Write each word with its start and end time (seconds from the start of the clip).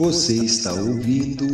Você 0.00 0.36
está 0.36 0.72
ouvindo 0.72 1.44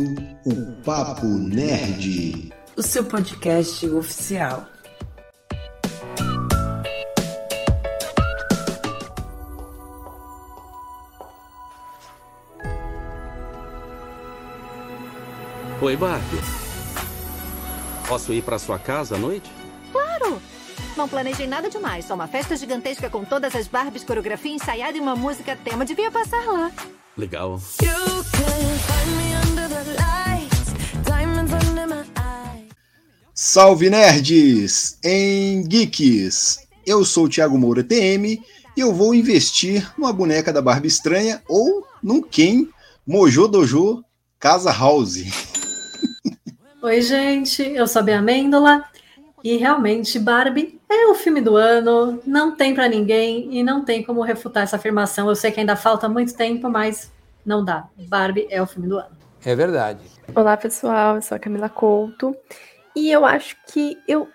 o 0.45 0.81
Papo 0.81 1.25
Nerd, 1.25 2.49
o 2.77 2.81
seu 2.81 3.03
podcast 3.03 3.85
oficial. 3.89 4.65
Oi, 15.81 15.97
Barbie. 15.97 16.37
Posso 18.07 18.31
ir 18.31 18.41
para 18.43 18.57
sua 18.57 18.79
casa 18.79 19.15
à 19.15 19.17
noite? 19.19 19.51
Não 20.97 21.07
planejei 21.07 21.45
nada 21.45 21.69
demais, 21.69 22.05
só 22.05 22.15
uma 22.15 22.27
festa 22.27 22.57
gigantesca 22.57 23.07
com 23.07 23.23
todas 23.23 23.55
as 23.55 23.67
Barbies, 23.67 24.03
coreografia 24.03 24.51
ensaiada 24.51 24.97
e 24.97 24.99
uma 24.99 25.15
música 25.15 25.55
tema. 25.55 25.85
Devia 25.85 26.09
passar 26.09 26.43
lá. 26.47 26.71
Legal. 27.15 27.61
Salve 33.31 33.91
nerds! 33.91 34.97
Em 35.03 35.61
Geeks! 35.67 36.67
Eu 36.83 37.05
sou 37.05 37.25
o 37.25 37.29
Thiago 37.29 37.59
Moura 37.59 37.83
TM 37.83 38.41
e 38.75 38.79
eu 38.79 38.91
vou 38.91 39.13
investir 39.13 39.87
numa 39.99 40.11
boneca 40.11 40.51
da 40.51 40.63
Barbie 40.63 40.87
estranha 40.87 41.43
ou 41.47 41.85
num 42.01 42.23
Ken 42.23 42.67
Mojo 43.05 43.47
Dojo 43.47 44.03
Casa 44.39 44.71
House. 44.71 45.25
Oi, 46.81 47.01
gente, 47.01 47.61
eu 47.61 47.87
sou 47.87 47.99
a 47.99 48.03
Bia 48.03 48.17
Amêndola 48.17 48.83
e 49.43 49.55
realmente 49.57 50.17
Barbie 50.17 50.79
é 50.89 51.07
o 51.07 51.15
filme 51.15 51.41
do 51.41 51.55
ano, 51.55 52.19
não 52.25 52.55
tem 52.55 52.73
para 52.73 52.89
ninguém 52.89 53.47
e 53.51 53.63
não 53.63 53.83
tem 53.83 54.03
como 54.03 54.21
refutar 54.21 54.63
essa 54.63 54.77
afirmação. 54.77 55.29
Eu 55.29 55.35
sei 55.35 55.51
que 55.51 55.59
ainda 55.59 55.75
falta 55.75 56.09
muito 56.09 56.35
tempo, 56.35 56.69
mas 56.69 57.11
não 57.45 57.63
dá. 57.63 57.87
Barbie 58.07 58.47
é 58.49 58.61
o 58.61 58.67
filme 58.67 58.89
do 58.89 58.97
ano. 58.97 59.15
É 59.45 59.55
verdade. 59.55 59.99
Olá, 60.33 60.57
pessoal, 60.57 61.15
eu 61.15 61.21
sou 61.21 61.35
a 61.35 61.39
Camila 61.39 61.69
Couto 61.69 62.35
e 62.95 63.11
eu 63.11 63.25
acho 63.25 63.55
que 63.67 63.97
eu 64.07 64.27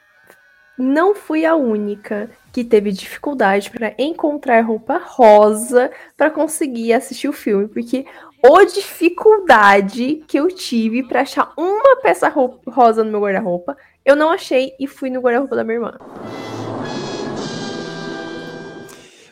não 0.79 1.15
fui 1.15 1.45
a 1.45 1.55
única 1.55 2.31
que 2.53 2.65
teve 2.65 2.93
dificuldade 2.93 3.71
para 3.71 3.95
encontrar 3.99 4.61
roupa 4.63 5.01
rosa 5.05 5.91
para 6.17 6.31
conseguir 6.31 6.93
assistir 6.93 7.29
o 7.29 7.33
filme, 7.33 7.67
porque 7.67 8.07
o 8.45 8.65
dificuldade 8.65 10.25
que 10.27 10.39
eu 10.39 10.49
tive 10.49 11.03
para 11.03 11.23
achar 11.23 11.53
uma 11.57 11.97
peça 12.03 12.29
rosa 12.67 13.05
no 13.05 13.11
meu 13.11 13.21
guarda-roupa 13.21 13.77
eu 14.05 14.17
não 14.17 14.31
achei 14.31 14.75
e 14.79 14.87
fui 14.87 15.11
no 15.11 15.21
guarda-roupa 15.21 15.57
da 15.57 15.65
minha 15.65 15.77
irmã. 15.77 15.93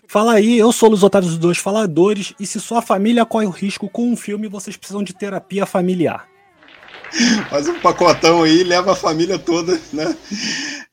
Fala 0.06 0.34
aí, 0.34 0.58
eu 0.58 0.72
sou 0.72 0.88
o 0.88 0.90
Luiz 0.90 1.04
Otávio 1.04 1.28
dos 1.28 1.38
Dois 1.38 1.58
Faladores, 1.58 2.34
e 2.38 2.44
se 2.44 2.58
sua 2.58 2.82
família 2.82 3.24
corre 3.24 3.46
o 3.46 3.50
risco 3.50 3.88
com 3.88 4.10
um 4.10 4.16
filme, 4.16 4.48
vocês 4.48 4.76
precisam 4.76 5.04
de 5.04 5.12
terapia 5.12 5.64
familiar. 5.64 6.28
Faz 7.48 7.68
um 7.68 7.78
pacotão 7.80 8.42
aí, 8.42 8.64
leva 8.64 8.92
a 8.92 8.96
família 8.96 9.38
toda, 9.38 9.80
né? 9.92 10.16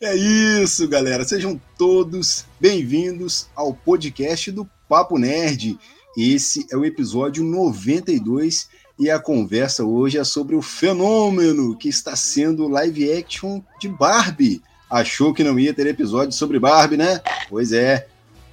É 0.02 0.16
isso, 0.16 0.88
galera. 0.88 1.24
Sejam 1.24 1.60
todos 1.78 2.46
bem-vindos 2.60 3.50
ao 3.56 3.74
podcast 3.74 4.52
do 4.52 4.70
Papo 4.88 5.18
Nerd. 5.18 5.78
Esse 6.16 6.68
é 6.72 6.78
o 6.78 6.86
episódio 6.86 7.44
92 7.44 8.70
e 9.00 9.12
a 9.12 9.20
conversa 9.20 9.84
hoje 9.84 10.18
é 10.18 10.24
sobre 10.24 10.56
o 10.56 10.62
fenômeno 10.62 11.76
que 11.76 11.88
está 11.88 12.16
sendo 12.16 12.68
live 12.68 13.12
action 13.12 13.62
de 13.80 13.88
Barbie. 13.88 14.62
Achou 14.90 15.34
que 15.34 15.44
não 15.44 15.60
ia 15.60 15.74
ter 15.74 15.86
episódio 15.86 16.32
sobre 16.32 16.60
Barbie, 16.60 16.98
né? 16.98 17.22
Pois 17.50 17.72
é, 17.72 18.08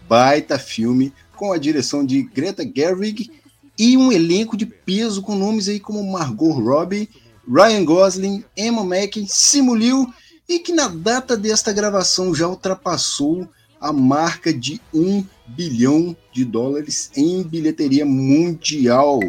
baita 0.08 0.58
filme 0.58 1.12
com 1.36 1.52
a 1.52 1.58
direção 1.58 2.04
de 2.04 2.22
Greta 2.22 2.62
Gerwig 2.64 3.30
e 3.78 3.96
um 3.96 4.12
elenco 4.12 4.56
de 4.56 4.66
peso 4.66 5.22
com 5.22 5.34
nomes 5.34 5.68
aí 5.68 5.80
como 5.80 6.04
Margot 6.12 6.52
Robbie, 6.52 7.08
Ryan 7.48 7.84
Gosling, 7.84 8.44
Emma 8.56 8.84
Mackey, 8.84 9.26
Simu 9.28 9.74
Liu 9.74 10.12
e 10.48 10.58
que 10.58 10.72
na 10.72 10.88
data 10.88 11.36
desta 11.36 11.72
gravação 11.72 12.34
já 12.34 12.46
ultrapassou 12.46 13.48
a 13.80 13.92
marca 13.92 14.52
de 14.52 14.80
um 14.92 15.24
bilhão 15.46 16.16
de 16.32 16.44
dólares 16.44 17.10
em 17.16 17.42
bilheteria 17.42 18.04
mundial. 18.04 19.20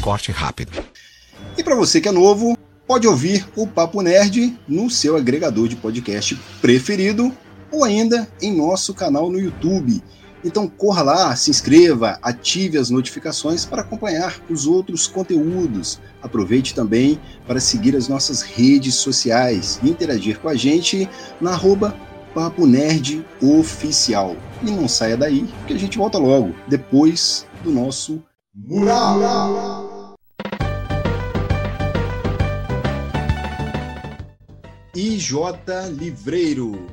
Corte 0.00 0.32
rápido. 0.32 0.72
E 1.56 1.62
para 1.62 1.74
você 1.74 2.00
que 2.00 2.08
é 2.08 2.12
novo, 2.12 2.56
pode 2.86 3.06
ouvir 3.06 3.46
o 3.56 3.66
Papo 3.66 4.02
Nerd 4.02 4.58
no 4.66 4.90
seu 4.90 5.16
agregador 5.16 5.68
de 5.68 5.76
podcast 5.76 6.38
preferido 6.60 7.32
ou 7.70 7.84
ainda 7.84 8.28
em 8.40 8.54
nosso 8.56 8.92
canal 8.94 9.30
no 9.30 9.38
YouTube. 9.38 10.02
Então 10.44 10.66
corra 10.66 11.02
lá, 11.02 11.36
se 11.36 11.50
inscreva, 11.50 12.18
ative 12.22 12.78
as 12.78 12.88
notificações 12.88 13.64
para 13.64 13.82
acompanhar 13.82 14.40
os 14.48 14.66
outros 14.66 15.06
conteúdos. 15.06 16.00
Aproveite 16.22 16.74
também 16.74 17.20
para 17.46 17.60
seguir 17.60 17.94
as 17.94 18.08
nossas 18.08 18.40
redes 18.40 18.94
sociais 18.94 19.78
e 19.82 19.90
interagir 19.90 20.38
com 20.38 20.48
a 20.48 20.54
gente 20.54 21.08
na 21.40 21.52
arroba 21.52 21.94
Papo 22.34 22.66
Nerd 22.66 23.24
Oficial. 23.42 24.34
E 24.62 24.70
não 24.70 24.88
saia 24.88 25.16
daí, 25.16 25.46
que 25.66 25.74
a 25.74 25.78
gente 25.78 25.98
volta 25.98 26.16
logo, 26.16 26.54
depois 26.66 27.46
do 27.62 27.70
nosso 27.70 28.22
Mural! 28.66 30.14
IJ 34.94 35.32
Livreiro. 35.96 36.86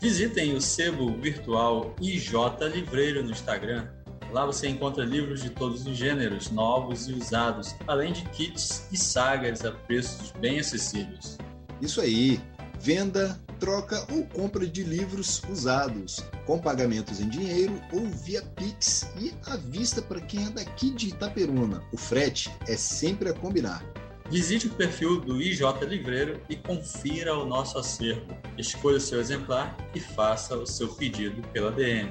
Visitem 0.00 0.54
o 0.54 0.60
sebo 0.60 1.16
virtual 1.20 1.94
IJ 2.00 2.32
Livreiro 2.72 3.24
no 3.24 3.30
Instagram. 3.30 3.88
Lá 4.30 4.44
você 4.44 4.68
encontra 4.68 5.04
livros 5.04 5.42
de 5.42 5.50
todos 5.50 5.86
os 5.86 5.96
gêneros, 5.96 6.50
novos 6.50 7.08
e 7.08 7.12
usados, 7.14 7.74
além 7.86 8.12
de 8.12 8.22
kits 8.30 8.86
e 8.92 8.96
sagas 8.96 9.64
a 9.64 9.72
preços 9.72 10.32
bem 10.32 10.60
acessíveis. 10.60 11.38
Isso 11.80 12.00
aí. 12.00 12.40
Venda, 12.82 13.38
troca 13.58 14.06
ou 14.10 14.24
compra 14.24 14.66
de 14.66 14.82
livros 14.82 15.42
usados, 15.50 16.24
com 16.46 16.58
pagamentos 16.58 17.20
em 17.20 17.28
dinheiro 17.28 17.78
ou 17.92 18.08
via 18.08 18.40
Pix 18.40 19.06
e 19.20 19.34
à 19.44 19.56
vista 19.58 20.00
para 20.00 20.18
quem 20.18 20.46
é 20.46 20.48
daqui 20.48 20.90
de 20.90 21.08
Itaperuna. 21.08 21.82
O 21.92 21.98
frete 21.98 22.50
é 22.66 22.78
sempre 22.78 23.28
a 23.28 23.34
combinar. 23.34 23.84
Visite 24.30 24.66
o 24.66 24.70
perfil 24.70 25.20
do 25.20 25.42
IJ 25.42 25.60
Livreiro 25.86 26.40
e 26.48 26.56
confira 26.56 27.36
o 27.36 27.44
nosso 27.44 27.76
acervo. 27.76 28.34
Escolha 28.56 28.96
o 28.96 29.00
seu 29.00 29.20
exemplar 29.20 29.76
e 29.94 30.00
faça 30.00 30.56
o 30.56 30.66
seu 30.66 30.88
pedido 30.88 31.46
pela 31.48 31.70
DM. 31.70 32.10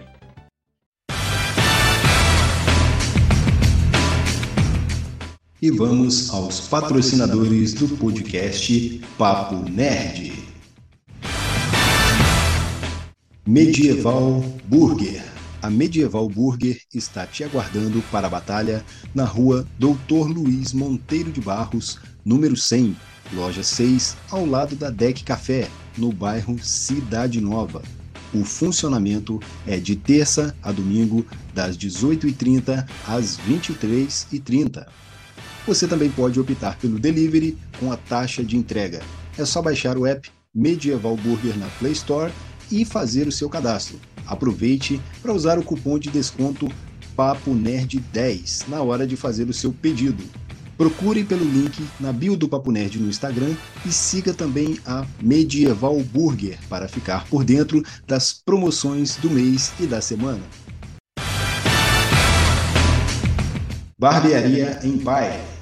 E 5.60 5.72
vamos 5.72 6.30
aos 6.30 6.68
patrocinadores 6.68 7.74
do 7.74 7.88
podcast 7.98 9.02
Papo 9.18 9.68
Nerd. 9.68 10.49
Medieval 13.50 14.42
Burger. 14.68 15.24
A 15.60 15.72
Medieval 15.72 16.30
Burger 16.30 16.80
está 16.94 17.26
te 17.26 17.44
aguardando 17.44 18.00
para 18.12 18.28
a 18.28 18.30
batalha 18.30 18.86
na 19.12 19.24
rua 19.24 19.66
Doutor 19.80 20.30
Luiz 20.30 20.72
Monteiro 20.72 21.32
de 21.32 21.42
Barros, 21.42 21.98
número 22.24 22.56
100, 22.56 22.96
loja 23.34 23.64
6, 23.64 24.16
ao 24.30 24.46
lado 24.46 24.76
da 24.76 24.92
Deck 24.92 25.24
Café, 25.24 25.68
no 25.98 26.14
bairro 26.14 26.60
Cidade 26.64 27.42
Nova. 27.42 27.82
O 28.36 28.46
funcionamento 28.46 29.40
é 29.66 29.78
de 29.78 29.96
terça 29.96 30.56
a 30.62 30.72
domingo, 30.72 31.26
das 31.52 31.76
18h30 31.76 32.88
às 33.08 33.40
23h30. 33.50 34.86
Você 35.66 35.88
também 35.88 36.12
pode 36.12 36.40
optar 36.40 36.78
pelo 36.78 37.00
delivery 37.00 37.58
com 37.80 37.92
a 37.92 37.98
taxa 37.98 38.44
de 38.44 38.56
entrega. 38.56 39.02
É 39.40 39.44
só 39.44 39.60
baixar 39.60 39.98
o 39.98 40.06
app 40.06 40.30
Medieval 40.54 41.18
Burger 41.18 41.58
na 41.58 41.68
Play 41.80 41.94
Store 41.94 42.32
e 42.72 42.86
fazer 42.86 43.28
o 43.28 43.32
seu 43.32 43.50
cadastro. 43.50 44.00
Aproveite 44.26 45.02
para 45.22 45.34
usar 45.34 45.58
o 45.58 45.64
cupom 45.64 45.98
de 45.98 46.10
desconto 46.10 46.72
Papo 47.16 47.54
Nerd 47.54 48.00
10 48.14 48.66
na 48.68 48.82
hora 48.82 49.06
de 49.06 49.16
fazer 49.16 49.50
o 49.50 49.54
seu 49.54 49.74
pedido. 49.74 50.24
Procure 50.78 51.24
pelo 51.26 51.44
link 51.44 51.86
na 52.00 52.14
bio 52.14 52.38
do 52.38 52.48
Papo 52.48 52.72
Nerd 52.72 53.00
no 53.00 53.10
Instagram 53.10 53.54
e 53.86 53.92
siga 53.92 54.34
também 54.34 54.80
a 54.86 55.06
Medieval 55.22 56.00
Burger 56.02 56.58
para 56.70 56.88
ficar 56.88 57.26
por 57.28 57.44
dentro 57.44 57.84
das 58.08 58.32
promoções 58.32 59.18
do 59.18 59.30
mês 59.30 59.74
e 59.80 59.86
da 59.86 60.00
semana. 60.00 60.42
Barbearia 63.98 64.80
Empire 64.84 65.60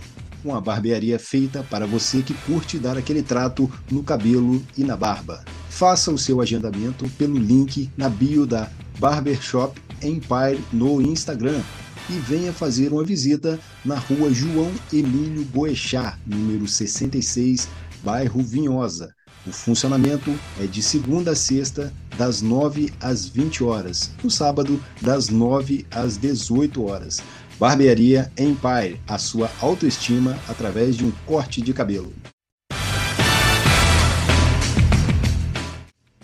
uma 0.48 0.62
barbearia 0.62 1.19
feita 1.19 1.63
para 1.63 1.86
você 1.86 2.21
que 2.21 2.33
curte 2.33 2.80
dar 2.80 2.98
aquele 2.98 3.21
trato 3.21 3.69
no 3.92 4.03
cabelo 4.03 4.63
e 4.77 4.83
na 4.83 4.95
barba. 4.95 5.44
Faça 5.77 6.12
o 6.12 6.18
seu 6.18 6.41
agendamento 6.41 7.07
pelo 7.19 7.38
link 7.38 7.88
na 7.95 8.09
bio 8.09 8.47
da 8.47 8.68
Barbershop 8.97 9.79
Empire 10.01 10.59
no 10.74 11.00
Instagram 11.00 11.62
e 12.09 12.13
venha 12.13 12.51
fazer 12.51 12.91
uma 12.91 13.03
visita 13.03 13.59
na 13.85 13.94
rua 13.94 14.33
João 14.33 14.71
Emílio 14.91 15.45
Boechat, 15.45 16.18
número 16.25 16.68
66, 16.68 17.69
bairro 18.03 18.41
Vinhosa. 18.41 19.13
O 19.45 19.51
funcionamento 19.51 20.33
é 20.59 20.65
de 20.65 20.81
segunda 20.81 21.33
a 21.33 21.35
sexta, 21.35 21.94
das 22.18 22.41
9 22.41 22.91
às 23.00 23.27
20 23.27 23.63
horas, 23.63 24.09
no 24.24 24.31
sábado, 24.31 24.81
das 25.00 25.29
9 25.29 25.85
às 25.91 26.18
18 26.18 26.83
horas. 26.83 27.21
Barbearia 27.59 28.31
Empire, 28.35 29.00
a 29.07 29.19
sua 29.19 29.47
autoestima 29.62 30.39
através 30.50 30.95
de 30.95 31.06
um 31.06 31.12
corte 31.27 31.62
de 31.62 31.71
cabelo. 31.71 32.12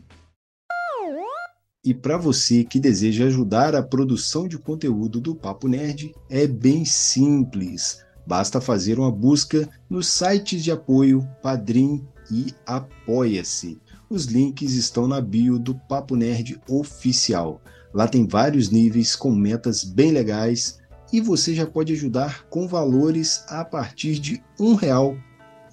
E 1.85 1.93
para 1.93 2.17
você 2.17 2.65
que 2.65 2.77
deseja 2.77 3.27
ajudar 3.27 3.73
a 3.73 3.81
produção 3.81 4.49
de 4.49 4.57
conteúdo 4.57 5.21
do 5.21 5.33
Papo 5.33 5.69
Nerd, 5.69 6.13
é 6.29 6.45
bem 6.45 6.83
simples. 6.83 8.03
Basta 8.25 8.61
fazer 8.61 8.99
uma 8.99 9.11
busca 9.11 9.69
nos 9.89 10.07
sites 10.07 10.63
de 10.63 10.71
apoio 10.71 11.27
Padrim 11.41 12.05
e 12.31 12.53
Apoia-se. 12.65 13.79
Os 14.09 14.25
links 14.25 14.73
estão 14.73 15.07
na 15.07 15.19
bio 15.19 15.59
do 15.59 15.75
Papo 15.75 16.15
Nerd 16.15 16.59
Oficial. 16.69 17.61
Lá 17.93 18.07
tem 18.07 18.25
vários 18.25 18.69
níveis 18.69 19.15
com 19.15 19.31
metas 19.31 19.83
bem 19.83 20.11
legais 20.11 20.79
e 21.11 21.21
você 21.21 21.53
já 21.53 21.65
pode 21.65 21.93
ajudar 21.93 22.45
com 22.49 22.67
valores 22.67 23.43
a 23.47 23.63
partir 23.63 24.19
de 24.19 24.41
um 24.59 24.73
real 24.73 25.15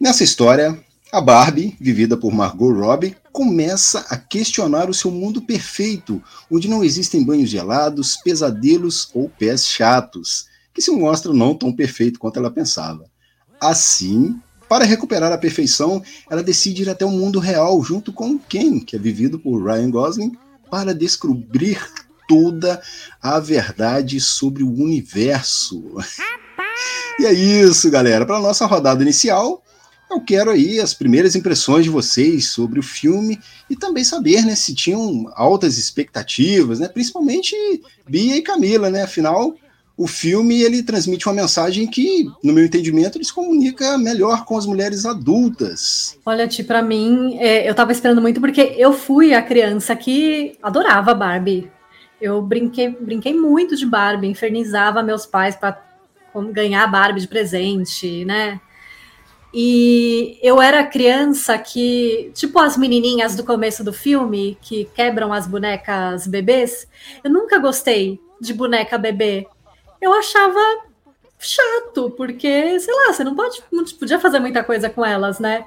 Nessa 0.00 0.22
história, 0.22 0.78
a 1.12 1.20
Barbie, 1.20 1.76
vivida 1.80 2.16
por 2.16 2.32
Margot 2.32 2.72
Robbie, 2.72 3.16
começa 3.32 4.06
a 4.10 4.16
questionar 4.16 4.88
o 4.88 4.94
seu 4.94 5.10
mundo 5.10 5.42
perfeito, 5.42 6.22
onde 6.50 6.68
não 6.68 6.84
existem 6.84 7.24
banhos 7.24 7.50
gelados, 7.50 8.16
pesadelos 8.16 9.10
ou 9.14 9.28
pés 9.28 9.66
chatos 9.66 10.46
que 10.78 10.84
se 10.84 10.92
mostra 10.92 11.32
não 11.32 11.56
tão 11.56 11.72
perfeito 11.72 12.20
quanto 12.20 12.38
ela 12.38 12.52
pensava. 12.52 13.04
Assim, 13.60 14.40
para 14.68 14.84
recuperar 14.84 15.32
a 15.32 15.36
perfeição, 15.36 16.00
ela 16.30 16.40
decide 16.40 16.82
ir 16.82 16.88
até 16.88 17.04
o 17.04 17.10
mundo 17.10 17.40
real 17.40 17.82
junto 17.82 18.12
com 18.12 18.38
Ken, 18.38 18.78
que 18.78 18.94
é 18.94 18.98
vivido 18.98 19.40
por 19.40 19.60
Ryan 19.60 19.90
Gosling, 19.90 20.38
para 20.70 20.94
descobrir 20.94 21.84
toda 22.28 22.80
a 23.20 23.40
verdade 23.40 24.20
sobre 24.20 24.62
o 24.62 24.72
universo. 24.72 25.82
e 27.18 27.26
é 27.26 27.32
isso, 27.32 27.90
galera. 27.90 28.24
Para 28.24 28.36
a 28.36 28.42
nossa 28.42 28.64
rodada 28.64 29.02
inicial, 29.02 29.64
eu 30.08 30.20
quero 30.20 30.52
aí 30.52 30.78
as 30.78 30.94
primeiras 30.94 31.34
impressões 31.34 31.82
de 31.82 31.90
vocês 31.90 32.50
sobre 32.50 32.78
o 32.78 32.84
filme 32.84 33.40
e 33.68 33.74
também 33.74 34.04
saber, 34.04 34.44
né, 34.44 34.54
se 34.54 34.76
tinham 34.76 35.28
altas 35.34 35.76
expectativas, 35.76 36.78
né, 36.78 36.86
principalmente 36.86 37.56
Bia 38.08 38.36
e 38.36 38.42
Camila, 38.42 38.90
né, 38.90 39.02
afinal 39.02 39.56
o 39.98 40.06
filme 40.06 40.62
ele 40.62 40.80
transmite 40.80 41.26
uma 41.26 41.34
mensagem 41.34 41.84
que, 41.88 42.30
no 42.42 42.52
meu 42.52 42.64
entendimento, 42.64 43.18
ele 43.18 43.24
se 43.24 43.34
comunica 43.34 43.98
melhor 43.98 44.44
com 44.44 44.56
as 44.56 44.64
mulheres 44.64 45.04
adultas. 45.04 46.16
Olha, 46.24 46.46
Ti, 46.46 46.62
para 46.62 46.80
mim, 46.80 47.36
é, 47.40 47.68
eu 47.68 47.74
tava 47.74 47.90
esperando 47.90 48.22
muito 48.22 48.40
porque 48.40 48.76
eu 48.78 48.92
fui 48.92 49.34
a 49.34 49.42
criança 49.42 49.96
que 49.96 50.56
adorava 50.62 51.12
Barbie. 51.14 51.68
Eu 52.20 52.40
brinquei, 52.40 52.90
brinquei 52.90 53.34
muito 53.34 53.74
de 53.74 53.84
Barbie, 53.84 54.28
infernizava 54.28 55.02
meus 55.02 55.26
pais 55.26 55.56
para 55.56 55.82
ganhar 56.52 56.86
Barbie 56.86 57.20
de 57.20 57.28
presente, 57.28 58.24
né? 58.24 58.60
E 59.52 60.38
eu 60.42 60.62
era 60.62 60.84
criança 60.84 61.58
que, 61.58 62.30
tipo 62.34 62.60
as 62.60 62.76
menininhas 62.76 63.34
do 63.34 63.42
começo 63.42 63.82
do 63.82 63.92
filme, 63.92 64.56
que 64.60 64.84
quebram 64.94 65.32
as 65.32 65.48
bonecas 65.48 66.28
bebês, 66.28 66.86
eu 67.24 67.30
nunca 67.32 67.58
gostei 67.58 68.20
de 68.40 68.54
boneca 68.54 68.96
bebê 68.96 69.46
eu 70.00 70.12
achava 70.12 70.60
chato, 71.38 72.10
porque, 72.16 72.78
sei 72.80 72.94
lá, 72.94 73.12
você 73.12 73.22
não 73.24 73.34
pode, 73.34 73.62
não 73.70 73.84
podia 73.84 74.18
fazer 74.18 74.40
muita 74.40 74.64
coisa 74.64 74.90
com 74.90 75.04
elas, 75.04 75.38
né? 75.38 75.64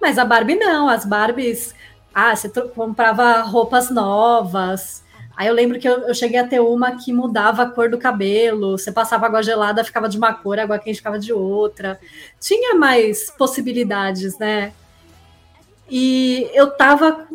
Mas 0.00 0.18
a 0.18 0.24
Barbie 0.24 0.56
não, 0.56 0.88
as 0.88 1.04
Barbies, 1.04 1.74
ah, 2.14 2.34
você 2.34 2.48
comprava 2.48 3.40
roupas 3.40 3.90
novas. 3.90 5.04
Aí 5.36 5.48
eu 5.48 5.54
lembro 5.54 5.78
que 5.78 5.86
eu, 5.86 6.08
eu, 6.08 6.14
cheguei 6.14 6.40
a 6.40 6.46
ter 6.46 6.60
uma 6.60 6.96
que 6.96 7.12
mudava 7.12 7.62
a 7.62 7.70
cor 7.70 7.90
do 7.90 7.98
cabelo, 7.98 8.78
você 8.78 8.90
passava 8.90 9.26
água 9.26 9.42
gelada, 9.42 9.84
ficava 9.84 10.08
de 10.08 10.16
uma 10.16 10.32
cor, 10.32 10.58
água 10.58 10.78
quente 10.78 10.96
ficava 10.96 11.18
de 11.18 11.32
outra. 11.32 12.00
Tinha 12.40 12.74
mais 12.74 13.30
possibilidades, 13.30 14.38
né? 14.38 14.72
E 15.90 16.50
eu 16.54 16.70
tava. 16.70 17.26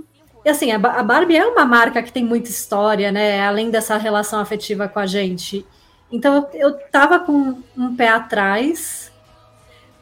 Assim, 0.48 0.72
a 0.72 0.80
Barbie 0.80 1.38
é 1.38 1.46
uma 1.46 1.66
marca 1.66 2.02
que 2.02 2.12
tem 2.12 2.26
muita 2.26 2.50
história, 2.50 3.12
né? 3.12 3.46
Além 3.46 3.70
dessa 3.70 3.98
relação 3.98 4.40
afetiva 4.40 4.88
com 4.88 5.00
a 5.00 5.06
gente. 5.06 5.64
Então 6.12 6.50
eu 6.54 6.78
estava 6.78 7.19
com 7.19 7.62
um 7.78 7.96
pé 7.96 8.10
atrás, 8.10 9.12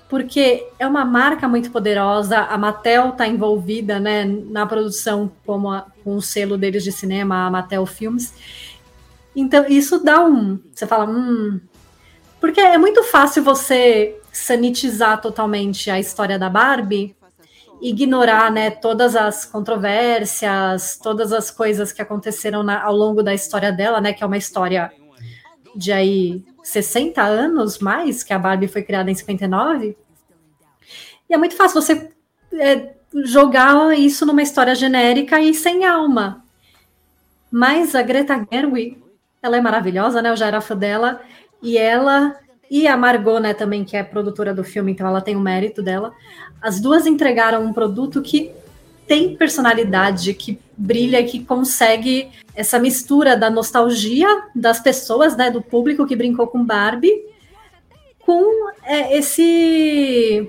porque 0.07 0.67
é 0.79 0.87
uma 0.87 1.05
marca 1.05 1.47
muito 1.47 1.71
poderosa, 1.71 2.39
a 2.39 2.57
Mattel 2.57 3.09
está 3.09 3.27
envolvida 3.27 3.99
né, 3.99 4.25
na 4.25 4.65
produção 4.65 5.31
como 5.45 5.69
a, 5.69 5.85
com 6.03 6.15
o 6.15 6.21
selo 6.21 6.57
deles 6.57 6.83
de 6.83 6.91
cinema, 6.91 7.45
a 7.45 7.51
Mattel 7.51 7.85
Filmes. 7.85 8.33
Então 9.35 9.65
isso 9.67 10.03
dá 10.03 10.25
um. 10.25 10.59
Você 10.73 10.87
fala, 10.87 11.05
hum. 11.05 11.59
Porque 12.39 12.59
é 12.59 12.77
muito 12.77 13.03
fácil 13.03 13.43
você 13.43 14.17
sanitizar 14.31 15.21
totalmente 15.21 15.91
a 15.91 15.99
história 15.99 16.39
da 16.39 16.49
Barbie 16.49 17.15
ignorar 17.81 18.51
né, 18.51 18.69
todas 18.69 19.15
as 19.15 19.45
controvérsias, 19.45 20.99
todas 21.01 21.31
as 21.31 21.49
coisas 21.49 21.91
que 21.91 22.01
aconteceram 22.01 22.61
na, 22.61 22.81
ao 22.83 22.95
longo 22.95 23.23
da 23.23 23.33
história 23.33 23.71
dela, 23.71 24.01
né, 24.01 24.11
que 24.11 24.23
é 24.23 24.27
uma 24.27 24.37
história 24.37 24.91
de 25.75 25.91
aí 25.91 26.43
60 26.63 27.21
anos 27.21 27.79
mais, 27.79 28.23
que 28.23 28.33
a 28.33 28.39
Barbie 28.39 28.67
foi 28.67 28.83
criada 28.83 29.09
em 29.09 29.15
59. 29.15 29.97
E 31.29 31.33
é 31.33 31.37
muito 31.37 31.55
fácil 31.55 31.81
você 31.81 32.11
é, 32.53 32.93
jogar 33.25 33.97
isso 33.97 34.25
numa 34.25 34.41
história 34.41 34.75
genérica 34.75 35.39
e 35.39 35.53
sem 35.53 35.85
alma. 35.85 36.43
Mas 37.51 37.95
a 37.95 38.01
Greta 38.01 38.45
Gerwig, 38.51 38.97
ela 39.41 39.57
é 39.57 39.61
maravilhosa, 39.61 40.21
né? 40.21 40.29
Eu 40.29 40.37
já 40.37 40.47
era 40.47 40.61
fã 40.61 40.75
dela. 40.75 41.21
E 41.61 41.77
ela 41.77 42.35
e 42.69 42.87
a 42.87 42.95
Margot, 42.95 43.39
né, 43.39 43.53
também, 43.53 43.83
que 43.83 43.97
é 43.97 44.03
produtora 44.03 44.53
do 44.53 44.63
filme, 44.63 44.91
então 44.91 45.07
ela 45.07 45.21
tem 45.21 45.35
o 45.35 45.39
mérito 45.39 45.81
dela. 45.81 46.13
As 46.61 46.79
duas 46.79 47.07
entregaram 47.07 47.65
um 47.65 47.73
produto 47.73 48.21
que 48.21 48.51
tem 49.09 49.35
personalidade, 49.35 50.35
que 50.35 50.59
brilha, 50.77 51.23
que 51.23 51.43
consegue 51.43 52.29
essa 52.53 52.77
mistura 52.77 53.35
da 53.35 53.49
nostalgia 53.49 54.27
das 54.53 54.79
pessoas, 54.79 55.35
né, 55.35 55.49
do 55.49 55.63
público 55.63 56.05
que 56.05 56.15
brincou 56.15 56.45
com 56.45 56.63
Barbie, 56.63 57.25
com 58.19 58.69
é, 58.83 59.17
esse, 59.17 60.47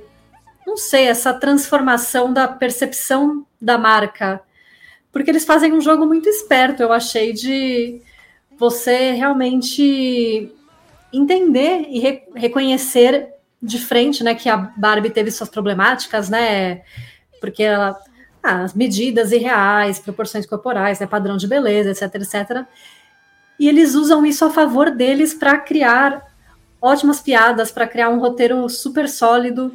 não 0.67 0.77
sei, 0.77 1.07
essa 1.07 1.33
transformação 1.33 2.35
da 2.35 2.47
percepção 2.47 3.47
da 3.59 3.79
marca. 3.79 4.43
Porque 5.11 5.31
eles 5.31 5.47
fazem 5.47 5.73
um 5.73 5.81
jogo 5.81 6.05
muito 6.05 6.29
esperto, 6.29 6.83
eu 6.83 6.93
achei, 6.93 7.33
de 7.33 8.03
você 8.59 9.13
realmente 9.13 10.53
entender 11.11 11.87
e 11.89 11.99
re 11.99 12.23
reconhecer 12.35 13.27
de 13.63 13.79
frente, 13.79 14.23
né, 14.23 14.35
que 14.35 14.51
a 14.51 14.59
Barbie 14.59 15.09
teve 15.09 15.31
suas 15.31 15.49
problemáticas, 15.49 16.29
né, 16.29 16.83
porque 17.41 17.63
ela 17.63 17.99
as 18.43 18.75
medidas 18.75 19.33
irreais, 19.33 19.99
proporções 19.99 20.47
corporais, 20.47 20.99
né, 20.99 21.07
padrão 21.07 21.37
de 21.37 21.47
beleza, 21.47 21.91
etc, 21.91 22.15
etc. 22.17 22.67
E 23.59 23.69
eles 23.69 23.95
usam 23.95 24.25
isso 24.25 24.45
a 24.45 24.51
favor 24.51 24.91
deles 24.91 25.35
para 25.35 25.59
criar 25.59 26.27
ótimas 26.81 27.21
piadas, 27.21 27.71
para 27.71 27.87
criar 27.87 28.09
um 28.09 28.19
roteiro 28.19 28.69
super 28.69 29.09
sólido. 29.09 29.75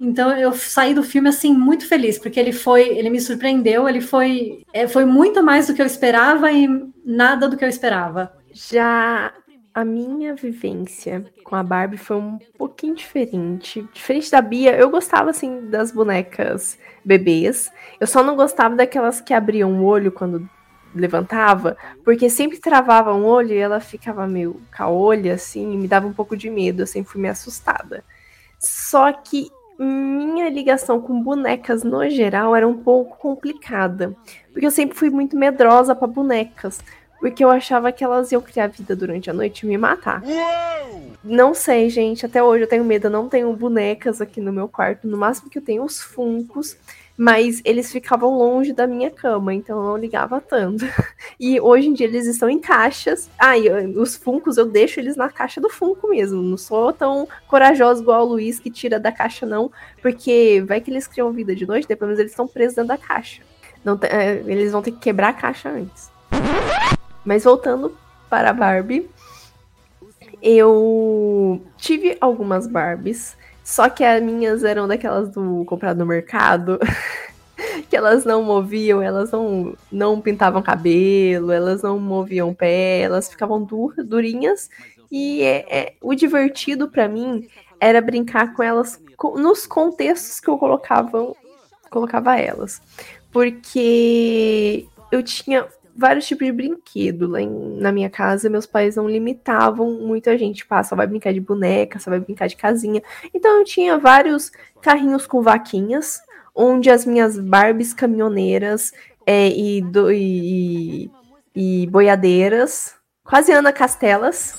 Então 0.00 0.30
eu 0.38 0.52
saí 0.52 0.94
do 0.94 1.02
filme 1.02 1.28
assim 1.28 1.52
muito 1.52 1.86
feliz, 1.86 2.18
porque 2.18 2.38
ele 2.38 2.52
foi, 2.52 2.88
ele 2.88 3.10
me 3.10 3.20
surpreendeu, 3.20 3.88
ele 3.88 4.00
foi, 4.00 4.64
é, 4.72 4.86
foi 4.86 5.04
muito 5.04 5.42
mais 5.42 5.66
do 5.66 5.74
que 5.74 5.82
eu 5.82 5.86
esperava 5.86 6.50
e 6.52 6.68
nada 7.04 7.48
do 7.48 7.56
que 7.56 7.64
eu 7.64 7.68
esperava. 7.68 8.32
Já 8.52 9.32
a 9.80 9.84
minha 9.84 10.34
vivência 10.34 11.24
com 11.42 11.56
a 11.56 11.62
Barbie 11.62 11.96
foi 11.96 12.16
um 12.16 12.38
pouquinho 12.56 12.94
diferente. 12.94 13.88
Diferente 13.92 14.30
da 14.30 14.40
Bia, 14.40 14.76
eu 14.76 14.88
gostava 14.90 15.30
assim 15.30 15.68
das 15.68 15.90
bonecas 15.90 16.78
bebês. 17.04 17.72
Eu 17.98 18.06
só 18.06 18.22
não 18.22 18.36
gostava 18.36 18.76
daquelas 18.76 19.20
que 19.20 19.34
abriam 19.34 19.80
o 19.80 19.84
olho 19.84 20.12
quando 20.12 20.48
levantava, 20.94 21.76
porque 22.04 22.28
sempre 22.28 22.58
travava 22.58 23.14
um 23.14 23.24
olho 23.24 23.52
e 23.52 23.58
ela 23.58 23.80
ficava 23.80 24.26
meio 24.26 24.60
caolha 24.70 25.34
assim, 25.34 25.72
e 25.72 25.76
me 25.76 25.88
dava 25.88 26.06
um 26.06 26.12
pouco 26.12 26.36
de 26.36 26.50
medo, 26.50 26.82
eu 26.82 26.86
sempre 26.86 27.12
fui 27.12 27.20
meio 27.20 27.32
assustada. 27.32 28.04
Só 28.58 29.12
que 29.12 29.50
minha 29.78 30.50
ligação 30.50 31.00
com 31.00 31.22
bonecas 31.22 31.82
no 31.82 32.08
geral 32.10 32.54
era 32.54 32.68
um 32.68 32.76
pouco 32.76 33.16
complicada, 33.16 34.14
porque 34.52 34.66
eu 34.66 34.70
sempre 34.70 34.96
fui 34.96 35.08
muito 35.08 35.36
medrosa 35.36 35.94
para 35.94 36.06
bonecas, 36.06 36.80
porque 37.20 37.44
eu 37.44 37.50
achava 37.50 37.92
que 37.92 38.02
elas 38.02 38.32
iam 38.32 38.42
criar 38.42 38.66
vida 38.66 38.96
durante 38.96 39.30
a 39.30 39.32
noite 39.34 39.62
e 39.62 39.68
me 39.68 39.78
matar. 39.78 40.22
Uou! 40.24 41.12
Não 41.22 41.54
sei, 41.54 41.88
gente, 41.90 42.26
até 42.26 42.42
hoje 42.42 42.64
eu 42.64 42.68
tenho 42.68 42.84
medo, 42.84 43.06
eu 43.06 43.10
não 43.10 43.28
tenho 43.28 43.52
bonecas 43.52 44.20
aqui 44.20 44.40
no 44.40 44.52
meu 44.52 44.66
quarto, 44.66 45.06
no 45.06 45.18
máximo 45.18 45.50
que 45.50 45.58
eu 45.58 45.62
tenho 45.62 45.84
os 45.84 46.00
funcos 46.00 46.76
mas 47.20 47.60
eles 47.66 47.92
ficavam 47.92 48.30
longe 48.38 48.72
da 48.72 48.86
minha 48.86 49.10
cama, 49.10 49.52
então 49.52 49.76
eu 49.76 49.84
não 49.84 49.96
ligava 49.98 50.40
tanto. 50.40 50.86
E 51.38 51.60
hoje 51.60 51.88
em 51.88 51.92
dia 51.92 52.06
eles 52.06 52.26
estão 52.26 52.48
em 52.48 52.58
caixas. 52.58 53.28
Ah, 53.38 53.56
e 53.56 53.68
os 53.96 54.16
funcos 54.16 54.56
eu 54.56 54.66
deixo 54.66 55.00
eles 55.00 55.16
na 55.16 55.28
caixa 55.28 55.60
do 55.60 55.68
funko 55.68 56.08
mesmo. 56.08 56.40
Não 56.42 56.56
sou 56.56 56.92
tão 56.92 57.28
corajoso 57.46 58.02
igual 58.02 58.26
o 58.26 58.30
Luiz 58.30 58.58
que 58.58 58.70
tira 58.70 58.98
da 58.98 59.12
caixa, 59.12 59.44
não, 59.44 59.70
porque 60.00 60.62
vai 60.66 60.80
que 60.80 60.90
eles 60.90 61.06
criam 61.06 61.30
vida 61.30 61.54
de 61.54 61.66
noite, 61.66 61.88
depois 61.88 62.18
eles 62.18 62.32
estão 62.32 62.46
presos 62.46 62.74
dentro 62.74 62.88
da 62.88 62.98
caixa. 62.98 63.42
Não 63.84 63.98
é, 64.02 64.42
eles 64.46 64.72
vão 64.72 64.80
ter 64.80 64.92
que 64.92 64.98
quebrar 64.98 65.28
a 65.28 65.34
caixa 65.34 65.68
antes. 65.68 66.10
Mas 67.24 67.44
voltando 67.44 67.96
para 68.28 68.50
a 68.50 68.52
Barbie, 68.52 69.10
eu 70.42 71.60
tive 71.76 72.16
algumas 72.20 72.66
Barbies 72.66 73.36
só 73.70 73.88
que 73.88 74.02
as 74.02 74.20
minhas 74.20 74.64
eram 74.64 74.88
daquelas 74.88 75.28
do 75.28 75.64
comprado 75.64 75.98
no 75.98 76.06
mercado. 76.06 76.76
que 77.88 77.96
elas 77.96 78.24
não 78.24 78.42
moviam, 78.42 79.00
elas 79.00 79.30
não, 79.30 79.76
não 79.92 80.20
pintavam 80.20 80.60
cabelo, 80.60 81.52
elas 81.52 81.82
não 81.82 81.96
moviam 81.96 82.52
pé, 82.52 83.00
elas 83.00 83.28
ficavam 83.28 83.62
dur, 83.62 83.94
durinhas. 84.04 84.68
E 85.08 85.42
é, 85.42 85.78
é 85.78 85.94
o 86.00 86.16
divertido 86.16 86.88
para 86.88 87.06
mim 87.06 87.48
era 87.78 88.00
brincar 88.00 88.54
com 88.54 88.62
elas 88.62 89.00
nos 89.36 89.66
contextos 89.68 90.40
que 90.40 90.48
eu 90.48 90.58
colocava, 90.58 91.32
colocava 91.90 92.36
elas. 92.38 92.82
Porque 93.30 94.84
eu 95.12 95.22
tinha 95.22 95.68
vários 96.00 96.26
tipos 96.26 96.46
de 96.46 96.52
brinquedo 96.52 97.28
lá 97.28 97.40
em, 97.40 97.76
na 97.78 97.92
minha 97.92 98.08
casa. 98.08 98.48
Meus 98.48 98.66
pais 98.66 98.96
não 98.96 99.08
limitavam 99.08 99.92
muito 99.92 100.30
a 100.30 100.36
gente. 100.36 100.56
Tipo, 100.56 100.74
ah, 100.74 100.82
só 100.82 100.96
vai 100.96 101.06
brincar 101.06 101.32
de 101.32 101.40
boneca, 101.40 101.98
só 101.98 102.10
vai 102.10 102.18
brincar 102.18 102.48
de 102.48 102.56
casinha. 102.56 103.02
Então 103.34 103.58
eu 103.58 103.64
tinha 103.64 103.98
vários 103.98 104.50
carrinhos 104.80 105.26
com 105.26 105.42
vaquinhas, 105.42 106.20
onde 106.54 106.90
as 106.90 107.04
minhas 107.04 107.38
Barbies 107.38 107.92
caminhoneiras 107.92 108.92
é, 109.26 109.48
e, 109.48 109.82
do, 109.82 110.10
e, 110.10 111.10
e, 111.54 111.86
boiadeiras, 111.88 112.94
quase 113.22 113.52
Ana 113.52 113.72
Castelas, 113.72 114.54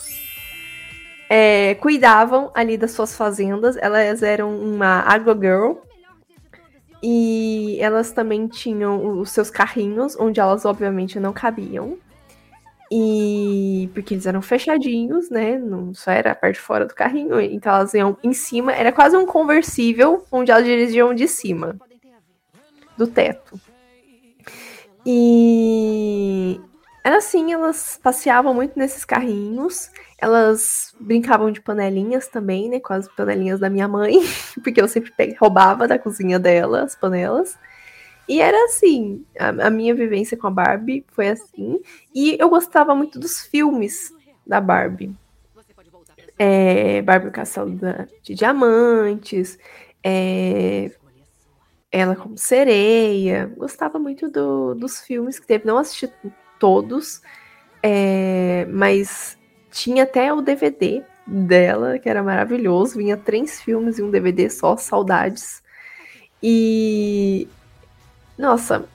é, 1.27 1.75
cuidavam 1.75 2.51
ali 2.53 2.77
das 2.77 2.91
suas 2.91 3.15
fazendas. 3.15 3.75
Elas 3.77 4.21
eram 4.21 4.55
uma 4.55 4.99
agrogirl, 5.01 5.79
e 7.03 7.77
elas 7.79 8.11
também 8.11 8.47
tinham 8.47 9.19
os 9.19 9.31
seus 9.31 9.49
carrinhos, 9.49 10.15
onde 10.19 10.39
elas 10.39 10.65
obviamente 10.65 11.19
não 11.19 11.33
cabiam. 11.33 11.97
E 12.91 13.89
porque 13.93 14.13
eles 14.13 14.25
eram 14.25 14.41
fechadinhos, 14.41 15.29
né? 15.29 15.57
Não 15.57 15.93
só 15.93 16.11
era 16.11 16.33
a 16.33 16.35
parte 16.35 16.59
fora 16.59 16.85
do 16.85 16.93
carrinho. 16.93 17.39
Então 17.39 17.73
elas 17.73 17.93
iam 17.93 18.17
em 18.21 18.33
cima. 18.33 18.73
Era 18.73 18.91
quase 18.91 19.15
um 19.15 19.25
conversível, 19.25 20.25
onde 20.31 20.51
elas 20.51 20.65
dirigiam 20.65 21.13
de 21.13 21.27
cima 21.27 21.77
do 22.97 23.07
teto. 23.07 23.59
E 25.05 26.59
era 27.03 27.17
assim, 27.17 27.53
elas 27.53 27.99
passeavam 28.01 28.53
muito 28.53 28.77
nesses 28.77 29.05
carrinhos. 29.05 29.89
Elas 30.21 30.95
brincavam 30.99 31.51
de 31.51 31.59
panelinhas 31.59 32.27
também, 32.27 32.69
né? 32.69 32.79
Com 32.79 32.93
as 32.93 33.07
panelinhas 33.07 33.59
da 33.59 33.71
minha 33.71 33.87
mãe, 33.87 34.19
porque 34.63 34.79
eu 34.79 34.87
sempre 34.87 35.11
roubava 35.39 35.87
da 35.87 35.97
cozinha 35.97 36.37
dela 36.37 36.83
as 36.83 36.95
panelas. 36.95 37.57
E 38.27 38.39
era 38.39 38.65
assim, 38.65 39.25
a, 39.37 39.49
a, 39.67 39.69
minha 39.69 39.95
vivência 39.95 40.37
com 40.37 40.47
a 40.47 40.51
Barbie 40.51 41.03
foi 41.09 41.27
assim. 41.27 41.81
E 42.13 42.37
eu 42.39 42.49
gostava 42.49 42.93
muito 42.93 43.19
dos 43.19 43.41
filmes 43.41 44.13
da 44.45 44.61
Barbie. 44.61 45.13
É, 46.37 47.01
Barbie 47.01 47.27
o 47.27 47.31
Castelo 47.31 47.77
de 48.23 48.33
Diamantes, 48.33 49.59
é, 50.03 50.91
ela 51.91 52.15
como 52.15 52.37
sereia. 52.37 53.51
Gostava 53.57 53.99
muito 53.99 54.29
do, 54.29 54.75
dos 54.75 55.01
filmes 55.01 55.39
que 55.39 55.47
teve. 55.47 55.65
Não 55.65 55.77
assisti 55.77 56.11
todos, 56.59 57.21
é, 57.83 58.65
mas 58.69 59.37
tinha 59.71 60.03
até 60.03 60.33
o 60.33 60.41
DVD 60.41 61.01
dela, 61.25 61.97
que 61.97 62.09
era 62.09 62.21
maravilhoso. 62.21 62.97
Vinha 62.97 63.17
três 63.17 63.61
filmes 63.61 63.97
e 63.97 64.03
um 64.03 64.11
DVD 64.11 64.49
só, 64.49 64.77
saudades. 64.77 65.63
E. 66.43 67.47
Nossa, 68.37 68.85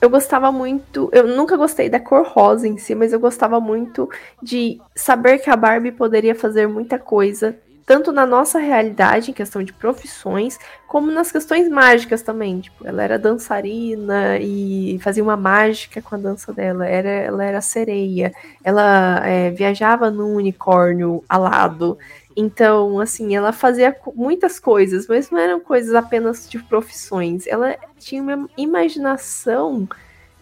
eu 0.00 0.10
gostava 0.10 0.52
muito. 0.52 1.08
Eu 1.12 1.26
nunca 1.26 1.56
gostei 1.56 1.88
da 1.88 2.00
cor 2.00 2.26
rosa 2.26 2.68
em 2.68 2.78
si, 2.78 2.94
mas 2.94 3.12
eu 3.12 3.20
gostava 3.20 3.60
muito 3.60 4.08
de 4.42 4.80
saber 4.94 5.38
que 5.38 5.50
a 5.50 5.56
Barbie 5.56 5.92
poderia 5.92 6.34
fazer 6.34 6.66
muita 6.66 6.98
coisa 6.98 7.56
tanto 7.90 8.12
na 8.12 8.24
nossa 8.24 8.60
realidade, 8.60 9.32
em 9.32 9.34
questão 9.34 9.64
de 9.64 9.72
profissões, 9.72 10.60
como 10.86 11.10
nas 11.10 11.32
questões 11.32 11.68
mágicas 11.68 12.22
também. 12.22 12.60
Tipo, 12.60 12.86
ela 12.86 13.02
era 13.02 13.18
dançarina 13.18 14.38
e 14.38 14.96
fazia 15.02 15.24
uma 15.24 15.36
mágica 15.36 16.00
com 16.00 16.14
a 16.14 16.18
dança 16.18 16.52
dela. 16.52 16.86
Era, 16.86 17.08
ela 17.08 17.44
era 17.44 17.60
sereia. 17.60 18.32
Ela 18.62 19.26
é, 19.26 19.50
viajava 19.50 20.08
num 20.08 20.36
unicórnio 20.36 21.24
alado. 21.28 21.98
Então, 22.36 23.00
assim, 23.00 23.34
ela 23.34 23.52
fazia 23.52 23.96
muitas 24.14 24.60
coisas, 24.60 25.08
mas 25.08 25.28
não 25.28 25.40
eram 25.40 25.58
coisas 25.58 25.92
apenas 25.92 26.48
de 26.48 26.60
profissões. 26.60 27.44
Ela 27.48 27.74
tinha 27.98 28.22
uma 28.22 28.48
imaginação 28.56 29.88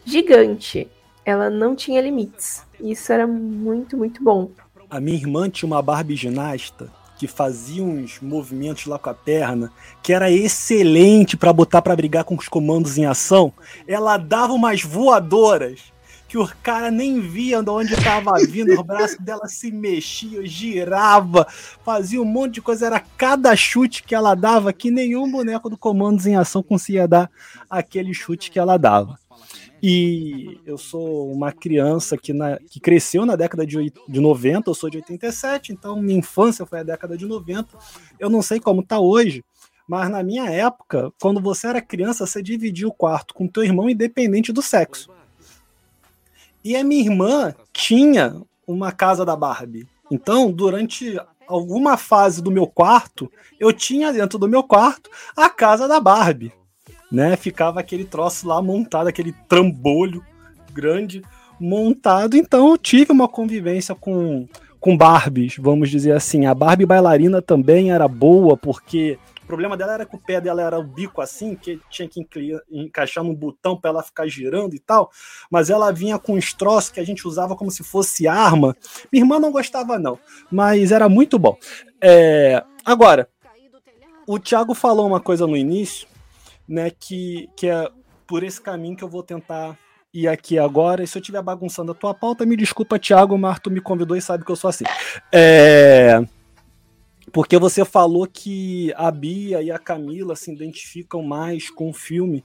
gigante. 0.05 0.87
Ela 1.25 1.49
não 1.49 1.75
tinha 1.75 2.03
limites. 2.03 2.63
Isso 2.79 3.11
era 3.11 3.27
muito, 3.27 3.97
muito 3.97 4.23
bom. 4.23 4.51
A 4.91 5.01
minha 5.01 5.17
irmã 5.17 5.49
tinha 5.49 5.67
uma 5.67 5.81
Barbie 5.81 6.15
ginasta 6.15 6.98
que 7.19 7.27
fazia 7.27 7.83
uns 7.83 8.21
movimentos 8.21 8.87
lá 8.87 8.99
com 8.99 9.11
a 9.11 9.15
perna, 9.15 9.73
que 10.03 10.13
era 10.13 10.31
excelente 10.31 11.37
para 11.37 11.53
botar 11.53 11.83
para 11.83 11.97
brigar 11.97 12.23
com 12.23 12.37
os 12.37 12.49
comandos 12.49 12.97
em 12.97 13.07
ação, 13.07 13.53
ela 13.87 14.17
dava 14.17 14.53
umas 14.53 14.83
voadoras 14.83 15.93
que 16.29 16.37
o 16.37 16.47
cara 16.63 16.91
nem 16.91 17.21
via 17.21 17.63
de 17.63 17.71
onde 17.71 17.95
estava 17.95 18.33
vindo, 18.47 18.79
o 18.79 18.85
braço 18.85 19.21
dela 19.21 19.49
se 19.49 19.73
mexia, 19.73 20.47
girava, 20.47 21.47
fazia 21.83 22.21
um 22.21 22.25
monte 22.25 22.55
de 22.55 22.63
coisa, 22.63 22.87
era 22.87 23.01
cada 23.01 23.57
chute 23.57 24.03
que 24.03 24.15
ela 24.15 24.35
dava 24.35 24.73
que 24.73 24.91
nenhum 24.91 25.31
boneco 25.31 25.71
do 25.71 25.79
comandos 25.79 26.27
em 26.27 26.37
ação 26.37 26.63
conseguia 26.63 27.09
dar 27.09 27.31
aquele 27.69 28.13
chute 28.13 28.51
que 28.51 28.59
ela 28.59 28.77
dava. 28.77 29.19
E 29.83 30.61
eu 30.67 30.77
sou 30.77 31.31
uma 31.31 31.53
criança 31.53 32.17
que, 32.17 32.33
na, 32.33 32.59
que 32.59 32.81
cresceu 32.81 33.25
na 33.25 33.37
década 33.37 33.67
de, 33.67 33.93
de 34.09 34.21
90, 34.21 34.69
eu 34.69 34.75
sou 34.75 34.91
de 34.91 34.99
87, 34.99 35.73
então 35.73 36.01
minha 36.01 36.19
infância 36.19 36.67
foi 36.67 36.81
a 36.81 36.83
década 36.83 37.17
de 37.17 37.27
90. 37.27 37.79
Eu 38.19 38.29
não 38.29 38.43
sei 38.43 38.59
como 38.59 38.83
tá 38.83 38.99
hoje, 38.99 39.45
mas 39.87 40.11
na 40.11 40.23
minha 40.23 40.51
época, 40.51 41.13
quando 41.21 41.41
você 41.41 41.69
era 41.69 41.81
criança, 41.81 42.27
você 42.27 42.43
dividia 42.43 42.89
o 42.89 42.93
quarto 42.93 43.35
com 43.35 43.47
teu 43.47 43.63
irmão 43.63 43.89
independente 43.89 44.53
do 44.53 44.63
sexo. 44.63 45.11
E 46.65 46.77
a 46.77 46.83
minha 46.83 47.03
irmã 47.03 47.55
tinha 47.73 48.43
uma 48.67 48.91
casa 48.91 49.25
da 49.25 49.37
Barbie. 49.37 49.89
Então, 50.11 50.51
durante 50.51 51.19
alguma 51.47 51.97
fase 51.97 52.43
do 52.43 52.51
meu 52.51 52.67
quarto, 52.67 53.31
eu 53.59 53.73
tinha 53.73 54.13
dentro 54.13 54.39
do 54.39 54.49
meu 54.49 54.63
quarto 54.63 55.09
a 55.37 55.49
casa 55.49 55.87
da 55.87 56.01
Barbie 56.01 56.53
né? 57.11 57.37
Ficava 57.37 57.81
aquele 57.81 58.05
troço 58.05 58.47
lá 58.47 58.61
montado, 58.61 59.09
aquele 59.09 59.33
trambolho 59.49 60.25
grande 60.73 61.23
montado. 61.59 62.37
Então 62.37 62.71
eu 62.71 62.79
tive 62.79 63.13
uma 63.13 63.29
convivência 63.29 63.95
com, 63.95 64.47
com 64.79 64.97
Barbies, 64.97 65.57
vamos 65.59 65.91
dizer 65.91 66.13
assim. 66.13 66.47
A 66.47 66.55
Barbie 66.55 66.87
bailarina 66.87 67.43
também 67.43 67.91
era 67.91 68.07
boa, 68.07 68.57
porque 68.57 69.19
o 69.43 69.47
problema 69.47 69.77
dela 69.77 69.95
era 69.95 70.07
que 70.07 70.15
o 70.15 70.19
pé 70.19 70.41
dela 70.41 70.63
era 70.63 70.79
o 70.79 70.85
bico 70.85 71.23
assim, 71.23 71.55
que 71.55 71.81
tinha 71.91 72.07
que 72.07 72.21
encaixar 72.71 73.25
num 73.25 73.35
botão 73.35 73.77
para 73.77 73.91
ela 73.91 74.03
ficar 74.03 74.29
girando 74.29 74.75
e 74.75 74.79
tal. 74.79 75.11
Mas 75.51 75.71
ela 75.71 75.91
vinha 75.91 76.19
com 76.19 76.35
uns 76.35 76.53
troços 76.53 76.91
que 76.91 77.01
a 77.01 77.05
gente 77.05 77.27
usava 77.27 77.57
como 77.57 77.71
se 77.71 77.83
fosse 77.83 78.29
arma. 78.29 78.77
Minha 79.11 79.25
irmã 79.25 79.41
não 79.41 79.51
gostava, 79.51 79.99
não, 79.99 80.19
mas 80.51 80.93
era 80.93 81.09
muito 81.09 81.39
bom. 81.39 81.57
É... 82.01 82.63
Agora, 82.85 83.29
o 84.27 84.39
Thiago 84.39 84.75
falou 84.75 85.07
uma 85.07 85.21
coisa 85.21 85.47
no 85.47 85.57
início 85.57 86.07
né, 86.69 86.91
que, 86.91 87.49
que 87.57 87.67
é 87.67 87.91
por 88.27 88.43
esse 88.43 88.61
caminho 88.61 88.97
que 88.97 89.03
eu 89.03 89.09
vou 89.09 89.23
tentar 89.23 89.79
ir 90.13 90.29
aqui 90.29 90.59
agora. 90.59 91.03
E 91.03 91.07
se 91.07 91.17
eu 91.17 91.21
estiver 91.21 91.43
bagunçando 91.43 91.93
a 91.93 91.95
tua 91.95 92.13
pauta, 92.13 92.45
me 92.45 92.57
desculpa, 92.57 92.99
Thiago, 92.99 93.39
mas 93.39 93.59
tu 93.59 93.71
me 93.71 93.81
convidou 93.81 94.17
e 94.17 94.23
sabe 94.23 94.45
que 94.45 94.51
eu 94.51 94.57
sou 94.57 94.69
assim. 94.69 94.85
É... 95.33 96.21
Porque 97.33 97.59
você 97.59 97.85
falou 97.85 98.27
que 98.27 98.93
a 98.97 99.11
Bia 99.11 99.63
e 99.63 99.71
a 99.71 99.79
Camila 99.79 100.35
se 100.35 100.53
identificam 100.53 101.23
mais 101.23 101.71
com 101.71 101.91
o 101.91 101.93
filme, 101.93 102.45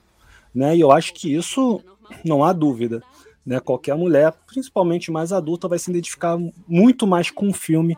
né? 0.53 0.75
E 0.75 0.81
eu 0.81 0.91
acho 0.91 1.13
que 1.13 1.33
isso 1.33 1.81
não 2.23 2.43
há 2.43 2.51
dúvida. 2.51 3.01
Né? 3.45 3.59
Qualquer 3.59 3.95
mulher, 3.95 4.33
principalmente 4.45 5.11
mais 5.11 5.31
adulta, 5.31 5.67
vai 5.67 5.79
se 5.79 5.89
identificar 5.89 6.37
muito 6.67 7.07
mais 7.07 7.31
com 7.31 7.49
o 7.49 7.53
filme 7.53 7.97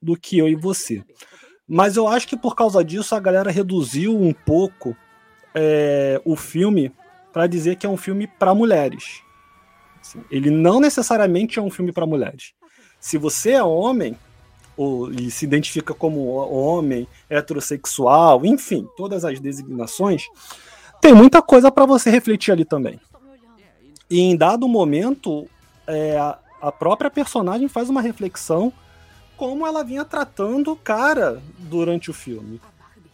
do 0.00 0.16
que 0.16 0.38
eu 0.38 0.48
e 0.48 0.54
você. 0.54 1.04
Mas 1.68 1.96
eu 1.96 2.08
acho 2.08 2.26
que 2.26 2.36
por 2.36 2.56
causa 2.56 2.82
disso 2.82 3.14
a 3.14 3.20
galera 3.20 3.50
reduziu 3.50 4.18
um 4.18 4.32
pouco 4.32 4.96
é, 5.54 6.20
o 6.24 6.36
filme 6.36 6.92
para 7.32 7.46
dizer 7.46 7.76
que 7.76 7.86
é 7.86 7.88
um 7.88 7.96
filme 7.96 8.26
para 8.26 8.54
mulheres. 8.54 9.22
Assim, 10.00 10.20
ele 10.30 10.50
não 10.50 10.80
necessariamente 10.80 11.58
é 11.58 11.62
um 11.62 11.70
filme 11.70 11.92
para 11.92 12.06
mulheres. 12.06 12.52
Se 13.00 13.16
você 13.16 13.52
é 13.52 13.62
homem, 13.62 14.16
ou 14.76 15.10
e 15.12 15.30
se 15.30 15.44
identifica 15.44 15.94
como 15.94 16.26
homem, 16.26 17.06
heterossexual, 17.28 18.44
enfim, 18.44 18.86
todas 18.96 19.24
as 19.24 19.40
designações, 19.40 20.26
tem 21.00 21.12
muita 21.12 21.42
coisa 21.42 21.70
para 21.70 21.86
você 21.86 22.10
refletir 22.10 22.52
ali 22.52 22.64
também. 22.64 23.00
E 24.08 24.20
em 24.20 24.36
dado 24.36 24.68
momento, 24.68 25.48
é, 25.86 26.18
a 26.60 26.70
própria 26.70 27.10
personagem 27.10 27.66
faz 27.66 27.88
uma 27.88 28.00
reflexão 28.00 28.72
como 29.36 29.66
ela 29.66 29.82
vinha 29.82 30.04
tratando 30.04 30.72
o 30.72 30.76
cara 30.76 31.42
durante 31.58 32.10
o 32.10 32.14
filme. 32.14 32.60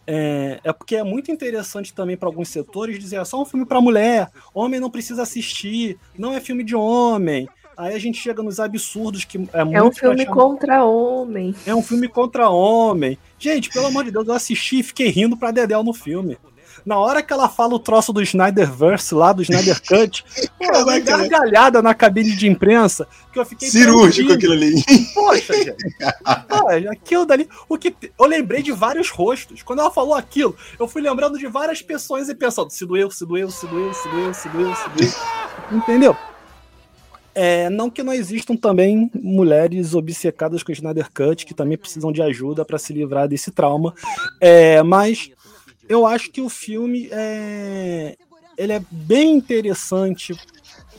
É, 0.05 0.59
é 0.63 0.73
porque 0.73 0.95
é 0.95 1.03
muito 1.03 1.31
interessante 1.31 1.93
também 1.93 2.17
para 2.17 2.27
alguns 2.27 2.49
setores 2.49 2.99
dizer 2.99 3.17
é 3.17 3.25
só 3.25 3.41
um 3.41 3.45
filme 3.45 3.65
para 3.65 3.79
mulher, 3.79 4.29
homem 4.53 4.79
não 4.79 4.89
precisa 4.89 5.21
assistir, 5.21 5.97
não 6.17 6.33
é 6.33 6.39
filme 6.39 6.63
de 6.63 6.75
homem. 6.75 7.47
Aí 7.79 7.95
a 7.95 7.99
gente 7.99 8.19
chega 8.19 8.43
nos 8.43 8.59
absurdos 8.59 9.23
que 9.23 9.37
é, 9.37 9.77
é 9.77 9.81
um 9.81 9.91
filme 9.91 10.25
contra 10.25 10.83
homem. 10.83 11.55
É 11.65 11.73
um 11.73 11.81
filme 11.81 12.09
contra 12.09 12.49
homem. 12.49 13.17
Gente, 13.37 13.69
pelo 13.69 13.85
amor 13.85 14.03
de 14.03 14.11
Deus, 14.11 14.27
eu 14.27 14.33
assisti 14.33 14.79
e 14.79 14.83
fiquei 14.83 15.07
rindo 15.07 15.37
pra 15.37 15.51
Dedel 15.51 15.81
no 15.81 15.93
filme. 15.93 16.37
Na 16.89 16.97
hora 16.97 17.21
que 17.21 17.31
ela 17.31 17.47
fala 17.47 17.75
o 17.75 17.79
troço 17.79 18.11
do 18.11 18.19
Snyderverse 18.19 19.13
lá, 19.13 19.31
do 19.31 19.43
Snyder 19.43 19.79
Cut, 19.87 20.25
pô, 20.57 20.65
uma 20.81 20.97
gargalhada 20.97 21.83
na 21.83 21.93
cabine 21.93 22.35
de 22.35 22.47
imprensa 22.47 23.07
que 23.31 23.37
eu 23.37 23.45
fiquei. 23.45 23.69
Cirúrgico 23.69 24.33
aquilo 24.33 24.53
ali. 24.53 24.73
Poxa, 25.13 25.53
gente. 25.53 25.95
Pô, 26.47 26.67
aquilo 26.91 27.27
dali. 27.27 27.47
O 27.69 27.77
que, 27.77 27.95
eu 28.17 28.25
lembrei 28.25 28.63
de 28.63 28.71
vários 28.71 29.11
rostos. 29.11 29.61
Quando 29.61 29.81
ela 29.81 29.91
falou 29.91 30.15
aquilo, 30.15 30.55
eu 30.79 30.87
fui 30.87 30.99
lembrando 30.99 31.37
de 31.37 31.45
várias 31.45 31.79
pessoas 31.79 32.27
e 32.27 32.33
pensando: 32.33 32.71
se 32.71 32.83
doeu, 32.87 33.11
se 33.11 33.23
doeu, 33.23 33.51
se 33.51 33.67
doeu, 33.67 33.93
se 33.93 34.09
doeu, 34.09 34.33
se 34.33 34.49
doeu, 34.49 34.73
se 34.73 34.89
doeu. 34.89 35.11
Entendeu? 35.71 36.17
É, 37.35 37.69
não 37.69 37.89
que 37.89 38.01
não 38.01 38.11
existam 38.11 38.55
também 38.55 39.11
mulheres 39.13 39.93
obcecadas 39.93 40.63
com 40.63 40.71
Snyder 40.71 41.07
Cut, 41.13 41.45
que 41.45 41.53
também 41.53 41.77
precisam 41.77 42.11
de 42.11 42.21
ajuda 42.21 42.65
para 42.65 42.79
se 42.79 42.91
livrar 42.91 43.27
desse 43.27 43.51
trauma. 43.51 43.93
É, 44.41 44.81
mas 44.81 45.31
eu 45.89 46.05
acho 46.05 46.31
que 46.31 46.39
o 46.39 46.47
filme 46.47 47.09
é, 47.11 48.15
ele 48.55 48.73
é 48.73 48.81
bem 48.91 49.35
interessante 49.35 50.39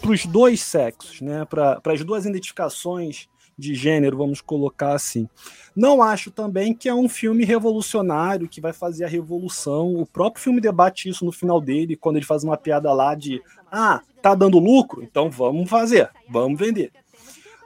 para 0.00 0.10
os 0.10 0.26
dois 0.26 0.60
sexos, 0.60 1.20
né? 1.20 1.44
para 1.44 1.80
as 1.86 2.04
duas 2.04 2.26
identificações 2.26 3.28
de 3.56 3.74
gênero, 3.74 4.16
vamos 4.16 4.40
colocar 4.40 4.94
assim. 4.94 5.28
Não 5.76 6.02
acho 6.02 6.30
também 6.30 6.74
que 6.74 6.88
é 6.88 6.94
um 6.94 7.08
filme 7.08 7.44
revolucionário 7.44 8.48
que 8.48 8.60
vai 8.60 8.72
fazer 8.72 9.04
a 9.04 9.08
revolução. 9.08 9.94
O 9.94 10.06
próprio 10.06 10.42
filme 10.42 10.60
debate 10.60 11.08
isso 11.08 11.24
no 11.24 11.30
final 11.30 11.60
dele, 11.60 11.94
quando 11.94 12.16
ele 12.16 12.24
faz 12.24 12.42
uma 12.42 12.56
piada 12.56 12.92
lá 12.92 13.14
de 13.14 13.40
ah, 13.70 14.00
tá 14.20 14.34
dando 14.34 14.58
lucro, 14.58 15.02
então 15.02 15.30
vamos 15.30 15.70
fazer, 15.70 16.10
vamos 16.28 16.58
vender. 16.58 16.90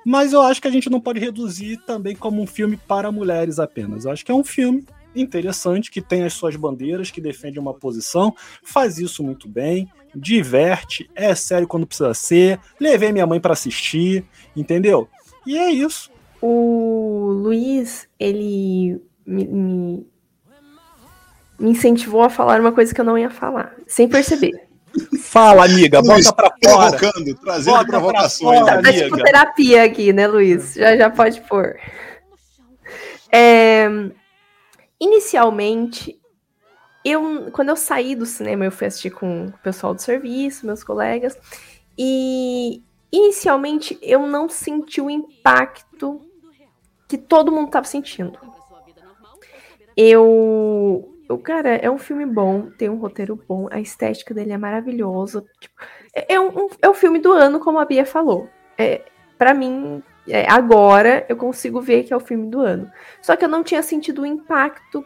Mas 0.04 0.34
eu 0.34 0.42
acho 0.42 0.60
que 0.60 0.68
a 0.68 0.70
gente 0.70 0.90
não 0.90 1.00
pode 1.00 1.18
reduzir 1.18 1.78
também 1.86 2.14
como 2.14 2.42
um 2.42 2.46
filme 2.46 2.76
para 2.76 3.10
mulheres 3.10 3.58
apenas. 3.58 4.04
Eu 4.04 4.10
acho 4.10 4.24
que 4.24 4.30
é 4.30 4.34
um 4.34 4.44
filme 4.44 4.84
interessante, 5.14 5.90
que 5.90 6.00
tem 6.00 6.24
as 6.24 6.32
suas 6.34 6.56
bandeiras, 6.56 7.10
que 7.10 7.20
defende 7.20 7.58
uma 7.58 7.74
posição, 7.74 8.34
faz 8.62 8.98
isso 8.98 9.22
muito 9.22 9.48
bem, 9.48 9.88
diverte, 10.14 11.10
é 11.14 11.34
sério 11.34 11.66
quando 11.66 11.86
precisa 11.86 12.14
ser. 12.14 12.60
Levei 12.78 13.12
minha 13.12 13.26
mãe 13.26 13.40
para 13.40 13.52
assistir, 13.52 14.24
entendeu? 14.54 15.08
E 15.46 15.58
é 15.58 15.70
isso. 15.70 16.10
O 16.40 17.30
Luiz, 17.42 18.08
ele 18.18 19.00
me, 19.26 19.46
me, 19.46 20.06
me 21.58 21.70
incentivou 21.70 22.22
a 22.22 22.30
falar 22.30 22.60
uma 22.60 22.72
coisa 22.72 22.94
que 22.94 23.00
eu 23.00 23.04
não 23.04 23.18
ia 23.18 23.30
falar, 23.30 23.74
sem 23.86 24.08
perceber. 24.08 24.52
Fala, 25.20 25.64
amiga, 25.64 26.00
bota 26.00 26.32
pra 26.32 26.52
fora. 26.62 26.96
Provocando, 26.96 27.34
trazendo 27.36 27.74
bota 27.74 27.86
provocações. 27.86 28.60
Fora, 28.60 28.82
tá 28.82 28.92
tipo 28.92 29.16
terapia 29.16 29.84
aqui, 29.84 30.12
né, 30.12 30.26
Luiz? 30.26 30.74
Já, 30.74 30.96
já 30.96 31.10
pode 31.10 31.40
pôr. 31.42 31.76
É, 33.32 33.88
Inicialmente, 35.04 36.18
eu, 37.04 37.50
quando 37.52 37.68
eu 37.68 37.76
saí 37.76 38.14
do 38.14 38.24
cinema, 38.24 38.64
eu 38.64 38.72
fui 38.72 38.86
assistir 38.86 39.10
com 39.10 39.48
o 39.48 39.58
pessoal 39.58 39.92
do 39.92 40.00
serviço, 40.00 40.64
meus 40.64 40.82
colegas, 40.82 41.36
e 41.98 42.82
inicialmente 43.12 43.98
eu 44.00 44.26
não 44.26 44.48
senti 44.48 45.02
o 45.02 45.10
impacto 45.10 46.22
que 47.06 47.18
todo 47.18 47.52
mundo 47.52 47.66
estava 47.66 47.86
sentindo. 47.86 48.38
Eu, 49.94 51.14
eu, 51.28 51.36
cara, 51.36 51.76
é 51.76 51.90
um 51.90 51.98
filme 51.98 52.24
bom, 52.24 52.70
tem 52.70 52.88
um 52.88 52.96
roteiro 52.96 53.38
bom, 53.46 53.68
a 53.70 53.78
estética 53.78 54.32
dele 54.32 54.52
é 54.52 54.58
maravilhosa. 54.58 55.44
Tipo, 55.60 55.74
é, 56.14 56.32
é, 56.32 56.40
um, 56.40 56.70
é 56.80 56.88
um 56.88 56.94
filme 56.94 57.18
do 57.18 57.30
ano, 57.30 57.60
como 57.60 57.78
a 57.78 57.84
Bia 57.84 58.06
falou. 58.06 58.48
É, 58.78 59.04
para 59.36 59.52
mim, 59.52 60.02
é, 60.28 60.50
agora 60.50 61.26
eu 61.28 61.36
consigo 61.36 61.80
ver 61.80 62.04
que 62.04 62.12
é 62.12 62.16
o 62.16 62.20
filme 62.20 62.48
do 62.48 62.60
ano. 62.60 62.90
Só 63.20 63.36
que 63.36 63.44
eu 63.44 63.48
não 63.48 63.62
tinha 63.62 63.82
sentido 63.82 64.22
o 64.22 64.26
impacto 64.26 65.04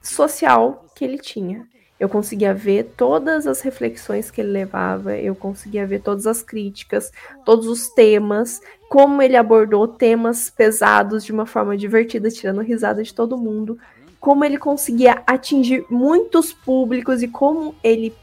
social 0.00 0.84
que 0.94 1.04
ele 1.04 1.18
tinha. 1.18 1.68
Eu 1.98 2.08
conseguia 2.08 2.54
ver 2.54 2.94
todas 2.96 3.46
as 3.46 3.60
reflexões 3.60 4.30
que 4.30 4.40
ele 4.40 4.50
levava, 4.50 5.16
eu 5.18 5.34
conseguia 5.34 5.86
ver 5.86 6.00
todas 6.00 6.26
as 6.26 6.42
críticas, 6.42 7.12
todos 7.44 7.66
os 7.66 7.90
temas, 7.90 8.62
como 8.88 9.20
ele 9.20 9.36
abordou 9.36 9.86
temas 9.86 10.48
pesados 10.48 11.22
de 11.24 11.32
uma 11.32 11.44
forma 11.44 11.76
divertida, 11.76 12.30
tirando 12.30 12.62
risada 12.62 13.02
de 13.02 13.12
todo 13.12 13.36
mundo, 13.36 13.78
como 14.18 14.46
ele 14.46 14.56
conseguia 14.56 15.22
atingir 15.26 15.84
muitos 15.90 16.54
públicos 16.54 17.22
e 17.22 17.28
como 17.28 17.74
ele, 17.84 18.14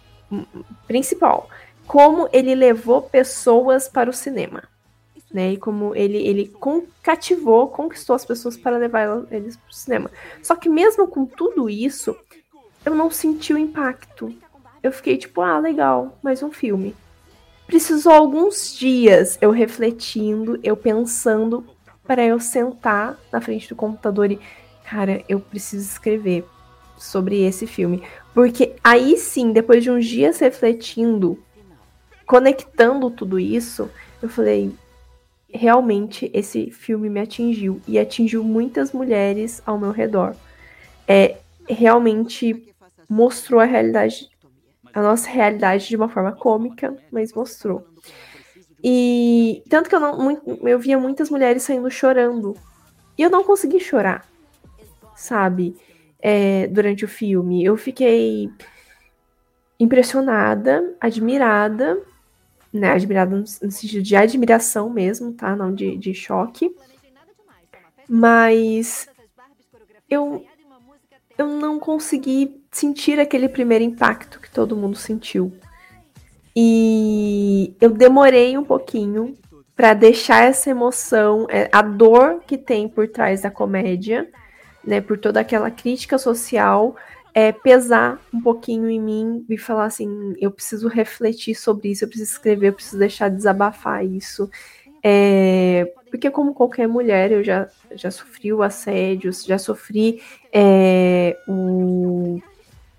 principal, 0.87 1.47
como 1.85 2.27
ele 2.33 2.55
levou 2.55 3.03
pessoas 3.03 3.87
para 3.87 4.09
o 4.09 4.13
cinema 4.13 4.63
né? 5.31 5.53
E 5.53 5.57
como 5.57 5.95
ele, 5.95 6.17
ele 6.17 6.53
cativou, 7.03 7.67
conquistou 7.67 8.15
as 8.15 8.25
pessoas 8.25 8.57
para 8.57 8.77
levar 8.77 9.25
eles 9.31 9.55
para 9.57 9.69
o 9.69 9.73
cinema. 9.73 10.11
Só 10.41 10.55
que 10.55 10.69
mesmo 10.69 11.07
com 11.07 11.25
tudo 11.25 11.69
isso, 11.69 12.15
eu 12.85 12.95
não 12.95 13.11
senti 13.11 13.53
o 13.53 13.57
impacto. 13.57 14.33
Eu 14.81 14.91
fiquei 14.91 15.17
tipo, 15.17 15.41
ah, 15.41 15.59
legal, 15.59 16.17
mais 16.23 16.41
um 16.41 16.51
filme. 16.51 16.95
Precisou 17.65 18.13
alguns 18.13 18.73
dias 18.73 19.37
eu 19.41 19.51
refletindo, 19.51 20.57
eu 20.63 20.77
pensando, 20.77 21.65
para 22.05 22.23
eu 22.23 22.39
sentar 22.39 23.19
na 23.31 23.41
frente 23.41 23.67
do 23.67 23.75
computador 23.75 24.31
e, 24.31 24.39
cara, 24.89 25.21
eu 25.27 25.41
preciso 25.41 25.85
escrever 25.85 26.45
sobre 26.97 27.43
esse 27.43 27.67
filme. 27.67 28.01
Porque 28.33 28.75
aí 28.81 29.17
sim, 29.17 29.51
depois 29.51 29.83
de 29.83 29.91
uns 29.91 30.05
dias 30.05 30.39
refletindo, 30.39 31.37
conectando 32.25 33.09
tudo 33.09 33.37
isso, 33.37 33.89
eu 34.21 34.29
falei, 34.29 34.73
realmente 35.53 36.29
esse 36.33 36.71
filme 36.71 37.09
me 37.09 37.19
atingiu 37.19 37.81
e 37.87 37.97
atingiu 37.97 38.43
muitas 38.43 38.91
mulheres 38.91 39.61
ao 39.65 39.79
meu 39.79 39.91
redor. 39.91 40.35
É 41.07 41.37
realmente 41.67 42.73
mostrou 43.09 43.59
a 43.59 43.65
realidade, 43.65 44.29
a 44.93 45.01
nossa 45.01 45.29
realidade 45.29 45.87
de 45.87 45.95
uma 45.95 46.09
forma 46.09 46.33
cômica, 46.33 46.95
mas 47.11 47.33
mostrou. 47.33 47.87
E 48.83 49.63
tanto 49.69 49.89
que 49.89 49.95
eu 49.95 49.99
não 49.99 50.17
muito, 50.17 50.67
eu 50.67 50.79
via 50.79 50.97
muitas 50.97 51.29
mulheres 51.29 51.63
saindo 51.63 51.89
chorando 51.89 52.55
e 53.17 53.23
eu 53.23 53.29
não 53.29 53.43
consegui 53.43 53.79
chorar, 53.79 54.27
sabe? 55.15 55.75
É, 56.19 56.67
durante 56.67 57.05
o 57.05 57.07
filme, 57.07 57.63
eu 57.63 57.77
fiquei 57.77 58.49
impressionada, 59.79 60.95
admirada 60.99 61.97
né? 62.71 62.91
Admirada 62.91 63.35
no, 63.35 63.45
sentido 63.45 64.01
de 64.01 64.15
admiração 64.15 64.89
mesmo, 64.89 65.33
tá? 65.33 65.55
Não 65.55 65.73
de, 65.73 65.97
de 65.97 66.13
choque. 66.13 66.75
Mas 68.07 69.07
eu, 70.09 70.45
eu 71.37 71.47
não 71.47 71.79
consegui 71.79 72.61
sentir 72.71 73.19
aquele 73.19 73.49
primeiro 73.49 73.83
impacto 73.83 74.39
que 74.39 74.49
todo 74.49 74.75
mundo 74.75 74.97
sentiu. 74.97 75.51
E 76.55 77.75
eu 77.79 77.91
demorei 77.91 78.57
um 78.57 78.63
pouquinho 78.63 79.37
para 79.75 79.93
deixar 79.93 80.43
essa 80.43 80.71
emoção, 80.71 81.45
é, 81.49 81.69
a 81.71 81.83
dor 81.83 82.41
que 82.47 82.57
tem 82.57 82.89
por 82.89 83.07
trás 83.07 83.41
da 83.41 83.51
comédia, 83.51 84.27
né, 84.83 84.99
por 84.99 85.19
toda 85.19 85.39
aquela 85.39 85.69
crítica 85.69 86.17
social, 86.17 86.95
é, 87.37 87.51
pesar 87.51 88.19
um 88.33 88.41
pouquinho 88.41 88.89
em 88.89 88.99
mim 88.99 89.45
e 89.47 89.59
falar 89.59 89.85
assim: 89.85 90.33
eu 90.41 90.49
preciso 90.49 90.87
refletir 90.87 91.53
sobre 91.53 91.91
isso, 91.91 92.03
eu 92.03 92.07
preciso 92.07 92.31
escrever, 92.31 92.69
eu 92.69 92.73
preciso 92.73 92.97
deixar 92.97 93.29
desabafar 93.29 94.03
isso. 94.03 94.49
É, 95.03 95.85
porque, 96.09 96.31
como 96.31 96.55
qualquer 96.55 96.87
mulher, 96.87 97.31
eu 97.31 97.43
já, 97.43 97.69
já 97.91 98.09
sofri 98.09 98.51
o 98.51 98.63
assédio, 98.63 99.31
já 99.31 99.59
sofri 99.59 100.19
é, 100.51 101.37
o, 101.47 102.41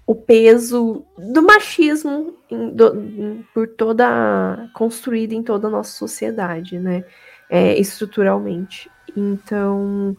o 0.07 0.15
peso 0.15 1.05
do 1.19 1.43
machismo 1.43 2.33
em, 2.49 2.71
do, 2.71 3.45
por 3.53 3.67
toda. 3.67 4.71
construído 4.73 5.33
em 5.33 5.43
toda 5.43 5.67
a 5.67 5.71
nossa 5.71 5.91
sociedade, 5.91 6.79
né? 6.79 7.05
É, 7.51 7.77
estruturalmente. 7.77 8.89
Então 9.17 10.17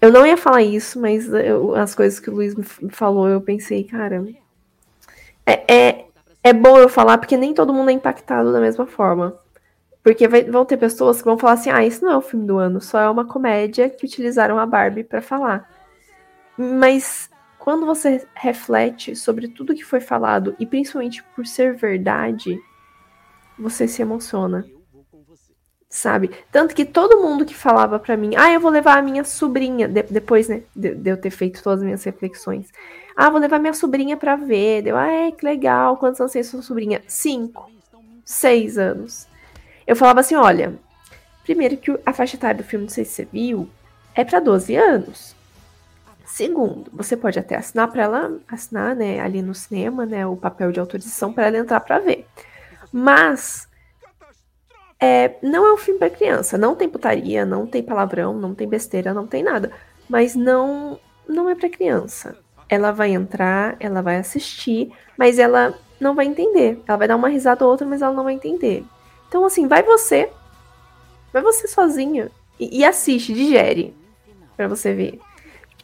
eu 0.00 0.12
não 0.12 0.26
ia 0.26 0.36
falar 0.36 0.62
isso, 0.62 1.00
mas 1.00 1.28
eu, 1.32 1.74
as 1.74 1.94
coisas 1.94 2.20
que 2.20 2.30
o 2.30 2.34
Luiz 2.34 2.54
me 2.54 2.64
falou, 2.90 3.28
eu 3.28 3.40
pensei, 3.40 3.82
cara. 3.84 4.24
É, 5.44 5.74
é, 5.74 6.06
é 6.42 6.52
bom 6.52 6.78
eu 6.78 6.88
falar 6.88 7.18
porque 7.18 7.36
nem 7.36 7.52
todo 7.52 7.72
mundo 7.72 7.90
é 7.90 7.92
impactado 7.92 8.52
da 8.52 8.60
mesma 8.60 8.86
forma. 8.86 9.36
Porque 10.02 10.28
vai, 10.28 10.44
vão 10.44 10.64
ter 10.64 10.76
pessoas 10.76 11.18
que 11.18 11.24
vão 11.24 11.36
falar 11.36 11.54
assim: 11.54 11.70
ah, 11.70 11.84
isso 11.84 12.04
não 12.04 12.12
é 12.12 12.16
o 12.16 12.22
filme 12.22 12.46
do 12.46 12.58
ano, 12.58 12.80
só 12.80 13.00
é 13.00 13.10
uma 13.10 13.26
comédia 13.26 13.90
que 13.90 14.06
utilizaram 14.06 14.58
a 14.58 14.64
Barbie 14.64 15.04
para 15.04 15.20
falar. 15.20 15.68
Mas 16.56 17.28
quando 17.58 17.84
você 17.84 18.26
reflete 18.34 19.16
sobre 19.16 19.48
tudo 19.48 19.74
que 19.74 19.84
foi 19.84 20.00
falado, 20.00 20.54
e 20.58 20.64
principalmente 20.64 21.22
por 21.34 21.46
ser 21.46 21.74
verdade, 21.74 22.58
você 23.58 23.88
se 23.88 24.00
emociona 24.00 24.64
sabe? 25.88 26.30
Tanto 26.52 26.74
que 26.74 26.84
todo 26.84 27.22
mundo 27.22 27.46
que 27.46 27.54
falava 27.54 27.98
para 27.98 28.16
mim, 28.16 28.34
ah, 28.36 28.52
eu 28.52 28.60
vou 28.60 28.70
levar 28.70 28.98
a 28.98 29.02
minha 29.02 29.24
sobrinha, 29.24 29.88
de, 29.88 30.02
depois, 30.02 30.48
né, 30.48 30.62
de, 30.74 30.94
de, 30.94 31.10
eu 31.10 31.16
ter 31.16 31.30
feito 31.30 31.62
todas 31.62 31.80
as 31.80 31.84
minhas 31.84 32.04
reflexões, 32.04 32.68
ah, 33.16 33.30
vou 33.30 33.40
levar 33.40 33.58
minha 33.58 33.74
sobrinha 33.74 34.16
para 34.16 34.36
ver, 34.36 34.82
deu, 34.82 34.96
ah, 34.96 35.08
é, 35.08 35.32
que 35.32 35.44
legal, 35.44 35.96
quantos 35.96 36.20
anos 36.20 36.32
tem 36.32 36.42
sua 36.42 36.62
sobrinha? 36.62 37.02
Cinco, 37.06 37.70
seis 38.24 38.76
anos. 38.76 39.26
Eu 39.86 39.96
falava 39.96 40.20
assim, 40.20 40.34
olha, 40.34 40.74
primeiro 41.42 41.76
que 41.76 41.98
a 42.04 42.12
faixa 42.12 42.36
etária 42.36 42.62
do 42.62 42.68
filme, 42.68 42.84
não 42.84 42.92
sei 42.92 43.04
se 43.04 43.12
você 43.12 43.28
viu, 43.32 43.68
é 44.14 44.24
para 44.24 44.40
12 44.40 44.76
anos. 44.76 45.34
Segundo, 46.26 46.90
você 46.92 47.16
pode 47.16 47.38
até 47.38 47.56
assinar 47.56 47.88
para 47.90 48.02
ela, 48.02 48.38
assinar, 48.46 48.94
né, 48.94 49.18
ali 49.20 49.40
no 49.40 49.54
cinema, 49.54 50.04
né, 50.04 50.26
o 50.26 50.36
papel 50.36 50.70
de 50.70 50.78
autorização 50.78 51.32
para 51.32 51.46
ela 51.46 51.56
entrar 51.56 51.80
para 51.80 51.98
ver. 51.98 52.26
Mas 52.92 53.67
é, 55.00 55.36
não 55.42 55.64
é 55.66 55.72
um 55.72 55.76
filme 55.76 55.98
para 55.98 56.10
criança. 56.10 56.58
Não 56.58 56.74
tem 56.74 56.88
putaria, 56.88 57.46
não 57.46 57.66
tem 57.66 57.82
palavrão, 57.82 58.34
não 58.34 58.54
tem 58.54 58.68
besteira, 58.68 59.14
não 59.14 59.26
tem 59.26 59.42
nada. 59.42 59.72
Mas 60.08 60.34
não, 60.34 60.98
não 61.28 61.48
é 61.48 61.54
para 61.54 61.68
criança. 61.68 62.36
Ela 62.68 62.90
vai 62.90 63.12
entrar, 63.12 63.76
ela 63.78 64.02
vai 64.02 64.16
assistir, 64.16 64.92
mas 65.16 65.38
ela 65.38 65.74
não 66.00 66.14
vai 66.14 66.26
entender. 66.26 66.82
Ela 66.86 66.98
vai 66.98 67.08
dar 67.08 67.16
uma 67.16 67.28
risada 67.28 67.64
ou 67.64 67.70
outra, 67.70 67.86
mas 67.86 68.02
ela 68.02 68.12
não 68.12 68.24
vai 68.24 68.34
entender. 68.34 68.84
Então, 69.28 69.44
assim, 69.44 69.68
vai 69.68 69.82
você. 69.82 70.30
Vai 71.32 71.42
você 71.42 71.68
sozinha. 71.68 72.30
E, 72.58 72.80
e 72.80 72.84
assiste, 72.84 73.32
digere. 73.32 73.94
para 74.56 74.66
você 74.66 74.92
ver. 74.92 75.20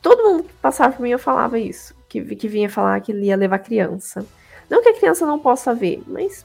Todo 0.02 0.24
mundo 0.24 0.44
que 0.44 0.52
passava 0.54 0.94
por 0.94 1.02
mim, 1.02 1.10
eu 1.10 1.18
falava 1.18 1.58
isso. 1.58 1.94
Que, 2.08 2.22
que 2.36 2.48
vinha 2.48 2.68
falar 2.68 3.00
que 3.00 3.12
ia 3.12 3.36
levar 3.36 3.58
criança. 3.60 4.26
Não 4.68 4.82
que 4.82 4.88
a 4.88 4.94
criança 4.94 5.26
não 5.26 5.38
possa 5.38 5.74
ver, 5.74 6.02
mas 6.06 6.44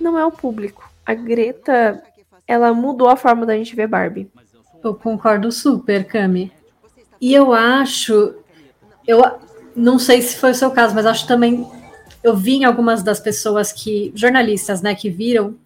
não 0.00 0.18
é 0.18 0.24
o 0.24 0.32
público 0.32 0.87
a 1.08 1.14
Greta, 1.14 2.02
ela 2.46 2.74
mudou 2.74 3.08
a 3.08 3.16
forma 3.16 3.46
da 3.46 3.56
gente 3.56 3.74
ver 3.74 3.86
Barbie. 3.86 4.30
Eu 4.84 4.94
concordo 4.94 5.50
super, 5.50 6.06
Cami. 6.06 6.52
E 7.18 7.32
eu 7.32 7.54
acho, 7.54 8.34
eu 9.06 9.24
não 9.74 9.98
sei 9.98 10.20
se 10.20 10.36
foi 10.36 10.50
o 10.50 10.54
seu 10.54 10.70
caso, 10.70 10.94
mas 10.94 11.06
acho 11.06 11.26
também 11.26 11.66
eu 12.22 12.36
vi 12.36 12.56
em 12.56 12.64
algumas 12.64 13.02
das 13.02 13.18
pessoas 13.18 13.72
que 13.72 14.12
jornalistas, 14.14 14.82
né, 14.82 14.94
que 14.94 15.08
viram 15.08 15.56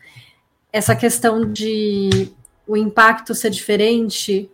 essa 0.72 0.94
questão 0.94 1.44
de 1.44 2.30
o 2.64 2.76
impacto 2.76 3.34
ser 3.34 3.50
diferente, 3.50 4.48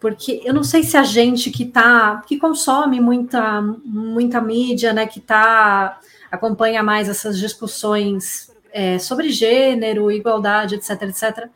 porque 0.00 0.40
eu 0.46 0.54
não 0.54 0.64
sei 0.64 0.82
se 0.82 0.96
a 0.96 1.02
gente 1.02 1.50
que 1.50 1.66
tá, 1.66 2.22
que 2.26 2.38
consome 2.38 3.00
muita 3.00 3.60
muita 3.84 4.40
mídia, 4.40 4.94
né, 4.94 5.06
que 5.06 5.20
tá 5.20 6.00
acompanha 6.30 6.82
mais 6.82 7.10
essas 7.10 7.38
discussões 7.38 8.50
é, 8.72 8.98
sobre 8.98 9.30
gênero, 9.30 10.10
igualdade, 10.10 10.74
etc, 10.74 11.02
etc. 11.02 11.48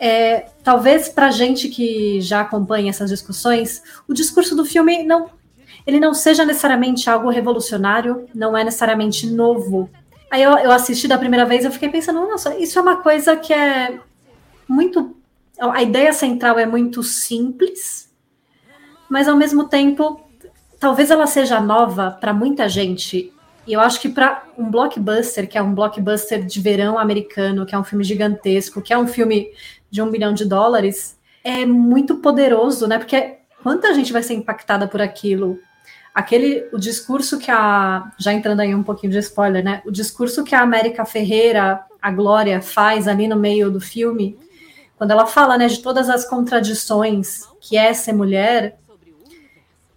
É, 0.00 0.46
talvez 0.64 1.08
para 1.08 1.30
gente 1.30 1.68
que 1.68 2.20
já 2.20 2.40
acompanha 2.40 2.90
essas 2.90 3.10
discussões, 3.10 3.82
o 4.08 4.14
discurso 4.14 4.56
do 4.56 4.64
filme 4.64 5.04
não, 5.04 5.30
ele 5.86 6.00
não 6.00 6.12
seja 6.12 6.44
necessariamente 6.44 7.08
algo 7.08 7.30
revolucionário, 7.30 8.28
não 8.34 8.56
é 8.56 8.64
necessariamente 8.64 9.26
novo. 9.28 9.88
Aí 10.30 10.42
eu, 10.42 10.52
eu 10.58 10.72
assisti 10.72 11.06
da 11.06 11.18
primeira 11.18 11.44
vez, 11.44 11.64
eu 11.64 11.70
fiquei 11.70 11.88
pensando, 11.88 12.20
nossa, 12.20 12.56
isso 12.58 12.78
é 12.78 12.82
uma 12.82 12.96
coisa 12.96 13.36
que 13.36 13.52
é 13.52 14.00
muito, 14.66 15.14
a 15.58 15.82
ideia 15.82 16.12
central 16.12 16.58
é 16.58 16.66
muito 16.66 17.02
simples, 17.02 18.10
mas 19.08 19.28
ao 19.28 19.36
mesmo 19.36 19.68
tempo, 19.68 20.20
talvez 20.80 21.10
ela 21.10 21.26
seja 21.26 21.60
nova 21.60 22.10
para 22.10 22.32
muita 22.32 22.68
gente 22.68 23.32
e 23.66 23.72
eu 23.72 23.80
acho 23.80 24.00
que 24.00 24.08
para 24.08 24.44
um 24.58 24.70
blockbuster, 24.70 25.48
que 25.48 25.56
é 25.56 25.62
um 25.62 25.74
blockbuster 25.74 26.44
de 26.44 26.60
verão 26.60 26.98
americano, 26.98 27.64
que 27.64 27.74
é 27.74 27.78
um 27.78 27.84
filme 27.84 28.02
gigantesco, 28.02 28.82
que 28.82 28.92
é 28.92 28.98
um 28.98 29.06
filme 29.06 29.50
de 29.90 30.02
um 30.02 30.10
bilhão 30.10 30.32
de 30.32 30.44
dólares, 30.44 31.16
é 31.44 31.64
muito 31.64 32.16
poderoso, 32.16 32.86
né? 32.88 32.98
Porque 32.98 33.36
quanta 33.62 33.94
gente 33.94 34.12
vai 34.12 34.22
ser 34.22 34.34
impactada 34.34 34.88
por 34.88 35.00
aquilo? 35.00 35.58
Aquele, 36.12 36.68
o 36.72 36.78
discurso 36.78 37.38
que 37.38 37.50
a, 37.50 38.10
já 38.18 38.32
entrando 38.32 38.60
aí 38.60 38.74
um 38.74 38.82
pouquinho 38.82 39.12
de 39.12 39.18
spoiler, 39.18 39.64
né? 39.64 39.80
O 39.86 39.90
discurso 39.90 40.44
que 40.44 40.54
a 40.54 40.60
América 40.60 41.04
Ferreira, 41.04 41.80
a 42.00 42.10
Glória, 42.10 42.60
faz 42.60 43.06
ali 43.06 43.28
no 43.28 43.36
meio 43.36 43.70
do 43.70 43.80
filme, 43.80 44.36
quando 44.96 45.12
ela 45.12 45.26
fala, 45.26 45.56
né, 45.56 45.66
de 45.66 45.80
todas 45.80 46.08
as 46.08 46.24
contradições 46.24 47.48
que 47.60 47.76
é 47.76 47.92
ser 47.94 48.12
mulher, 48.12 48.78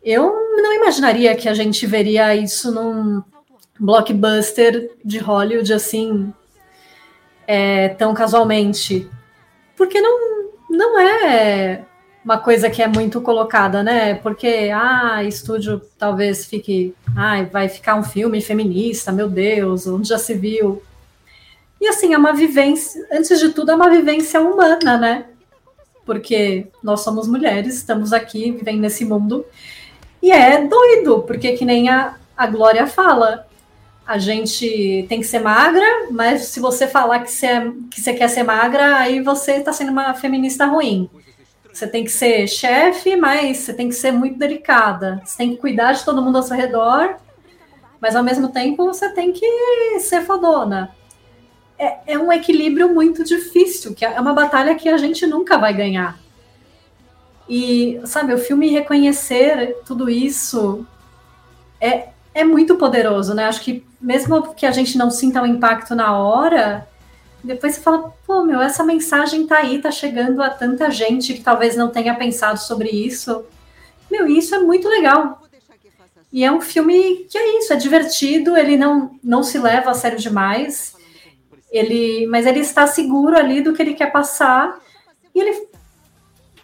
eu 0.04 0.32
não 0.62 0.74
imaginaria 0.74 1.36
que 1.36 1.50
a 1.50 1.54
gente 1.54 1.86
veria 1.86 2.36
isso 2.36 2.72
num, 2.72 3.24
blockbuster 3.80 4.92
de 5.04 5.18
Hollywood 5.18 5.74
assim 5.74 6.34
é, 7.48 7.90
tão 7.90 8.14
casualmente. 8.14 9.10
Porque 9.76 10.00
não, 10.00 10.50
não 10.70 11.00
é 11.00 11.84
uma 12.24 12.40
coisa 12.40 12.70
que 12.70 12.82
é 12.82 12.88
muito 12.88 13.22
colocada, 13.22 13.84
né? 13.84 14.16
Porque, 14.16 14.72
ah, 14.74 15.24
estúdio 15.24 15.80
talvez 15.98 16.46
fique, 16.46 16.96
ah, 17.16 17.44
vai 17.44 17.70
ficar 17.70 17.96
um 17.96 18.04
filme 18.04 18.42
feminista, 18.42 19.12
meu 19.12 19.30
Deus, 19.30 19.86
onde 19.86 20.10
já 20.10 20.18
se 20.18 20.34
viu. 20.34 20.82
E 21.80 21.88
assim, 21.88 22.14
é 22.14 22.18
uma 22.18 22.34
vivência, 22.34 23.06
antes 23.12 23.40
de 23.40 23.50
tudo, 23.50 23.72
é 23.72 23.76
uma 23.76 23.92
vivência 23.92 24.42
humana, 24.42 24.98
né? 24.98 25.26
Porque 26.04 26.68
nós 26.82 27.02
somos 27.02 27.28
mulheres, 27.28 27.76
estamos 27.76 28.12
aqui 28.12 28.52
vivendo 28.52 28.80
nesse 28.80 29.06
mundo. 29.06 29.46
E 30.22 30.32
é 30.32 30.66
doido, 30.66 31.22
porque 31.28 31.54
que 31.54 31.66
nem 31.66 31.90
a, 31.90 32.16
a 32.36 32.48
Glória 32.48 32.88
fala, 32.88 33.46
a 34.06 34.18
gente 34.20 35.06
tem 35.10 35.20
que 35.20 35.26
ser 35.26 35.40
magra, 35.40 36.08
mas 36.12 36.46
se 36.46 36.60
você 36.60 36.88
falar 36.88 37.20
que 37.22 37.32
você, 37.32 37.48
é, 37.48 37.72
que 37.90 38.00
você 38.00 38.14
quer 38.14 38.28
ser 38.28 38.44
magra, 38.44 38.98
aí 38.98 39.20
você 39.20 39.54
está 39.54 39.74
sendo 39.74 39.92
uma 39.92 40.14
feminista 40.14 40.66
ruim. 40.66 41.10
Você 41.74 41.88
tem 41.88 42.04
que 42.04 42.12
ser 42.12 42.48
chefe, 42.48 43.16
mas 43.16 43.58
você 43.58 43.74
tem 43.74 43.90
que 43.90 43.96
ser 43.96 44.12
muito 44.12 44.38
delicada. 44.38 45.22
Você 45.26 45.38
tem 45.38 45.52
que 45.52 45.58
cuidar 45.58 45.94
de 45.94 46.06
todo 46.06 46.22
mundo 46.22 46.38
ao 46.38 46.44
seu 46.44 46.56
redor, 46.56 47.16
mas 48.00 48.16
ao 48.16 48.24
mesmo 48.24 48.50
tempo 48.50 48.86
você 48.86 49.10
tem 49.10 49.34
que 49.34 50.00
ser 50.00 50.22
fodona. 50.22 50.96
É, 51.78 52.14
é 52.14 52.18
um 52.18 52.32
equilíbrio 52.32 52.94
muito 52.94 53.24
difícil, 53.24 53.94
que 53.94 54.06
é 54.06 54.22
uma 54.22 54.34
batalha 54.34 54.76
que 54.76 54.88
a 54.88 54.98
gente 54.98 55.26
nunca 55.26 55.58
vai 55.58 55.74
ganhar. 55.74 56.18
E, 57.50 58.00
sabe, 58.06 58.34
o 58.34 58.38
filme 58.38 58.70
reconhecer 58.70 59.78
tudo 59.86 60.10
isso 60.10 60.86
é, 61.82 62.10
é 62.34 62.44
muito 62.44 62.76
poderoso, 62.76 63.34
né? 63.34 63.46
Acho 63.46 63.62
que 63.62 63.86
mesmo 64.06 64.54
que 64.54 64.68
a 64.68 64.72
gente 64.72 65.00
não 65.00 65.10
sinta 65.10 65.42
o 65.42 65.48
impacto 65.48 65.96
na 65.96 66.16
hora, 66.16 66.88
depois 67.44 67.74
você 67.74 67.82
fala, 67.82 68.14
pô, 68.26 68.44
meu, 68.44 68.62
essa 68.62 68.84
mensagem 68.84 69.48
tá 69.48 69.58
aí, 69.58 69.82
tá 69.82 69.90
chegando 69.90 70.44
a 70.44 70.50
tanta 70.50 70.92
gente 70.92 71.34
que 71.34 71.42
talvez 71.42 71.76
não 71.76 71.90
tenha 71.90 72.14
pensado 72.14 72.60
sobre 72.60 72.90
isso. 72.90 73.44
Meu, 74.10 74.28
isso 74.28 74.54
é 74.54 74.60
muito 74.60 74.88
legal. 74.88 75.42
E 76.32 76.44
é 76.44 76.52
um 76.52 76.62
filme 76.62 77.26
que 77.28 77.36
é 77.36 77.58
isso, 77.58 77.74
é 77.74 77.76
divertido, 77.76 78.56
ele 78.56 78.78
não, 78.78 79.18
não 79.24 79.42
se 79.42 79.58
leva 79.58 79.90
a 79.90 79.96
sério 79.96 80.20
demais, 80.20 80.96
ele, 81.72 82.28
mas 82.28 82.46
ele 82.46 82.60
está 82.60 82.86
seguro 82.86 83.36
ali 83.36 83.60
do 83.62 83.74
que 83.74 83.82
ele 83.82 83.96
quer 83.96 84.12
passar 84.12 84.80
e 85.34 85.40
ele, 85.40 85.68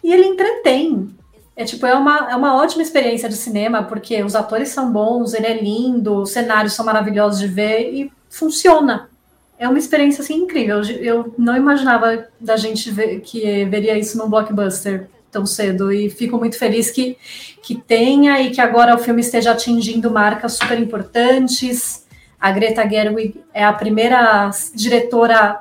e 0.04 0.12
ele 0.12 0.26
entretém. 0.26 1.12
É 1.54 1.64
tipo, 1.64 1.84
é 1.84 1.94
uma, 1.94 2.30
é 2.30 2.36
uma 2.36 2.56
ótima 2.56 2.82
experiência 2.82 3.28
de 3.28 3.36
cinema, 3.36 3.82
porque 3.82 4.22
os 4.22 4.34
atores 4.34 4.70
são 4.70 4.90
bons, 4.90 5.34
ele 5.34 5.46
é 5.46 5.62
lindo, 5.62 6.22
os 6.22 6.30
cenários 6.30 6.72
são 6.72 6.84
maravilhosos 6.84 7.40
de 7.40 7.46
ver 7.46 7.92
e 7.92 8.12
funciona. 8.30 9.10
É 9.58 9.68
uma 9.68 9.78
experiência 9.78 10.22
assim 10.22 10.36
incrível. 10.36 10.80
Eu 10.82 11.34
não 11.38 11.56
imaginava 11.56 12.26
da 12.40 12.56
gente 12.56 12.90
ver, 12.90 13.20
que 13.20 13.64
veria 13.66 13.98
isso 13.98 14.16
num 14.16 14.28
blockbuster 14.28 15.08
tão 15.30 15.46
cedo 15.46 15.92
e 15.92 16.10
fico 16.10 16.36
muito 16.36 16.58
feliz 16.58 16.90
que, 16.90 17.16
que 17.62 17.74
tenha 17.74 18.40
e 18.40 18.50
que 18.50 18.60
agora 18.60 18.94
o 18.94 18.98
filme 18.98 19.20
esteja 19.20 19.52
atingindo 19.52 20.10
marcas 20.10 20.54
super 20.54 20.78
importantes. 20.78 22.06
A 22.40 22.50
Greta 22.50 22.88
Gerwig 22.88 23.40
é 23.54 23.64
a 23.64 23.72
primeira 23.72 24.50
diretora 24.74 25.60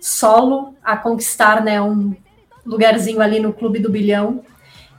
solo 0.00 0.74
a 0.82 0.96
conquistar 0.96 1.62
né, 1.62 1.80
um 1.80 2.14
lugarzinho 2.66 3.20
ali 3.20 3.38
no 3.38 3.52
Clube 3.52 3.78
do 3.78 3.90
Bilhão. 3.90 4.42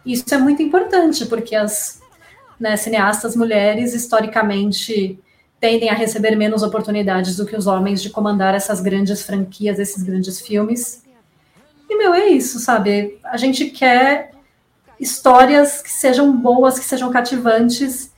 Isso 0.06 0.34
é 0.34 0.38
muito 0.38 0.62
importante, 0.62 1.26
porque 1.26 1.56
as 1.56 2.02
né, 2.60 2.76
cineastas 2.76 3.36
mulheres, 3.36 3.94
historicamente, 3.94 5.20
tendem 5.60 5.90
a 5.90 5.94
receber 5.94 6.36
menos 6.36 6.62
oportunidades 6.62 7.38
do 7.38 7.46
que 7.46 7.56
os 7.56 7.68
homens 7.68 8.02
de 8.02 8.10
comandar 8.10 8.54
essas 8.54 8.82
grandes 8.82 9.24
franquias, 9.24 9.80
esses 9.80 10.04
grandes 10.04 10.42
filmes. 10.42 11.04
E, 11.90 11.98
meu, 11.98 12.14
é 12.14 12.28
isso, 12.28 12.60
sabe? 12.60 13.18
A 13.24 13.38
gente 13.38 13.70
quer 13.70 14.32
histórias 15.00 15.82
que 15.82 15.90
sejam 15.90 16.36
boas, 16.36 16.78
que 16.78 16.86
sejam 16.86 17.12
cativantes. 17.12 18.14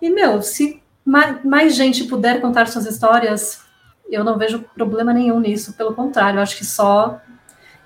E, 0.00 0.08
meu, 0.08 0.40
se 0.42 0.82
mais, 1.04 1.44
mais 1.44 1.74
gente 1.74 2.04
puder 2.04 2.40
contar 2.40 2.66
suas 2.66 2.86
histórias, 2.86 3.60
eu 4.08 4.24
não 4.24 4.38
vejo 4.38 4.64
problema 4.74 5.12
nenhum 5.12 5.40
nisso. 5.40 5.74
Pelo 5.74 5.94
contrário, 5.94 6.40
acho 6.40 6.56
que 6.56 6.64
só 6.64 7.20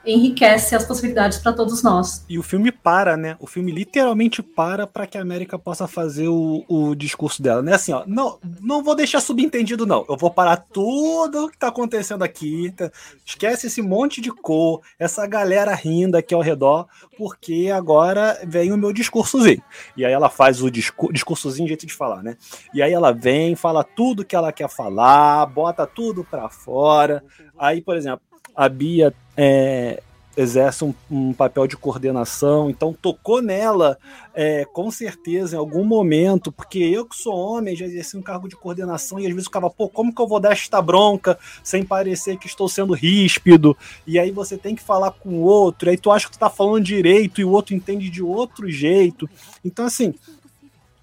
enriquece 0.07 0.75
as 0.75 0.85
possibilidades 0.85 1.39
para 1.39 1.53
todos 1.53 1.83
nós. 1.83 2.25
E 2.29 2.39
o 2.39 2.43
filme 2.43 2.71
para, 2.71 3.17
né? 3.17 3.37
O 3.41 3.47
filme 3.47 3.73
literalmente 3.73 4.43
para 4.43 4.87
para 4.87 5.07
que 5.07 5.17
a 5.17 5.23
América 5.23 5.59
possa 5.59 5.87
fazer 5.87 6.29
o, 6.29 6.65
o 6.69 6.95
discurso 6.95 7.43
dela, 7.43 7.63
né? 7.63 7.75
Assim, 7.75 7.93
ó, 7.93 8.05
não, 8.07 8.39
não 8.61 8.83
vou 8.83 8.95
deixar 8.95 9.21
subentendido, 9.21 9.87
não. 9.87 10.05
Eu 10.09 10.17
vou 10.17 10.31
parar 10.31 10.57
tudo 10.57 11.49
que 11.49 11.59
tá 11.59 11.69
acontecendo 11.69 12.23
aqui. 12.23 12.73
Tá? 12.77 12.91
Esquece 13.25 13.67
esse 13.67 13.81
monte 13.83 14.21
de 14.21 14.31
cor, 14.31 14.83
essa 14.99 15.27
galera 15.27 15.75
rindo 15.75 16.17
aqui 16.17 16.35
ao 16.35 16.41
redor, 16.41 16.87
porque 17.17 17.71
agora 17.75 18.41
vem 18.47 18.73
o 18.73 18.77
meu 18.77 18.93
discursozinho. 18.93 19.63
E 19.97 20.05
aí 20.05 20.13
ela 20.13 20.29
faz 20.29 20.63
o 20.63 20.71
discur 20.71 21.13
discursozinho, 21.13 21.69
jeito 21.69 21.87
de 21.87 21.95
falar, 21.95 22.23
né? 22.23 22.37
E 22.73 22.83
aí 22.83 22.93
ela 22.93 23.13
vem, 23.13 23.55
fala 23.55 23.85
tudo 23.85 24.25
que 24.25 24.37
ela 24.37 24.53
quer 24.53 24.69
falar, 24.69 25.47
bota 25.47 25.87
tudo 25.87 26.25
para 26.25 26.49
fora. 26.49 27.23
Aí, 27.59 27.81
por 27.81 27.97
exemplo, 27.97 28.21
a 28.55 28.69
Bia 28.69 29.13
é, 29.37 30.03
exerce 30.37 30.85
um, 30.85 30.93
um, 31.11 31.33
papel 31.33 31.67
de 31.67 31.77
coordenação, 31.77 32.69
então 32.69 32.93
tocou 32.93 33.41
nela 33.41 33.97
é, 34.35 34.65
com 34.65 34.91
certeza 34.91 35.55
em 35.55 35.59
algum 35.59 35.85
momento, 35.85 36.51
porque 36.51 36.79
eu 36.79 37.07
que 37.07 37.17
sou 37.17 37.35
homem 37.35 37.77
já 37.77 37.85
exerci 37.85 38.17
um 38.17 38.23
cargo 38.23 38.49
de 38.49 38.57
coordenação 38.57 39.19
e 39.19 39.27
às 39.27 39.33
vezes 39.33 39.47
ficava, 39.47 39.71
pô, 39.71 39.89
como 39.89 40.13
que 40.15 40.21
eu 40.21 40.27
vou 40.27 40.41
dar 40.41 40.53
esta 40.53 40.83
bronca 40.83 41.39
sem 41.63 41.85
parecer 41.85 42.37
que 42.39 42.47
estou 42.47 42.69
sendo 42.69 42.95
ríspido? 42.95 43.77
E 44.07 44.19
aí 44.19 44.31
você 44.31 44.57
tem 44.57 44.75
que 44.75 44.83
falar 44.83 45.13
com 45.13 45.31
o 45.31 45.43
outro, 45.43 45.89
aí 45.89 45.97
tu 45.97 46.11
acha 46.11 46.27
que 46.27 46.33
tu 46.33 46.39
tá 46.39 46.51
falando 46.51 46.85
direito 46.85 47.41
e 47.41 47.45
o 47.45 47.51
outro 47.51 47.75
entende 47.75 48.11
de 48.11 48.23
outro 48.23 48.69
jeito. 48.69 49.29
Então, 49.65 49.87
assim, 49.87 50.15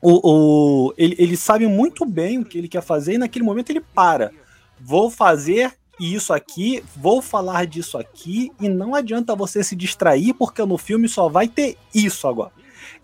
o, 0.01 0.87
o 0.89 0.93
ele, 0.97 1.15
ele 1.17 1.37
sabe 1.37 1.67
muito 1.67 2.05
bem 2.05 2.39
o 2.39 2.45
que 2.45 2.57
ele 2.57 2.67
quer 2.67 2.81
fazer 2.81 3.13
e 3.13 3.17
naquele 3.17 3.45
momento 3.45 3.69
ele 3.69 3.81
para. 3.81 4.31
Vou 4.79 5.09
fazer 5.09 5.73
isso 6.01 6.33
aqui, 6.33 6.83
vou 6.95 7.21
falar 7.21 7.67
disso 7.67 7.97
aqui, 7.97 8.51
e 8.59 8.67
não 8.67 8.95
adianta 8.95 9.35
você 9.35 9.63
se 9.63 9.75
distrair, 9.75 10.33
porque 10.33 10.63
no 10.65 10.77
filme 10.77 11.07
só 11.07 11.29
vai 11.29 11.47
ter 11.47 11.77
isso 11.93 12.27
agora. 12.27 12.51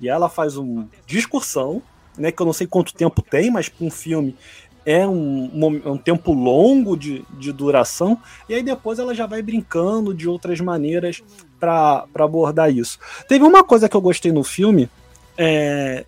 E 0.02 0.10
ela 0.10 0.28
faz 0.28 0.58
uma 0.58 0.88
discussão, 1.06 1.82
né, 2.18 2.32
que 2.32 2.42
eu 2.42 2.46
não 2.46 2.54
sei 2.54 2.66
quanto 2.66 2.96
tempo 2.96 3.22
tem, 3.22 3.52
mas 3.52 3.70
para 3.70 3.86
um 3.86 3.92
filme 3.92 4.36
é 4.84 5.06
um, 5.06 5.52
um, 5.54 5.92
um, 5.92 5.98
tempo 5.98 6.34
longo 6.34 6.98
de, 6.98 7.24
de 7.38 7.52
duração, 7.52 8.20
e 8.50 8.56
aí 8.56 8.64
depois 8.64 8.98
ela 8.98 9.14
já 9.14 9.28
vai 9.28 9.42
brincando 9.42 10.14
de 10.14 10.28
outras 10.28 10.60
maneiras 10.60 11.22
para 11.60 12.08
abordar 12.16 12.72
isso. 12.72 12.98
Teve 13.28 13.44
uma 13.44 13.64
coisa 13.64 13.88
que 13.88 13.96
eu 13.96 14.02
gostei 14.02 14.32
no 14.32 14.44
filme, 14.44 14.90
é, 15.38 16.06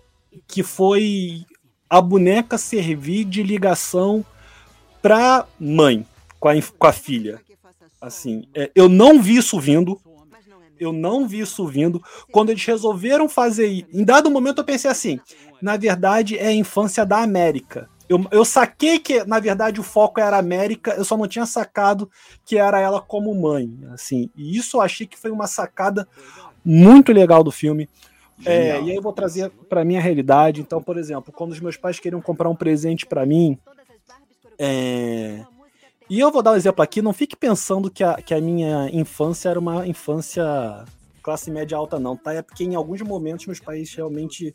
que 0.48 0.62
foi 0.62 1.44
a 1.88 2.00
boneca 2.00 2.58
servir 2.58 3.26
de 3.26 3.42
ligação 3.42 4.24
para 5.02 5.46
mãe 5.58 6.04
com 6.40 6.48
a, 6.48 6.54
com 6.78 6.86
a 6.86 6.92
filha. 6.92 7.40
Assim, 8.00 8.48
é, 8.54 8.70
eu 8.74 8.88
não 8.88 9.20
vi 9.20 9.36
isso 9.36 9.60
vindo. 9.60 10.00
Eu 10.78 10.92
não 10.92 11.28
vi 11.28 11.40
isso 11.40 11.66
vindo. 11.66 12.02
Quando 12.32 12.48
eles 12.48 12.64
resolveram 12.64 13.28
fazer. 13.28 13.86
Em 13.92 14.02
dado 14.02 14.30
momento 14.30 14.58
eu 14.58 14.64
pensei 14.64 14.90
assim: 14.90 15.20
na 15.60 15.76
verdade 15.76 16.38
é 16.38 16.48
a 16.48 16.52
infância 16.54 17.04
da 17.04 17.18
América. 17.18 17.88
Eu, 18.08 18.26
eu 18.32 18.44
saquei 18.44 18.98
que, 18.98 19.22
na 19.22 19.38
verdade, 19.38 19.78
o 19.78 19.84
foco 19.84 20.18
era 20.18 20.34
a 20.34 20.40
América, 20.40 20.94
eu 20.94 21.04
só 21.04 21.16
não 21.16 21.28
tinha 21.28 21.46
sacado 21.46 22.10
que 22.44 22.56
era 22.56 22.80
ela 22.80 23.00
como 23.00 23.32
mãe. 23.32 23.72
assim 23.92 24.28
E 24.34 24.56
isso 24.56 24.78
eu 24.78 24.80
achei 24.80 25.06
que 25.06 25.16
foi 25.16 25.30
uma 25.30 25.46
sacada 25.46 26.08
muito 26.64 27.12
legal 27.12 27.44
do 27.44 27.52
filme. 27.52 27.88
É, 28.44 28.80
e 28.80 28.90
aí 28.90 28.96
eu 28.96 29.02
vou 29.02 29.12
trazer 29.12 29.50
para 29.68 29.84
minha 29.84 30.00
realidade. 30.00 30.60
Então, 30.60 30.82
por 30.82 30.96
exemplo, 30.96 31.32
quando 31.32 31.52
os 31.52 31.60
meus 31.60 31.76
pais 31.76 32.00
queriam 32.00 32.20
comprar 32.20 32.48
um 32.48 32.56
presente 32.56 33.06
para 33.06 33.24
mim, 33.24 33.56
é, 34.58 35.44
e 36.10 36.18
eu 36.18 36.30
vou 36.32 36.42
dar 36.42 36.50
um 36.50 36.56
exemplo 36.56 36.82
aqui, 36.82 37.00
não 37.00 37.12
fique 37.12 37.36
pensando 37.36 37.88
que 37.88 38.02
a, 38.02 38.14
que 38.14 38.34
a 38.34 38.40
minha 38.40 38.90
infância 38.92 39.48
era 39.48 39.58
uma 39.58 39.86
infância 39.86 40.44
classe 41.22 41.50
média 41.50 41.76
alta, 41.76 42.00
não, 42.00 42.16
tá? 42.16 42.34
É 42.34 42.42
porque 42.42 42.64
em 42.64 42.74
alguns 42.74 43.00
momentos 43.00 43.46
meus 43.46 43.60
pais 43.60 43.94
realmente 43.94 44.52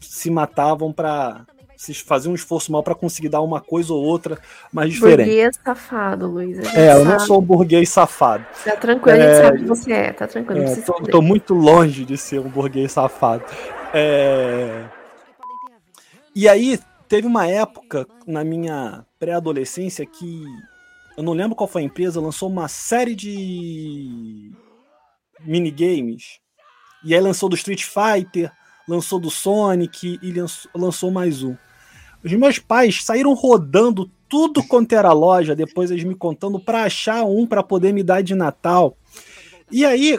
se 0.00 0.28
matavam 0.28 0.92
para 0.92 1.46
se 1.76 1.94
fazer 1.94 2.28
um 2.28 2.34
esforço 2.34 2.70
mal 2.70 2.82
para 2.82 2.94
conseguir 2.94 3.28
dar 3.28 3.40
uma 3.40 3.60
coisa 3.60 3.92
ou 3.92 4.02
outra 4.02 4.38
mais 4.72 4.92
diferente. 4.92 5.26
Burguês 5.26 5.58
safado, 5.64 6.28
Luiz. 6.28 6.58
É, 6.74 6.94
eu 6.94 7.04
não 7.04 7.18
sou 7.20 7.38
um 7.38 7.42
burguês 7.42 7.88
safado. 7.88 8.44
Tá 8.64 8.76
tranquilo, 8.76 9.18
é, 9.18 9.22
a 9.22 9.26
gente 9.26 9.40
é, 9.40 9.44
sabe 9.44 9.58
que 9.58 9.64
você 9.64 9.92
é, 9.92 10.12
tá 10.12 10.26
tranquilo. 10.26 10.62
É, 10.62 10.76
tô, 10.76 10.94
tô, 10.94 11.22
muito 11.22 11.54
longe 11.54 12.04
de 12.04 12.16
ser 12.16 12.40
um 12.40 12.48
burguês 12.48 12.92
safado. 12.92 13.44
É... 13.94 14.84
E 16.34 16.48
aí, 16.48 16.78
teve 17.08 17.26
uma 17.26 17.46
época 17.46 18.06
na 18.26 18.42
minha 18.44 19.04
pré-adolescência 19.18 20.06
que 20.06 20.44
eu 21.16 21.22
não 21.22 21.32
lembro 21.32 21.54
qual 21.54 21.68
foi 21.68 21.82
a 21.82 21.84
empresa, 21.84 22.20
lançou 22.20 22.48
uma 22.48 22.68
série 22.68 23.14
de 23.14 24.52
minigames. 25.40 26.40
E 27.04 27.14
aí 27.14 27.20
lançou 27.20 27.48
do 27.48 27.56
Street 27.56 27.84
Fighter, 27.84 28.50
lançou 28.88 29.18
do 29.18 29.30
Sonic 29.30 30.18
e 30.22 30.34
lançou 30.74 31.10
mais 31.10 31.42
um. 31.42 31.56
Os 32.24 32.32
meus 32.32 32.58
pais 32.58 33.02
saíram 33.02 33.34
rodando 33.34 34.10
tudo 34.28 34.62
quanto 34.62 34.94
era 34.94 35.12
loja, 35.12 35.56
depois 35.56 35.90
eles 35.90 36.04
me 36.04 36.14
contando 36.14 36.58
para 36.58 36.84
achar 36.84 37.24
um 37.24 37.46
para 37.46 37.62
poder 37.62 37.92
me 37.92 38.02
dar 38.02 38.22
de 38.22 38.34
Natal. 38.34 38.96
E 39.70 39.84
aí, 39.84 40.18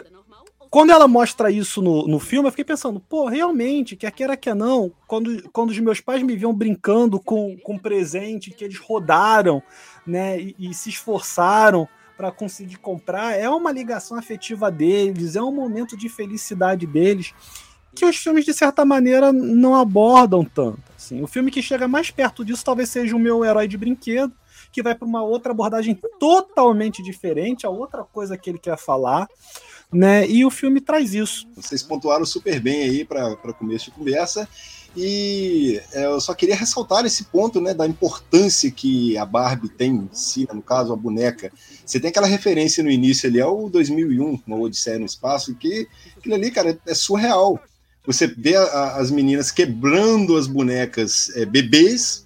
quando 0.70 0.90
ela 0.90 1.08
mostra 1.08 1.50
isso 1.50 1.80
no, 1.80 2.06
no 2.06 2.18
filme, 2.18 2.46
eu 2.46 2.50
fiquei 2.52 2.64
pensando, 2.64 3.00
pô, 3.00 3.26
realmente, 3.26 3.96
quer 3.96 4.10
queira 4.10 4.36
que 4.36 4.52
não, 4.52 4.92
quando, 5.06 5.48
quando 5.50 5.70
os 5.70 5.78
meus 5.78 6.00
pais 6.00 6.22
me 6.22 6.36
viam 6.36 6.52
brincando 6.52 7.18
com, 7.18 7.56
com 7.62 7.78
presente 7.78 8.50
que 8.50 8.64
eles 8.64 8.78
rodaram 8.78 9.62
né, 10.06 10.40
e, 10.40 10.54
e 10.58 10.74
se 10.74 10.90
esforçaram 10.90 11.88
para 12.16 12.30
conseguir 12.30 12.76
comprar, 12.76 13.38
é 13.38 13.48
uma 13.48 13.72
ligação 13.72 14.16
afetiva 14.16 14.70
deles, 14.70 15.34
é 15.34 15.42
um 15.42 15.52
momento 15.52 15.96
de 15.96 16.08
felicidade 16.08 16.86
deles 16.86 17.34
que 17.94 18.04
os 18.04 18.16
filmes 18.16 18.44
de 18.44 18.52
certa 18.52 18.84
maneira 18.84 19.32
não 19.32 19.74
abordam 19.74 20.44
tanto. 20.44 20.82
Assim. 20.96 21.22
O 21.22 21.26
filme 21.26 21.50
que 21.50 21.62
chega 21.62 21.86
mais 21.86 22.10
perto 22.10 22.44
disso 22.44 22.64
talvez 22.64 22.88
seja 22.88 23.14
o 23.14 23.18
meu 23.18 23.44
herói 23.44 23.68
de 23.68 23.78
brinquedo, 23.78 24.32
que 24.72 24.82
vai 24.82 24.94
para 24.94 25.06
uma 25.06 25.22
outra 25.22 25.52
abordagem 25.52 25.98
totalmente 26.18 27.02
diferente, 27.02 27.64
a 27.64 27.70
outra 27.70 28.02
coisa 28.02 28.36
que 28.36 28.50
ele 28.50 28.58
quer 28.58 28.76
falar, 28.76 29.28
né? 29.92 30.26
E 30.26 30.44
o 30.44 30.50
filme 30.50 30.80
traz 30.80 31.14
isso. 31.14 31.46
Vocês 31.54 31.82
pontuaram 31.82 32.24
super 32.24 32.58
bem 32.60 32.82
aí 32.82 33.04
para 33.04 33.36
começo 33.52 33.86
de 33.86 33.90
conversa. 33.92 34.48
E 34.96 35.80
é, 35.92 36.04
eu 36.04 36.20
só 36.20 36.32
queria 36.34 36.54
ressaltar 36.54 37.04
esse 37.04 37.24
ponto 37.24 37.60
né, 37.60 37.74
da 37.74 37.86
importância 37.86 38.70
que 38.70 39.18
a 39.18 39.26
Barbie 39.26 39.68
tem 39.68 39.90
em 39.90 40.08
si, 40.12 40.46
no 40.52 40.62
caso 40.62 40.92
a 40.92 40.96
boneca. 40.96 41.52
Você 41.84 41.98
tem 41.98 42.10
aquela 42.10 42.26
referência 42.26 42.82
no 42.82 42.90
início 42.90 43.28
ali 43.28 43.40
ao 43.40 43.68
2001, 43.68 44.40
uma 44.46 44.58
Odisseia 44.58 44.98
no 44.98 45.06
Espaço, 45.06 45.54
que 45.54 45.88
aquilo 46.16 46.34
ali, 46.34 46.50
cara, 46.50 46.78
é 46.86 46.94
surreal. 46.94 47.60
Você 48.06 48.26
vê 48.26 48.54
a, 48.54 48.96
as 48.96 49.10
meninas 49.10 49.50
quebrando 49.50 50.36
as 50.36 50.46
bonecas 50.46 51.30
é, 51.34 51.44
bebês, 51.44 52.24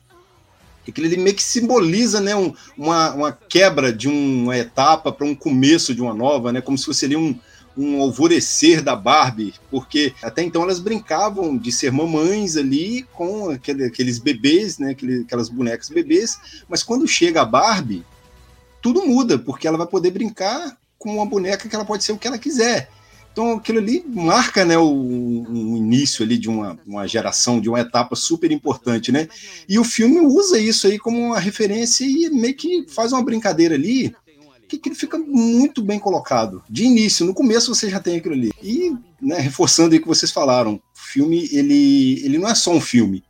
aquilo 0.86 1.06
ali 1.06 1.16
meio 1.16 1.36
que 1.36 1.42
simboliza 1.42 2.20
né, 2.20 2.34
um, 2.34 2.52
uma, 2.76 3.14
uma 3.14 3.32
quebra 3.32 3.92
de 3.92 4.08
uma 4.08 4.56
etapa 4.58 5.12
para 5.12 5.26
um 5.26 5.34
começo 5.34 5.94
de 5.94 6.02
uma 6.02 6.14
nova, 6.14 6.52
né, 6.52 6.60
como 6.60 6.76
se 6.76 6.84
fosse 6.84 7.04
ali 7.04 7.16
um, 7.16 7.38
um 7.78 8.02
alvorecer 8.02 8.82
da 8.82 8.96
Barbie, 8.96 9.54
porque 9.70 10.12
até 10.20 10.42
então 10.42 10.62
elas 10.62 10.80
brincavam 10.80 11.56
de 11.56 11.70
ser 11.70 11.92
mamães 11.92 12.56
ali 12.56 13.04
com 13.12 13.50
aquele, 13.50 13.84
aqueles 13.84 14.18
bebês, 14.18 14.78
né, 14.78 14.96
aquelas 15.24 15.48
bonecas 15.48 15.88
bebês, 15.88 16.62
mas 16.68 16.82
quando 16.82 17.06
chega 17.06 17.42
a 17.42 17.44
Barbie, 17.44 18.04
tudo 18.82 19.06
muda, 19.06 19.38
porque 19.38 19.68
ela 19.68 19.78
vai 19.78 19.86
poder 19.86 20.10
brincar 20.10 20.76
com 20.98 21.14
uma 21.14 21.26
boneca 21.26 21.68
que 21.68 21.74
ela 21.74 21.84
pode 21.84 22.02
ser 22.02 22.10
o 22.12 22.18
que 22.18 22.26
ela 22.26 22.38
quiser. 22.38 22.90
Então 23.32 23.52
aquilo 23.52 23.78
ali 23.78 24.04
marca 24.08 24.64
né, 24.64 24.76
o, 24.76 25.76
início 25.76 26.24
ali 26.24 26.36
de 26.36 26.48
uma, 26.48 26.76
uma 26.84 27.06
geração, 27.06 27.60
de 27.60 27.68
uma 27.68 27.78
etapa 27.78 28.16
super 28.16 28.50
importante, 28.50 29.12
né? 29.12 29.28
E 29.68 29.78
o 29.78 29.84
filme 29.84 30.18
usa 30.18 30.58
isso 30.58 30.88
aí 30.88 30.98
como 30.98 31.16
uma 31.18 31.38
referência 31.38 32.04
e 32.04 32.28
meio 32.30 32.56
que 32.56 32.86
faz 32.88 33.12
uma 33.12 33.22
brincadeira 33.22 33.76
ali 33.76 34.12
que, 34.76 34.88
ele 34.88 34.94
fica 34.94 35.16
muito 35.16 35.82
bem 35.82 35.98
colocado. 35.98 36.62
De 36.68 36.84
início, 36.84 37.24
no 37.24 37.34
começo 37.34 37.74
você 37.74 37.88
já 37.88 37.98
tem 37.98 38.16
aquilo 38.16 38.34
ali. 38.34 38.50
E, 38.62 38.94
né, 39.20 39.38
reforçando 39.38 39.96
o 39.96 40.00
que 40.00 40.06
vocês 40.06 40.30
falaram, 40.30 40.74
o 40.74 40.80
filme, 40.94 41.48
ele, 41.50 42.22
ele 42.24 42.38
não 42.38 42.48
é 42.48 42.54
só 42.54 42.72
um 42.72 42.80
filme. 42.80 43.24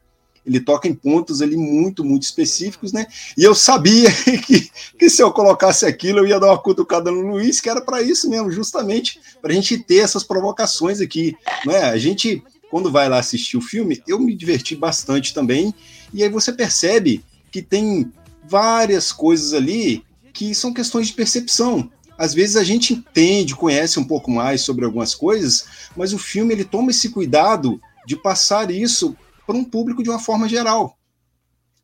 Ele 0.44 0.60
toca 0.60 0.88
em 0.88 0.94
pontos 0.94 1.42
ali 1.42 1.56
muito, 1.56 2.02
muito 2.02 2.22
específicos, 2.22 2.90
né? 2.90 3.06
E 3.36 3.44
eu 3.44 3.54
sabia 3.54 4.10
que, 4.46 4.70
que 4.98 5.10
se 5.10 5.22
eu 5.22 5.30
colocasse 5.30 5.84
aquilo, 5.84 6.20
eu 6.20 6.26
ia 6.26 6.40
dar 6.40 6.48
uma 6.48 6.58
cutucada 6.58 7.10
no 7.10 7.20
Luiz, 7.20 7.60
que 7.60 7.68
era 7.68 7.82
para 7.82 8.00
isso 8.00 8.30
mesmo, 8.30 8.50
justamente 8.50 9.20
para 9.42 9.52
a 9.52 9.54
gente 9.54 9.78
ter 9.78 9.98
essas 9.98 10.24
provocações 10.24 11.00
aqui. 11.00 11.36
Né? 11.66 11.82
A 11.84 11.98
gente, 11.98 12.42
quando 12.70 12.90
vai 12.90 13.08
lá 13.08 13.18
assistir 13.18 13.58
o 13.58 13.62
filme, 13.62 14.02
eu 14.08 14.18
me 14.18 14.34
diverti 14.34 14.74
bastante 14.74 15.34
também. 15.34 15.74
E 16.14 16.22
aí 16.22 16.30
você 16.30 16.50
percebe 16.50 17.22
que 17.52 17.60
tem 17.60 18.10
várias 18.48 19.12
coisas 19.12 19.52
ali 19.52 20.02
que 20.38 20.54
são 20.54 20.72
questões 20.72 21.08
de 21.08 21.14
percepção. 21.14 21.90
às 22.16 22.32
vezes 22.32 22.56
a 22.56 22.62
gente 22.62 22.94
entende, 22.94 23.56
conhece 23.56 23.98
um 23.98 24.04
pouco 24.04 24.30
mais 24.30 24.60
sobre 24.60 24.84
algumas 24.84 25.14
coisas, 25.14 25.64
mas 25.96 26.12
o 26.12 26.18
filme 26.18 26.54
ele 26.54 26.64
toma 26.64 26.92
esse 26.92 27.08
cuidado 27.08 27.80
de 28.06 28.16
passar 28.16 28.70
isso 28.70 29.16
para 29.44 29.56
um 29.56 29.64
público 29.64 30.00
de 30.00 30.08
uma 30.08 30.18
forma 30.20 30.48
geral. 30.48 30.96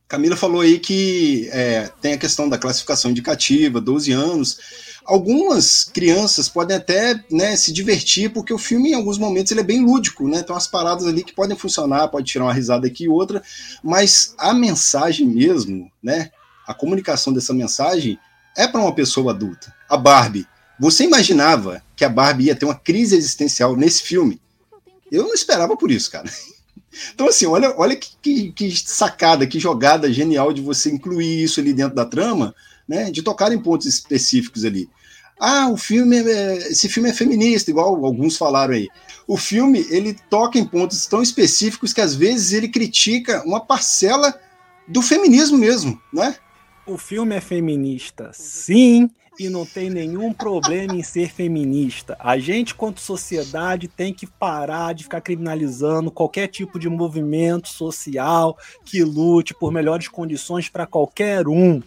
Camila 0.07 0.37
falou 0.37 0.61
aí 0.61 0.79
que 0.79 1.49
é, 1.51 1.91
tem 2.01 2.13
a 2.13 2.19
questão 2.19 2.49
da 2.49 2.59
classificação 2.59 3.11
indicativa, 3.11 3.81
12 3.81 4.13
anos. 4.13 4.59
Algumas 5.05 5.83
crianças 5.85 6.49
podem 6.49 6.77
até 6.77 7.25
né, 7.31 7.57
se 7.57 7.73
divertir, 7.73 8.33
porque 8.33 8.53
o 8.53 8.59
filme, 8.59 8.91
em 8.91 8.95
alguns 8.95 9.19
momentos, 9.19 9.51
ele 9.51 9.61
é 9.61 9.65
bem 9.65 9.85
lúdico, 9.85 10.29
né? 10.29 10.43
Tem 10.43 10.55
umas 10.55 10.69
paradas 10.69 11.07
ali 11.07 11.25
que 11.25 11.35
podem 11.35 11.57
funcionar, 11.57 12.09
pode 12.09 12.27
tirar 12.27 12.45
uma 12.45 12.53
risada 12.53 12.87
aqui 12.87 13.05
e 13.05 13.09
outra, 13.09 13.43
mas 13.83 14.35
a 14.39 14.55
mensagem 14.55 15.27
mesmo, 15.27 15.91
né? 16.03 16.31
A 16.67 16.73
comunicação 16.73 17.33
dessa 17.33 17.53
mensagem 17.53 18.19
é 18.57 18.67
para 18.67 18.81
uma 18.81 18.95
pessoa 18.95 19.33
adulta. 19.33 19.75
A 19.89 19.97
Barbie. 19.97 20.47
Você 20.79 21.05
imaginava 21.05 21.83
que 21.95 22.05
a 22.05 22.09
Barbie 22.09 22.47
ia 22.47 22.57
ter 22.57 22.65
uma 22.65 22.75
crise 22.75 23.17
existencial 23.17 23.77
nesse 23.77 24.03
filme? 24.03 24.41
Eu 25.11 25.25
não 25.25 25.35
esperava 25.35 25.77
por 25.77 25.91
isso, 25.91 26.11
cara. 26.11 26.31
Então, 27.13 27.27
assim, 27.27 27.45
olha, 27.45 27.75
olha 27.77 27.97
que, 27.97 28.11
que, 28.23 28.53
que, 28.53 28.89
sacada, 28.89 29.49
que 29.49 29.59
jogada 29.59 30.13
genial 30.13 30.53
de 30.53 30.63
você 30.63 30.93
incluir 30.93 31.43
isso 31.43 31.59
ali 31.59 31.73
dentro 31.73 31.97
da 31.97 32.05
trama, 32.05 32.55
né? 32.89 33.11
De 33.11 33.21
tocar 33.21 33.51
em 33.51 33.59
pontos 33.59 33.89
específicos 33.89 34.65
ali. 34.65 34.89
Ah, 35.39 35.69
o 35.69 35.77
filme, 35.77 36.19
é, 36.19 36.69
esse 36.69 36.89
filme 36.89 37.11
é 37.11 37.13
feminista, 37.13 37.71
igual 37.71 38.05
alguns 38.05 38.37
falaram 38.37 38.75
aí. 38.75 38.89
O 39.27 39.37
filme, 39.37 39.85
ele 39.91 40.17
toca 40.31 40.57
em 40.57 40.65
pontos 40.65 41.05
tão 41.07 41.21
específicos 41.21 41.93
que 41.93 42.01
às 42.01 42.15
vezes 42.15 42.53
ele 42.53 42.69
critica 42.69 43.43
uma 43.45 43.59
parcela 43.59 44.33
do 44.87 45.03
feminismo 45.03 45.59
mesmo, 45.59 46.01
né? 46.13 46.37
O 46.87 46.99
filme 46.99 47.35
é 47.35 47.41
feminista, 47.41 48.31
sim, 48.35 49.09
e 49.39 49.49
não 49.49 49.65
tem 49.65 49.89
nenhum 49.89 50.35
problema 50.35 50.95
em 50.95 51.03
ser 51.03 51.31
feminista. 51.31 52.15
A 52.21 52.39
gente, 52.39 52.75
quanto 52.75 53.01
sociedade, 53.01 53.89
tem 53.89 54.13
que 54.13 54.27
parar 54.27 54.93
de 54.93 55.05
ficar 55.05 55.23
criminalizando 55.23 56.11
qualquer 56.11 56.47
tipo 56.47 56.79
de 56.79 56.89
movimento 56.91 57.69
social 57.69 58.59
que 58.85 59.03
lute 59.03 59.55
por 59.55 59.73
melhores 59.73 60.09
condições 60.09 60.69
para 60.69 60.87
qualquer 60.87 61.49
um. 61.49 61.83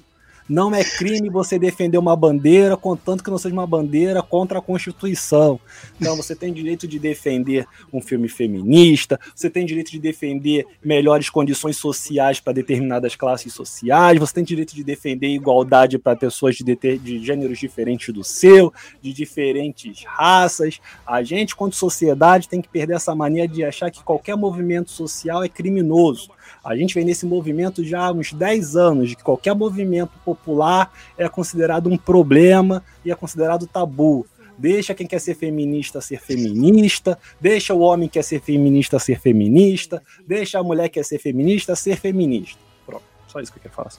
Não 0.50 0.74
é 0.74 0.84
crime 0.84 1.30
você 1.30 1.60
defender 1.60 1.98
uma 1.98 2.16
bandeira, 2.16 2.78
contanto 2.78 3.24
que 3.24 3.30
não 3.30 3.38
seja 3.38 3.54
uma 3.54 3.68
bandeira 3.68 4.24
contra 4.24 4.60
a 4.60 4.62
Constituição. 4.62 5.60
Então 6.00 6.16
você 6.16 6.36
tem 6.36 6.54
direito 6.54 6.88
de 6.88 6.98
defender 6.98 7.68
um 7.92 8.00
filme 8.00 8.30
feminista, 8.30 9.20
você 9.36 9.50
tem 9.50 9.66
direito 9.66 9.92
de 9.92 10.00
defender 10.00 10.66
melhores 10.84 11.30
condições 11.30 11.78
sociais 11.78 12.40
para 12.40 12.54
determinadas 12.54 13.16
classes 13.16 13.54
sociais, 13.54 14.20
você 14.20 14.36
tem 14.36 14.44
direito 14.44 14.74
de 14.74 14.84
defender 14.84 15.28
igualdade 15.28 15.98
para 15.98 16.16
pessoas 16.16 16.56
de, 16.56 16.76
de 16.98 17.24
gêneros 17.24 17.60
diferentes 17.60 18.14
do 18.14 18.24
seu, 18.24 18.74
de 19.02 19.12
diferentes 19.12 20.04
raças. 20.06 20.80
A 21.06 21.22
gente, 21.24 21.56
quanto 21.56 21.76
sociedade, 21.76 22.48
tem 22.48 22.62
que 22.62 22.70
perder 22.70 22.96
essa 22.96 23.14
mania 23.14 23.48
de 23.48 23.64
achar 23.64 23.92
que 23.92 24.04
qualquer 24.04 24.38
movimento 24.38 24.92
social 24.92 25.44
é 25.44 25.50
criminoso. 25.50 26.37
A 26.68 26.76
gente 26.76 26.94
vem 26.94 27.06
nesse 27.06 27.26
movimento 27.26 27.82
já 27.82 28.08
há 28.08 28.12
uns 28.12 28.34
10 28.34 28.76
anos, 28.76 29.10
de 29.12 29.16
que 29.16 29.24
qualquer 29.24 29.56
movimento 29.56 30.12
popular 30.26 30.92
é 31.18 31.30
considerado 31.30 31.88
um 31.90 31.98
problema 31.98 32.84
e 33.06 33.12
é 33.12 33.16
considerado 33.16 33.66
tabu. 33.66 34.28
Deixa 34.58 34.94
quem 34.94 35.08
quer 35.08 35.20
ser 35.20 35.36
feminista 35.36 36.02
ser 36.02 36.20
feminista, 36.20 37.18
deixa 37.40 37.74
o 37.74 37.80
homem 37.80 38.10
que 38.10 38.16
quer 38.16 38.24
ser 38.24 38.42
feminista 38.42 39.00
ser 39.00 39.18
feminista, 39.18 40.04
deixa 40.28 40.60
a 40.60 40.64
mulher 40.64 40.90
que 40.90 40.96
quer 40.96 41.06
ser 41.06 41.20
feminista 41.20 41.74
ser 41.74 41.96
feminista. 41.96 42.60
Pronto, 42.86 43.06
só 43.30 43.40
isso 43.40 43.50
que 43.54 43.60
eu 43.60 43.62
quero 43.62 43.74
falar. 43.74 43.94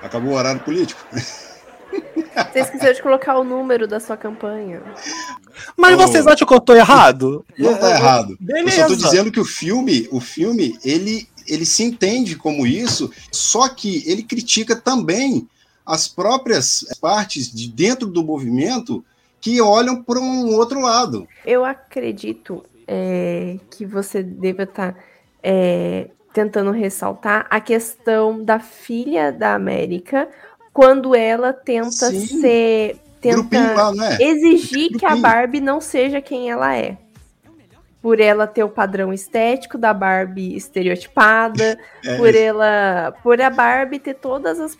Acabou 0.00 0.30
o 0.30 0.36
horário 0.36 0.60
político. 0.60 1.04
Você 2.52 2.60
esqueceu 2.60 2.94
de 2.94 3.02
colocar 3.02 3.38
o 3.38 3.44
número 3.44 3.86
da 3.86 4.00
sua 4.00 4.16
campanha. 4.16 4.82
Mas 5.76 5.94
oh, 5.94 5.98
vocês 5.98 6.26
acham 6.26 6.46
que 6.46 6.54
eu 6.54 6.60
tô 6.60 6.74
errado? 6.74 7.44
Não 7.58 7.76
tá 7.76 7.90
errado. 7.90 8.36
Beleza. 8.40 8.82
Eu 8.82 8.88
só 8.88 8.94
tô 8.94 8.96
dizendo 8.96 9.32
que 9.32 9.40
o 9.40 9.44
filme, 9.44 10.08
o 10.10 10.20
filme, 10.20 10.78
ele, 10.84 11.28
ele 11.46 11.66
se 11.66 11.82
entende 11.82 12.36
como 12.36 12.66
isso, 12.66 13.10
só 13.30 13.68
que 13.68 14.08
ele 14.10 14.22
critica 14.22 14.76
também 14.76 15.48
as 15.84 16.06
próprias 16.06 16.84
partes 17.00 17.52
de 17.52 17.68
dentro 17.68 18.06
do 18.06 18.22
movimento 18.22 19.04
que 19.40 19.60
olham 19.60 20.02
para 20.02 20.20
um 20.20 20.54
outro 20.54 20.80
lado. 20.80 21.26
Eu 21.44 21.64
acredito 21.64 22.62
é, 22.86 23.58
que 23.70 23.84
você 23.86 24.22
deva 24.22 24.64
estar 24.64 24.92
tá, 24.92 24.98
é, 25.42 26.10
tentando 26.32 26.70
ressaltar 26.70 27.46
a 27.50 27.60
questão 27.60 28.44
da 28.44 28.60
filha 28.60 29.32
da 29.32 29.54
América 29.54 30.28
quando 30.80 31.14
ela 31.14 31.52
tenta 31.52 31.90
Sim. 31.90 32.40
ser. 32.40 32.96
Tenta 33.20 33.74
lá, 33.74 33.92
né? 33.92 34.16
exigir 34.18 34.88
que 34.98 35.04
a 35.04 35.14
Barbie 35.14 35.60
não 35.60 35.78
seja 35.78 36.22
quem 36.22 36.50
ela 36.50 36.74
é. 36.74 36.96
Por 38.00 38.18
ela 38.18 38.46
ter 38.46 38.64
o 38.64 38.68
padrão 38.70 39.12
estético 39.12 39.76
da 39.76 39.92
Barbie 39.92 40.56
estereotipada, 40.56 41.78
é. 42.02 42.16
por 42.16 42.34
ela. 42.34 43.14
Por 43.22 43.42
a 43.42 43.50
Barbie 43.50 43.98
ter 43.98 44.14
todas 44.14 44.58
as 44.58 44.74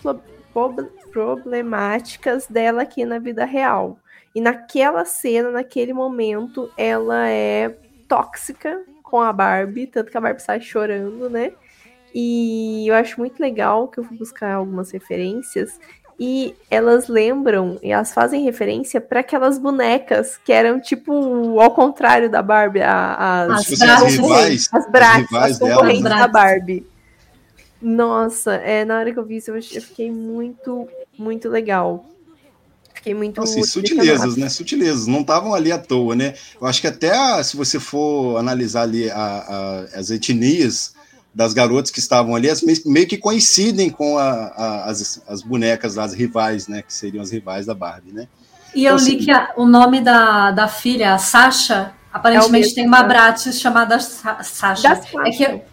problemáticas 1.12 2.46
dela 2.46 2.80
aqui 2.80 3.04
na 3.04 3.18
vida 3.18 3.44
real. 3.44 3.98
E 4.34 4.40
naquela 4.40 5.04
cena, 5.04 5.50
naquele 5.50 5.92
momento, 5.92 6.72
ela 6.78 7.28
é 7.28 7.76
tóxica 8.08 8.80
com 9.02 9.20
a 9.20 9.34
Barbie, 9.34 9.86
tanto 9.86 10.10
que 10.10 10.16
a 10.16 10.20
Barbie 10.20 10.40
sai 10.40 10.62
chorando, 10.62 11.28
né? 11.28 11.52
E 12.14 12.86
eu 12.88 12.94
acho 12.94 13.18
muito 13.20 13.40
legal 13.40 13.88
que 13.88 13.98
eu 13.98 14.04
fui 14.04 14.16
buscar 14.16 14.54
algumas 14.54 14.90
referências 14.90 15.78
e 16.18 16.54
elas 16.70 17.08
lembram 17.08 17.78
e 17.82 17.90
elas 17.90 18.12
fazem 18.12 18.44
referência 18.44 19.00
para 19.00 19.20
aquelas 19.20 19.58
bonecas 19.58 20.38
que 20.44 20.52
eram 20.52 20.78
tipo 20.78 21.58
ao 21.58 21.70
contrário 21.70 22.28
da 22.28 22.42
Barbie, 22.42 22.82
a, 22.82 23.46
as, 23.46 23.80
as, 23.80 24.14
rivais, 24.16 24.68
as 24.70 24.90
braços, 24.90 25.32
as, 25.32 25.52
as 25.52 25.58
concorrentes 25.58 26.02
da 26.02 26.28
Barbie. 26.28 26.86
Nossa, 27.80 28.54
é, 28.56 28.84
na 28.84 28.98
hora 28.98 29.10
que 29.10 29.18
eu 29.18 29.24
vi 29.24 29.38
isso, 29.38 29.50
eu 29.50 29.62
fiquei 29.62 30.10
muito, 30.10 30.86
muito 31.16 31.48
legal. 31.48 32.04
Fiquei 32.92 33.14
muito. 33.14 33.40
Assim, 33.40 33.62
sutilezas, 33.62 34.36
né? 34.36 34.50
Sutilezas. 34.50 35.06
Não 35.06 35.22
estavam 35.22 35.54
ali 35.54 35.72
à 35.72 35.78
toa, 35.78 36.14
né? 36.14 36.34
Eu 36.60 36.66
acho 36.66 36.82
que 36.82 36.86
até 36.86 37.42
se 37.42 37.56
você 37.56 37.80
for 37.80 38.36
analisar 38.36 38.82
ali 38.82 39.10
a, 39.10 39.16
a, 39.16 39.78
as 39.98 40.10
etnias 40.10 40.92
das 41.34 41.52
garotas 41.52 41.90
que 41.90 42.00
estavam 42.00 42.34
ali, 42.34 42.50
as 42.50 42.62
meio 42.84 43.06
que 43.06 43.16
coincidem 43.16 43.88
com 43.88 44.18
a, 44.18 44.30
a, 44.30 44.84
as, 44.90 45.22
as 45.28 45.42
bonecas, 45.42 45.96
as 45.96 46.12
rivais, 46.12 46.66
né? 46.66 46.82
Que 46.82 46.92
seriam 46.92 47.22
as 47.22 47.30
rivais 47.30 47.66
da 47.66 47.74
Barbie, 47.74 48.12
né? 48.12 48.28
E 48.74 48.84
eu 48.84 48.94
então, 48.94 49.06
li 49.06 49.16
assim, 49.16 49.24
que 49.24 49.30
a, 49.30 49.52
o 49.56 49.64
nome 49.66 50.00
da, 50.00 50.50
da 50.50 50.68
filha, 50.68 51.14
a 51.14 51.18
Sasha, 51.18 51.92
aparentemente 52.12 52.72
é 52.72 52.74
tem 52.74 52.86
uma 52.86 53.02
Bratis 53.02 53.60
chamada 53.60 53.98
Sa 54.00 54.42
Sasha. 54.42 55.00
É 55.24 55.30
que, 55.30 55.42
eu, 55.42 55.64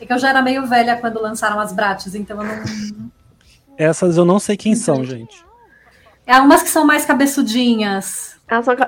é 0.00 0.06
que 0.06 0.12
eu 0.12 0.18
já 0.18 0.30
era 0.30 0.42
meio 0.42 0.66
velha 0.66 0.96
quando 0.96 1.20
lançaram 1.20 1.58
as 1.58 1.72
Bratis, 1.72 2.14
então 2.14 2.40
eu 2.42 2.44
não. 2.44 3.10
Essas 3.76 4.16
eu 4.16 4.24
não 4.24 4.38
sei 4.38 4.56
quem 4.56 4.74
são, 4.74 5.04
gente. 5.04 5.44
É 6.26 6.38
umas 6.38 6.62
que 6.62 6.70
são 6.70 6.84
mais 6.84 7.04
cabeçudinhas. 7.04 8.36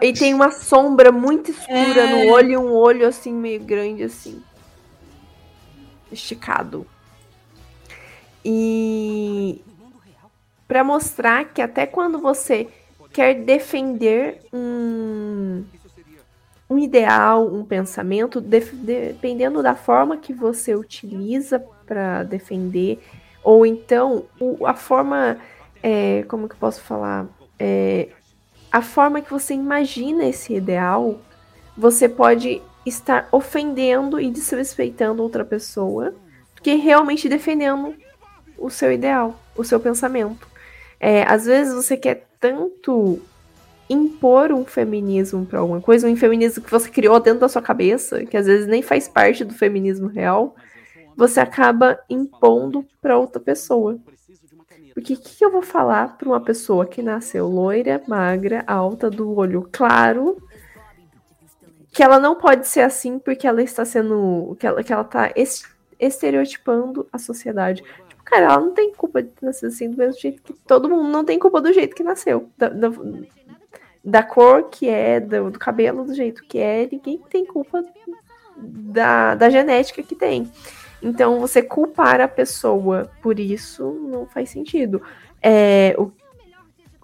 E 0.01 0.13
tem 0.13 0.35
uma 0.35 0.51
sombra 0.51 1.11
muito 1.11 1.51
escura 1.51 2.01
é... 2.01 2.25
no 2.25 2.33
olho 2.33 2.51
e 2.51 2.57
um 2.57 2.73
olho 2.73 3.07
assim 3.07 3.33
meio 3.33 3.61
grande 3.61 4.03
assim 4.03 4.43
esticado. 6.13 6.87
E 8.45 9.63
para 10.67 10.83
mostrar 10.83 11.45
que 11.53 11.61
até 11.61 11.87
quando 11.87 12.19
você 12.19 12.69
quer 13.13 13.35
defender 13.35 14.41
um, 14.53 15.65
um 16.69 16.79
ideal, 16.79 17.47
um 17.47 17.65
pensamento, 17.65 18.41
de, 18.41 18.61
dependendo 18.61 19.63
da 19.63 19.75
forma 19.75 20.17
que 20.17 20.33
você 20.33 20.75
utiliza 20.75 21.61
para 21.87 22.23
defender, 22.23 23.03
ou 23.45 23.67
então 23.67 24.25
o, 24.41 24.67
a 24.67 24.75
forma, 24.75 25.39
é, 25.83 26.25
como 26.29 26.49
que 26.49 26.55
eu 26.55 26.59
posso 26.59 26.81
falar, 26.81 27.27
é, 27.59 28.09
a 28.71 28.81
forma 28.81 29.21
que 29.21 29.31
você 29.31 29.53
imagina 29.53 30.25
esse 30.25 30.55
ideal, 30.55 31.21
você 31.77 32.09
pode 32.09 32.63
estar 32.85 33.29
ofendendo 33.31 34.21
e 34.21 34.31
desrespeitando 34.31 35.23
outra 35.23 35.45
pessoa 35.45 36.11
do 36.55 36.63
que 36.63 36.75
realmente 36.75 37.29
defendendo 37.29 37.95
o 38.59 38.71
seu 38.71 38.93
ideal, 38.93 39.39
o 39.57 39.65
seu 39.65 39.79
pensamento. 39.81 40.47
É, 40.99 41.23
às 41.25 41.47
vezes 41.47 41.75
você 41.75 41.97
quer 41.97 42.27
tanto 42.39 43.21
impor 43.89 44.53
um 44.53 44.65
feminismo 44.65 45.45
para 45.45 45.59
alguma 45.59 45.81
coisa, 45.81 46.09
um 46.09 46.17
feminismo 46.17 46.63
que 46.63 46.71
você 46.71 46.89
criou 46.89 47.21
dentro 47.21 47.41
da 47.41 47.49
sua 47.49 47.61
cabeça, 47.61 48.25
que 48.25 48.37
às 48.37 48.47
vezes 48.47 48.67
nem 48.67 48.83
faz 48.83 49.09
parte 49.09 49.45
do 49.45 49.53
feminismo 49.53 50.09
real, 50.09 50.55
você 51.17 51.41
acaba 51.41 51.99
impondo 52.09 52.87
para 53.01 53.19
outra 53.19 53.41
pessoa. 53.41 53.99
Porque 54.95 55.15
o 55.15 55.17
que, 55.17 55.37
que 55.37 55.45
eu 55.45 55.51
vou 55.51 55.63
falar 55.63 56.17
para 56.17 56.29
uma 56.29 56.41
pessoa 56.41 56.87
que 56.87 57.03
nasceu 57.03 57.47
loira, 57.47 58.03
magra, 58.07 58.63
alta, 58.67 59.11
do 59.11 59.35
olho 59.37 59.69
claro, 59.73 60.37
que 61.93 62.03
ela 62.03 62.19
não 62.19 62.35
pode 62.35 62.67
ser 62.67 62.81
assim 62.81 63.19
porque 63.19 63.47
ela 63.47 63.63
está 63.63 63.85
sendo. 63.85 64.57
que 64.59 64.67
ela, 64.67 64.83
que 64.83 64.93
ela 64.93 65.05
tá 65.05 65.31
estereotipando 66.01 67.07
a 67.13 67.19
sociedade. 67.19 67.83
Tipo, 67.83 68.13
Cara, 68.25 68.47
ela 68.47 68.61
não 68.61 68.73
tem 68.73 68.93
culpa 68.95 69.23
de 69.23 69.31
nascer 69.43 69.67
assim 69.67 69.91
do 69.91 69.97
mesmo 69.99 70.19
jeito 70.19 70.43
que 70.43 70.55
todo 70.67 70.89
mundo 70.89 71.09
não 71.09 71.25
tem 71.25 71.39
culpa 71.39 71.61
do 71.61 71.73
jeito 71.73 71.95
que 71.95 72.03
nasceu. 72.03 72.49
Da, 72.57 72.69
da, 72.69 72.89
da 74.03 74.23
cor 74.23 74.71
que 74.71 74.89
é, 74.89 75.21
do, 75.21 75.51
do, 75.51 75.59
cabelo 75.59 76.05
do 76.05 76.15
jeito 76.15 76.43
que 76.45 76.59
é, 76.59 76.89
ninguém 76.91 77.19
tem 77.29 77.45
culpa 77.45 77.85
da, 78.57 79.35
da 79.35 79.51
genética 79.51 80.03
que 80.03 80.15
tem. 80.15 80.51
Então, 81.03 81.41
você 81.41 81.61
culpar 81.61 82.21
a 82.21 82.29
pessoa 82.29 83.11
por 83.21 83.39
isso 83.39 83.91
não 84.09 84.27
faz 84.27 84.51
sentido. 84.51 85.03
É, 85.43 85.95
o, 85.99 86.13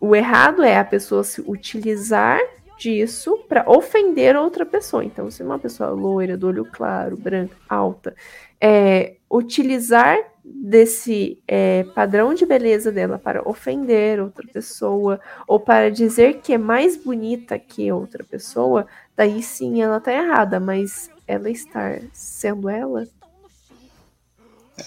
o 0.01 0.17
errado 0.17 0.63
é 0.63 0.79
a 0.79 0.85
pessoa 0.85 1.25
se 1.25 1.43
utilizar 1.43 2.41
disso 2.79 3.39
para 3.49 3.69
ofender 3.69 4.37
outra 4.37 4.65
pessoa. 4.65 5.05
Então, 5.05 5.31
se 5.31 5.43
uma 5.43 5.59
pessoa 5.59 5.91
loira, 5.91 6.37
do 6.37 6.47
olho 6.47 6.65
claro, 6.65 7.17
branca, 7.17 7.57
alta, 7.69 8.15
é, 8.61 9.17
utilizar 9.31 10.19
desse 10.45 11.39
é, 11.47 11.85
padrão 11.95 12.33
de 12.33 12.47
beleza 12.47 12.91
dela 12.91 13.19
para 13.19 13.47
ofender 13.47 14.21
outra 14.21 14.47
pessoa 14.51 15.21
ou 15.47 15.61
para 15.61 15.91
dizer 15.91 16.41
que 16.41 16.55
é 16.55 16.59
mais 16.59 16.97
bonita 16.97 17.59
que 17.59 17.93
outra 17.93 18.25
pessoa, 18.25 18.87
daí 19.17 19.43
sim 19.43 19.83
ela 19.83 20.01
tá 20.01 20.13
errada, 20.13 20.59
mas 20.59 21.11
ela 21.27 21.51
estar 21.51 22.01
sendo 22.13 22.69
ela. 22.69 23.07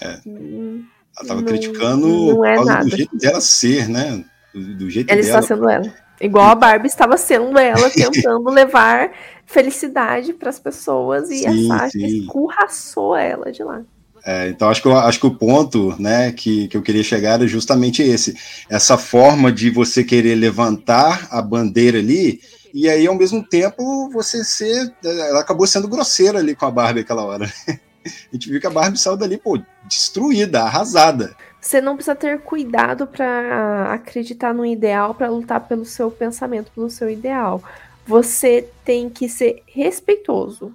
É. 0.00 0.20
Hum, 0.26 0.84
ela 1.16 1.28
tava 1.28 1.40
não, 1.40 1.46
criticando 1.46 2.08
não 2.34 2.44
é 2.44 2.82
do 2.82 2.96
jeito 2.96 3.16
dela 3.16 3.40
ser, 3.40 3.88
né? 3.88 4.24
Do, 4.52 4.90
jeito 4.90 5.10
ela 5.10 5.22
dela. 5.22 5.38
está 5.38 5.54
sendo 5.54 5.68
ela. 5.68 5.94
Igual 6.22 6.50
a 6.50 6.54
Barbie 6.54 6.86
estava 6.86 7.16
sendo 7.16 7.58
ela, 7.58 7.90
tentando 7.90 8.48
levar 8.48 9.10
felicidade 9.44 10.32
para 10.32 10.48
as 10.48 10.58
pessoas 10.58 11.30
e 11.30 11.38
sim, 11.38 11.70
a 11.70 11.78
Sasha 11.78 11.98
escurraçou 11.98 13.16
ela 13.16 13.50
de 13.50 13.62
lá. 13.62 13.82
É, 14.24 14.48
então 14.48 14.68
acho 14.68 14.80
que, 14.80 14.86
eu, 14.86 14.96
acho 14.96 15.18
que 15.18 15.26
o 15.26 15.34
ponto 15.34 16.00
né, 16.00 16.30
que, 16.30 16.68
que 16.68 16.76
eu 16.76 16.82
queria 16.82 17.02
chegar 17.02 17.42
é 17.42 17.46
justamente 17.46 18.02
esse. 18.02 18.36
Essa 18.70 18.96
forma 18.96 19.50
de 19.50 19.68
você 19.68 20.04
querer 20.04 20.36
levantar 20.36 21.26
a 21.28 21.42
bandeira 21.42 21.98
ali, 21.98 22.40
e 22.72 22.88
aí, 22.88 23.06
ao 23.06 23.14
mesmo 23.14 23.44
tempo, 23.46 24.08
você 24.10 24.42
ser. 24.42 24.92
Ela 25.04 25.40
acabou 25.40 25.66
sendo 25.66 25.88
grosseira 25.88 26.38
ali 26.38 26.54
com 26.54 26.64
a 26.64 26.70
Barbie 26.70 27.00
aquela 27.00 27.24
hora. 27.24 27.52
A 28.04 28.34
gente 28.34 28.50
viu 28.50 28.60
que 28.60 28.66
a 28.66 28.70
Barbie 28.70 28.98
saiu 28.98 29.16
dali, 29.16 29.38
pô, 29.38 29.60
destruída, 29.84 30.62
arrasada. 30.62 31.36
Você 31.62 31.80
não 31.80 31.94
precisa 31.94 32.14
ter 32.14 32.40
cuidado 32.40 33.06
para 33.06 33.94
acreditar 33.94 34.52
no 34.52 34.66
ideal, 34.66 35.14
para 35.14 35.30
lutar 35.30 35.60
pelo 35.60 35.86
seu 35.86 36.10
pensamento, 36.10 36.70
pelo 36.74 36.90
seu 36.90 37.08
ideal. 37.08 37.62
Você 38.04 38.68
tem 38.84 39.08
que 39.08 39.28
ser 39.28 39.62
respeitoso 39.66 40.74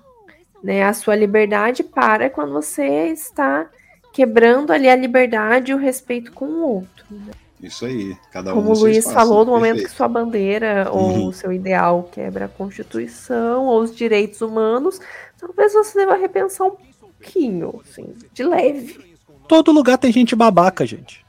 né? 0.64 0.84
A 0.84 0.94
sua 0.94 1.16
liberdade 1.16 1.84
para 1.84 2.30
quando 2.30 2.54
você 2.54 3.08
está 3.08 3.70
quebrando 4.12 4.72
ali 4.72 4.90
a 4.90 4.96
liberdade 4.96 5.72
e 5.72 5.76
o 5.76 5.78
respeito 5.78 6.32
com 6.32 6.46
o 6.46 6.68
outro. 6.76 7.06
Né? 7.10 7.32
Isso 7.62 7.86
aí, 7.86 8.16
cada 8.32 8.52
um 8.52 8.56
Como 8.56 8.72
o 8.72 8.80
Luiz 8.80 9.10
falou, 9.12 9.46
no 9.46 9.52
momento 9.52 9.84
que 9.84 9.90
sua 9.90 10.08
bandeira 10.08 10.92
uhum. 10.92 11.22
ou 11.22 11.28
o 11.30 11.34
seu 11.34 11.52
ideal 11.52 12.10
quebra 12.12 12.46
a 12.46 12.50
Constituição 12.50 13.66
ou 13.66 13.82
os 13.82 13.96
direitos 13.96 14.42
humanos, 14.42 15.00
talvez 15.40 15.74
você 15.74 16.00
deva 16.00 16.16
repensar 16.16 16.68
um 16.68 16.76
pouquinho, 17.00 17.82
assim, 17.84 18.14
de 18.34 18.44
leve. 18.44 19.07
Todo 19.48 19.72
lugar 19.72 19.98
tem 19.98 20.12
gente 20.12 20.36
babaca, 20.36 20.86
gente. 20.86 21.26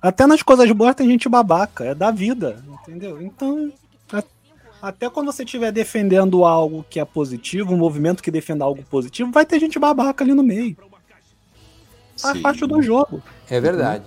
Até 0.00 0.26
nas 0.26 0.42
coisas 0.42 0.70
boas 0.72 0.94
tem 0.94 1.08
gente 1.08 1.28
babaca, 1.28 1.84
é 1.84 1.94
da 1.94 2.10
vida, 2.10 2.62
entendeu? 2.82 3.22
Então, 3.22 3.72
até 4.82 5.08
quando 5.08 5.30
você 5.30 5.44
estiver 5.44 5.70
defendendo 5.70 6.44
algo 6.44 6.84
que 6.90 6.98
é 6.98 7.04
positivo, 7.04 7.72
um 7.72 7.78
movimento 7.78 8.20
que 8.20 8.32
defenda 8.32 8.64
algo 8.64 8.82
positivo, 8.82 9.30
vai 9.30 9.46
ter 9.46 9.60
gente 9.60 9.78
babaca 9.78 10.24
ali 10.24 10.34
no 10.34 10.42
meio. 10.42 10.76
Faz 12.16 12.40
parte 12.40 12.66
do 12.66 12.82
jogo. 12.82 13.22
É 13.48 13.60
verdade. 13.60 14.04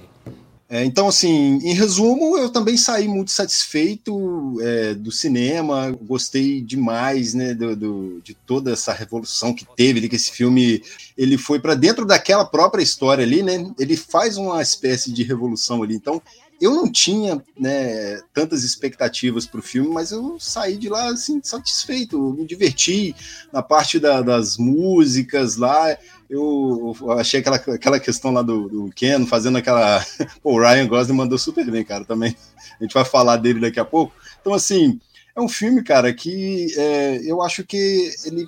É, 0.67 0.83
então, 0.83 1.07
assim, 1.07 1.59
em 1.61 1.73
resumo, 1.73 2.39
eu 2.39 2.49
também 2.49 2.75
saí 2.75 3.07
muito 3.07 3.29
satisfeito 3.29 4.57
é, 4.59 4.95
do 4.95 5.11
cinema, 5.11 5.91
gostei 5.91 6.59
demais, 6.59 7.35
né, 7.35 7.53
do, 7.53 7.75
do, 7.75 8.21
de 8.21 8.33
toda 8.33 8.73
essa 8.73 8.91
revolução 8.91 9.53
que 9.53 9.63
teve, 9.75 10.09
que 10.09 10.15
esse 10.15 10.31
filme, 10.31 10.81
ele 11.15 11.37
foi 11.37 11.59
para 11.59 11.75
dentro 11.75 12.03
daquela 12.03 12.43
própria 12.43 12.81
história 12.81 13.23
ali, 13.23 13.43
né, 13.43 13.71
ele 13.77 13.95
faz 13.95 14.37
uma 14.37 14.59
espécie 14.59 15.11
de 15.11 15.21
revolução 15.21 15.83
ali, 15.83 15.93
então 15.93 16.19
eu 16.59 16.73
não 16.73 16.89
tinha 16.89 17.43
né, 17.57 18.21
tantas 18.33 18.63
expectativas 18.63 19.45
para 19.45 19.59
o 19.59 19.63
filme, 19.63 19.89
mas 19.89 20.11
eu 20.11 20.37
saí 20.39 20.77
de 20.77 20.87
lá 20.87 21.09
assim, 21.09 21.41
satisfeito, 21.43 22.33
me 22.33 22.45
diverti 22.45 23.15
na 23.51 23.61
parte 23.61 23.99
da, 23.99 24.21
das 24.21 24.57
músicas 24.57 25.57
lá. 25.57 25.97
Eu 26.29 26.95
achei 27.17 27.39
aquela, 27.39 27.57
aquela 27.57 27.99
questão 27.99 28.31
lá 28.31 28.41
do, 28.41 28.67
do 28.67 28.89
Ken 28.95 29.25
fazendo 29.25 29.57
aquela. 29.57 30.03
O 30.43 30.59
Ryan 30.59 30.87
Gosling 30.87 31.15
mandou 31.15 31.37
super 31.37 31.69
bem, 31.69 31.83
cara, 31.83 32.03
também. 32.03 32.35
A 32.79 32.83
gente 32.83 32.93
vai 32.93 33.05
falar 33.05 33.37
dele 33.37 33.59
daqui 33.59 33.79
a 33.79 33.85
pouco. 33.85 34.13
Então, 34.41 34.53
assim, 34.53 34.99
é 35.35 35.41
um 35.41 35.47
filme, 35.49 35.83
cara, 35.83 36.13
que 36.13 36.67
é, 36.77 37.21
eu 37.23 37.41
acho 37.41 37.63
que 37.63 38.11
ele, 38.25 38.47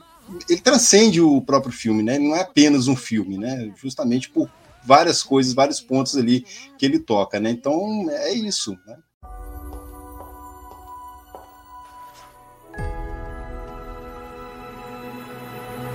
ele 0.50 0.62
transcende 0.62 1.22
o 1.22 1.42
próprio 1.42 1.72
filme, 1.72 2.02
né? 2.02 2.16
Ele 2.16 2.28
não 2.28 2.36
é 2.36 2.42
apenas 2.42 2.88
um 2.88 2.96
filme, 2.96 3.38
né? 3.38 3.72
Justamente 3.76 4.30
por 4.30 4.50
várias 4.84 5.22
coisas, 5.22 5.54
vários 5.54 5.82
pontos 5.82 6.16
ali 6.16 6.46
que 6.78 6.86
ele 6.86 6.98
toca, 6.98 7.40
né? 7.40 7.52
Então 7.52 8.08
é 8.10 8.34
isso, 8.34 8.78
né? 8.88 8.98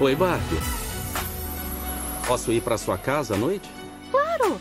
Oi, 0.00 0.16
Barbie. 0.16 0.81
Posso 2.26 2.52
ir 2.52 2.62
para 2.62 2.78
sua 2.78 2.96
casa 2.96 3.34
à 3.34 3.36
noite? 3.36 3.68
Claro! 4.10 4.60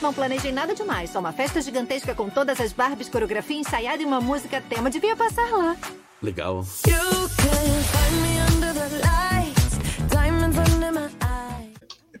Não 0.00 0.12
planejei 0.12 0.52
nada 0.52 0.74
demais, 0.74 1.10
só 1.10 1.18
uma 1.18 1.32
festa 1.32 1.60
gigantesca 1.60 2.14
com 2.14 2.28
todas 2.28 2.60
as 2.60 2.72
Barbies, 2.72 3.08
coreografia 3.08 3.58
ensaiada 3.58 4.02
e 4.02 4.06
uma 4.06 4.20
música 4.20 4.60
tema. 4.60 4.90
Devia 4.90 5.16
passar 5.16 5.50
lá. 5.50 5.76
Legal. 6.22 6.64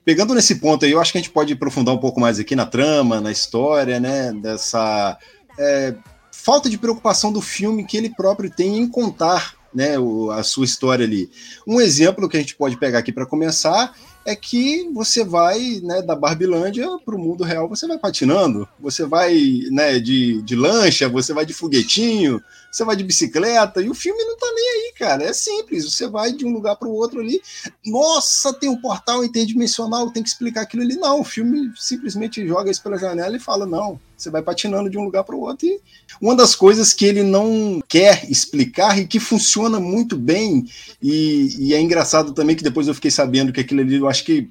Pegando 0.04 0.34
nesse 0.34 0.54
ponto 0.54 0.86
aí, 0.86 0.92
eu 0.92 1.00
acho 1.00 1.12
que 1.12 1.18
a 1.18 1.20
gente 1.20 1.30
pode 1.30 1.52
aprofundar 1.52 1.94
um 1.94 1.98
pouco 1.98 2.18
mais 2.18 2.38
aqui 2.40 2.56
na 2.56 2.64
trama, 2.64 3.20
na 3.20 3.30
história, 3.30 4.00
né? 4.00 4.32
Dessa 4.32 5.18
é, 5.58 5.94
falta 6.32 6.70
de 6.70 6.78
preocupação 6.78 7.30
do 7.30 7.42
filme 7.42 7.84
que 7.84 7.96
ele 7.96 8.08
próprio 8.08 8.50
tem 8.50 8.78
em 8.78 8.88
contar 8.88 9.54
né, 9.74 9.98
o, 9.98 10.30
a 10.30 10.42
sua 10.42 10.64
história 10.64 11.04
ali. 11.04 11.30
Um 11.66 11.80
exemplo 11.80 12.28
que 12.28 12.36
a 12.36 12.40
gente 12.40 12.56
pode 12.56 12.76
pegar 12.78 13.00
aqui 13.00 13.12
para 13.12 13.26
começar 13.26 13.92
é 14.24 14.36
que 14.36 14.88
você 14.92 15.24
vai 15.24 15.80
né, 15.82 16.02
da 16.02 16.14
Barbilândia 16.14 16.86
para 17.04 17.14
o 17.14 17.18
mundo 17.18 17.44
real, 17.44 17.68
você 17.68 17.86
vai 17.86 17.98
patinando, 17.98 18.68
você 18.78 19.06
vai 19.06 19.62
né, 19.70 19.98
de, 19.98 20.42
de 20.42 20.54
lancha, 20.54 21.08
você 21.08 21.32
vai 21.32 21.46
de 21.46 21.54
foguetinho, 21.54 22.42
você 22.70 22.84
vai 22.84 22.96
de 22.96 23.04
bicicleta, 23.04 23.80
e 23.80 23.88
o 23.88 23.94
filme 23.94 24.22
não 24.24 24.36
tá 24.36 24.46
nem 24.54 24.68
aí, 24.68 24.92
cara. 24.98 25.24
É 25.24 25.32
simples, 25.32 25.84
você 25.84 26.06
vai 26.06 26.32
de 26.32 26.44
um 26.44 26.52
lugar 26.52 26.76
para 26.76 26.88
o 26.88 26.92
outro 26.92 27.20
ali. 27.20 27.40
Nossa, 27.84 28.52
tem 28.52 28.68
um 28.68 28.80
portal 28.80 29.24
interdimensional, 29.24 30.10
tem 30.10 30.22
que 30.22 30.28
explicar 30.28 30.62
aquilo 30.62 30.82
ali. 30.82 30.96
Não, 30.96 31.20
o 31.20 31.24
filme 31.24 31.70
simplesmente 31.76 32.46
joga 32.46 32.70
isso 32.70 32.82
pela 32.82 32.98
janela 32.98 33.36
e 33.36 33.40
fala: 33.40 33.66
não, 33.66 33.98
você 34.16 34.30
vai 34.30 34.42
patinando 34.42 34.90
de 34.90 34.98
um 34.98 35.04
lugar 35.04 35.24
para 35.24 35.34
o 35.34 35.40
outro. 35.40 35.66
E 35.66 35.80
uma 36.20 36.34
das 36.34 36.54
coisas 36.54 36.92
que 36.92 37.04
ele 37.04 37.22
não 37.22 37.82
quer 37.88 38.30
explicar 38.30 38.98
e 38.98 39.06
que 39.06 39.18
funciona 39.18 39.80
muito 39.80 40.16
bem, 40.16 40.66
e, 41.02 41.54
e 41.58 41.74
é 41.74 41.80
engraçado 41.80 42.32
também 42.32 42.56
que 42.56 42.64
depois 42.64 42.86
eu 42.86 42.94
fiquei 42.94 43.10
sabendo 43.10 43.52
que 43.52 43.60
aquilo 43.60 43.80
ali, 43.80 43.96
eu 43.96 44.08
acho 44.08 44.24
que 44.24 44.50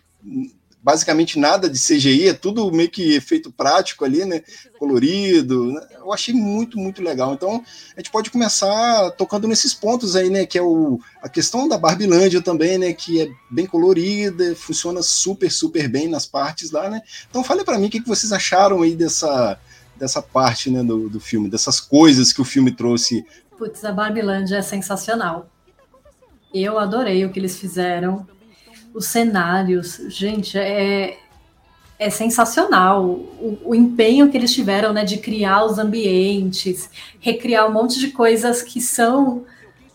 basicamente 0.88 1.38
nada 1.38 1.70
de 1.70 1.78
CGI, 1.78 2.30
é 2.30 2.34
tudo 2.34 2.72
meio 2.72 2.90
que 2.90 3.14
efeito 3.14 3.52
prático 3.52 4.06
ali, 4.06 4.24
né? 4.24 4.42
Colorido. 4.80 5.74
Né? 5.74 5.86
Eu 5.98 6.14
achei 6.14 6.34
muito, 6.34 6.80
muito 6.80 7.04
legal. 7.04 7.34
Então, 7.34 7.62
a 7.94 8.00
gente 8.00 8.10
pode 8.10 8.32
começar 8.32 9.12
tocando 9.18 9.50
nesses 9.50 9.74
pontos 9.74 10.16
aí, 10.16 10.30
né? 10.30 10.46
Que 10.46 10.58
é 10.58 10.62
o, 10.62 10.98
a 11.22 11.28
questão 11.28 11.68
da 11.68 11.78
Barbilândia 11.78 12.42
também, 12.42 12.78
né? 12.78 12.94
Que 12.94 13.24
é 13.24 13.30
bem 13.52 13.66
colorida, 13.66 14.56
funciona 14.56 15.02
super, 15.04 15.52
super 15.52 15.90
bem 15.90 16.08
nas 16.08 16.26
partes 16.26 16.72
lá, 16.72 16.90
né? 16.90 17.02
Então, 17.30 17.44
fale 17.44 17.66
para 17.66 17.78
mim 17.78 17.88
o 17.88 17.90
que, 17.90 18.00
que 18.00 18.08
vocês 18.08 18.32
acharam 18.32 18.82
aí 18.82 18.96
dessa, 18.96 19.60
dessa 19.98 20.22
parte 20.22 20.70
né, 20.70 20.82
do, 20.84 21.10
do 21.10 21.20
filme, 21.20 21.50
dessas 21.50 21.82
coisas 21.82 22.32
que 22.32 22.40
o 22.40 22.46
filme 22.46 22.72
trouxe. 22.72 23.26
Putz, 23.58 23.84
a 23.84 23.92
Barbilândia 23.92 24.56
é 24.56 24.62
sensacional. 24.62 25.50
Eu 26.54 26.80
adorei 26.80 27.26
o 27.26 27.30
que 27.30 27.42
eles 27.42 27.58
fizeram 27.60 28.26
os 28.94 29.06
cenários, 29.08 30.02
gente, 30.08 30.58
é, 30.58 31.18
é 32.00 32.10
sensacional 32.10 33.04
o, 33.04 33.60
o, 33.66 33.76
empenho 33.76 34.30
que 34.30 34.38
eles 34.38 34.54
tiveram, 34.54 34.94
né, 34.94 35.04
de 35.04 35.18
criar 35.18 35.66
os 35.66 35.80
ambientes, 35.80 36.90
recriar 37.20 37.68
um 37.68 37.74
monte 37.74 38.00
de 38.00 38.12
coisas 38.12 38.62
que 38.62 38.80
são 38.80 39.46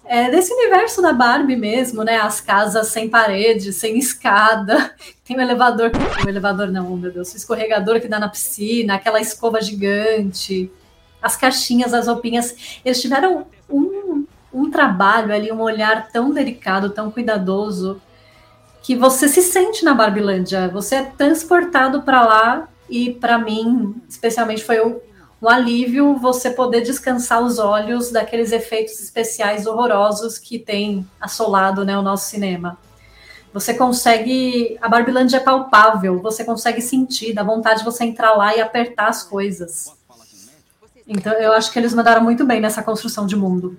é, 0.05 0.31
desse 0.31 0.53
universo 0.53 1.01
da 1.01 1.13
Barbie 1.13 1.57
mesmo, 1.57 2.03
né, 2.03 2.17
as 2.17 2.41
casas 2.41 2.89
sem 2.89 3.09
parede, 3.09 3.73
sem 3.73 3.99
escada, 3.99 4.95
tem 5.25 5.37
o 5.37 5.39
um 5.39 5.43
elevador, 5.43 5.91
um 6.25 6.29
elevador 6.29 6.69
não, 6.69 6.97
meu 6.97 7.13
Deus, 7.13 7.33
o 7.33 7.37
escorregador 7.37 8.01
que 8.01 8.09
dá 8.09 8.19
na 8.19 8.29
piscina, 8.29 8.95
aquela 8.95 9.21
escova 9.21 9.61
gigante, 9.61 10.71
as 11.23 11.37
caixinhas, 11.37 11.95
as 11.95 12.09
roupinhas, 12.09 12.81
eles 12.85 13.01
tiveram 13.01 13.47
um, 13.71 14.27
um 14.53 14.71
trabalho 14.71 15.33
ali, 15.33 15.53
um 15.53 15.61
olhar 15.61 16.09
tão 16.09 16.33
delicado, 16.33 16.91
tão 16.91 17.11
cuidadoso, 17.11 18.03
que 18.83 18.97
você 18.97 19.29
se 19.29 19.43
sente 19.43 19.85
na 19.85 19.95
Barbilândia, 19.95 20.69
você 20.69 20.97
é 20.97 21.03
transportado 21.05 22.03
para 22.03 22.23
lá 22.25 22.69
e 22.91 23.15
para 23.15 23.39
mim, 23.39 23.95
especialmente, 24.09 24.65
foi 24.65 24.85
um, 24.85 25.01
alívio 25.49 26.17
você 26.19 26.51
poder 26.51 26.83
descansar 26.83 27.43
os 27.43 27.59
olhos 27.59 28.11
daqueles 28.11 28.53
efeitos 28.53 29.01
especiais 29.01 29.67
horrorosos 29.67 30.39
que 30.39 30.59
tem 30.59 31.09
assolado 31.21 31.85
né, 31.85 31.97
o 31.97 32.03
nosso 32.03 32.29
cinema. 32.29 32.79
Você 33.53 33.75
consegue. 33.75 34.79
A 34.81 34.89
Barbilândia 34.89 35.39
é 35.39 35.41
palpável, 35.41 36.21
você 36.21 36.45
consegue 36.45 36.81
sentir, 36.81 37.35
dá 37.35 37.43
vontade 37.43 37.81
de 37.81 37.85
você 37.85 38.05
entrar 38.05 38.35
lá 38.35 38.57
e 38.57 38.61
apertar 38.61 39.09
as 39.09 39.23
coisas. 39.23 39.93
Então, 41.07 41.33
eu 41.33 41.53
acho 41.53 41.73
que 41.73 41.79
eles 41.79 41.93
mandaram 41.93 42.23
muito 42.23 42.45
bem 42.47 42.61
nessa 42.61 42.83
construção 42.83 43.27
de 43.27 43.37
mundo. 43.37 43.77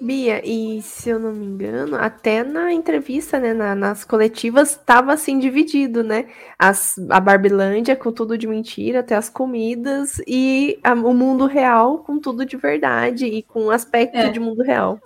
Bia, 0.00 0.40
e 0.42 0.80
se 0.80 1.10
eu 1.10 1.18
não 1.18 1.32
me 1.32 1.44
engano, 1.44 1.94
até 1.96 2.42
na 2.42 2.72
entrevista, 2.72 3.38
né, 3.38 3.52
na, 3.52 3.74
nas 3.74 4.02
coletivas, 4.02 4.70
estava 4.70 5.12
assim 5.12 5.38
dividido, 5.38 6.02
né? 6.02 6.24
As, 6.58 6.94
a 7.10 7.20
Barbilândia 7.20 7.94
com 7.94 8.10
tudo 8.10 8.38
de 8.38 8.46
mentira, 8.46 9.00
até 9.00 9.14
as 9.14 9.28
comidas, 9.28 10.18
e 10.26 10.78
a, 10.82 10.94
o 10.94 11.12
mundo 11.12 11.44
real 11.44 11.98
com 11.98 12.18
tudo 12.18 12.46
de 12.46 12.56
verdade 12.56 13.26
e 13.26 13.42
com 13.42 13.70
aspecto 13.70 14.16
é. 14.16 14.30
de 14.30 14.40
mundo 14.40 14.62
real. 14.62 14.98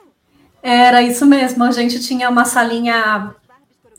Era 0.62 1.02
isso 1.02 1.26
mesmo, 1.26 1.64
a 1.64 1.72
gente 1.72 2.00
tinha 2.00 2.30
uma 2.30 2.44
salinha. 2.44 3.34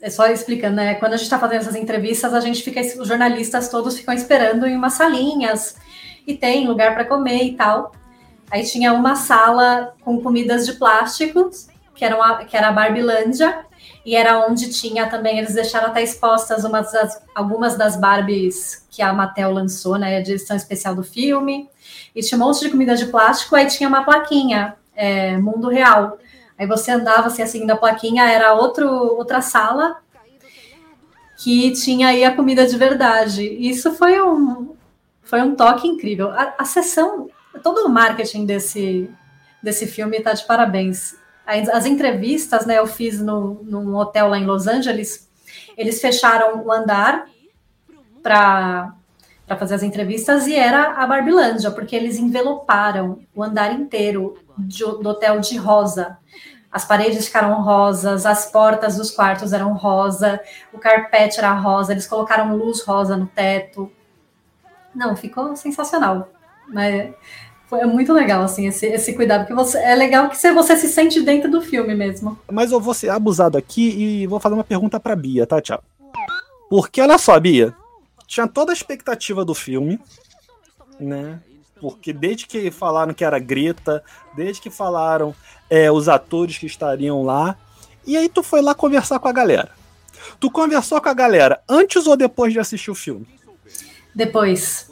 É 0.00 0.08
só 0.08 0.26
explicando, 0.28 0.76
né? 0.76 0.94
Quando 0.94 1.12
a 1.12 1.16
gente 1.16 1.26
está 1.26 1.38
fazendo 1.38 1.60
essas 1.60 1.76
entrevistas, 1.76 2.32
a 2.32 2.40
gente 2.40 2.62
fica, 2.62 2.80
os 2.80 3.06
jornalistas 3.06 3.68
todos 3.68 3.98
ficam 3.98 4.14
esperando 4.14 4.66
em 4.66 4.76
umas 4.76 4.94
salinhas 4.94 5.76
e 6.26 6.34
tem 6.34 6.66
lugar 6.66 6.94
para 6.94 7.04
comer 7.04 7.44
e 7.44 7.52
tal. 7.54 7.92
Aí 8.50 8.64
tinha 8.64 8.92
uma 8.92 9.16
sala 9.16 9.94
com 10.02 10.20
comidas 10.20 10.66
de 10.66 10.74
plásticos, 10.74 11.68
que 11.94 12.04
era, 12.04 12.16
uma, 12.16 12.44
que 12.44 12.56
era 12.56 12.68
a 12.68 12.72
Barbilândia, 12.72 13.64
e 14.04 14.14
era 14.14 14.46
onde 14.46 14.70
tinha 14.70 15.08
também, 15.08 15.38
eles 15.38 15.54
deixaram 15.54 15.88
até 15.88 16.02
expostas 16.02 16.64
umas 16.64 16.92
das, 16.92 17.22
algumas 17.34 17.76
das 17.76 17.96
Barbies 17.96 18.86
que 18.90 19.02
a 19.02 19.12
Mattel 19.12 19.52
lançou, 19.52 19.98
né, 19.98 20.16
a 20.16 20.20
edição 20.20 20.56
especial 20.56 20.94
do 20.94 21.02
filme, 21.02 21.68
e 22.14 22.20
tinha 22.20 22.38
um 22.38 22.44
monte 22.44 22.60
de 22.60 22.70
comida 22.70 22.94
de 22.94 23.06
plástico, 23.06 23.56
aí 23.56 23.66
tinha 23.66 23.88
uma 23.88 24.04
plaquinha, 24.04 24.76
é, 24.94 25.36
Mundo 25.38 25.68
Real. 25.68 26.18
Aí 26.58 26.66
você 26.66 26.92
andava 26.92 27.26
assim, 27.26 27.42
assim, 27.42 27.66
da 27.66 27.76
plaquinha, 27.76 28.24
era 28.24 28.54
outro, 28.54 28.88
outra 28.88 29.42
sala 29.42 29.98
que 31.36 31.72
tinha 31.72 32.08
aí 32.08 32.24
a 32.24 32.34
comida 32.34 32.66
de 32.66 32.76
verdade. 32.78 33.42
Isso 33.44 33.92
foi 33.92 34.20
um, 34.22 34.74
foi 35.22 35.42
um 35.42 35.54
toque 35.54 35.86
incrível. 35.86 36.30
A, 36.30 36.54
a 36.58 36.64
sessão 36.64 37.28
todo 37.62 37.86
o 37.86 37.88
marketing 37.88 38.46
desse, 38.46 39.10
desse 39.62 39.86
filme 39.86 40.16
está 40.18 40.32
de 40.32 40.44
parabéns. 40.44 41.16
As 41.46 41.86
entrevistas, 41.86 42.66
né, 42.66 42.78
eu 42.78 42.86
fiz 42.86 43.20
no, 43.20 43.62
num 43.62 43.94
hotel 43.94 44.28
lá 44.28 44.38
em 44.38 44.44
Los 44.44 44.66
Angeles, 44.66 45.30
eles 45.76 46.00
fecharam 46.00 46.64
o 46.64 46.72
andar 46.72 47.26
para 48.22 48.92
para 49.46 49.56
fazer 49.56 49.76
as 49.76 49.82
entrevistas 49.84 50.46
e 50.48 50.56
era 50.56 50.94
a 50.94 51.06
Barbilândia, 51.06 51.70
porque 51.70 51.94
eles 51.94 52.18
enveloparam 52.18 53.20
o 53.32 53.44
andar 53.44 53.72
inteiro 53.72 54.36
de, 54.58 54.84
do 54.84 55.08
hotel 55.08 55.38
de 55.38 55.56
rosa. 55.56 56.18
As 56.70 56.84
paredes 56.84 57.26
ficaram 57.26 57.62
rosas, 57.62 58.26
as 58.26 58.50
portas 58.50 58.96
dos 58.96 59.10
quartos 59.10 59.52
eram 59.52 59.72
rosa, 59.72 60.40
o 60.72 60.78
carpete 60.78 61.38
era 61.38 61.52
rosa, 61.52 61.92
eles 61.92 62.06
colocaram 62.06 62.56
luz 62.56 62.82
rosa 62.82 63.16
no 63.16 63.26
teto. 63.26 63.90
Não, 64.92 65.14
ficou 65.14 65.54
sensacional. 65.54 66.28
Mas 66.66 67.14
foi 67.68 67.84
muito 67.84 68.12
legal, 68.12 68.42
assim, 68.42 68.68
esse, 68.68 68.86
esse 68.86 69.12
cuidado, 69.12 69.40
porque 69.40 69.54
você, 69.54 69.78
é 69.78 69.94
legal 69.94 70.28
que 70.28 70.36
você, 70.36 70.52
você 70.52 70.76
se 70.76 70.88
sente 70.88 71.20
dentro 71.22 71.50
do 71.50 71.60
filme 71.60 71.94
mesmo. 71.94 72.38
Mas 72.50 72.70
eu 72.70 72.80
vou 72.80 72.94
ser 72.94 73.10
abusado 73.10 73.58
aqui 73.58 73.90
e 73.90 74.26
vou 74.26 74.38
fazer 74.38 74.54
uma 74.54 74.64
pergunta 74.64 75.00
pra 75.00 75.16
Bia, 75.16 75.46
tá, 75.46 75.60
Tiago? 75.60 75.82
Porque, 76.70 77.00
olha 77.00 77.18
só, 77.18 77.38
Bia, 77.38 77.74
tinha 78.26 78.46
toda 78.46 78.72
a 78.72 78.74
expectativa 78.74 79.44
do 79.44 79.54
filme, 79.54 80.00
né? 80.98 81.40
Porque 81.80 82.12
desde 82.12 82.46
que 82.46 82.70
falaram 82.70 83.12
que 83.12 83.24
era 83.24 83.38
Greta, 83.38 84.02
desde 84.34 84.62
que 84.62 84.70
falaram 84.70 85.34
é, 85.68 85.90
os 85.90 86.08
atores 86.08 86.56
que 86.58 86.66
estariam 86.66 87.22
lá, 87.22 87.56
e 88.06 88.16
aí 88.16 88.28
tu 88.28 88.42
foi 88.42 88.62
lá 88.62 88.74
conversar 88.74 89.18
com 89.18 89.28
a 89.28 89.32
galera. 89.32 89.70
Tu 90.38 90.50
conversou 90.50 91.00
com 91.00 91.08
a 91.08 91.14
galera 91.14 91.60
antes 91.68 92.06
ou 92.06 92.16
depois 92.16 92.52
de 92.52 92.60
assistir 92.60 92.90
o 92.90 92.94
filme? 92.94 93.26
Depois. 94.14 94.90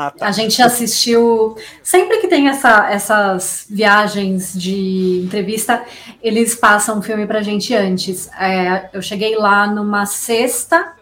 Ah, 0.00 0.12
tá. 0.12 0.28
A 0.28 0.30
gente 0.30 0.62
assistiu. 0.62 1.56
Sempre 1.82 2.18
que 2.18 2.28
tem 2.28 2.46
essa, 2.46 2.88
essas 2.88 3.66
viagens 3.68 4.54
de 4.54 5.22
entrevista, 5.24 5.84
eles 6.22 6.54
passam 6.54 7.00
o 7.00 7.02
filme 7.02 7.26
pra 7.26 7.42
gente 7.42 7.74
antes. 7.74 8.30
É, 8.38 8.90
eu 8.92 9.02
cheguei 9.02 9.36
lá 9.36 9.66
numa 9.66 10.06
sexta. 10.06 10.94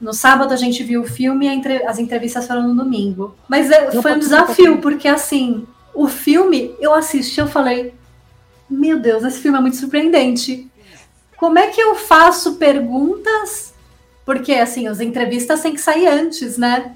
No 0.00 0.14
sábado 0.14 0.54
a 0.54 0.56
gente 0.56 0.82
viu 0.82 1.02
o 1.02 1.06
filme 1.06 1.46
e 1.46 1.86
as 1.86 1.98
entrevistas 1.98 2.46
foram 2.46 2.62
no 2.68 2.74
domingo. 2.74 3.36
Mas 3.46 3.70
é, 3.70 3.90
foi 4.00 4.14
um 4.14 4.18
desafio, 4.18 4.78
porque 4.78 5.06
assim, 5.06 5.66
o 5.94 6.08
filme 6.08 6.74
eu 6.80 6.94
assisti, 6.94 7.38
eu 7.38 7.46
falei, 7.46 7.92
meu 8.68 8.98
Deus, 8.98 9.24
esse 9.24 9.40
filme 9.40 9.58
é 9.58 9.60
muito 9.60 9.76
surpreendente. 9.76 10.70
Como 11.36 11.58
é 11.58 11.66
que 11.66 11.82
eu 11.82 11.94
faço 11.96 12.54
perguntas? 12.54 13.74
Porque 14.24 14.54
assim, 14.54 14.86
as 14.86 15.00
entrevistas 15.00 15.60
têm 15.60 15.74
que 15.74 15.80
sair 15.82 16.06
antes, 16.06 16.56
né? 16.56 16.94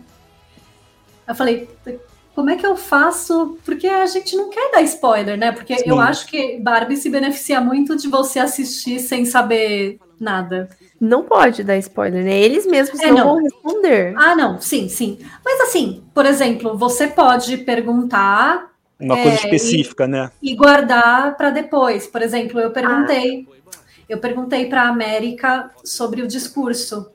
Eu 1.29 1.35
falei, 1.35 1.69
como 2.35 2.51
é 2.51 2.57
que 2.57 2.65
eu 2.65 2.77
faço? 2.77 3.59
Porque 3.65 3.87
a 3.87 4.07
gente 4.07 4.35
não 4.35 4.49
quer 4.49 4.71
dar 4.71 4.81
spoiler, 4.83 5.37
né? 5.37 5.53
Porque 5.53 5.77
Sim. 5.77 5.91
eu 5.91 6.01
acho 6.01 6.27
que 6.27 6.59
Barbie 6.59 6.97
se 6.97 7.11
beneficia 7.11 7.61
muito 7.61 7.97
de 7.97 8.09
você 8.09 8.39
assistir 8.39 8.99
sem 9.01 9.25
saber 9.25 9.99
nada. 10.19 10.69
Não 11.01 11.25
pode 11.25 11.63
dar 11.63 11.77
spoiler, 11.79 12.25
né? 12.25 12.39
Eles 12.39 12.67
mesmos 12.67 13.01
é, 13.01 13.09
não, 13.09 13.17
não 13.17 13.25
vão 13.25 13.43
responder. 13.43 14.15
Ah, 14.17 14.35
não, 14.35 14.61
sim, 14.61 14.89
sim. 14.89 15.19
Mas 15.45 15.61
assim, 15.63 16.03
por 16.15 16.25
exemplo, 16.25 16.79
você 16.79 17.07
pode 17.09 17.59
perguntar. 17.59 18.73
Uma 18.99 19.19
é, 19.19 19.23
coisa 19.23 19.37
específica, 19.37 20.05
e, 20.05 20.09
né? 20.09 20.31
E 20.43 20.57
guardar 20.57 21.37
para 21.37 21.51
depois. 21.51 22.07
Por 22.07 22.23
exemplo, 22.23 22.59
eu 22.59 22.71
perguntei. 22.71 23.47
Ah. 23.51 23.75
Eu 24.09 24.19
perguntei 24.19 24.67
para 24.67 24.83
a 24.83 24.89
América 24.89 25.71
sobre 25.85 26.23
o 26.23 26.27
discurso. 26.27 27.11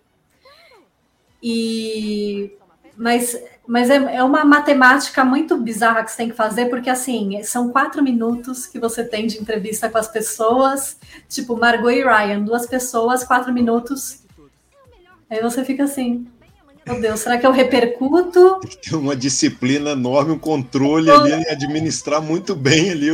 E 1.41 2.51
mas 2.95 3.37
mas 3.65 3.89
é, 3.89 3.95
é 3.95 4.23
uma 4.23 4.43
matemática 4.43 5.23
muito 5.23 5.57
bizarra 5.57 6.03
que 6.03 6.11
você 6.11 6.17
tem 6.17 6.29
que 6.29 6.35
fazer, 6.35 6.65
porque 6.65 6.89
assim, 6.89 7.41
são 7.43 7.69
quatro 7.69 8.03
minutos 8.03 8.65
que 8.65 8.77
você 8.77 9.03
tem 9.03 9.25
de 9.25 9.39
entrevista 9.39 9.89
com 9.89 9.97
as 9.97 10.07
pessoas, 10.07 10.97
tipo 11.29 11.55
Margot 11.55 11.89
e 11.89 12.03
Ryan, 12.03 12.41
duas 12.41 12.65
pessoas, 12.65 13.23
quatro 13.23 13.53
minutos. 13.53 14.19
Aí 15.29 15.41
você 15.41 15.63
fica 15.63 15.85
assim, 15.85 16.27
meu 16.85 16.99
Deus, 16.99 17.21
será 17.21 17.37
que 17.37 17.47
eu 17.47 17.51
repercuto? 17.51 18.59
Tem 18.81 18.99
uma 18.99 19.15
disciplina 19.15 19.91
enorme, 19.91 20.33
um 20.33 20.39
controle 20.39 21.09
ali, 21.09 21.31
e 21.31 21.49
administrar 21.49 22.21
muito 22.21 22.53
bem 22.53 22.91
ali. 22.91 23.09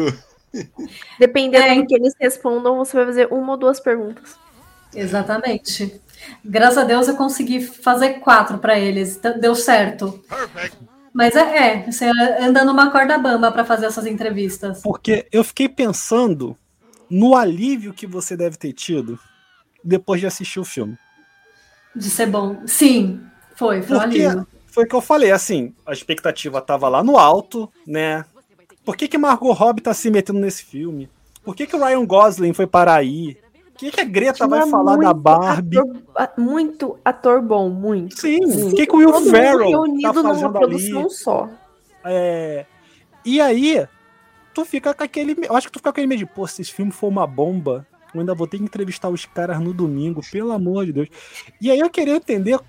Dependendo 1.20 1.66
é. 1.66 1.76
do 1.76 1.86
que 1.86 1.94
eles 1.94 2.16
respondam, 2.20 2.78
você 2.78 2.98
vai 2.98 3.06
fazer 3.06 3.28
uma 3.32 3.52
ou 3.52 3.58
duas 3.58 3.80
perguntas. 3.80 4.36
Exatamente. 4.94 6.02
Graças 6.44 6.78
a 6.78 6.84
Deus 6.84 7.08
eu 7.08 7.16
consegui 7.16 7.62
fazer 7.62 8.16
quatro 8.16 8.58
para 8.58 8.78
eles, 8.78 9.20
deu 9.40 9.56
certo. 9.56 10.24
Mas 11.14 11.36
é, 11.36 11.58
é, 11.58 11.92
você 11.92 12.06
anda 12.40 12.64
numa 12.64 12.92
corda 12.92 13.18
bamba 13.18 13.52
para 13.52 13.66
fazer 13.66 13.88
essas 13.88 14.06
entrevistas. 14.06 14.82
Porque 14.82 15.28
eu 15.32 15.44
fiquei 15.44 15.68
pensando 15.68 16.56
no 17.10 17.36
alívio 17.36 17.94
que 17.94 18.06
você 18.06 18.38
deve 18.38 18.58
ter 18.58 18.74
tido 18.74 19.20
depois 19.84 20.22
de 20.22 20.28
assistir 20.28 20.60
o 20.60 20.66
filme. 20.66 20.98
De 21.96 22.10
ser 22.10 22.28
bom. 22.28 22.62
Sim, 22.66 23.22
foi, 23.56 23.82
foi 23.82 23.98
Porque 23.98 24.22
um 24.22 24.30
alívio. 24.30 24.48
Foi 24.68 24.84
o 24.84 24.88
que 24.88 24.96
eu 24.96 25.02
falei, 25.02 25.32
assim, 25.32 25.74
a 25.86 25.92
expectativa 25.92 26.62
tava 26.62 26.88
lá 26.88 27.04
no 27.04 27.18
alto, 27.18 27.72
né? 27.88 28.24
Por 28.86 28.96
que, 28.96 29.08
que 29.08 29.18
Margot 29.18 29.52
Robbie 29.52 29.82
tá 29.82 29.94
se 29.94 30.12
metendo 30.12 30.40
nesse 30.40 30.64
filme? 30.64 31.10
Por 31.44 31.56
que, 31.56 31.66
que 31.66 31.76
o 31.76 31.84
Ryan 31.84 32.06
Gosling 32.06 32.54
foi 32.54 32.68
parar 32.68 32.96
aí? 32.96 33.38
Que, 33.80 33.92
que 33.92 34.02
a 34.02 34.04
Greta 34.04 34.46
vai 34.46 34.70
falar 34.70 34.98
da 34.98 35.14
Barbie? 35.14 35.78
Ator, 36.14 36.34
muito 36.38 37.00
ator 37.04 37.42
bom, 37.42 37.70
muito. 37.70 38.20
Sim, 38.20 38.40
o 38.68 38.76
que, 38.76 38.86
que 38.86 38.94
o 38.94 38.98
Will 38.98 39.22
Ferrell 39.22 39.84
tá 40.02 40.14
fazendo 40.14 40.50
numa 40.50 40.52
produção 40.52 41.02
ali? 41.02 41.10
só. 41.10 41.50
É, 42.04 42.66
e 43.24 43.40
aí, 43.40 43.88
tu 44.54 44.66
fica 44.66 44.94
com 44.94 45.04
aquele. 45.04 45.36
Eu 45.48 45.56
acho 45.56 45.68
que 45.68 45.74
tu 45.74 45.80
fica 45.80 45.90
com 45.90 45.92
aquele 45.92 46.08
medo 46.08 46.20
de, 46.20 46.26
pô, 46.26 46.46
se 46.46 46.62
esse 46.62 46.74
filme 46.74 46.92
for 46.92 47.08
uma 47.08 47.26
bomba, 47.26 47.88
eu 48.14 48.20
ainda 48.20 48.36
vou 48.36 48.48
ter 48.48 48.58
que 48.58 48.64
entrevistar 48.64 49.08
os 49.08 49.26
caras 49.26 49.62
no 49.62 49.74
domingo, 49.74 50.22
pelo 50.30 50.52
amor 50.52 50.86
de 50.86 50.92
Deus. 50.92 51.08
E 51.62 51.72
aí 51.72 51.80
eu 51.80 51.90
queria 51.90 52.16
entender 52.18 52.60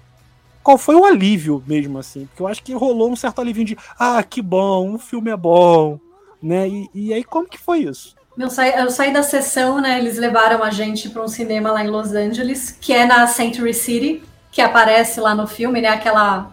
qual 0.62 0.78
foi 0.78 0.94
o 0.94 1.04
alívio 1.04 1.60
mesmo, 1.66 1.98
assim. 1.98 2.26
Porque 2.26 2.42
eu 2.42 2.46
acho 2.46 2.62
que 2.62 2.72
rolou 2.72 3.10
um 3.10 3.16
certo 3.16 3.40
alívio 3.40 3.64
de, 3.64 3.76
ah, 3.98 4.22
que 4.22 4.40
bom, 4.40 4.94
o 4.94 4.98
filme 4.98 5.30
é 5.30 5.36
bom, 5.36 5.98
né? 6.40 6.68
E, 6.68 6.88
e 6.94 7.12
aí, 7.12 7.24
como 7.24 7.48
que 7.48 7.58
foi 7.58 7.80
isso? 7.80 8.14
Eu 8.40 8.90
saí, 8.90 9.12
da 9.12 9.22
sessão, 9.22 9.80
né? 9.80 9.98
Eles 9.98 10.16
levaram 10.16 10.62
a 10.62 10.70
gente 10.70 11.10
para 11.10 11.22
um 11.22 11.28
cinema 11.28 11.72
lá 11.72 11.84
em 11.84 11.88
Los 11.88 12.12
Angeles, 12.12 12.76
que 12.80 12.92
é 12.92 13.04
na 13.04 13.26
Century 13.26 13.74
City, 13.74 14.22
que 14.50 14.62
aparece 14.62 15.20
lá 15.20 15.34
no 15.34 15.46
filme, 15.46 15.80
né? 15.80 15.88
Aquela 15.88 16.50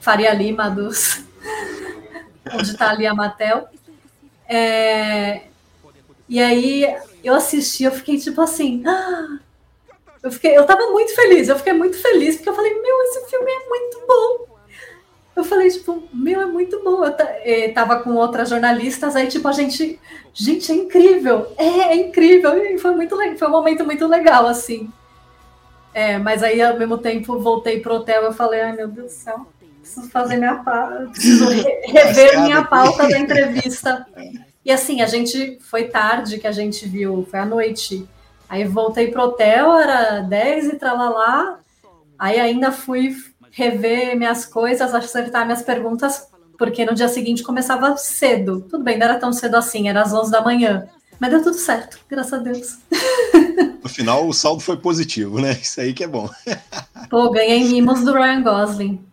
Faria 0.00 0.34
Lima 0.34 0.68
dos. 0.68 1.22
onde 2.52 2.70
está 2.70 2.90
ali 2.90 3.06
a 3.06 3.14
Mattel. 3.14 3.68
É... 4.48 5.42
E 6.28 6.40
aí 6.40 6.84
eu 7.22 7.34
assisti, 7.34 7.84
eu 7.84 7.92
fiquei 7.92 8.18
tipo 8.18 8.40
assim. 8.40 8.82
Ah! 8.86 9.38
Eu, 10.24 10.32
fiquei, 10.32 10.56
eu 10.56 10.64
tava 10.64 10.90
muito 10.90 11.14
feliz, 11.14 11.50
eu 11.50 11.58
fiquei 11.58 11.74
muito 11.74 11.98
feliz, 11.98 12.36
porque 12.36 12.48
eu 12.48 12.54
falei, 12.54 12.72
meu, 12.80 13.02
esse 13.02 13.28
filme 13.28 13.52
é 13.52 13.68
muito 13.68 14.06
bom. 14.08 14.53
Eu 15.36 15.42
falei, 15.42 15.68
tipo, 15.68 16.02
meu, 16.12 16.40
é 16.40 16.46
muito 16.46 16.82
bom. 16.84 17.04
Eu 17.04 17.14
eh, 17.18 17.68
tava 17.74 17.98
com 18.00 18.14
outras 18.14 18.48
jornalistas, 18.48 19.16
aí, 19.16 19.26
tipo, 19.26 19.48
a 19.48 19.52
gente, 19.52 19.98
gente, 20.32 20.70
é 20.70 20.74
incrível, 20.74 21.52
é, 21.56 21.64
é 21.64 21.96
incrível. 21.96 22.56
E 22.56 22.78
foi 22.78 22.94
muito 22.94 23.16
foi 23.36 23.48
um 23.48 23.50
momento 23.50 23.84
muito 23.84 24.06
legal, 24.06 24.46
assim. 24.46 24.90
É, 25.92 26.18
mas 26.18 26.42
aí, 26.42 26.60
ao 26.62 26.78
mesmo 26.78 26.98
tempo, 26.98 27.38
voltei 27.38 27.80
pro 27.80 27.94
hotel 27.94 28.30
e 28.30 28.34
falei, 28.34 28.60
ai, 28.60 28.76
meu 28.76 28.88
Deus 28.88 29.12
do 29.12 29.16
céu, 29.16 29.46
preciso 29.80 30.10
fazer 30.10 30.36
minha 30.36 30.56
pauta, 30.56 31.08
preciso 31.10 31.48
re 31.48 31.62
rever 31.86 32.40
minha 32.42 32.64
pauta 32.64 33.08
da 33.08 33.18
entrevista. 33.18 34.06
E 34.64 34.72
assim, 34.72 35.02
a 35.02 35.06
gente 35.06 35.58
foi 35.60 35.88
tarde 35.88 36.38
que 36.38 36.46
a 36.46 36.50
gente 36.50 36.88
viu, 36.88 37.28
foi 37.30 37.38
à 37.38 37.44
noite. 37.44 38.08
Aí 38.48 38.64
voltei 38.64 39.10
pro 39.10 39.24
hotel, 39.24 39.76
era 39.76 40.20
10 40.20 40.68
e 40.68 40.76
tralalá. 40.76 41.58
Aí 42.18 42.40
ainda 42.40 42.72
fui 42.72 43.14
rever 43.54 44.16
minhas 44.16 44.44
coisas, 44.44 44.94
acertar 44.94 45.46
minhas 45.46 45.62
perguntas, 45.62 46.28
porque 46.58 46.84
no 46.84 46.94
dia 46.94 47.08
seguinte 47.08 47.42
começava 47.42 47.96
cedo. 47.96 48.60
Tudo 48.68 48.84
bem, 48.84 48.98
não 48.98 49.06
era 49.06 49.18
tão 49.18 49.32
cedo 49.32 49.56
assim, 49.56 49.88
era 49.88 50.02
às 50.02 50.12
11 50.12 50.30
da 50.30 50.42
manhã. 50.42 50.88
Mas 51.20 51.30
deu 51.30 51.42
tudo 51.42 51.56
certo, 51.56 51.98
graças 52.08 52.32
a 52.32 52.38
Deus. 52.38 52.78
No 53.84 53.90
final, 53.90 54.26
o 54.26 54.32
saldo 54.32 54.62
foi 54.62 54.78
positivo, 54.78 55.38
né? 55.38 55.52
Isso 55.60 55.78
aí 55.78 55.92
que 55.92 56.02
é 56.02 56.06
bom. 56.06 56.26
Pô, 57.10 57.30
ganhei 57.30 57.64
mimos 57.64 58.00
do 58.00 58.14
Ryan 58.14 58.42
Gosling. 58.42 59.04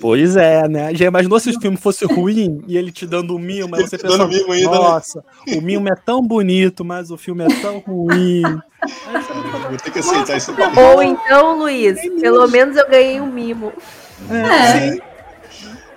Pois 0.00 0.36
é, 0.36 0.68
né? 0.68 0.94
Já 0.94 1.06
imaginou 1.06 1.38
se 1.40 1.50
o 1.50 1.60
filme 1.60 1.76
fosse 1.76 2.04
ruim 2.04 2.62
e 2.66 2.76
ele 2.76 2.92
te 2.92 3.06
dando 3.06 3.34
um 3.34 3.38
mimo, 3.38 3.68
mas 3.68 3.88
você 3.88 3.96
pensa, 3.98 4.26
mimo 4.26 4.52
ainda, 4.52 4.70
né? 4.70 4.76
nossa, 4.76 5.24
né? 5.46 5.56
o 5.56 5.62
mimo 5.62 5.88
é 5.88 5.94
tão 5.94 6.22
bonito, 6.22 6.84
mas 6.84 7.10
o 7.10 7.16
filme 7.16 7.44
é 7.44 7.60
tão 7.60 7.78
ruim. 7.78 8.42
Vou 9.68 9.78
ter 9.78 9.90
que 9.90 9.98
aceitar 9.98 10.36
isso. 10.36 10.54
Ou 10.76 11.02
então, 11.02 11.58
Luiz, 11.58 12.00
pelo 12.20 12.46
menos 12.48 12.76
eu 12.76 12.88
ganhei 12.88 13.20
um 13.20 13.30
mimo. 13.30 13.72
É. 14.30 14.88
é. 14.88 15.14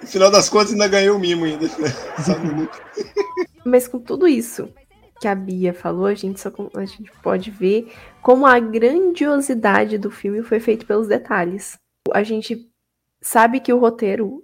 No 0.02 0.08
final 0.08 0.32
das 0.32 0.48
contas, 0.48 0.72
ainda 0.72 0.88
ganhei 0.88 1.12
um 1.12 1.20
mimo 1.20 1.45
ainda. 1.45 1.70
Mas 3.66 3.88
com 3.88 4.00
tudo 4.00 4.28
isso 4.28 4.70
que 5.20 5.28
a 5.28 5.36
Bia 5.36 5.74
falou, 5.74 6.06
a 6.06 6.14
gente, 6.14 6.39
só, 6.39 6.52
a 6.76 6.86
gente 6.86 7.12
pode 7.22 7.50
ver 7.52 7.91
como 8.22 8.45
a 8.45 8.60
grandiosidade 8.60 9.98
do 9.98 10.12
filme 10.12 10.43
foi 10.43 10.60
feito 10.60 10.86
pelos 10.86 11.08
detalhes. 11.08 11.78
A 12.14 12.24
gente 12.24 12.70
sabe 13.22 13.59
que 13.59 13.74
o 13.74 13.80
roteiro 13.80 14.43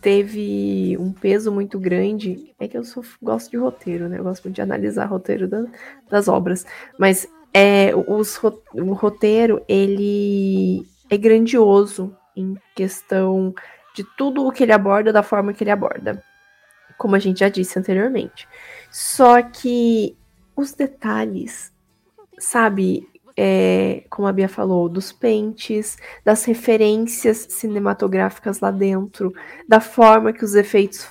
teve 0.00 0.96
um 0.98 1.12
peso 1.12 1.52
muito 1.52 1.78
grande. 1.78 2.54
É 2.58 2.66
que 2.66 2.76
eu 2.76 2.84
sou, 2.84 3.04
gosto 3.22 3.50
de 3.50 3.56
roteiro, 3.56 4.08
né? 4.08 4.18
Eu 4.18 4.24
gosto 4.24 4.50
de 4.50 4.60
analisar 4.60 5.06
roteiro 5.06 5.46
da, 5.46 5.64
das 6.08 6.28
obras. 6.28 6.66
Mas 6.98 7.28
é, 7.52 7.92
os, 7.94 8.40
o 8.42 8.92
roteiro, 8.92 9.62
ele 9.68 10.86
é 11.08 11.16
grandioso 11.16 12.16
em 12.36 12.56
questão 12.74 13.54
de 13.94 14.04
tudo 14.16 14.46
o 14.46 14.52
que 14.52 14.62
ele 14.62 14.72
aborda, 14.72 15.12
da 15.12 15.22
forma 15.22 15.52
que 15.52 15.64
ele 15.64 15.70
aborda. 15.70 16.22
Como 16.96 17.16
a 17.16 17.18
gente 17.18 17.40
já 17.40 17.48
disse 17.48 17.78
anteriormente. 17.78 18.48
Só 18.90 19.42
que 19.42 20.16
os 20.54 20.72
detalhes, 20.72 21.72
sabe? 22.38 23.09
É, 23.42 24.04
como 24.10 24.28
a 24.28 24.32
Bia 24.32 24.50
falou, 24.50 24.86
dos 24.86 25.12
pentes, 25.12 25.96
das 26.22 26.44
referências 26.44 27.46
cinematográficas 27.48 28.60
lá 28.60 28.70
dentro, 28.70 29.32
da 29.66 29.80
forma 29.80 30.30
que 30.30 30.44
os 30.44 30.54
efeitos 30.54 31.08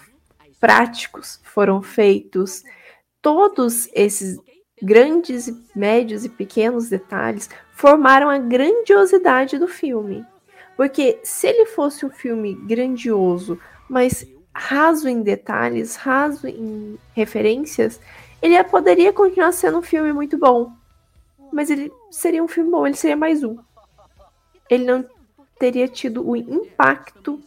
práticos 0.60 1.42
foram 1.44 1.82
feitos. 1.82 2.62
Todos 3.20 3.90
esses 3.96 4.38
grandes, 4.80 5.52
médios 5.76 6.24
e 6.24 6.30
pequenos 6.30 6.88
detalhes 6.88 7.50
formaram 7.72 8.30
a 8.30 8.38
grandiosidade 8.38 9.58
do 9.58 9.68
filme. 9.68 10.24
Porque 10.78 11.20
se 11.24 11.48
ele 11.48 11.66
fosse 11.66 12.06
um 12.06 12.12
filme 12.12 12.54
grandioso, 12.54 13.60
mas 13.90 14.24
raso 14.54 15.10
em 15.10 15.24
detalhes, 15.24 15.96
raso 15.96 16.46
em 16.48 16.96
referências, 17.12 18.00
ele 18.40 18.64
poderia 18.66 19.12
continuar 19.12 19.52
sendo 19.52 19.80
um 19.80 19.82
filme 19.82 20.14
muito 20.14 20.38
bom 20.38 20.78
mas 21.52 21.70
ele 21.70 21.92
seria 22.12 22.44
um 22.44 22.48
filme 22.48 22.72
bom, 22.72 22.86
ele 22.86 22.96
seria 22.96 23.18
mais 23.18 23.44
um. 23.44 23.58
Ele 24.70 24.86
não 24.86 25.06
teria 25.60 25.88
tido 25.88 26.28
o 26.28 26.36
impacto 26.36 27.40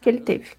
que 0.00 0.08
ele 0.08 0.20
teve. 0.20 0.50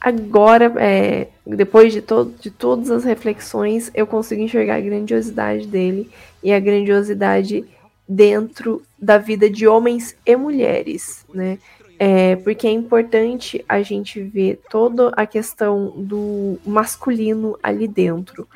Agora, 0.00 0.72
é, 0.78 1.28
depois 1.46 1.92
de, 1.92 2.00
to 2.00 2.32
de 2.40 2.50
todas 2.50 2.90
as 2.90 3.04
reflexões, 3.04 3.90
eu 3.94 4.06
consigo 4.06 4.40
enxergar 4.40 4.76
a 4.76 4.80
grandiosidade 4.80 5.66
dele 5.66 6.10
e 6.42 6.52
a 6.52 6.58
grandiosidade 6.58 7.64
dentro 8.08 8.82
da 8.98 9.18
vida 9.18 9.48
de 9.48 9.66
homens 9.66 10.16
e 10.24 10.34
mulheres, 10.36 11.24
né? 11.32 11.58
É, 11.98 12.34
porque 12.36 12.66
é 12.66 12.70
importante 12.70 13.62
a 13.68 13.82
gente 13.82 14.22
ver 14.22 14.58
toda 14.70 15.10
a 15.10 15.26
questão 15.26 15.92
do 15.94 16.58
masculino 16.64 17.58
ali 17.62 17.86
dentro 17.86 18.48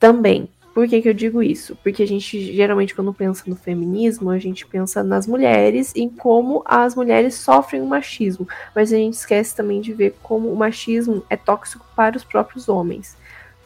também. 0.00 0.48
Por 0.78 0.86
que, 0.86 1.02
que 1.02 1.08
eu 1.08 1.12
digo 1.12 1.42
isso? 1.42 1.76
Porque 1.82 2.04
a 2.04 2.06
gente 2.06 2.40
geralmente, 2.54 2.94
quando 2.94 3.12
pensa 3.12 3.42
no 3.48 3.56
feminismo, 3.56 4.30
a 4.30 4.38
gente 4.38 4.64
pensa 4.64 5.02
nas 5.02 5.26
mulheres 5.26 5.92
e 5.92 6.02
em 6.02 6.08
como 6.08 6.62
as 6.64 6.94
mulheres 6.94 7.34
sofrem 7.34 7.82
o 7.82 7.84
machismo. 7.84 8.46
Mas 8.76 8.92
a 8.92 8.96
gente 8.96 9.14
esquece 9.14 9.56
também 9.56 9.80
de 9.80 9.92
ver 9.92 10.14
como 10.22 10.48
o 10.52 10.54
machismo 10.54 11.24
é 11.28 11.36
tóxico 11.36 11.84
para 11.96 12.16
os 12.16 12.22
próprios 12.22 12.68
homens. 12.68 13.16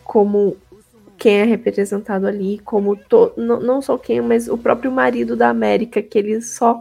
Como 0.03 0.57
quem 1.19 1.41
é 1.41 1.45
representado 1.45 2.27
ali, 2.27 2.59
como 2.61 2.97
to, 2.97 3.31
não, 3.37 3.61
não 3.61 3.83
só 3.83 3.99
quem, 3.99 4.23
mas 4.23 4.49
o 4.49 4.57
próprio 4.57 4.91
marido 4.91 5.37
da 5.37 5.51
América, 5.51 6.01
que 6.01 6.19
ele 6.19 6.41
só 6.41 6.81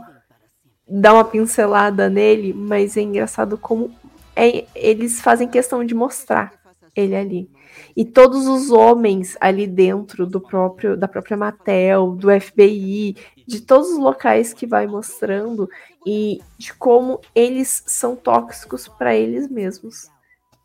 dá 0.88 1.14
uma 1.14 1.26
pincelada 1.26 2.10
nele, 2.10 2.54
mas 2.54 2.96
é 2.96 3.02
engraçado 3.02 3.58
como 3.58 3.94
é, 4.34 4.64
eles 4.74 5.20
fazem 5.20 5.50
questão 5.50 5.84
de 5.84 5.94
mostrar 5.94 6.61
ele 6.96 7.16
ali 7.16 7.50
e 7.96 8.06
todos 8.06 8.48
os 8.48 8.72
homens 8.72 9.38
ali 9.40 9.68
dentro 9.68 10.26
do 10.26 10.40
próprio 10.40 10.96
da 10.96 11.08
própria 11.08 11.38
Mattel, 11.38 12.16
do 12.16 12.28
FBI, 12.40 13.16
de 13.48 13.62
todos 13.62 13.90
os 13.90 13.98
locais 13.98 14.54
que 14.54 14.66
vai 14.66 14.88
mostrando 14.88 15.70
e 16.06 16.42
de 16.58 16.74
como 16.74 17.20
eles 17.36 17.84
são 17.86 18.16
tóxicos 18.16 18.88
para 18.88 19.16
eles 19.16 19.48
mesmos, 19.48 20.10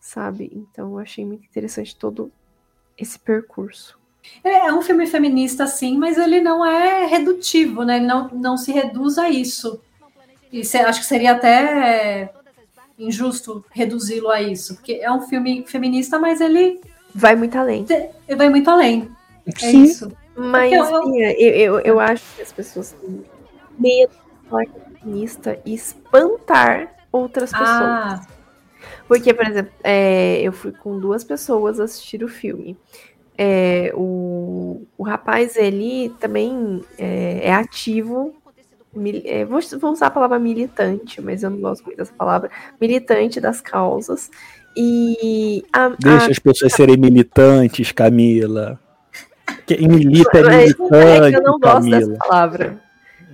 sabe? 0.01 0.51
Então 0.55 0.93
eu 0.93 0.99
achei 0.99 1.25
muito 1.25 1.45
interessante 1.45 1.97
todo 1.97 2.31
esse 2.97 3.19
percurso. 3.19 3.99
É, 4.43 4.67
é 4.67 4.73
um 4.73 4.83
filme 4.83 5.07
feminista, 5.07 5.67
sim, 5.67 5.97
mas 5.97 6.19
ele 6.19 6.41
não 6.41 6.65
é 6.65 7.07
redutivo, 7.07 7.85
né? 7.85 7.97
Ele 7.97 8.07
não, 8.07 8.29
não 8.29 8.57
se 8.57 8.73
reduz 8.73 9.19
a 9.19 9.29
isso. 9.29 9.81
E 10.51 10.61
acho 10.61 11.01
que 11.01 11.07
seria 11.07 11.33
até 11.33 12.33
injusto 12.99 13.65
reduzi-lo 13.71 14.31
a 14.31 14.41
isso, 14.41 14.75
porque 14.75 14.95
é 14.95 15.11
um 15.11 15.23
filme 15.23 15.65
feminista, 15.67 16.19
mas 16.19 16.41
ele 16.41 16.81
vai 17.15 17.37
muito 17.37 17.57
além. 17.57 17.87
Vai 18.37 18.49
muito 18.49 18.71
além. 18.71 19.11
É 19.47 19.59
Sim. 19.59 19.83
isso. 19.85 20.13
Mas 20.37 20.73
eu... 20.73 20.85
eu, 21.15 21.55
eu, 21.55 21.81
eu 21.81 22.01
acho 22.01 22.25
que 22.35 22.43
as 22.43 22.53
pessoas 22.53 22.93
têm 22.93 23.25
medo 23.79 24.13
de 24.13 24.49
falar 24.49 24.67
feminista 25.01 25.59
e 25.65 25.75
espantar 25.75 26.95
outras 27.11 27.51
pessoas. 27.51 27.71
Ah. 27.71 28.27
Porque, 29.09 29.33
por 29.33 29.47
exemplo, 29.47 29.73
é, 29.83 30.41
eu 30.43 30.53
fui 30.53 30.73
com 30.73 30.99
duas 30.99 31.25
pessoas 31.25 31.81
assistir 31.81 32.23
o 32.25 32.29
filme. 32.29 32.77
É, 33.39 33.93
o, 33.95 34.83
o 34.97 35.03
rapaz, 35.03 35.57
ele 35.57 36.11
também 36.21 36.83
é, 36.99 37.49
é 37.49 37.53
ativo. 37.53 38.35
Mil, 38.97 39.23
é, 39.25 39.45
vou, 39.45 39.61
vou 39.81 39.93
usar 39.93 40.07
a 40.07 40.11
palavra 40.11 40.39
militante, 40.39 41.21
mas 41.21 41.43
eu 41.43 41.51
não 41.51 41.61
gosto 41.61 41.85
muito 41.85 41.99
dessa 41.99 42.13
palavra. 42.15 42.51
Militante 42.81 43.41
das 43.41 43.61
causas. 43.61 44.31
E 44.77 45.65
a, 45.73 45.89
Deixa 45.89 46.27
a... 46.27 46.31
as 46.31 46.39
pessoas 46.39 46.73
serem 46.73 46.97
militantes, 46.97 47.93
Camila. 47.93 48.79
Quem 49.67 49.89
milita 49.89 50.39
é 50.39 50.43
militante. 50.43 51.25
É 51.25 51.31
que 51.31 51.37
eu 51.37 51.43
não 51.43 51.59
gosto 51.59 51.75
Camila. 51.75 51.99
dessa 51.99 52.19
palavra. 52.19 52.83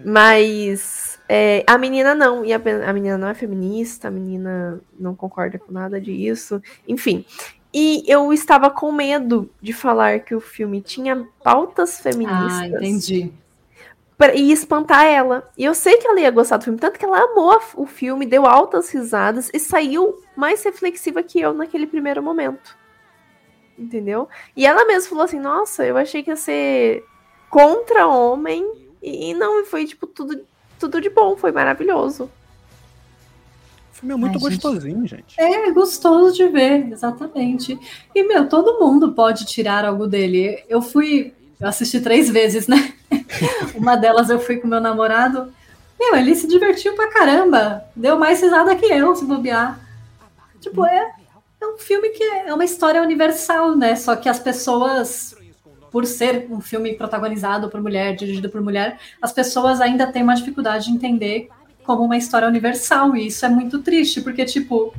Mas 0.04 1.18
é, 1.28 1.64
a 1.66 1.78
menina 1.78 2.14
não, 2.14 2.44
e 2.44 2.52
a, 2.52 2.60
a 2.86 2.92
menina 2.92 3.16
não 3.16 3.28
é 3.28 3.34
feminista, 3.34 4.08
a 4.08 4.10
menina 4.10 4.80
não 4.98 5.14
concorda 5.14 5.58
com 5.58 5.72
nada 5.72 6.00
disso. 6.00 6.60
Enfim. 6.86 7.24
E 7.74 8.04
eu 8.06 8.32
estava 8.32 8.68
com 8.68 8.92
medo 8.92 9.50
de 9.60 9.72
falar 9.72 10.20
que 10.20 10.34
o 10.34 10.40
filme 10.40 10.82
tinha 10.82 11.26
pautas 11.42 12.00
feministas. 12.00 12.60
Ah, 12.60 12.68
entendi 12.68 13.32
pra, 14.22 14.36
e 14.36 14.52
espantar 14.52 15.04
ela. 15.04 15.50
E 15.58 15.64
eu 15.64 15.74
sei 15.74 15.96
que 15.96 16.06
ela 16.06 16.20
ia 16.20 16.30
gostar 16.30 16.56
do 16.56 16.64
filme, 16.64 16.78
tanto 16.78 16.96
que 16.96 17.04
ela 17.04 17.18
amou 17.18 17.60
o 17.74 17.86
filme, 17.86 18.24
deu 18.24 18.46
altas 18.46 18.88
risadas 18.88 19.50
e 19.52 19.58
saiu 19.58 20.16
mais 20.36 20.62
reflexiva 20.62 21.24
que 21.24 21.40
eu 21.40 21.52
naquele 21.52 21.88
primeiro 21.88 22.22
momento. 22.22 22.76
Entendeu? 23.76 24.28
E 24.56 24.64
ela 24.64 24.86
mesma 24.86 25.08
falou 25.08 25.24
assim: 25.24 25.40
Nossa, 25.40 25.84
eu 25.84 25.96
achei 25.96 26.22
que 26.22 26.30
ia 26.30 26.36
ser 26.36 27.04
contra 27.50 28.06
homem, 28.06 28.64
e 29.02 29.34
não, 29.34 29.64
foi 29.64 29.86
tipo 29.86 30.06
tudo, 30.06 30.40
tudo 30.78 31.00
de 31.00 31.10
bom, 31.10 31.36
foi 31.36 31.50
maravilhoso. 31.50 32.30
O 33.90 33.94
filme 33.94 34.14
é 34.14 34.16
muito 34.16 34.34
Ai, 34.34 34.40
gostosinho, 34.40 35.04
gente. 35.04 35.40
É, 35.40 35.68
gostoso 35.72 36.32
de 36.36 36.46
ver, 36.46 36.92
exatamente. 36.92 37.76
E, 38.14 38.22
meu, 38.22 38.48
todo 38.48 38.78
mundo 38.78 39.12
pode 39.12 39.46
tirar 39.46 39.84
algo 39.84 40.06
dele. 40.06 40.62
Eu 40.68 40.80
fui. 40.80 41.34
Eu 41.62 41.68
assisti 41.68 42.00
três 42.00 42.28
vezes, 42.28 42.66
né? 42.66 42.92
Uma 43.76 43.94
delas 43.94 44.28
eu 44.28 44.40
fui 44.40 44.56
com 44.56 44.66
meu 44.66 44.80
namorado. 44.80 45.52
Meu, 45.98 46.16
ele 46.16 46.34
se 46.34 46.48
divertiu 46.48 46.96
pra 46.96 47.12
caramba. 47.12 47.84
Deu 47.94 48.18
mais 48.18 48.42
risada 48.42 48.74
que 48.74 48.86
eu, 48.86 49.14
se 49.14 49.24
bobear. 49.24 49.78
Tipo, 50.60 50.84
é, 50.84 51.12
é 51.60 51.66
um 51.68 51.78
filme 51.78 52.08
que 52.08 52.24
é 52.24 52.52
uma 52.52 52.64
história 52.64 53.00
universal, 53.00 53.76
né? 53.76 53.94
Só 53.94 54.16
que 54.16 54.28
as 54.28 54.40
pessoas, 54.40 55.36
por 55.92 56.04
ser 56.04 56.48
um 56.50 56.60
filme 56.60 56.94
protagonizado 56.94 57.68
por 57.68 57.80
mulher, 57.80 58.16
dirigido 58.16 58.50
por 58.50 58.60
mulher, 58.60 58.98
as 59.22 59.32
pessoas 59.32 59.80
ainda 59.80 60.08
têm 60.08 60.24
uma 60.24 60.34
dificuldade 60.34 60.86
de 60.86 60.90
entender 60.90 61.48
como 61.84 62.02
uma 62.02 62.16
história 62.16 62.48
universal. 62.48 63.14
E 63.14 63.28
isso 63.28 63.46
é 63.46 63.48
muito 63.48 63.78
triste, 63.78 64.20
porque, 64.20 64.44
tipo, 64.44 64.92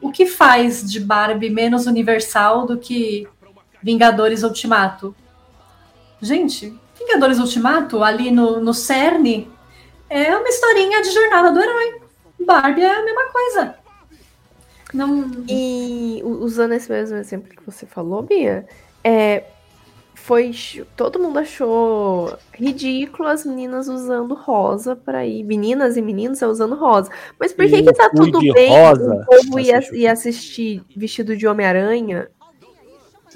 o 0.00 0.12
que 0.12 0.26
faz 0.26 0.88
de 0.88 1.00
Barbie 1.00 1.50
menos 1.50 1.86
universal 1.88 2.68
do 2.68 2.78
que 2.78 3.26
Vingadores 3.82 4.44
Ultimato? 4.44 5.12
Gente, 6.20 6.78
Vingadores 6.98 7.38
Ultimato, 7.38 8.02
ali 8.02 8.30
no, 8.30 8.60
no 8.60 8.72
cerne, 8.72 9.50
é 10.08 10.36
uma 10.36 10.48
historinha 10.48 11.02
de 11.02 11.10
jornada 11.10 11.52
do 11.52 11.60
herói. 11.60 12.00
Barbie 12.40 12.82
é 12.82 12.90
a 12.90 13.04
mesma 13.04 13.24
coisa. 13.32 13.74
Não... 14.92 15.30
E 15.48 16.22
usando 16.24 16.72
esse 16.72 16.90
mesmo 16.90 17.16
exemplo 17.16 17.50
que 17.50 17.64
você 17.64 17.84
falou, 17.84 18.22
Bia, 18.22 18.66
é, 19.02 19.44
foi. 20.24 20.52
Todo 20.96 21.18
mundo 21.18 21.38
achou 21.38 22.38
ridículo 22.52 23.28
as 23.28 23.44
meninas 23.44 23.88
usando 23.88 24.34
rosa 24.34 24.96
para 24.96 25.26
ir. 25.26 25.44
Meninas 25.44 25.96
e 25.96 26.02
meninos 26.02 26.40
usando 26.40 26.74
rosa. 26.76 27.10
Mas 27.38 27.52
por 27.52 27.66
que, 27.66 27.82
que 27.82 27.92
tá 27.92 28.08
tudo 28.08 28.40
bem 28.54 28.70
rosa, 28.70 29.14
o 29.14 29.26
povo 29.26 29.60
ia, 29.60 29.80
ia 29.92 30.12
assistir 30.12 30.82
vestido 30.96 31.36
de 31.36 31.46
Homem-Aranha? 31.46 32.30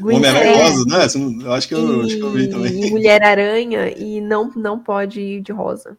Homem-Aranha 0.00 0.56
rosa, 0.56 0.84
né? 0.86 1.44
Eu 1.44 1.52
acho 1.52 1.68
que 1.68 1.74
eu, 1.74 2.00
acho 2.02 2.16
que 2.16 2.22
eu 2.22 2.30
vi 2.30 2.48
também. 2.48 2.90
Mulher-Aranha 2.90 3.88
e 3.88 4.20
não, 4.20 4.50
não 4.54 4.78
pode 4.78 5.20
ir 5.20 5.40
de 5.40 5.52
rosa. 5.52 5.96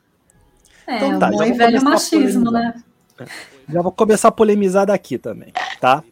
É, 0.87 0.97
então, 0.97 1.19
tá, 1.19 1.29
um 1.29 1.53
velho 1.53 1.83
machismo, 1.83 2.51
né? 2.51 2.73
Já 3.71 3.81
vou 3.81 3.91
começar 3.91 4.29
a 4.29 4.31
polemizar 4.31 4.87
daqui 4.87 5.17
também, 5.17 5.53
tá? 5.79 6.03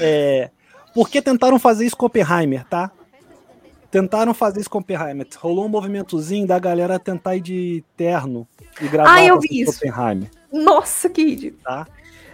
É, 0.00 0.50
porque 0.94 1.20
tentaram 1.20 1.58
fazer 1.58 1.86
isso 1.86 1.96
com 1.96 2.06
Oppenheimer, 2.06 2.64
tá? 2.68 2.92
Tentaram 3.90 4.34
fazer 4.34 4.60
isso 4.60 4.70
com 4.70 4.78
Oppenheimer. 4.78 5.26
Rolou 5.38 5.64
um 5.64 5.68
movimentozinho 5.68 6.46
da 6.46 6.58
galera 6.58 6.98
tentar 6.98 7.36
ir 7.36 7.40
de 7.40 7.84
terno 7.96 8.46
e 8.80 8.86
gravar 8.86 9.14
ah, 9.14 9.24
eu 9.24 9.40
vi 9.40 9.62
isso. 9.62 9.78
Oppenheimer. 9.78 10.30
Nossa, 10.52 11.08
que 11.08 11.52
Tá? 11.64 11.86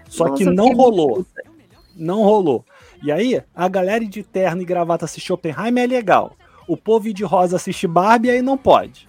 Só 0.08 0.28
Nossa, 0.28 0.44
que 0.44 0.50
não 0.50 0.68
que 0.68 0.74
rolou. 0.74 1.26
Não 1.96 2.22
rolou. 2.22 2.64
E 3.04 3.12
aí, 3.12 3.42
a 3.54 3.68
galera 3.68 4.02
de 4.02 4.22
terno 4.22 4.62
e 4.62 4.64
gravata 4.64 5.04
assistir 5.04 5.30
Oppenheimer 5.30 5.84
é 5.84 5.86
legal. 5.86 6.34
O 6.66 6.74
povo 6.74 7.12
de 7.12 7.22
rosa 7.22 7.56
assiste 7.56 7.86
Barbie 7.86 8.30
aí 8.30 8.40
não 8.40 8.56
pode. 8.56 9.06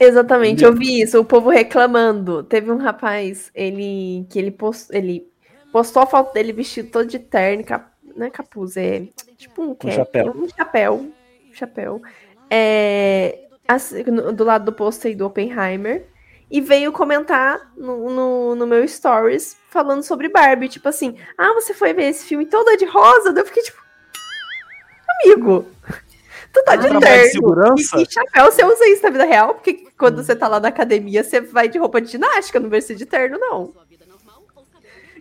Exatamente, 0.00 0.64
eu 0.64 0.74
vi 0.74 1.02
isso, 1.02 1.20
o 1.20 1.24
povo 1.26 1.50
reclamando. 1.50 2.42
Teve 2.42 2.72
um 2.72 2.78
rapaz, 2.78 3.50
ele 3.54 4.24
que 4.30 4.38
ele, 4.38 4.50
post, 4.50 4.88
ele 4.96 5.28
postou 5.70 6.02
a 6.02 6.06
foto 6.06 6.32
dele 6.32 6.54
vestido 6.54 6.88
todo 6.88 7.06
de 7.06 7.18
terno, 7.18 7.62
cap, 7.62 7.86
não 8.16 8.26
é 8.26 8.30
capuz, 8.30 8.78
é 8.78 9.08
tipo 9.36 9.62
um, 9.62 9.76
um 9.84 9.90
chapéu. 9.90 10.34
Um 10.34 10.48
chapéu. 10.48 11.12
chapéu. 11.52 12.02
É, 12.48 13.40
assim, 13.68 14.04
do 14.04 14.42
lado 14.42 14.64
do 14.64 14.72
pôster 14.72 15.14
do 15.14 15.26
Oppenheimer. 15.26 16.06
E 16.50 16.60
veio 16.60 16.92
comentar 16.92 17.72
no, 17.76 18.10
no, 18.10 18.54
no, 18.54 18.66
meu 18.66 18.86
stories 18.86 19.56
falando 19.70 20.02
sobre 20.02 20.28
Barbie. 20.28 20.68
Tipo 20.68 20.88
assim, 20.88 21.16
ah, 21.36 21.52
você 21.54 21.74
foi 21.74 21.92
ver 21.92 22.10
esse 22.10 22.24
filme 22.24 22.46
toda 22.46 22.76
de 22.76 22.84
rosa? 22.84 23.34
Eu 23.36 23.46
fiquei 23.46 23.62
tipo, 23.62 23.82
amigo, 25.24 25.66
Tu 26.54 26.62
tá 26.62 26.76
de 26.76 26.82
terno 26.82 27.00
de 27.00 27.30
segurança? 27.30 27.98
E, 27.98 28.02
e 28.04 28.12
chapéu, 28.12 28.44
você 28.44 28.64
usa 28.64 28.88
isso 28.88 29.02
na 29.02 29.10
vida 29.10 29.24
real? 29.24 29.54
Porque 29.54 29.88
quando 29.98 30.22
você 30.22 30.36
tá 30.36 30.46
lá 30.46 30.60
na 30.60 30.68
academia, 30.68 31.24
você 31.24 31.40
vai 31.40 31.68
de 31.68 31.78
roupa 31.78 32.00
de 32.00 32.12
ginástica, 32.12 32.60
não 32.60 32.70
vai 32.70 32.80
ser 32.80 32.94
de 32.94 33.04
terno, 33.04 33.36
não. 33.38 33.74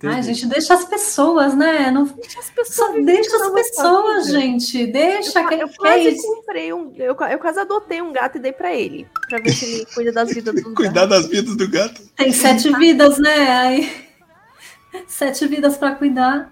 Ai, 0.05 0.21
gente, 0.21 0.45
deixa 0.47 0.73
as 0.73 0.83
pessoas, 0.83 1.55
né? 1.55 1.89
Não 1.89 2.05
deixa 2.05 2.39
as 2.39 2.49
pessoas, 2.49 3.05
deixa 3.05 3.35
as 3.37 3.53
pessoas, 3.53 4.27
gente. 4.27 4.87
Deixa 4.87 5.41
eu, 5.41 5.59
eu 5.59 5.69
quase 5.69 6.17
comprei 6.21 6.73
um, 6.73 6.93
eu, 6.97 7.15
eu 7.15 7.39
quase 7.39 7.59
adotei 7.59 8.01
um 8.01 8.11
gato 8.11 8.37
e 8.37 8.41
dei 8.41 8.51
para 8.51 8.73
ele, 8.73 9.07
para 9.29 9.39
ver 9.39 9.51
se 9.51 9.65
ele 9.65 9.85
cuida 9.95 10.11
das 10.11 10.33
vidas 10.33 10.55
do 10.55 10.73
Cuidar 10.73 11.05
das 11.05 11.27
vidas 11.27 11.55
do 11.55 11.69
gato. 11.69 12.01
Tem 12.17 12.33
sete 12.33 12.69
vidas, 12.73 13.17
né? 13.17 13.51
Aí, 13.51 14.07
sete 15.07 15.47
vidas 15.47 15.77
para 15.77 15.95
cuidar. 15.95 16.51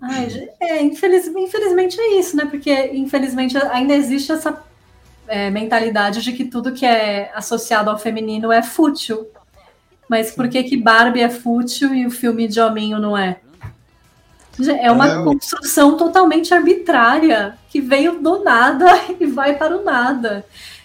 Ai, 0.00 0.50
é, 0.60 0.82
infeliz, 0.82 1.28
infelizmente 1.28 1.98
é 1.98 2.18
isso, 2.18 2.36
né? 2.36 2.44
Porque 2.44 2.88
infelizmente 2.92 3.56
ainda 3.56 3.94
existe 3.94 4.32
essa 4.32 4.62
é, 5.26 5.48
mentalidade 5.48 6.20
de 6.20 6.32
que 6.32 6.44
tudo 6.44 6.72
que 6.72 6.84
é 6.84 7.30
associado 7.34 7.88
ao 7.88 7.98
feminino 7.98 8.52
é 8.52 8.62
fútil. 8.62 9.26
Mas 10.12 10.30
por 10.30 10.46
que 10.46 10.62
que 10.62 10.76
Barbie 10.76 11.22
é 11.22 11.30
fútil 11.30 11.94
e 11.94 12.06
o 12.06 12.10
filme 12.10 12.46
de 12.46 12.60
hominho 12.60 12.98
não 12.98 13.16
é? 13.16 13.38
É 14.78 14.92
uma 14.92 15.08
é. 15.08 15.24
construção 15.24 15.96
totalmente 15.96 16.52
arbitrária 16.52 17.56
que 17.70 17.80
veio 17.80 18.20
do 18.20 18.44
nada 18.44 18.84
e 19.18 19.24
vai 19.24 19.56
para 19.56 19.74
o 19.74 19.82
nada. 19.82 20.44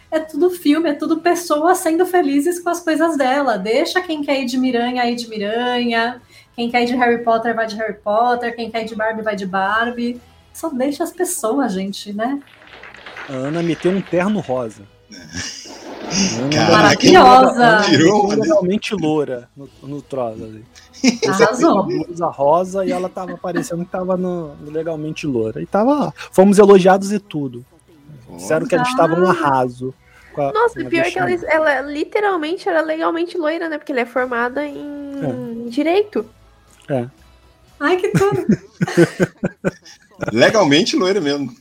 É 0.09 0.17
tudo 0.17 0.49
filme, 0.49 0.91
é 0.91 0.93
tudo 0.93 1.17
pessoas 1.17 1.79
sendo 1.79 2.05
felizes 2.05 2.57
com 2.61 2.69
as 2.69 2.79
coisas 2.79 3.17
dela. 3.17 3.57
Deixa 3.57 3.99
quem 3.99 4.21
quer 4.23 4.39
ir 4.39 4.45
de 4.45 4.57
Miranha 4.57 5.05
ir 5.05 5.15
de 5.15 5.27
Miranha. 5.27 6.21
Quem 6.55 6.71
quer 6.71 6.83
ir 6.83 6.85
de 6.85 6.95
Harry 6.95 7.21
Potter 7.21 7.53
vai 7.53 7.67
de 7.67 7.75
Harry 7.75 7.97
Potter, 8.01 8.55
quem 8.55 8.71
quer 8.71 8.83
ir 8.83 8.85
de 8.85 8.95
Barbie 8.95 9.23
vai 9.23 9.35
de 9.35 9.45
Barbie. 9.45 10.21
Só 10.53 10.69
deixa 10.69 11.03
as 11.03 11.11
pessoas, 11.11 11.73
gente, 11.73 12.13
né? 12.13 12.39
A 13.27 13.33
Ana 13.33 13.61
meteu 13.61 13.91
um 13.91 13.99
terno 13.99 14.39
rosa. 14.39 14.83
Maravilhosa! 16.69 17.81
Tirou 17.85 18.27
realmente 18.27 18.95
loura 18.95 19.49
no, 19.55 19.69
no 19.83 20.01
troço. 20.01 20.61
Arrasou. 21.27 21.83
Blusa 21.83 22.27
rosa 22.27 22.85
e 22.85 22.91
ela 22.91 23.09
tava 23.09 23.37
parecendo 23.37 23.85
que 23.85 23.91
tava 23.91 24.17
no, 24.17 24.55
no, 24.55 24.71
legalmente 24.71 25.27
loura. 25.27 25.61
E 25.61 25.65
tava 25.65 25.93
lá. 25.93 26.13
Fomos 26.31 26.57
elogiados 26.57 27.11
e 27.11 27.19
tudo. 27.19 27.65
Disseram 28.35 28.67
que 28.67 28.75
a 28.75 28.83
gente 28.83 28.95
tava 28.95 29.15
no 29.15 29.27
arraso. 29.27 29.93
A, 30.37 30.51
Nossa, 30.51 30.85
pior 30.85 31.05
que 31.05 31.17
ela, 31.17 31.31
ela, 31.31 31.81
literalmente 31.81 32.69
era 32.69 32.81
legalmente 32.81 33.37
loira, 33.37 33.67
né? 33.67 33.77
Porque 33.79 33.91
ela 33.91 34.01
é 34.01 34.05
formada 34.05 34.63
em 34.65 35.65
é. 35.65 35.69
direito. 35.69 36.25
É. 36.87 37.07
Ai, 37.79 37.97
que 37.97 38.09
tudo. 38.09 38.45
Legalmente 40.31 40.95
loira 40.95 41.19
mesmo. 41.19 41.55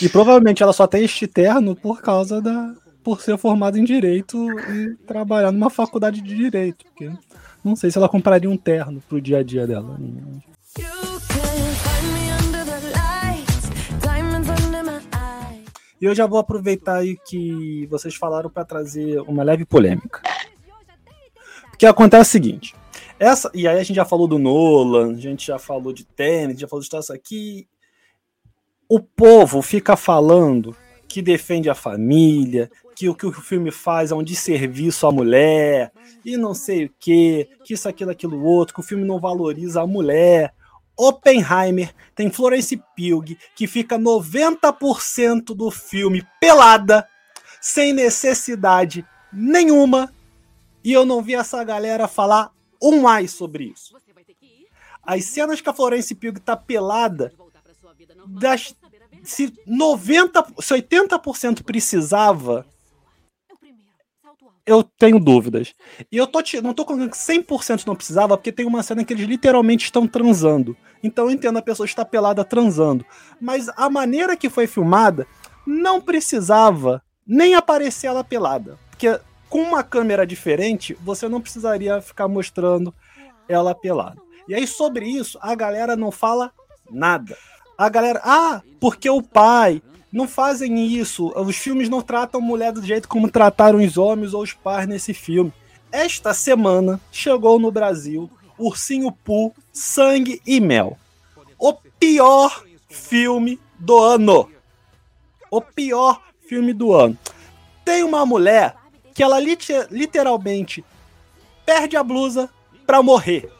E 0.00 0.08
provavelmente 0.08 0.62
ela 0.62 0.72
só 0.72 0.86
tem 0.86 1.04
este 1.04 1.26
terno 1.26 1.74
por 1.74 2.00
causa 2.00 2.40
da. 2.40 2.72
Por 3.02 3.20
ser 3.20 3.36
formada 3.36 3.78
em 3.78 3.84
direito 3.84 4.36
e 4.70 4.94
trabalhar 5.06 5.50
numa 5.50 5.70
faculdade 5.70 6.20
de 6.20 6.34
direito. 6.34 6.84
Porque 6.86 7.10
não 7.64 7.76
sei 7.76 7.90
se 7.90 7.98
ela 7.98 8.08
compraria 8.08 8.48
um 8.48 8.56
terno 8.56 9.02
pro 9.08 9.20
dia 9.20 9.38
a 9.38 9.42
dia 9.42 9.66
dela. 9.66 9.98
E 16.00 16.04
eu 16.04 16.14
já 16.14 16.26
vou 16.26 16.38
aproveitar 16.38 16.96
aí 16.96 17.16
que 17.16 17.86
vocês 17.86 18.14
falaram 18.14 18.50
para 18.50 18.64
trazer 18.64 19.20
uma 19.20 19.44
leve 19.44 19.64
polêmica. 19.64 20.20
Porque 21.70 21.86
acontece 21.86 22.30
o 22.30 22.32
seguinte: 22.32 22.74
essa, 23.20 23.50
e 23.54 23.68
aí 23.68 23.78
a 23.78 23.82
gente 23.84 23.94
já 23.94 24.04
falou 24.04 24.26
do 24.26 24.38
Nolan, 24.38 25.12
a 25.12 25.20
gente 25.20 25.46
já 25.46 25.60
falou 25.60 25.92
de 25.92 26.04
Tenet, 26.04 26.60
já 26.60 26.66
falou 26.66 26.82
de 26.82 26.96
isso 26.96 27.12
aqui. 27.12 27.68
O 28.88 28.98
povo 28.98 29.62
fica 29.62 29.96
falando 29.96 30.76
que 31.08 31.22
defende 31.22 31.70
a 31.70 31.74
família, 31.74 32.68
que 33.02 33.26
o 33.26 33.32
que 33.32 33.38
o 33.38 33.42
filme 33.42 33.70
faz 33.70 34.10
é 34.10 34.14
um 34.14 34.22
desserviço 34.22 35.06
à 35.06 35.12
mulher, 35.12 35.92
e 36.24 36.36
não 36.36 36.54
sei 36.54 36.84
o 36.84 36.90
que, 36.98 37.48
que 37.64 37.74
isso, 37.74 37.88
aquilo, 37.88 38.10
aquilo 38.10 38.44
outro, 38.44 38.74
que 38.74 38.80
o 38.80 38.84
filme 38.84 39.04
não 39.04 39.18
valoriza 39.18 39.82
a 39.82 39.86
mulher. 39.86 40.54
Oppenheimer 40.96 41.92
tem 42.14 42.30
Florence 42.30 42.76
Pugh, 42.76 43.36
que 43.56 43.66
fica 43.66 43.98
90% 43.98 45.54
do 45.54 45.70
filme 45.70 46.24
pelada, 46.40 47.08
sem 47.60 47.92
necessidade 47.92 49.04
nenhuma, 49.32 50.12
e 50.84 50.92
eu 50.92 51.04
não 51.04 51.22
vi 51.22 51.34
essa 51.34 51.62
galera 51.64 52.06
falar 52.06 52.52
um 52.80 53.00
mais 53.00 53.32
sobre 53.32 53.64
isso. 53.64 53.96
As 55.02 55.24
cenas 55.24 55.60
que 55.60 55.68
a 55.68 55.72
Florence 55.72 56.14
Pugh 56.14 56.38
tá 56.38 56.56
pelada, 56.56 57.32
das, 58.26 58.74
se 59.22 59.52
90, 59.66 60.44
se 60.60 60.74
80% 60.74 61.62
precisava, 61.62 62.66
eu 64.66 64.82
tenho 64.82 65.18
dúvidas. 65.18 65.74
E 66.10 66.16
eu 66.16 66.26
tô 66.26 66.40
não 66.62 66.74
tô 66.74 66.84
colocando 66.84 67.10
que 67.10 67.16
100% 67.16 67.86
não 67.86 67.96
precisava, 67.96 68.36
porque 68.36 68.52
tem 68.52 68.66
uma 68.66 68.82
cena 68.82 69.04
que 69.04 69.12
eles 69.12 69.26
literalmente 69.26 69.84
estão 69.84 70.06
transando. 70.06 70.76
Então 71.02 71.26
eu 71.26 71.30
entendo 71.30 71.58
a 71.58 71.62
pessoa 71.62 71.84
estar 71.84 72.04
pelada 72.04 72.44
transando. 72.44 73.04
Mas 73.40 73.68
a 73.76 73.90
maneira 73.90 74.36
que 74.36 74.48
foi 74.48 74.66
filmada 74.66 75.26
não 75.66 76.00
precisava 76.00 77.02
nem 77.26 77.54
aparecer 77.54 78.06
ela 78.06 78.22
pelada. 78.22 78.78
Porque 78.90 79.20
com 79.48 79.62
uma 79.62 79.82
câmera 79.82 80.26
diferente, 80.26 80.96
você 81.02 81.28
não 81.28 81.40
precisaria 81.40 82.00
ficar 82.00 82.28
mostrando 82.28 82.94
ela 83.48 83.74
pelada. 83.74 84.20
E 84.48 84.54
aí, 84.54 84.66
sobre 84.66 85.06
isso, 85.06 85.38
a 85.40 85.54
galera 85.54 85.94
não 85.96 86.10
fala 86.10 86.52
nada. 86.90 87.36
A 87.76 87.88
galera, 87.88 88.20
ah, 88.24 88.62
porque 88.80 89.08
o 89.08 89.22
pai 89.22 89.82
não 90.12 90.28
fazem 90.28 90.86
isso. 90.86 91.32
Os 91.34 91.56
filmes 91.56 91.88
não 91.88 92.02
tratam 92.02 92.40
mulher 92.40 92.72
do 92.72 92.84
jeito 92.84 93.08
como 93.08 93.30
trataram 93.30 93.78
os 93.78 93.96
homens 93.96 94.34
ou 94.34 94.42
os 94.42 94.52
pais 94.52 94.86
nesse 94.86 95.14
filme. 95.14 95.52
Esta 95.90 96.34
semana 96.34 97.00
chegou 97.10 97.58
no 97.58 97.70
Brasil 97.70 98.30
Ursinho 98.58 99.10
Poo, 99.10 99.54
Sangue 99.72 100.40
e 100.46 100.60
Mel. 100.60 100.98
O 101.58 101.72
pior 101.72 102.64
filme 102.88 103.58
do 103.78 103.98
ano. 103.98 104.50
O 105.50 105.60
pior 105.60 106.20
filme 106.46 106.72
do 106.72 106.92
ano. 106.92 107.18
Tem 107.84 108.02
uma 108.02 108.24
mulher 108.24 108.76
que 109.14 109.22
ela 109.22 109.38
literalmente 109.40 110.84
perde 111.64 111.96
a 111.96 112.02
blusa 112.02 112.48
pra 112.86 113.02
morrer. 113.02 113.50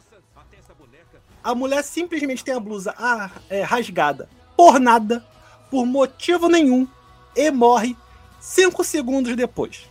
A 1.43 1.55
mulher 1.55 1.83
simplesmente 1.83 2.45
tem 2.45 2.55
a 2.55 2.61
blusa 2.61 2.95
ah, 2.97 3.31
é, 3.51 3.63
rasgada 3.63 4.29
por 4.57 4.79
nada, 4.79 5.25
por 5.73 5.87
motivo 5.87 6.51
nenhum, 6.51 6.87
e 7.35 7.51
morre 7.51 7.97
cinco 8.39 8.85
segundos 8.85 9.35
depois. 9.35 9.89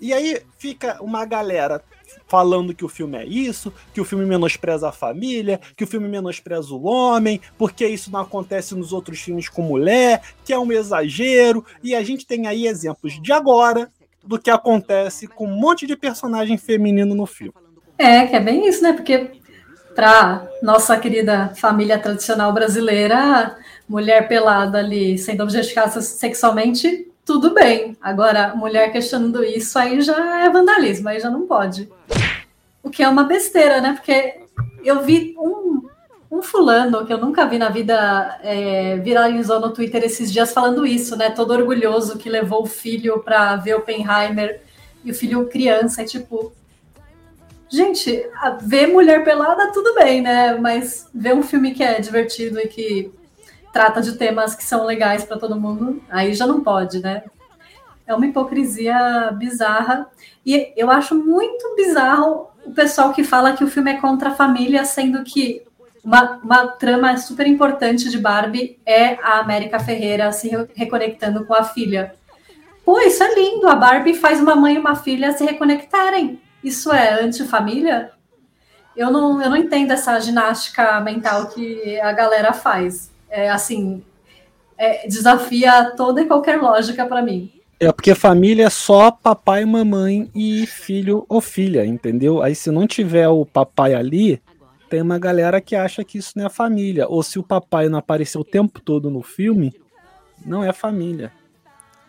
E 0.00 0.12
aí 0.12 0.40
fica 0.56 0.96
uma 1.02 1.24
galera 1.24 1.82
falando 2.28 2.72
que 2.72 2.84
o 2.84 2.88
filme 2.88 3.18
é 3.18 3.26
isso, 3.26 3.74
que 3.92 4.00
o 4.00 4.04
filme 4.04 4.24
menospreza 4.24 4.88
a 4.88 4.92
família, 4.92 5.60
que 5.76 5.82
o 5.82 5.88
filme 5.88 6.06
menospreza 6.06 6.72
o 6.72 6.84
homem, 6.84 7.40
porque 7.58 7.84
isso 7.84 8.12
não 8.12 8.20
acontece 8.20 8.76
nos 8.76 8.92
outros 8.92 9.20
filmes 9.20 9.48
com 9.48 9.62
mulher, 9.62 10.22
que 10.44 10.52
é 10.52 10.58
um 10.58 10.70
exagero, 10.70 11.66
e 11.82 11.96
a 11.96 12.02
gente 12.04 12.24
tem 12.24 12.46
aí 12.46 12.68
exemplos 12.68 13.20
de 13.20 13.32
agora 13.32 13.90
do 14.22 14.38
que 14.38 14.50
acontece 14.52 15.26
com 15.26 15.48
um 15.48 15.60
monte 15.60 15.84
de 15.84 15.96
personagem 15.96 16.56
feminino 16.56 17.12
no 17.12 17.26
filme. 17.26 17.54
É, 17.98 18.24
que 18.24 18.36
é 18.36 18.40
bem 18.40 18.68
isso, 18.68 18.84
né? 18.84 18.92
Porque 18.92 19.32
para 19.96 20.48
nossa 20.62 20.96
querida 20.96 21.52
família 21.56 21.98
tradicional 21.98 22.52
brasileira, 22.52 23.56
mulher 23.88 24.28
pelada 24.28 24.78
ali 24.78 25.18
sendo 25.18 25.42
objetificada 25.42 26.00
sexualmente, 26.00 27.08
tudo 27.24 27.54
bem. 27.54 27.96
Agora, 28.00 28.54
mulher 28.54 28.90
questionando 28.92 29.44
isso 29.44 29.78
aí 29.78 30.00
já 30.00 30.44
é 30.44 30.50
vandalismo, 30.50 31.08
aí 31.08 31.20
já 31.20 31.30
não 31.30 31.46
pode. 31.46 31.88
O 32.82 32.90
que 32.90 33.02
é 33.02 33.08
uma 33.08 33.24
besteira, 33.24 33.80
né? 33.80 33.92
Porque 33.92 34.40
eu 34.84 35.02
vi 35.02 35.34
um, 35.38 35.82
um 36.30 36.42
fulano 36.42 37.06
que 37.06 37.12
eu 37.12 37.18
nunca 37.18 37.46
vi 37.46 37.58
na 37.58 37.68
vida 37.68 38.38
é, 38.42 38.96
viralizou 38.96 39.60
no 39.60 39.70
Twitter 39.70 40.02
esses 40.02 40.32
dias 40.32 40.52
falando 40.52 40.86
isso, 40.86 41.16
né? 41.16 41.30
Todo 41.30 41.52
orgulhoso 41.52 42.18
que 42.18 42.28
levou 42.28 42.62
o 42.62 42.66
filho 42.66 43.20
para 43.20 43.56
ver 43.56 43.74
Oppenheimer 43.74 44.60
e 45.04 45.10
o 45.10 45.14
filho 45.14 45.48
criança, 45.48 46.02
é 46.02 46.04
tipo. 46.04 46.52
Gente, 47.68 48.26
ver 48.60 48.86
mulher 48.88 49.24
pelada, 49.24 49.72
tudo 49.72 49.94
bem, 49.94 50.20
né? 50.20 50.54
Mas 50.58 51.08
ver 51.14 51.34
um 51.34 51.42
filme 51.42 51.72
que 51.72 51.82
é 51.82 52.00
divertido 52.00 52.60
e 52.60 52.68
que 52.68 53.10
trata 53.72 54.02
de 54.02 54.12
temas 54.12 54.54
que 54.54 54.62
são 54.62 54.84
legais 54.84 55.24
para 55.24 55.38
todo 55.38 55.58
mundo, 55.58 56.02
aí 56.10 56.34
já 56.34 56.46
não 56.46 56.60
pode, 56.60 57.00
né? 57.00 57.22
É 58.06 58.14
uma 58.14 58.26
hipocrisia 58.26 59.30
bizarra. 59.32 60.06
E 60.44 60.72
eu 60.76 60.90
acho 60.90 61.14
muito 61.14 61.74
bizarro 61.74 62.50
o 62.64 62.72
pessoal 62.72 63.12
que 63.12 63.24
fala 63.24 63.54
que 63.54 63.64
o 63.64 63.68
filme 63.68 63.92
é 63.92 64.00
contra 64.00 64.28
a 64.28 64.34
família, 64.34 64.84
sendo 64.84 65.24
que 65.24 65.62
uma, 66.04 66.40
uma 66.42 66.66
trama 66.66 67.16
super 67.16 67.46
importante 67.46 68.10
de 68.10 68.18
Barbie 68.18 68.78
é 68.84 69.14
a 69.22 69.38
América 69.38 69.78
Ferreira 69.78 70.30
se 70.32 70.50
reconectando 70.74 71.46
com 71.46 71.54
a 71.54 71.64
filha. 71.64 72.14
Pô, 72.84 73.00
isso 73.00 73.22
é 73.22 73.34
lindo. 73.34 73.68
A 73.68 73.76
Barbie 73.76 74.14
faz 74.14 74.40
uma 74.40 74.56
mãe 74.56 74.74
e 74.74 74.78
uma 74.78 74.96
filha 74.96 75.32
se 75.32 75.44
reconectarem. 75.44 76.40
Isso 76.62 76.92
é 76.92 77.22
antifamília? 77.22 78.10
Eu 78.96 79.10
não, 79.10 79.40
eu 79.40 79.48
não 79.48 79.56
entendo 79.56 79.92
essa 79.92 80.20
ginástica 80.20 81.00
mental 81.00 81.46
que 81.46 81.98
a 82.00 82.12
galera 82.12 82.52
faz 82.52 83.11
é, 83.32 83.48
assim, 83.48 84.02
é, 84.76 85.08
desafia 85.08 85.92
toda 85.96 86.20
e 86.20 86.26
qualquer 86.26 86.60
lógica 86.60 87.06
para 87.06 87.22
mim. 87.22 87.50
É 87.80 87.90
porque 87.90 88.14
família 88.14 88.66
é 88.66 88.70
só 88.70 89.10
papai, 89.10 89.64
mamãe 89.64 90.30
e 90.34 90.66
filho 90.66 91.24
ou 91.28 91.40
filha, 91.40 91.84
entendeu? 91.84 92.42
Aí 92.42 92.54
se 92.54 92.70
não 92.70 92.86
tiver 92.86 93.26
o 93.26 93.44
papai 93.44 93.94
ali, 93.94 94.40
tem 94.88 95.00
uma 95.00 95.18
galera 95.18 95.60
que 95.60 95.74
acha 95.74 96.04
que 96.04 96.18
isso 96.18 96.34
não 96.36 96.46
é 96.46 96.48
família. 96.50 97.08
Ou 97.08 97.22
se 97.22 97.38
o 97.38 97.42
papai 97.42 97.88
não 97.88 97.98
apareceu 97.98 98.42
o 98.42 98.44
tempo 98.44 98.78
todo 98.80 99.10
no 99.10 99.22
filme, 99.22 99.74
não 100.44 100.62
é 100.62 100.72
família. 100.72 101.32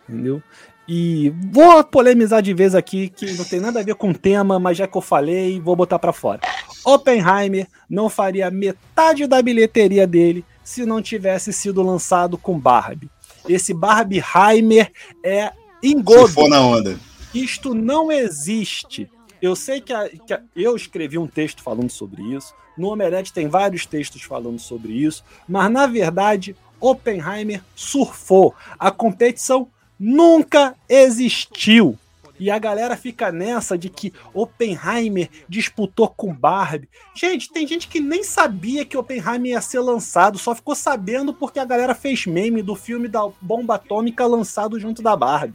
Entendeu? 0.08 0.40
E 0.86 1.32
vou 1.50 1.82
polemizar 1.82 2.42
de 2.42 2.52
vez 2.52 2.74
aqui, 2.74 3.08
que 3.08 3.32
não 3.32 3.44
tem 3.44 3.58
nada 3.58 3.80
a 3.80 3.82
ver 3.82 3.94
com 3.94 4.10
o 4.10 4.14
tema, 4.14 4.60
mas 4.60 4.76
já 4.76 4.86
que 4.86 4.96
eu 4.96 5.00
falei, 5.00 5.58
vou 5.58 5.74
botar 5.74 5.98
para 5.98 6.12
fora. 6.12 6.40
Oppenheimer 6.84 7.66
não 7.88 8.10
faria 8.10 8.50
metade 8.50 9.26
da 9.26 9.40
bilheteria 9.40 10.06
dele 10.06 10.44
se 10.64 10.86
não 10.86 11.02
tivesse 11.02 11.52
sido 11.52 11.82
lançado 11.82 12.38
com 12.38 12.58
Barbie. 12.58 13.10
Esse 13.48 13.74
Barbieheimer 13.74 14.90
é 15.22 15.52
engodo. 15.82 16.28
Se 16.28 16.34
for 16.34 16.48
na 16.48 16.60
onda. 16.60 16.98
Isto 17.34 17.74
não 17.74 18.10
existe. 18.10 19.10
Eu 19.42 19.54
sei 19.54 19.80
que, 19.80 19.92
a, 19.92 20.08
que 20.08 20.32
a, 20.32 20.40
eu 20.56 20.74
escrevi 20.74 21.18
um 21.18 21.26
texto 21.26 21.62
falando 21.62 21.90
sobre 21.90 22.22
isso. 22.22 22.54
No 22.78 22.88
Omelete 22.88 23.32
tem 23.32 23.46
vários 23.46 23.84
textos 23.84 24.22
falando 24.22 24.58
sobre 24.58 24.92
isso. 24.92 25.22
Mas, 25.46 25.70
na 25.70 25.86
verdade, 25.86 26.56
Oppenheimer 26.80 27.62
surfou. 27.76 28.54
A 28.78 28.90
competição 28.90 29.68
nunca 29.98 30.74
existiu. 30.88 31.98
E 32.38 32.50
a 32.50 32.58
galera 32.58 32.96
fica 32.96 33.30
nessa 33.30 33.78
de 33.78 33.88
que 33.88 34.12
Oppenheimer 34.32 35.28
disputou 35.48 36.08
com 36.08 36.34
Barbie. 36.34 36.88
Gente, 37.14 37.52
tem 37.52 37.66
gente 37.66 37.86
que 37.86 38.00
nem 38.00 38.24
sabia 38.24 38.84
que 38.84 38.96
Oppenheimer 38.96 39.52
ia 39.52 39.60
ser 39.60 39.80
lançado, 39.80 40.38
só 40.38 40.54
ficou 40.54 40.74
sabendo 40.74 41.32
porque 41.32 41.58
a 41.60 41.64
galera 41.64 41.94
fez 41.94 42.26
meme 42.26 42.62
do 42.62 42.74
filme 42.74 43.08
da 43.08 43.28
bomba 43.40 43.76
atômica 43.76 44.26
lançado 44.26 44.78
junto 44.80 45.02
da 45.02 45.16
Barbie. 45.16 45.54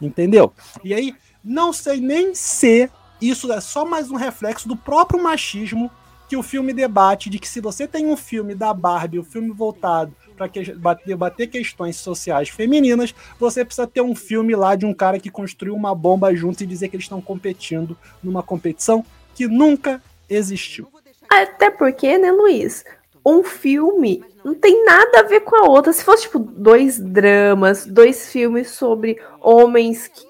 Entendeu? 0.00 0.52
E 0.82 0.94
aí, 0.94 1.14
não 1.44 1.72
sei 1.72 2.00
nem 2.00 2.34
se 2.34 2.90
isso 3.20 3.52
é 3.52 3.60
só 3.60 3.84
mais 3.84 4.10
um 4.10 4.16
reflexo 4.16 4.68
do 4.68 4.76
próprio 4.76 5.22
machismo 5.22 5.90
que 6.28 6.36
o 6.36 6.42
filme 6.42 6.72
debate 6.72 7.30
de 7.30 7.38
que 7.38 7.48
se 7.48 7.60
você 7.60 7.88
tem 7.88 8.06
um 8.06 8.16
filme 8.16 8.54
da 8.54 8.72
Barbie, 8.72 9.18
um 9.18 9.24
filme 9.24 9.50
voltado 9.50 10.14
para 10.38 10.94
debater 11.04 11.48
questões 11.48 11.96
sociais 11.96 12.48
femininas, 12.48 13.14
você 13.38 13.64
precisa 13.64 13.86
ter 13.86 14.00
um 14.00 14.14
filme 14.14 14.54
lá 14.54 14.76
de 14.76 14.86
um 14.86 14.94
cara 14.94 15.18
que 15.18 15.30
construiu 15.30 15.74
uma 15.74 15.94
bomba 15.94 16.34
junto 16.34 16.62
e 16.62 16.66
dizer 16.66 16.88
que 16.88 16.96
eles 16.96 17.04
estão 17.04 17.20
competindo 17.20 17.98
numa 18.22 18.42
competição 18.42 19.04
que 19.34 19.46
nunca 19.46 20.02
existiu. 20.28 20.88
Até 21.28 21.70
porque, 21.70 22.16
né, 22.16 22.30
Luiz? 22.32 22.84
Um 23.24 23.42
filme 23.42 24.24
não 24.42 24.54
tem 24.54 24.84
nada 24.84 25.20
a 25.20 25.22
ver 25.24 25.40
com 25.40 25.56
a 25.56 25.68
outra. 25.68 25.92
Se 25.92 26.02
fosse, 26.02 26.22
tipo, 26.22 26.38
dois 26.38 26.98
dramas, 26.98 27.84
dois 27.84 28.32
filmes 28.32 28.70
sobre 28.70 29.20
homens 29.40 30.08
que, 30.08 30.26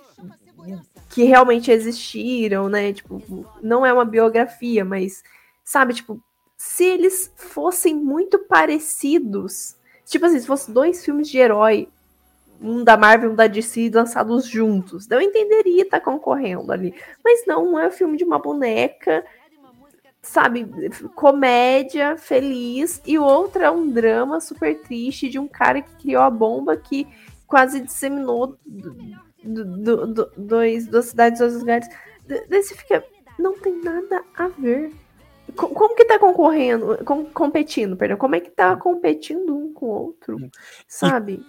que 1.11 1.23
realmente 1.25 1.71
existiram, 1.71 2.69
né? 2.69 2.93
Tipo, 2.93 3.47
não 3.63 3.87
é 3.87 3.93
uma 3.93 4.05
biografia, 4.05 4.85
mas, 4.85 5.23
sabe, 5.65 5.95
tipo, 5.95 6.21
se 6.57 6.85
eles 6.85 7.33
fossem 7.37 7.95
muito 7.95 8.41
parecidos, 8.41 9.77
Tipo 10.09 10.27
assim, 10.27 10.41
se 10.41 10.47
fosse 10.47 10.73
dois 10.73 11.05
filmes 11.05 11.29
de 11.29 11.39
herói, 11.39 11.89
um 12.61 12.83
da 12.83 12.97
Marvel 12.97 13.31
e 13.31 13.33
um 13.33 13.37
da 13.37 13.47
DC 13.47 13.91
lançados 13.93 14.47
juntos, 14.47 15.09
eu 15.11 15.21
entenderia 15.21 15.83
estar 15.83 16.01
tá 16.01 16.05
concorrendo 16.05 16.73
ali. 16.73 16.95
Mas 17.23 17.47
não, 17.47 17.79
é 17.79 17.89
um 17.89 17.91
filme 17.91 18.17
de 18.17 18.25
uma 18.25 18.39
boneca, 18.39 19.25
sabe, 20.23 20.67
comédia, 21.15 22.17
feliz, 22.17 23.03
e 23.07 23.19
o 23.19 23.23
outro 23.23 23.63
é 23.63 23.71
um 23.71 23.91
drama 23.91 24.41
super 24.41 24.81
triste 24.81 25.29
de 25.29 25.39
um 25.39 25.47
cara 25.47 25.83
que 25.83 25.95
criou 25.97 26.23
a 26.23 26.31
bomba 26.31 26.77
que 26.77 27.07
quase 27.47 27.81
disseminou 27.81 28.59
do, 28.67 28.97
do, 29.45 30.07
do, 30.07 30.33
dois, 30.37 30.87
duas 30.87 31.07
cidades, 31.07 31.39
dois 31.39 31.55
lugares. 31.55 31.89
Desse 32.49 32.75
fica. 32.75 33.05
Não 33.39 33.59
tem 33.59 33.81
nada 33.83 34.23
a 34.35 34.49
ver. 34.49 34.93
Como 35.57 35.95
que 35.95 36.05
tá 36.05 36.19
concorrendo, 36.19 36.99
com, 37.05 37.25
competindo, 37.25 37.97
perdão, 37.97 38.17
como 38.17 38.35
é 38.35 38.41
que 38.41 38.51
tá 38.51 38.77
competindo 38.77 39.57
um 39.57 39.73
com 39.73 39.87
o 39.87 39.89
outro, 39.89 40.51
sabe? 40.87 41.43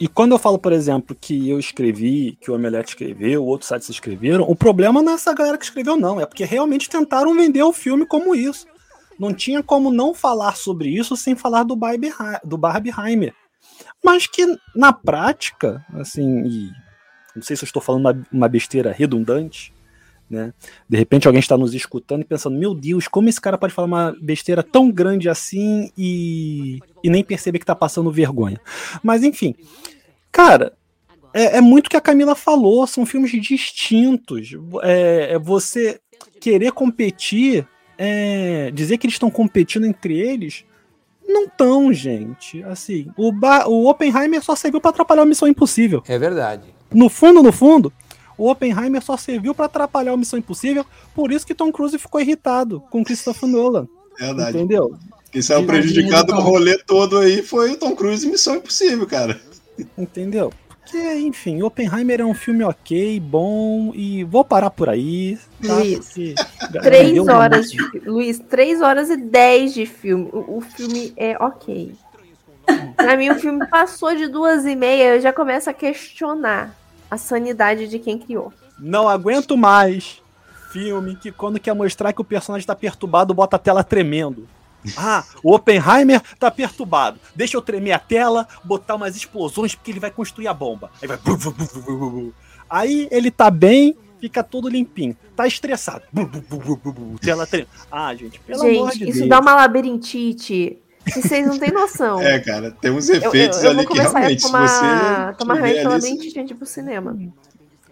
E, 0.00 0.04
e, 0.04 0.08
quando 0.08 0.32
eu 0.32 0.38
falo, 0.38 0.58
por 0.58 0.72
exemplo, 0.72 1.16
que 1.18 1.48
eu 1.48 1.58
escrevi, 1.58 2.36
que 2.40 2.50
o 2.50 2.54
Omelete 2.54 2.90
escreveu, 2.90 3.44
outros 3.44 3.68
sites 3.68 3.88
escreveram, 3.88 4.44
o 4.44 4.54
problema 4.54 5.02
não 5.02 5.12
é 5.12 5.14
essa 5.16 5.34
galera 5.34 5.58
que 5.58 5.64
escreveu, 5.64 5.96
não, 5.96 6.20
é 6.20 6.26
porque 6.26 6.44
realmente 6.44 6.88
tentaram 6.88 7.34
vender 7.34 7.62
o 7.62 7.72
filme 7.72 8.06
como 8.06 8.34
isso. 8.34 8.66
Não 9.18 9.32
tinha 9.32 9.62
como 9.62 9.90
não 9.90 10.14
falar 10.14 10.56
sobre 10.56 10.88
isso 10.88 11.16
sem 11.16 11.36
falar 11.36 11.64
do, 11.64 11.76
Barbie, 11.76 12.12
do 12.44 12.56
Barbieheimer. 12.56 13.34
Mas 14.02 14.26
que, 14.26 14.58
na 14.74 14.92
prática, 14.92 15.84
assim, 15.94 16.42
e 16.44 16.70
não 17.34 17.42
sei 17.42 17.56
se 17.56 17.64
eu 17.64 17.66
estou 17.66 17.82
falando 17.82 18.02
uma, 18.02 18.26
uma 18.32 18.48
besteira 18.48 18.92
redundante, 18.92 19.72
né? 20.32 20.54
De 20.88 20.96
repente 20.96 21.26
alguém 21.26 21.40
está 21.40 21.58
nos 21.58 21.74
escutando 21.74 22.22
e 22.22 22.24
pensando, 22.24 22.58
meu 22.58 22.74
Deus, 22.74 23.06
como 23.06 23.28
esse 23.28 23.40
cara 23.40 23.58
pode 23.58 23.74
falar 23.74 23.86
uma 23.86 24.16
besteira 24.20 24.62
tão 24.62 24.90
grande 24.90 25.28
assim 25.28 25.92
e, 25.96 26.80
e 27.04 27.10
nem 27.10 27.22
perceber 27.22 27.58
que 27.58 27.64
está 27.64 27.74
passando 27.74 28.10
vergonha. 28.10 28.58
Mas 29.02 29.22
enfim, 29.22 29.54
cara, 30.32 30.72
é, 31.34 31.58
é 31.58 31.60
muito 31.60 31.90
que 31.90 31.96
a 31.96 32.00
Camila 32.00 32.34
falou, 32.34 32.86
são 32.86 33.04
filmes 33.04 33.30
distintos. 33.30 34.56
É, 34.82 35.34
é 35.34 35.38
você 35.38 36.00
querer 36.40 36.72
competir, 36.72 37.68
é, 37.98 38.70
dizer 38.72 38.96
que 38.96 39.06
eles 39.06 39.14
estão 39.14 39.30
competindo 39.30 39.84
entre 39.84 40.18
eles, 40.18 40.64
Não 41.28 41.46
tão, 41.46 41.92
gente. 41.92 42.62
Assim, 42.64 43.06
o, 43.16 43.30
ba 43.30 43.68
o 43.68 43.88
Oppenheimer 43.88 44.42
só 44.42 44.56
serviu 44.56 44.80
para 44.80 44.90
atrapalhar 44.90 45.22
a 45.22 45.26
Missão 45.26 45.46
Impossível. 45.46 46.02
É 46.08 46.18
verdade. 46.18 46.74
No 46.92 47.08
fundo, 47.08 47.42
no 47.42 47.52
fundo, 47.52 47.92
o 48.36 48.50
Oppenheimer 48.50 49.02
só 49.02 49.16
serviu 49.16 49.54
para 49.54 49.66
atrapalhar 49.66 50.12
a 50.12 50.16
Missão 50.16 50.38
Impossível, 50.38 50.84
por 51.14 51.32
isso 51.32 51.46
que 51.46 51.54
Tom 51.54 51.70
Cruise 51.70 51.98
ficou 51.98 52.20
irritado 52.20 52.80
com 52.90 53.04
Christopher 53.04 53.48
Nolan. 53.48 53.86
Verdade. 54.18 54.58
Entendeu? 54.58 54.96
Quem 55.30 55.40
saiu 55.40 55.64
prejudicado 55.64 56.34
no 56.34 56.40
rolê 56.40 56.76
todo 56.78 57.18
aí 57.18 57.42
foi 57.42 57.72
o 57.72 57.76
Tom 57.76 57.96
Cruise 57.96 58.26
e 58.26 58.30
Missão 58.30 58.56
Impossível, 58.56 59.06
cara. 59.06 59.40
Entendeu? 59.96 60.52
Porque, 60.68 61.14
enfim, 61.14 61.62
Oppenheimer 61.62 62.20
é 62.20 62.24
um 62.24 62.34
filme 62.34 62.62
ok, 62.64 63.18
bom, 63.18 63.92
e 63.94 64.24
vou 64.24 64.44
parar 64.44 64.68
por 64.68 64.90
aí. 64.90 65.38
Tá? 65.66 65.76
Luiz, 65.76 66.12
Três 66.82 67.28
horas 67.28 67.70
de 67.70 67.78
Luiz, 68.04 68.38
três 68.38 68.82
horas 68.82 69.08
e 69.08 69.16
dez 69.16 69.72
de 69.72 69.86
filme. 69.86 70.28
O, 70.32 70.58
o 70.58 70.60
filme 70.60 71.14
é 71.16 71.34
ok. 71.42 71.94
Pra 72.94 73.16
mim, 73.16 73.30
o 73.30 73.38
filme 73.38 73.66
passou 73.68 74.14
de 74.14 74.28
duas 74.28 74.66
e 74.66 74.76
meia, 74.76 75.14
eu 75.14 75.20
já 75.20 75.32
começo 75.32 75.70
a 75.70 75.72
questionar 75.72 76.76
a 77.12 77.18
sanidade 77.18 77.88
de 77.88 77.98
quem 77.98 78.18
criou. 78.18 78.50
Não 78.78 79.06
aguento 79.06 79.54
mais 79.54 80.22
filme 80.72 81.14
que 81.14 81.30
quando 81.30 81.60
quer 81.60 81.74
mostrar 81.74 82.10
que 82.10 82.22
o 82.22 82.24
personagem 82.24 82.66
tá 82.66 82.74
perturbado, 82.74 83.34
bota 83.34 83.56
a 83.56 83.58
tela 83.58 83.84
tremendo. 83.84 84.48
Ah, 84.96 85.22
o 85.44 85.54
Oppenheimer 85.54 86.22
tá 86.38 86.50
perturbado. 86.50 87.20
Deixa 87.36 87.54
eu 87.54 87.60
tremer 87.60 87.92
a 87.92 87.98
tela, 87.98 88.48
botar 88.64 88.94
umas 88.94 89.14
explosões 89.14 89.74
porque 89.74 89.90
ele 89.90 90.00
vai 90.00 90.10
construir 90.10 90.48
a 90.48 90.54
bomba. 90.54 90.90
Aí 91.02 91.06
vai. 91.06 91.18
Aí 92.70 93.08
ele 93.10 93.30
tá 93.30 93.50
bem, 93.50 93.94
fica 94.18 94.42
todo 94.42 94.66
limpinho. 94.66 95.14
Tá 95.36 95.46
estressado. 95.46 96.04
Tela 97.20 97.46
tremendo. 97.46 97.68
Ah, 97.90 98.14
gente, 98.14 98.40
pelo 98.40 98.62
amor 98.62 98.92
Gente, 98.92 99.04
de 99.04 99.10
isso 99.10 99.18
Deus. 99.18 99.28
dá 99.28 99.38
uma 99.38 99.54
labirintite. 99.54 100.78
Que 101.04 101.20
Vocês 101.22 101.46
não 101.46 101.58
têm 101.58 101.70
noção. 101.70 102.20
É, 102.20 102.38
cara, 102.38 102.70
tem 102.70 102.90
uns 102.90 103.08
Eu- 103.08 103.16
eu, 103.16 103.28
efeitos 103.28 103.62
eu 103.62 103.70
ali 103.70 103.76
vou 103.78 103.86
que 103.86 103.98
começar 103.98 104.18
realmente, 104.18 104.44
a 104.44 104.46
tomar, 104.46 104.68
se 104.68 104.74
você 105.32 105.38
tomar 105.38 105.54
remédio 105.54 105.82
pela 105.82 105.98
de 105.98 106.52
ir 106.52 106.54
pro 106.54 106.66
cinema. 106.66 107.18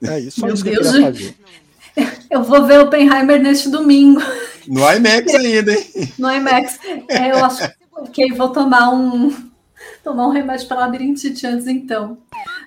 É 0.03 0.19
isso, 0.21 0.41
só 0.41 0.47
Meu 0.47 0.55
isso 0.55 0.69
eu 0.69 0.83
Deus, 0.83 0.93
gente. 0.93 1.03
fazer. 1.05 1.37
Eu 2.31 2.45
vou 2.45 2.65
ver 2.65 2.79
Oppenheimer 2.81 3.43
neste 3.43 3.69
domingo 3.69 4.23
No 4.69 4.81
IMAX 4.91 5.35
ainda, 5.35 5.73
hein? 5.73 6.13
no 6.17 6.33
IMAX. 6.33 6.79
É, 7.09 7.33
eu 7.33 7.45
acho 7.45 7.69
que 8.13 8.33
vou 8.33 8.51
tomar 8.51 8.91
um 8.91 9.51
tomar 10.03 10.29
um 10.29 10.31
remédio 10.31 10.67
para 10.69 10.81
labirintite 10.81 11.47
antes 11.47 11.67
então. 11.67 12.17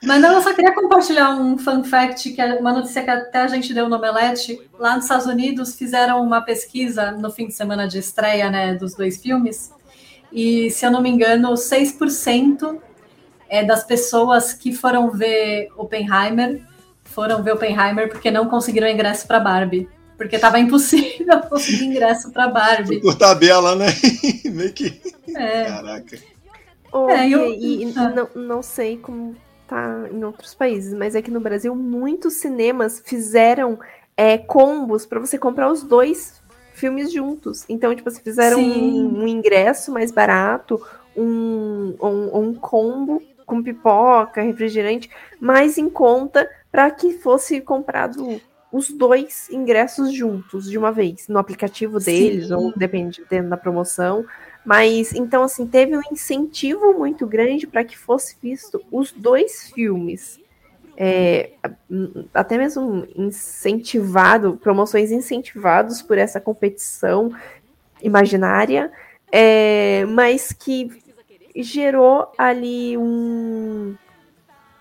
Mas 0.04 0.22
não, 0.22 0.34
eu 0.34 0.42
só 0.42 0.54
queria 0.54 0.74
compartilhar 0.74 1.32
um 1.32 1.58
fun 1.58 1.84
fact, 1.84 2.32
que 2.32 2.42
é 2.42 2.56
uma 2.56 2.74
notícia 2.74 3.02
que 3.02 3.10
até 3.10 3.40
a 3.40 3.48
gente 3.48 3.74
deu 3.74 3.88
no 3.88 3.96
Omelete. 3.96 4.60
Lá 4.78 4.96
nos 4.96 5.06
Estados 5.06 5.26
Unidos 5.26 5.76
fizeram 5.76 6.22
uma 6.22 6.42
pesquisa 6.42 7.12
no 7.12 7.32
fim 7.32 7.48
de 7.48 7.54
semana 7.54 7.88
de 7.88 7.98
estreia 8.00 8.52
né, 8.52 8.76
dos 8.76 8.94
dois 8.94 9.18
filmes. 9.18 9.72
E, 10.34 10.70
se 10.72 10.86
eu 10.86 10.92
não 10.92 11.02
me 11.02 11.10
engano, 11.10 11.56
6% 11.56 12.80
é 13.48 13.64
das 13.64 13.84
pessoas 13.84 14.52
que 14.54 14.74
foram 14.74 15.12
ver 15.12 15.70
Oppenheimer 15.78 16.62
foram 17.04 17.44
ver 17.44 17.54
Oppenheimer 17.54 18.10
porque 18.10 18.32
não 18.32 18.48
conseguiram 18.50 18.88
ingresso 18.88 19.28
para 19.28 19.40
Barbie. 19.40 19.88
Porque 20.18 20.36
estava 20.38 20.60
impossível 20.60 21.40
conseguir 21.50 21.86
ingresso 21.86 22.32
para 22.32 22.48
Barbie. 22.48 23.00
Por 23.02 23.14
tabela, 23.16 23.76
né? 23.76 23.88
Meio 24.46 24.74
que. 24.74 25.00
É. 25.36 25.66
Caraca. 25.66 26.18
Oh, 26.92 27.10
É, 27.10 27.28
e 27.28 27.32
eu- 27.32 27.54
e 27.54 27.94
Ah. 27.96 28.10
não, 28.10 28.30
não 28.36 28.62
sei 28.64 28.98
como 28.98 29.36
tá 29.68 30.06
em 30.12 30.24
outros 30.24 30.54
países, 30.56 30.94
mas 30.94 31.16
aqui 31.16 31.30
no 31.32 31.40
Brasil 31.40 31.76
muitos 31.76 32.34
cinemas 32.36 33.02
fizeram 33.06 33.80
é, 34.18 34.38
combos 34.38 35.06
para 35.06 35.20
você 35.20 35.38
comprar 35.38 35.72
os 35.72 35.84
dois 35.84 36.42
filmes 36.74 37.12
juntos. 37.12 37.66
Então, 37.70 37.96
tipo, 37.96 38.10
você 38.10 38.22
fizeram 38.22 38.60
um, 38.60 39.24
um 39.24 39.28
ingresso 39.28 39.92
mais 39.92 40.12
barato, 40.12 40.82
um, 41.16 41.96
um, 42.02 42.40
um 42.40 42.54
combo 42.54 43.22
com 43.46 43.62
pipoca, 43.62 44.42
refrigerante, 44.42 45.10
mais 45.40 45.78
em 45.78 45.90
conta 45.90 46.50
para 46.72 46.90
que 46.92 47.14
fosse 47.14 47.62
comprado 47.62 48.42
os 48.72 48.90
dois 48.90 49.50
ingressos 49.52 50.12
juntos 50.12 50.70
de 50.70 50.78
uma 50.78 50.92
vez 50.92 51.28
no 51.28 51.38
aplicativo 51.38 52.00
deles, 52.00 52.48
Sim. 52.48 52.54
ou 52.54 52.74
dependendo 52.76 53.50
da 53.50 53.58
promoção. 53.58 54.26
Mas 54.66 55.14
então 55.14 55.44
assim, 55.44 55.68
teve 55.68 55.96
um 55.96 56.02
incentivo 56.12 56.94
muito 56.94 57.28
grande 57.28 57.68
para 57.68 57.84
que 57.84 57.98
fosse 57.98 58.36
visto 58.42 58.82
os 58.92 59.12
dois 59.12 59.72
filmes. 59.72 60.40
É, 60.96 61.54
até 62.34 62.58
mesmo 62.58 63.08
incentivado, 63.16 64.58
promoções 64.58 65.12
incentivados 65.12 66.02
por 66.02 66.18
essa 66.18 66.40
competição 66.40 67.32
imaginária, 68.02 68.92
é, 69.32 70.06
mas 70.06 70.54
que 70.54 70.90
gerou 71.56 72.32
ali 72.38 72.98
um, 72.98 73.96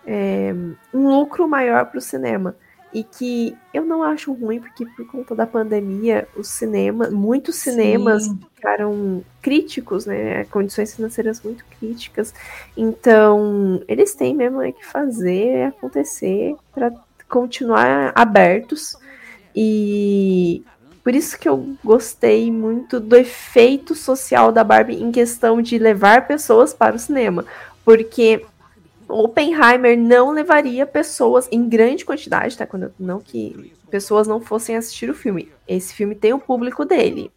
é, 0.06 0.54
um 0.92 1.08
lucro 1.08 1.48
maior 1.48 1.86
para 1.86 1.98
o 1.98 2.02
cinema. 2.02 2.56
E 2.94 3.02
que 3.02 3.56
eu 3.72 3.84
não 3.86 4.02
acho 4.02 4.32
ruim, 4.32 4.60
porque 4.60 4.84
por 4.84 5.06
conta 5.06 5.34
da 5.34 5.46
pandemia, 5.46 6.28
os 6.36 6.48
cinemas, 6.48 7.10
muitos 7.10 7.56
cinemas 7.56 8.24
Sim. 8.24 8.38
ficaram 8.54 9.24
críticos, 9.40 10.04
né? 10.04 10.44
Condições 10.44 10.94
financeiras 10.94 11.40
muito 11.42 11.64
críticas. 11.78 12.34
Então, 12.76 13.82
eles 13.88 14.14
têm 14.14 14.34
mesmo 14.34 14.60
é 14.60 14.72
que 14.72 14.84
fazer 14.84 15.68
acontecer 15.68 16.54
para 16.74 16.92
continuar 17.28 18.12
abertos. 18.14 18.94
E 19.56 20.62
por 21.02 21.14
isso 21.14 21.38
que 21.38 21.48
eu 21.48 21.74
gostei 21.82 22.50
muito 22.50 23.00
do 23.00 23.16
efeito 23.16 23.94
social 23.94 24.52
da 24.52 24.62
Barbie 24.62 25.02
em 25.02 25.10
questão 25.10 25.60
de 25.60 25.78
levar 25.78 26.26
pessoas 26.28 26.72
para 26.72 26.94
o 26.94 26.98
cinema. 26.98 27.44
Porque 27.84 28.44
Oppenheimer 29.12 29.96
não 29.98 30.30
levaria 30.30 30.86
pessoas 30.86 31.48
em 31.52 31.68
grande 31.68 32.04
quantidade, 32.04 32.56
tá? 32.56 32.66
Quando, 32.66 32.92
não 32.98 33.20
que 33.20 33.72
pessoas 33.90 34.26
não 34.26 34.40
fossem 34.40 34.76
assistir 34.76 35.10
o 35.10 35.14
filme. 35.14 35.50
Esse 35.68 35.94
filme 35.94 36.14
tem 36.14 36.32
o 36.32 36.38
público 36.38 36.84
dele. 36.84 37.30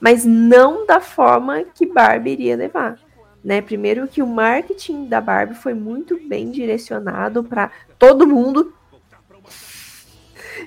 Mas 0.00 0.24
não 0.24 0.84
da 0.86 1.00
forma 1.00 1.62
que 1.74 1.86
Barbie 1.86 2.32
iria 2.32 2.56
levar. 2.56 2.98
Né? 3.42 3.62
Primeiro 3.62 4.06
que 4.06 4.22
o 4.22 4.26
marketing 4.26 5.06
da 5.06 5.20
Barbie 5.20 5.54
foi 5.54 5.72
muito 5.72 6.18
bem 6.28 6.50
direcionado 6.50 7.42
para 7.44 7.70
todo 7.98 8.26
mundo 8.26 8.74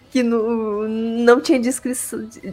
que 0.09 0.23
no- 0.23 0.87
não 0.87 1.39
tinha 1.41 1.59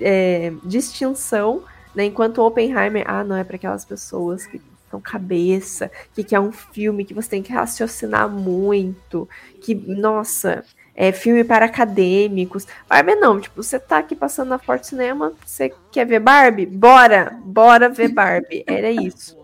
é, 0.00 0.52
distinção, 0.64 1.62
né? 1.94 2.04
Enquanto 2.04 2.42
Oppenheimer, 2.42 3.04
ah, 3.06 3.24
não 3.24 3.36
é 3.36 3.44
para 3.44 3.56
aquelas 3.56 3.84
pessoas 3.84 4.46
que 4.46 4.60
são 4.90 5.00
cabeça, 5.00 5.90
que 6.14 6.24
quer 6.24 6.40
um 6.40 6.50
filme 6.50 7.04
que 7.04 7.14
você 7.14 7.28
tem 7.30 7.42
que 7.42 7.52
raciocinar 7.52 8.28
muito, 8.28 9.28
que, 9.60 9.74
nossa, 9.74 10.64
é 10.94 11.12
filme 11.12 11.44
para 11.44 11.64
acadêmicos. 11.66 12.66
Barbie 12.88 13.14
não, 13.14 13.40
tipo, 13.40 13.62
você 13.62 13.78
tá 13.78 13.98
aqui 13.98 14.16
passando 14.16 14.48
na 14.48 14.58
Forte 14.58 14.88
Cinema, 14.88 15.32
você 15.46 15.72
quer 15.92 16.04
ver 16.04 16.18
Barbie? 16.20 16.66
Bora, 16.66 17.38
bora 17.44 17.88
ver 17.88 18.08
Barbie. 18.08 18.64
Era 18.66 18.90
isso. 18.90 19.38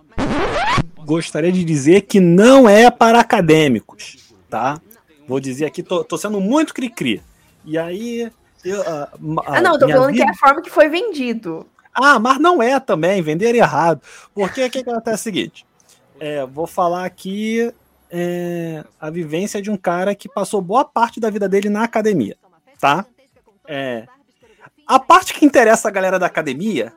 Gostaria 1.04 1.52
de 1.52 1.64
dizer 1.64 2.02
que 2.02 2.18
não 2.18 2.68
é 2.68 2.90
para 2.90 3.20
acadêmicos, 3.20 4.34
tá? 4.50 4.80
Vou 5.28 5.38
dizer 5.38 5.66
aqui, 5.66 5.82
tô, 5.82 6.02
tô 6.02 6.18
sendo 6.18 6.40
muito 6.40 6.74
cri-cri. 6.74 7.22
E 7.64 7.78
aí. 7.78 8.30
Eu, 8.64 8.82
ah, 8.82 9.08
ma- 9.20 9.42
Ah, 9.46 9.60
não, 9.60 9.74
eu 9.74 9.78
tô 9.78 9.88
falando 9.88 10.06
que 10.08 10.14
vida- 10.14 10.24
é 10.24 10.30
a 10.30 10.34
forma 10.34 10.60
que 10.60 10.70
foi 10.70 10.88
vendido. 10.88 11.64
Ah, 11.98 12.18
mas 12.18 12.38
não 12.38 12.62
é 12.62 12.78
também, 12.78 13.22
vender 13.22 13.54
errado. 13.54 14.02
Porque 14.34 14.62
o 14.62 14.70
que 14.70 14.78
acontece 14.80 15.10
é 15.10 15.14
o 15.14 15.18
seguinte: 15.18 15.66
é, 16.20 16.44
vou 16.44 16.66
falar 16.66 17.06
aqui 17.06 17.72
é, 18.10 18.84
a 19.00 19.08
vivência 19.08 19.62
de 19.62 19.70
um 19.70 19.76
cara 19.76 20.14
que 20.14 20.28
passou 20.28 20.60
boa 20.60 20.84
parte 20.84 21.18
da 21.18 21.30
vida 21.30 21.48
dele 21.48 21.70
na 21.70 21.82
academia, 21.84 22.36
tá? 22.78 23.06
É, 23.66 24.06
a 24.86 24.98
parte 25.00 25.32
que 25.34 25.44
interessa 25.44 25.88
a 25.88 25.90
galera 25.90 26.18
da 26.18 26.26
academia, 26.26 26.92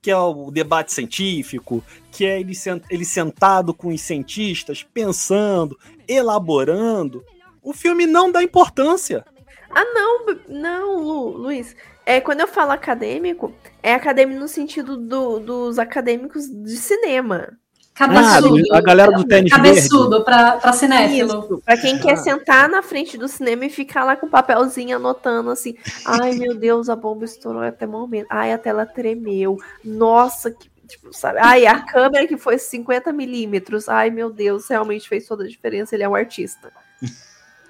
que 0.00 0.10
é 0.10 0.16
o 0.16 0.50
debate 0.50 0.92
científico, 0.92 1.84
que 2.10 2.24
é 2.24 2.40
ele, 2.40 2.54
sen- 2.54 2.82
ele 2.90 3.04
sentado 3.04 3.74
com 3.74 3.88
os 3.88 4.00
cientistas, 4.00 4.82
pensando, 4.82 5.78
elaborando, 6.08 7.22
o 7.62 7.72
filme 7.72 8.06
não 8.06 8.32
dá 8.32 8.42
importância. 8.42 9.24
Ah, 9.70 9.84
não, 9.84 10.24
não, 10.48 11.02
Lu, 11.02 11.28
Luiz. 11.36 11.76
É, 12.08 12.22
quando 12.22 12.40
eu 12.40 12.48
falo 12.48 12.70
acadêmico, 12.72 13.52
é 13.82 13.92
acadêmico 13.92 14.40
no 14.40 14.48
sentido 14.48 14.96
do- 14.96 15.38
dos 15.40 15.78
acadêmicos 15.78 16.46
de 16.48 16.74
cinema. 16.78 17.50
Cabeçudo. 17.94 18.62
Ah, 18.72 18.78
a 18.78 18.80
galera 18.80 19.12
do 19.12 19.24
tênis 19.24 19.52
Cabeçudo, 19.52 20.24
pra, 20.24 20.52
pra 20.52 20.72
cinéfilo. 20.72 21.60
Pra 21.62 21.76
quem 21.76 21.98
quer 21.98 22.16
sentar 22.16 22.66
na 22.66 22.80
frente 22.80 23.18
do 23.18 23.28
cinema 23.28 23.66
e 23.66 23.68
ficar 23.70 24.04
lá 24.04 24.16
com 24.16 24.24
o 24.24 24.30
papelzinho 24.30 24.96
anotando 24.96 25.50
assim, 25.50 25.74
ai 26.06 26.32
meu 26.32 26.54
Deus, 26.54 26.88
a 26.88 26.96
bomba 26.96 27.26
estourou 27.26 27.60
até 27.60 27.84
o 27.84 27.90
momento, 27.90 28.28
ai 28.30 28.54
a 28.54 28.58
tela 28.58 28.86
tremeu, 28.86 29.58
nossa, 29.84 30.50
que, 30.50 30.70
tipo, 30.86 31.12
sabe, 31.12 31.40
ai 31.42 31.66
a 31.66 31.78
câmera 31.80 32.26
que 32.26 32.38
foi 32.38 32.56
50 32.56 33.12
milímetros, 33.12 33.86
ai 33.86 34.08
meu 34.08 34.30
Deus, 34.30 34.66
realmente 34.68 35.06
fez 35.06 35.26
toda 35.26 35.44
a 35.44 35.48
diferença, 35.48 35.94
ele 35.94 36.04
é 36.04 36.08
um 36.08 36.14
artista. 36.14 36.72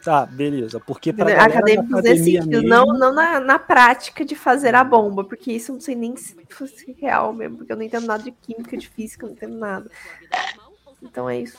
Tá, 0.08 0.24
beleza. 0.24 0.80
Porque 0.80 1.12
pra 1.12 1.26
galera 1.26 1.44
acadêmicos 1.44 1.92
academia 1.92 2.40
sentido, 2.40 2.62
mesmo... 2.62 2.66
não, 2.66 2.86
não 2.86 3.14
na, 3.14 3.38
na 3.40 3.58
prática 3.58 4.24
de 4.24 4.34
fazer 4.34 4.74
a 4.74 4.82
bomba, 4.82 5.22
porque 5.22 5.52
isso 5.52 5.70
eu 5.70 5.74
não 5.74 5.82
sei 5.82 5.94
nem 5.94 6.16
se 6.16 6.34
fosse 6.48 6.96
real 6.98 7.30
mesmo, 7.34 7.58
porque 7.58 7.70
eu 7.70 7.76
não 7.76 7.82
entendo 7.82 8.06
nada 8.06 8.22
de 8.22 8.30
química, 8.30 8.74
de 8.74 8.88
física, 8.88 9.26
eu 9.26 9.28
não 9.28 9.36
entendo 9.36 9.58
nada. 9.58 9.90
Então 11.02 11.28
é 11.28 11.40
isso. 11.40 11.58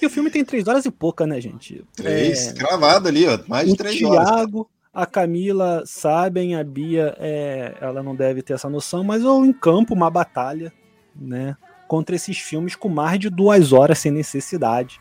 E 0.00 0.06
o 0.06 0.08
filme 0.08 0.30
tem 0.30 0.42
três 0.42 0.66
horas 0.66 0.86
e 0.86 0.90
pouca, 0.90 1.26
né, 1.26 1.38
gente? 1.42 1.84
Três, 1.94 2.48
é... 2.48 2.52
cravado 2.54 3.06
ali, 3.06 3.26
ó. 3.26 3.38
Mais 3.46 3.68
de 3.68 3.76
três 3.76 3.98
Thiago, 3.98 4.14
horas. 4.14 4.30
O 4.30 4.34
Thiago, 4.34 4.70
a 4.94 5.04
Camila 5.04 5.82
sabem, 5.84 6.56
a 6.56 6.64
Bia, 6.64 7.14
é... 7.18 7.76
ela 7.82 8.02
não 8.02 8.16
deve 8.16 8.40
ter 8.40 8.54
essa 8.54 8.70
noção, 8.70 9.04
mas 9.04 9.22
eu 9.22 9.44
encampo 9.44 9.92
uma 9.92 10.08
batalha, 10.08 10.72
né? 11.14 11.54
Contra 11.86 12.16
esses 12.16 12.38
filmes 12.38 12.74
com 12.74 12.88
mais 12.88 13.20
de 13.20 13.28
duas 13.28 13.74
horas 13.74 13.98
sem 13.98 14.10
necessidade. 14.10 14.98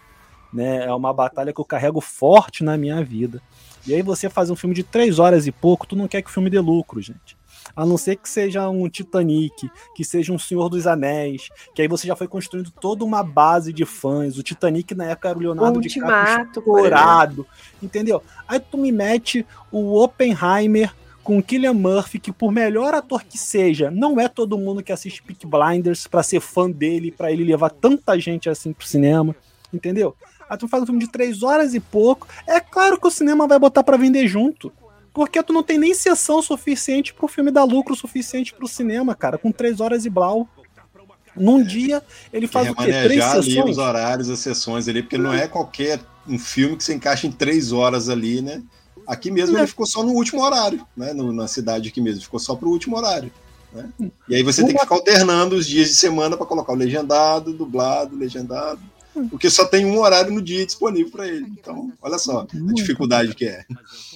Né? 0.54 0.86
É 0.86 0.94
uma 0.94 1.14
batalha 1.14 1.54
que 1.54 1.60
eu 1.60 1.66
carrego 1.66 2.02
forte 2.02 2.64
na 2.64 2.78
minha 2.78 3.04
vida. 3.04 3.42
E 3.86 3.94
aí 3.94 4.02
você 4.02 4.30
faz 4.30 4.50
um 4.50 4.56
filme 4.56 4.76
de 4.76 4.84
três 4.84 5.20
horas 5.20 5.48
e 5.48 5.52
pouco, 5.52 5.88
tu 5.88 5.96
não 5.96 6.08
quer 6.08 6.22
que 6.22 6.30
o 6.30 6.34
filme 6.34 6.50
dê 6.50 6.60
lucro, 6.60 7.02
gente 7.02 7.38
a 7.76 7.86
não 7.86 7.98
ser 7.98 8.16
que 8.16 8.30
seja 8.30 8.68
um 8.70 8.88
Titanic, 8.90 9.70
que 9.96 10.04
seja 10.04 10.34
um 10.34 10.40
Senhor 10.40 10.70
dos 10.70 10.88
Anéis, 10.88 11.50
que 11.74 11.82
aí 11.82 11.88
você 11.88 12.08
já 12.08 12.16
foi 12.16 12.28
construindo 12.28 12.72
toda 12.72 13.04
uma 13.04 13.24
base 13.24 13.74
de 13.74 13.86
fãs. 13.86 14.38
O 14.38 14.44
Titanic 14.44 14.96
na 14.96 15.06
época 15.06 15.30
era 15.30 15.38
o 15.38 15.42
Leonardo 15.42 15.82
DiCaprio 15.82 16.50
explorado, 16.50 17.46
entendeu? 17.82 18.22
Aí 18.48 18.60
tu 18.60 18.78
me 18.78 18.92
mete 18.92 19.46
o 19.72 20.02
Oppenheimer 20.02 20.94
com 21.24 21.38
o 21.38 21.44
Killian 21.44 21.74
Murphy, 21.74 22.20
que 22.20 22.32
por 22.32 22.52
melhor 22.52 22.94
ator 22.94 23.24
que 23.24 23.38
seja, 23.38 23.92
não 23.92 24.20
é 24.20 24.30
todo 24.30 24.58
mundo 24.58 24.82
que 24.82 24.94
assiste 24.94 25.22
Peak 25.22 25.46
Blinders 25.46 26.08
para 26.08 26.24
ser 26.24 26.40
fã 26.40 26.72
dele, 26.72 27.12
para 27.12 27.32
ele 27.32 27.44
levar 27.44 27.70
tanta 27.70 28.18
gente 28.18 28.50
assim 28.50 28.72
pro 28.72 28.88
cinema, 28.88 29.36
entendeu? 29.74 30.16
Aí 30.50 30.58
tu 30.58 30.68
faz 30.68 30.84
um 30.84 30.86
filme 30.88 31.02
de 31.02 31.08
três 31.08 31.44
horas 31.44 31.74
e 31.74 31.80
pouco. 31.80 32.28
É 32.48 32.60
claro 32.60 33.00
que 33.00 33.08
o 33.08 33.12
cinema 33.12 33.48
vai 33.48 33.60
botar 33.60 33.84
para 33.84 33.98
vender 33.98 34.28
junto. 34.28 34.72
Porque 35.14 35.42
tu 35.42 35.52
não 35.52 35.64
tem 35.64 35.80
nem 35.80 35.96
sessão 35.96 36.42
suficiente 36.44 37.12
pro 37.12 37.28
filme 37.28 37.50
dar 37.50 37.64
lucro 37.64 37.96
suficiente 37.96 38.54
pro 38.54 38.68
cinema, 38.68 39.16
cara, 39.16 39.38
com 39.38 39.52
três 39.52 39.80
horas 39.80 40.06
e 40.06 40.12
blau. 40.12 40.48
Num 41.36 41.64
dia, 41.64 42.04
ele 42.32 42.48
faz 42.48 42.70
o 42.70 42.76
quê? 42.76 42.86
Três 42.86 43.24
sessões? 43.24 43.72
os 43.72 43.78
horários, 43.78 44.30
as 44.30 44.40
sessões 44.40 44.88
ali, 44.88 45.02
porque 45.02 45.18
não 45.18 45.34
é 45.34 45.48
qualquer 45.48 46.00
um 46.28 46.38
filme 46.38 46.76
que 46.76 46.84
você 46.84 46.94
encaixa 46.94 47.26
em 47.26 47.32
três 47.32 47.72
horas 47.72 48.10
ali, 48.10 48.42
né? 48.42 48.62
Aqui 49.08 49.32
mesmo 49.32 49.58
é. 49.58 49.62
ele 49.62 49.68
ficou 49.68 49.86
só 49.86 50.04
no 50.04 50.12
último 50.12 50.44
horário, 50.44 50.86
né? 50.96 51.14
No, 51.14 51.32
na 51.32 51.48
cidade 51.48 51.90
aqui 51.90 52.02
mesmo, 52.02 52.22
ficou 52.22 52.40
só 52.40 52.56
pro 52.56 52.70
último 52.70 52.96
horário. 52.98 53.32
Né? 53.74 53.90
E 54.30 54.36
aí 54.36 54.44
você 54.44 54.62
Uma... 54.62 54.68
tem 54.68 54.76
que 54.76 54.84
ficar 54.84 54.96
alternando 54.96 55.56
os 55.56 55.66
dias 55.66 55.90
de 55.90 55.96
semana 55.96 56.38
para 56.38 56.46
colocar 56.46 56.74
o 56.74 56.76
legendado, 56.76 57.54
dublado, 57.54 58.16
legendado 58.16 58.80
porque 59.30 59.50
só 59.50 59.66
tem 59.66 59.86
um 59.86 60.00
horário 60.00 60.32
no 60.32 60.42
dia 60.42 60.66
disponível 60.66 61.12
para 61.12 61.28
ele. 61.28 61.48
Então, 61.60 61.92
olha 62.02 62.18
só 62.18 62.42
a 62.42 62.74
dificuldade 62.74 63.34
que 63.36 63.46
é. 63.46 63.66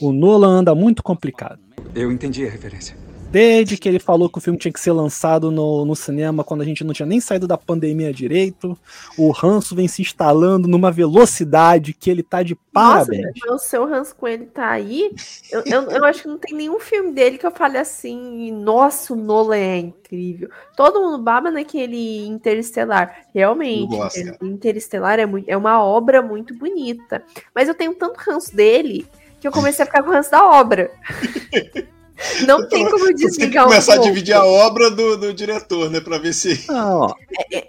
O 0.01 0.11
Nolan 0.11 0.59
anda 0.59 0.75
muito 0.75 1.01
complicado. 1.03 1.59
Eu 1.93 2.11
entendi 2.11 2.45
a 2.45 2.49
referência. 2.49 2.95
Desde 3.31 3.77
que 3.77 3.87
ele 3.87 3.97
falou 3.97 4.29
que 4.29 4.37
o 4.37 4.41
filme 4.41 4.59
tinha 4.59 4.73
que 4.73 4.79
ser 4.79 4.91
lançado 4.91 5.49
no, 5.49 5.85
no 5.85 5.95
cinema 5.95 6.43
quando 6.43 6.61
a 6.61 6.65
gente 6.65 6.83
não 6.83 6.93
tinha 6.93 7.05
nem 7.05 7.21
saído 7.21 7.47
da 7.47 7.57
pandemia 7.57 8.11
direito, 8.11 8.77
o 9.17 9.31
ranço 9.31 9.73
vem 9.73 9.87
se 9.87 10.01
instalando 10.01 10.67
numa 10.67 10.91
velocidade 10.91 11.93
que 11.93 12.09
ele 12.09 12.23
tá 12.23 12.43
de 12.43 12.55
parabéns. 12.55 13.31
Nossa, 13.45 13.55
o 13.55 13.69
seu 13.69 13.87
ranço 13.87 14.13
com 14.17 14.27
ele 14.27 14.47
tá 14.47 14.69
aí. 14.69 15.09
Eu, 15.49 15.63
eu, 15.65 15.91
eu, 15.91 16.03
acho 16.03 16.23
que 16.23 16.27
não 16.27 16.37
tem 16.37 16.53
nenhum 16.53 16.77
filme 16.77 17.13
dele 17.13 17.37
que 17.37 17.45
eu 17.45 17.51
fale 17.51 17.77
assim, 17.77 18.51
nossa, 18.51 19.13
o 19.13 19.15
Nolan 19.15 19.55
é 19.55 19.77
incrível. 19.77 20.49
Todo 20.75 20.99
mundo 20.99 21.17
baba 21.17 21.49
naquele 21.49 22.27
Interestelar. 22.27 23.27
Realmente, 23.33 23.95
Interestelar 24.41 25.19
é, 25.19 25.25
muito, 25.25 25.47
é 25.47 25.55
uma 25.55 25.81
obra 25.81 26.21
muito 26.21 26.53
bonita. 26.53 27.23
Mas 27.55 27.69
eu 27.69 27.73
tenho 27.73 27.95
tanto 27.95 28.17
ranço 28.17 28.53
dele 28.53 29.07
que 29.39 29.47
eu 29.47 29.53
comecei 29.53 29.83
a 29.83 29.85
ficar 29.85 30.03
com 30.03 30.11
ranço 30.11 30.29
da 30.29 30.45
obra. 30.45 30.91
Não 32.45 32.67
tem 32.67 32.89
como 32.89 33.13
desligar 33.13 33.37
tem 33.37 33.49
que 33.51 33.63
começar 33.63 33.97
um 33.97 34.01
a 34.01 34.03
dividir 34.03 34.33
a 34.33 34.45
obra 34.45 34.89
do, 34.89 35.17
do 35.17 35.33
diretor, 35.33 35.89
né? 35.89 35.99
Pra 35.99 36.17
ver 36.17 36.33
se. 36.33 36.65
Não, 36.67 37.07
é, 37.51 37.57
é, 37.57 37.67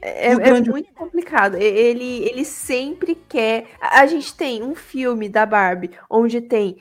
é, 0.00 0.32
é 0.32 0.34
grande... 0.34 0.70
muito 0.70 0.92
complicado. 0.92 1.56
Ele, 1.56 2.24
ele 2.28 2.44
sempre 2.44 3.14
quer. 3.28 3.66
A 3.80 4.06
gente 4.06 4.34
tem 4.34 4.62
um 4.62 4.74
filme 4.74 5.28
da 5.28 5.46
Barbie 5.46 5.90
onde 6.10 6.40
tem 6.40 6.78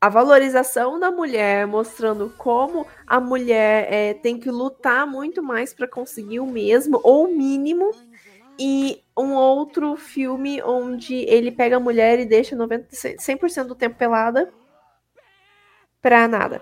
a 0.00 0.08
valorização 0.08 1.00
da 1.00 1.10
mulher, 1.10 1.66
mostrando 1.66 2.32
como 2.36 2.86
a 3.06 3.18
mulher 3.18 3.86
é, 3.90 4.14
tem 4.14 4.38
que 4.38 4.50
lutar 4.50 5.06
muito 5.06 5.42
mais 5.42 5.72
para 5.72 5.88
conseguir 5.88 6.40
o 6.40 6.46
mesmo 6.46 7.00
ou 7.02 7.24
o 7.24 7.34
mínimo. 7.34 7.90
E 8.58 9.02
um 9.18 9.32
outro 9.32 9.96
filme 9.96 10.62
onde 10.62 11.14
ele 11.14 11.50
pega 11.50 11.76
a 11.76 11.80
mulher 11.80 12.20
e 12.20 12.24
deixa 12.24 12.54
90, 12.54 12.88
100% 12.90 13.64
do 13.64 13.74
tempo 13.74 13.96
pelada 13.96 14.52
pra 16.04 16.28
nada. 16.28 16.60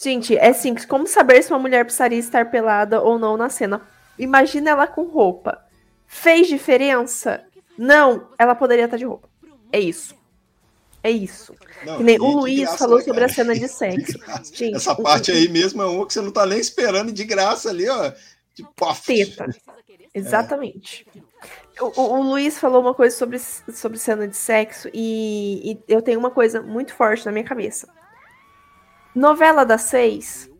Gente, 0.00 0.36
é 0.36 0.52
simples. 0.52 0.86
Como 0.86 1.04
saber 1.04 1.42
se 1.42 1.50
uma 1.50 1.58
mulher 1.58 1.84
precisaria 1.84 2.16
estar 2.16 2.48
pelada 2.48 3.02
ou 3.02 3.18
não 3.18 3.36
na 3.36 3.50
cena? 3.50 3.82
Imagina 4.16 4.70
ela 4.70 4.86
com 4.86 5.02
roupa. 5.02 5.60
Fez 6.06 6.46
diferença? 6.46 7.44
Não, 7.76 8.28
ela 8.38 8.54
poderia 8.54 8.84
estar 8.84 8.96
de 8.96 9.04
roupa. 9.04 9.28
É 9.72 9.80
isso. 9.80 10.14
É 11.02 11.10
isso. 11.10 11.56
Não, 11.84 11.98
nem 11.98 12.20
o 12.20 12.38
Luiz 12.38 12.60
graça, 12.60 12.78
falou 12.78 12.98
né, 12.98 13.04
sobre 13.04 13.24
a 13.24 13.28
cena 13.28 13.52
de 13.58 13.66
sexo. 13.66 14.16
De 14.16 14.56
Gente, 14.56 14.76
Essa 14.76 14.94
parte 14.94 15.32
aí 15.32 15.48
mesmo 15.48 15.82
é 15.82 15.86
uma 15.86 16.06
que 16.06 16.12
você 16.12 16.20
não 16.20 16.30
tá 16.30 16.46
nem 16.46 16.60
esperando 16.60 17.12
de 17.12 17.24
graça 17.24 17.68
ali, 17.70 17.88
ó. 17.88 18.12
De 18.54 18.64
pof. 18.76 19.04
Teta. 19.06 19.48
Exatamente. 20.14 21.04
É. 21.76 21.82
O, 21.82 21.92
o, 21.94 22.14
o, 22.14 22.22
Luiz 22.22 22.58
falou 22.58 22.80
uma 22.80 22.94
coisa 22.94 23.14
sobre, 23.14 23.38
sobre 23.38 23.98
cena 23.98 24.26
de 24.26 24.36
sexo 24.36 24.88
e, 24.94 25.72
e 25.72 25.78
eu 25.92 26.00
tenho 26.00 26.18
uma 26.18 26.30
coisa 26.30 26.62
muito 26.62 26.94
forte 26.94 27.26
na 27.26 27.32
minha 27.32 27.44
cabeça. 27.44 27.88
Novela 29.16 29.64
das 29.64 29.80
seis 29.80 30.50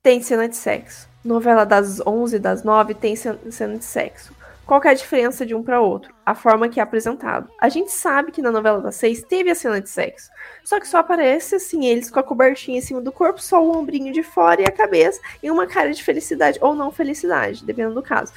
tem 0.00 0.22
cena 0.22 0.48
de 0.48 0.56
sexo. 0.56 1.08
Novela 1.24 1.66
das 1.66 2.00
onze, 2.06 2.38
das 2.38 2.62
nove 2.62 2.94
tem 2.94 3.16
cena 3.16 3.76
de 3.76 3.84
sexo. 3.84 4.32
Qual 4.64 4.80
é 4.84 4.90
a 4.90 4.94
diferença 4.94 5.44
de 5.44 5.56
um 5.56 5.62
para 5.64 5.80
outro? 5.80 6.14
A 6.24 6.36
forma 6.36 6.68
que 6.68 6.78
é 6.78 6.82
apresentado. 6.84 7.50
A 7.60 7.68
gente 7.68 7.90
sabe 7.90 8.30
que 8.30 8.40
na 8.40 8.52
novela 8.52 8.80
das 8.80 8.94
seis 8.94 9.24
teve 9.24 9.50
a 9.50 9.56
cena 9.56 9.80
de 9.80 9.88
sexo. 9.88 10.30
Só 10.64 10.78
que 10.78 10.86
só 10.86 10.98
aparece 10.98 11.56
assim, 11.56 11.84
eles 11.86 12.08
com 12.08 12.20
a 12.20 12.22
cobertinha 12.22 12.78
em 12.78 12.80
cima 12.80 13.00
do 13.00 13.10
corpo, 13.10 13.42
só 13.42 13.60
o 13.60 13.76
ombrinho 13.76 14.12
de 14.12 14.22
fora 14.22 14.62
e 14.62 14.64
a 14.64 14.70
cabeça, 14.70 15.20
e 15.42 15.50
uma 15.50 15.66
cara 15.66 15.92
de 15.92 16.04
felicidade 16.04 16.60
ou 16.62 16.76
não 16.76 16.92
felicidade, 16.92 17.64
dependendo 17.64 17.96
do 17.96 18.02
caso. 18.02 18.32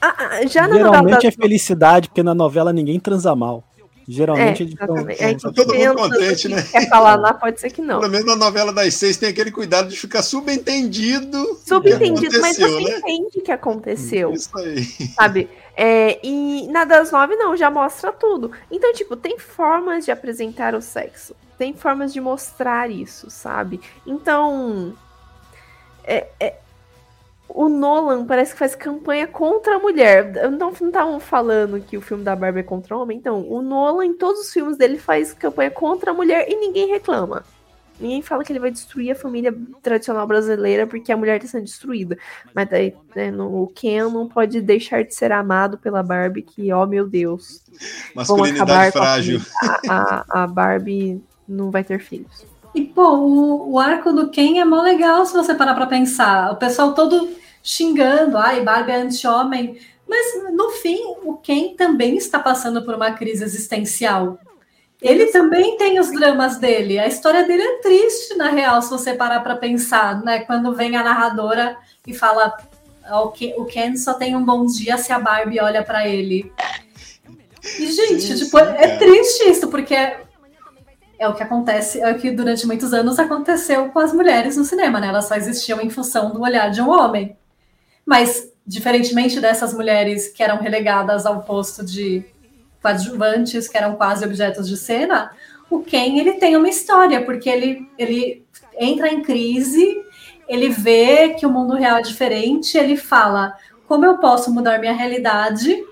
Ah, 0.00 0.14
ah, 0.16 0.46
já 0.46 0.68
na 0.68 0.76
Geralmente 0.76 1.02
novela 1.02 1.16
das... 1.16 1.24
é 1.24 1.30
felicidade, 1.32 2.08
porque 2.08 2.22
na 2.22 2.34
novela 2.34 2.72
ninguém 2.72 3.00
transa 3.00 3.34
mal. 3.34 3.64
Geralmente 4.08 4.62
é, 4.62 4.66
eles 4.66 4.74
estão. 4.74 5.08
É, 5.08 5.34
todo 5.34 5.74
mundo 5.74 5.94
contente, 5.94 6.48
né? 6.48 6.62
Quer 6.62 6.88
falar 6.88 7.16
lá, 7.16 7.32
pode 7.34 7.60
ser 7.60 7.70
que 7.70 7.80
não. 7.80 8.00
Pelo 8.00 8.10
menos 8.10 8.26
na 8.26 8.36
novela 8.36 8.72
das 8.72 8.94
seis 8.94 9.16
tem 9.16 9.28
aquele 9.28 9.50
cuidado 9.50 9.88
de 9.88 9.96
ficar 9.96 10.22
subentendido. 10.22 11.58
Subentendido, 11.64 12.40
mas 12.40 12.56
você 12.56 12.68
né? 12.68 12.98
entende 12.98 13.38
o 13.38 13.42
que 13.42 13.52
aconteceu. 13.52 14.32
Isso 14.32 14.56
aí. 14.58 14.84
Sabe? 15.14 15.48
É, 15.76 16.18
e 16.26 16.66
na 16.68 16.84
das 16.84 17.12
nove, 17.12 17.36
não, 17.36 17.56
já 17.56 17.70
mostra 17.70 18.12
tudo. 18.12 18.50
Então, 18.70 18.92
tipo, 18.92 19.16
tem 19.16 19.38
formas 19.38 20.04
de 20.04 20.10
apresentar 20.10 20.74
o 20.74 20.82
sexo. 20.82 21.34
Tem 21.56 21.72
formas 21.74 22.12
de 22.12 22.20
mostrar 22.20 22.90
isso, 22.90 23.30
sabe? 23.30 23.80
Então. 24.06 24.94
É, 26.02 26.26
é, 26.40 26.54
o 27.54 27.68
Nolan 27.68 28.24
parece 28.24 28.52
que 28.52 28.58
faz 28.58 28.74
campanha 28.74 29.26
contra 29.26 29.76
a 29.76 29.78
mulher. 29.78 30.50
Não 30.50 30.70
estavam 30.70 31.20
falando 31.20 31.80
que 31.80 31.96
o 31.96 32.00
filme 32.00 32.24
da 32.24 32.36
Barbie 32.36 32.60
é 32.60 32.62
contra 32.62 32.96
o 32.96 33.00
homem. 33.00 33.18
Então, 33.18 33.46
o 33.48 33.60
Nolan, 33.60 34.06
em 34.06 34.14
todos 34.14 34.42
os 34.42 34.52
filmes 34.52 34.76
dele, 34.76 34.98
faz 34.98 35.32
campanha 35.32 35.70
contra 35.70 36.10
a 36.10 36.14
mulher 36.14 36.46
e 36.48 36.56
ninguém 36.56 36.88
reclama. 36.88 37.44
Ninguém 38.00 38.22
fala 38.22 38.42
que 38.42 38.50
ele 38.50 38.58
vai 38.58 38.70
destruir 38.70 39.10
a 39.10 39.14
família 39.14 39.54
tradicional 39.82 40.26
brasileira 40.26 40.86
porque 40.86 41.12
a 41.12 41.16
mulher 41.16 41.36
está 41.36 41.48
sendo 41.48 41.64
destruída. 41.64 42.16
Mas 42.54 42.68
daí, 42.70 42.94
né, 43.14 43.30
no, 43.30 43.64
o 43.64 43.66
Ken 43.66 44.08
não 44.10 44.26
pode 44.26 44.60
deixar 44.62 45.04
de 45.04 45.14
ser 45.14 45.30
amado 45.32 45.76
pela 45.76 46.02
Barbie, 46.02 46.42
que, 46.42 46.72
ó 46.72 46.84
oh, 46.84 46.86
meu 46.86 47.06
Deus. 47.06 47.62
Masculinidade 48.14 48.92
frágil. 48.92 49.40
A, 49.86 50.24
a, 50.30 50.44
a 50.44 50.46
Barbie 50.46 51.22
não 51.46 51.70
vai 51.70 51.84
ter 51.84 52.00
filhos. 52.00 52.46
E, 52.74 52.82
pô, 52.82 53.16
o, 53.16 53.72
o, 53.72 53.78
arco 53.78 54.12
do 54.12 54.30
Ken 54.30 54.60
é 54.60 54.64
mó 54.64 54.80
legal 54.80 55.26
se 55.26 55.34
você 55.34 55.54
parar 55.54 55.74
pra 55.74 55.86
pensar. 55.86 56.52
O 56.52 56.56
pessoal 56.56 56.94
todo 56.94 57.28
xingando, 57.62 58.36
ai, 58.36 58.62
Barbie 58.62 58.92
é 58.92 58.96
anti-homem. 58.96 59.78
Mas, 60.08 60.52
no 60.52 60.70
fim, 60.70 60.98
o 61.24 61.36
Ken 61.36 61.74
também 61.76 62.16
está 62.16 62.38
passando 62.38 62.84
por 62.84 62.94
uma 62.94 63.12
crise 63.12 63.44
existencial. 63.44 64.38
Ele 65.00 65.26
também 65.26 65.76
tem 65.78 65.98
os 65.98 66.12
dramas 66.12 66.58
dele. 66.58 66.98
A 66.98 67.06
história 67.06 67.46
dele 67.46 67.62
é 67.62 67.78
triste, 67.78 68.34
na 68.34 68.50
real, 68.50 68.82
se 68.82 68.90
você 68.90 69.14
parar 69.14 69.40
para 69.40 69.56
pensar, 69.56 70.20
né? 70.22 70.40
Quando 70.40 70.74
vem 70.74 70.96
a 70.96 71.02
narradora 71.02 71.76
e 72.06 72.12
fala 72.12 72.54
o 73.56 73.64
Ken 73.64 73.96
só 73.96 74.14
tem 74.14 74.36
um 74.36 74.44
bom 74.44 74.66
dia 74.66 74.96
se 74.98 75.12
a 75.12 75.18
Barbie 75.18 75.60
olha 75.60 75.82
para 75.82 76.06
ele. 76.06 76.52
E, 77.78 77.86
gente, 77.90 78.38
tipo, 78.38 78.58
é 78.58 78.96
triste 78.98 79.48
isso, 79.48 79.68
porque 79.68 79.94
é 79.94 81.28
o 81.28 81.34
que 81.34 81.42
acontece, 81.42 82.00
é 82.00 82.10
o 82.10 82.18
que 82.18 82.30
durante 82.30 82.66
muitos 82.66 82.94
anos 82.94 83.18
aconteceu 83.18 83.88
com 83.88 83.98
as 83.98 84.12
mulheres 84.12 84.56
no 84.56 84.64
cinema, 84.64 85.00
né? 85.00 85.08
Elas 85.08 85.26
só 85.26 85.34
existiam 85.34 85.80
em 85.80 85.90
função 85.90 86.30
do 86.30 86.40
olhar 86.40 86.70
de 86.70 86.80
um 86.80 86.88
homem. 86.88 87.36
Mas, 88.04 88.52
diferentemente 88.66 89.40
dessas 89.40 89.74
mulheres 89.74 90.28
que 90.28 90.42
eram 90.42 90.58
relegadas 90.58 91.26
ao 91.26 91.42
posto 91.42 91.84
de 91.84 92.24
coadjuvantes, 92.82 93.68
que 93.68 93.76
eram 93.76 93.96
quase 93.96 94.24
objetos 94.24 94.68
de 94.68 94.76
cena, 94.76 95.30
o 95.70 95.80
Ken 95.80 96.18
ele 96.18 96.34
tem 96.34 96.56
uma 96.56 96.68
história, 96.68 97.24
porque 97.24 97.48
ele, 97.48 97.88
ele 97.98 98.44
entra 98.78 99.08
em 99.08 99.22
crise, 99.22 100.02
ele 100.48 100.68
vê 100.68 101.30
que 101.30 101.46
o 101.46 101.50
mundo 101.50 101.74
real 101.74 101.98
é 101.98 102.02
diferente, 102.02 102.76
ele 102.76 102.96
fala 102.96 103.54
como 103.86 104.04
eu 104.04 104.18
posso 104.18 104.52
mudar 104.52 104.78
minha 104.78 104.92
realidade 104.92 105.84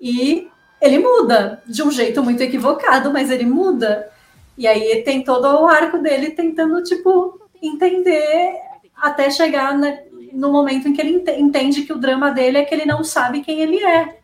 e 0.00 0.48
ele 0.80 0.98
muda 0.98 1.62
de 1.66 1.82
um 1.82 1.90
jeito 1.90 2.22
muito 2.22 2.42
equivocado, 2.42 3.12
mas 3.12 3.30
ele 3.30 3.46
muda. 3.46 4.10
E 4.56 4.66
aí 4.66 5.02
tem 5.02 5.24
todo 5.24 5.44
o 5.46 5.66
arco 5.66 5.98
dele 5.98 6.30
tentando, 6.30 6.82
tipo, 6.82 7.40
entender 7.62 8.54
até 8.94 9.30
chegar 9.30 9.76
na, 9.76 9.96
no 10.34 10.52
momento 10.52 10.88
em 10.88 10.92
que 10.92 11.00
ele 11.00 11.24
entende 11.38 11.82
que 11.82 11.92
o 11.92 11.98
drama 11.98 12.30
dele 12.30 12.58
é 12.58 12.64
que 12.64 12.74
ele 12.74 12.84
não 12.84 13.02
sabe 13.04 13.42
quem 13.42 13.60
ele 13.60 13.82
é. 13.82 14.18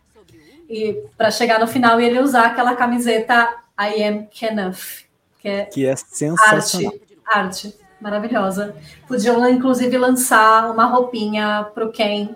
E 0.69 1.03
para 1.17 1.31
chegar 1.31 1.59
no 1.59 1.67
final 1.67 1.99
e 1.99 2.05
ele 2.05 2.19
usar 2.19 2.47
aquela 2.47 2.75
camiseta 2.75 3.55
I 3.79 4.03
am 4.03 4.27
Kenneth, 4.27 5.05
que 5.39 5.47
é, 5.47 5.65
que 5.65 5.85
é 5.85 5.95
sensacional. 5.95 6.93
Arte, 7.25 7.67
arte 7.67 7.81
maravilhosa. 8.01 8.75
Podiam, 9.07 9.47
inclusive, 9.47 9.97
lançar 9.97 10.71
uma 10.71 10.85
roupinha 10.85 11.67
pro 11.73 11.91
Ken 11.91 12.35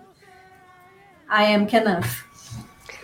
I 1.29 1.55
am 1.55 1.65
Kenneth. 1.65 2.25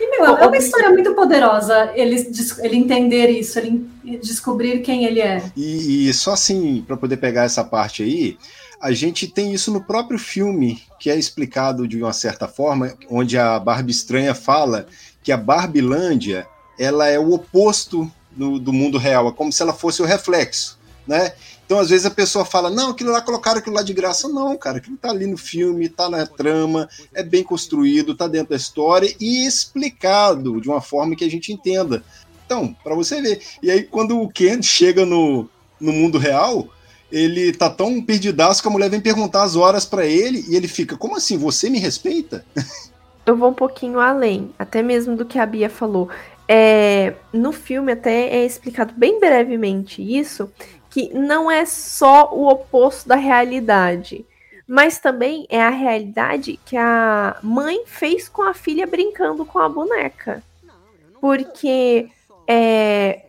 E, 0.02 0.10
meu, 0.10 0.26
é 0.36 0.46
uma 0.48 0.56
história 0.56 0.90
muito 0.90 1.14
poderosa 1.14 1.92
ele, 1.94 2.16
ele 2.58 2.76
entender 2.76 3.28
isso, 3.28 3.56
ele 3.56 3.88
descobrir 4.20 4.80
quem 4.80 5.04
ele 5.04 5.20
é. 5.20 5.40
E, 5.56 6.08
e 6.08 6.12
só 6.12 6.32
assim, 6.32 6.82
para 6.84 6.96
poder 6.96 7.18
pegar 7.18 7.44
essa 7.44 7.62
parte 7.62 8.02
aí, 8.02 8.36
a 8.80 8.90
gente 8.90 9.28
tem 9.28 9.54
isso 9.54 9.72
no 9.72 9.84
próprio 9.84 10.18
filme, 10.18 10.82
que 10.98 11.08
é 11.08 11.16
explicado 11.16 11.86
de 11.86 12.02
uma 12.02 12.12
certa 12.12 12.48
forma, 12.48 12.94
onde 13.08 13.38
a 13.38 13.56
Barbie 13.60 13.92
Estranha 13.92 14.34
fala 14.34 14.88
que 15.22 15.30
a 15.30 15.36
Barbilândia 15.36 16.48
ela 16.76 17.06
é 17.06 17.16
o 17.16 17.32
oposto 17.32 18.10
do, 18.32 18.58
do 18.58 18.72
mundo 18.72 18.98
real, 18.98 19.28
é 19.28 19.32
como 19.32 19.52
se 19.52 19.62
ela 19.62 19.72
fosse 19.72 20.02
o 20.02 20.04
reflexo, 20.04 20.80
né? 21.06 21.32
Então, 21.72 21.80
às 21.80 21.88
vezes, 21.88 22.04
a 22.04 22.10
pessoa 22.10 22.44
fala, 22.44 22.68
não, 22.68 22.90
aquilo 22.90 23.10
lá 23.10 23.22
colocaram 23.22 23.58
aquilo 23.58 23.76
lá 23.76 23.82
de 23.82 23.94
graça. 23.94 24.28
Não, 24.28 24.54
cara, 24.58 24.76
aquilo 24.76 24.98
tá 24.98 25.08
ali 25.08 25.26
no 25.26 25.38
filme, 25.38 25.88
tá 25.88 26.06
na 26.10 26.26
trama, 26.26 26.86
é 27.14 27.22
bem 27.22 27.42
construído, 27.42 28.14
tá 28.14 28.28
dentro 28.28 28.50
da 28.50 28.56
história 28.56 29.10
e 29.18 29.46
explicado 29.46 30.60
de 30.60 30.68
uma 30.68 30.82
forma 30.82 31.16
que 31.16 31.24
a 31.24 31.30
gente 31.30 31.50
entenda. 31.50 32.04
Então, 32.44 32.76
para 32.84 32.94
você 32.94 33.22
ver. 33.22 33.40
E 33.62 33.70
aí, 33.70 33.84
quando 33.84 34.20
o 34.20 34.28
Ken 34.28 34.60
chega 34.60 35.06
no, 35.06 35.48
no 35.80 35.92
mundo 35.94 36.18
real, 36.18 36.68
ele 37.10 37.54
tá 37.54 37.70
tão 37.70 38.02
perdidaço 38.02 38.60
que 38.60 38.68
a 38.68 38.70
mulher 38.70 38.90
vem 38.90 39.00
perguntar 39.00 39.42
as 39.42 39.56
horas 39.56 39.86
para 39.86 40.04
ele 40.04 40.44
e 40.50 40.54
ele 40.54 40.68
fica, 40.68 40.94
como 40.98 41.16
assim, 41.16 41.38
você 41.38 41.70
me 41.70 41.78
respeita? 41.78 42.44
Eu 43.24 43.34
vou 43.34 43.48
um 43.48 43.54
pouquinho 43.54 43.98
além, 43.98 44.50
até 44.58 44.82
mesmo 44.82 45.16
do 45.16 45.24
que 45.24 45.38
a 45.38 45.46
Bia 45.46 45.70
falou. 45.70 46.10
É, 46.46 47.14
no 47.32 47.50
filme 47.50 47.92
até 47.92 48.28
é 48.28 48.44
explicado 48.44 48.92
bem 48.94 49.18
brevemente 49.18 50.02
isso, 50.02 50.50
que 50.92 51.08
não 51.14 51.50
é 51.50 51.64
só 51.64 52.30
o 52.34 52.46
oposto 52.46 53.08
da 53.08 53.16
realidade, 53.16 54.26
mas 54.68 54.98
também 54.98 55.46
é 55.48 55.60
a 55.60 55.70
realidade 55.70 56.60
que 56.66 56.76
a 56.76 57.38
mãe 57.42 57.84
fez 57.86 58.28
com 58.28 58.42
a 58.42 58.52
filha 58.52 58.86
brincando 58.86 59.46
com 59.46 59.58
a 59.58 59.70
boneca. 59.70 60.42
Porque 61.18 62.10
é, 62.46 63.24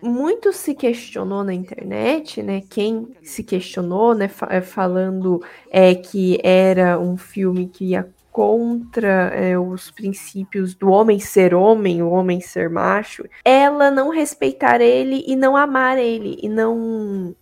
muito 0.00 0.52
se 0.52 0.76
questionou 0.76 1.42
na 1.42 1.52
internet, 1.52 2.40
né? 2.40 2.62
Quem 2.70 3.16
se 3.24 3.42
questionou, 3.42 4.14
né? 4.14 4.30
É, 4.48 4.60
falando 4.60 5.42
é, 5.68 5.92
que 5.92 6.38
era 6.40 7.00
um 7.00 7.16
filme 7.16 7.66
que 7.66 7.86
ia 7.86 8.08
contra 8.36 9.30
é, 9.34 9.58
os 9.58 9.90
princípios 9.90 10.74
do 10.74 10.90
homem 10.90 11.18
ser 11.18 11.54
homem, 11.54 12.02
o 12.02 12.10
homem 12.10 12.38
ser 12.38 12.68
macho, 12.68 13.24
ela 13.42 13.90
não 13.90 14.10
respeitar 14.10 14.82
ele 14.82 15.24
e 15.26 15.34
não 15.34 15.56
amar 15.56 15.96
ele 15.96 16.38
e 16.42 16.46
não 16.46 17.34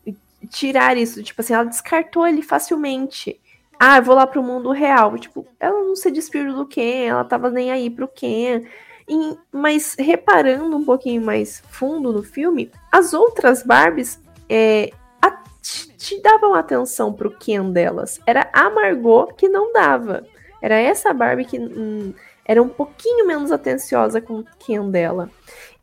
tirar 0.49 0.97
isso, 0.97 1.21
tipo 1.21 1.41
assim, 1.41 1.53
ela 1.53 1.65
descartou 1.65 2.25
ele 2.25 2.43
facilmente. 2.43 3.41
Ah, 3.77 3.97
eu 3.97 4.05
vou 4.05 4.15
lá 4.15 4.25
pro 4.25 4.41
mundo 4.41 4.71
real. 4.71 5.19
Tipo, 5.19 5.45
ela 5.59 5.81
não 5.81 5.97
se 5.97 6.13
despiu 6.13 6.55
do 6.55 6.65
Ken, 6.65 7.09
ela 7.09 7.25
tava 7.25 7.51
nem 7.51 7.73
aí 7.73 7.91
pro 7.91 8.07
Ken. 8.07 8.63
E, 9.09 9.37
mas 9.51 9.97
reparando 9.99 10.77
um 10.77 10.85
pouquinho 10.85 11.23
mais 11.23 11.61
fundo 11.71 12.13
no 12.13 12.23
filme, 12.23 12.71
as 12.93 13.13
outras 13.13 13.65
Barbies 13.65 14.21
é, 14.49 14.93
te 15.61 16.21
davam 16.21 16.55
atenção 16.55 17.13
pro 17.13 17.37
Ken 17.37 17.73
delas. 17.73 18.21
Era 18.25 18.49
a 18.53 18.71
Margot 18.71 19.35
que 19.35 19.49
não 19.49 19.73
dava. 19.73 20.25
Era 20.65 20.77
essa 20.77 21.13
Barbie 21.13 21.45
que 21.45 21.59
hum, 21.59 22.15
era 22.43 22.63
um 22.63 22.71
pouquinho 22.71 23.27
menos 23.27 23.53
atenciosa 23.53 24.19
com 24.19 24.39
o 24.39 24.45
Ken 24.59 24.91
dela. 24.91 25.29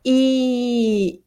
E 0.04 1.22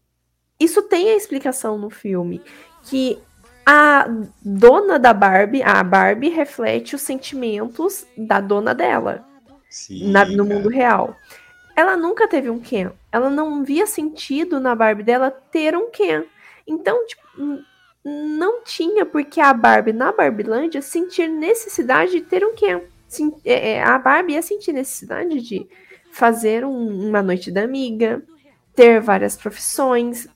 isso 0.59 0.81
tem 0.81 1.11
a 1.11 1.15
explicação 1.15 1.77
no 1.77 1.89
filme. 1.89 2.41
Que 2.83 3.17
a 3.65 4.09
dona 4.43 4.99
da 4.99 5.13
Barbie, 5.13 5.63
a 5.63 5.81
Barbie 5.85 6.27
reflete 6.27 6.95
os 6.95 7.01
sentimentos 7.01 8.05
da 8.17 8.41
dona 8.41 8.75
dela 8.75 9.25
Sim, 9.69 10.11
na, 10.11 10.25
no 10.25 10.43
mundo 10.43 10.67
real. 10.67 11.15
Ela 11.77 11.95
nunca 11.95 12.27
teve 12.27 12.49
um 12.49 12.59
Ken. 12.59 12.91
Ela 13.09 13.29
não 13.29 13.63
via 13.63 13.87
sentido 13.87 14.59
na 14.59 14.75
Barbie 14.75 15.03
dela 15.03 15.31
ter 15.31 15.77
um 15.77 15.89
Ken. 15.91 16.25
Então, 16.67 17.07
tipo, 17.07 17.23
não 18.03 18.65
tinha 18.65 19.05
porque 19.05 19.39
a 19.39 19.53
Barbie 19.53 19.93
na 19.93 20.11
Barbilândia 20.11 20.81
sentir 20.81 21.29
necessidade 21.29 22.11
de 22.11 22.19
ter 22.19 22.43
um 22.45 22.53
Ken. 22.53 22.81
É, 23.43 23.71
é, 23.73 23.83
a 23.83 23.97
Barbie 23.97 24.33
ia 24.33 24.41
sentir 24.41 24.73
necessidade 24.73 25.41
de 25.41 25.67
fazer 26.11 26.65
um, 26.65 27.09
uma 27.09 27.21
noite 27.21 27.51
da 27.51 27.63
amiga, 27.63 28.23
ter 28.73 28.99
várias 28.99 29.35
profissões, 29.37 30.27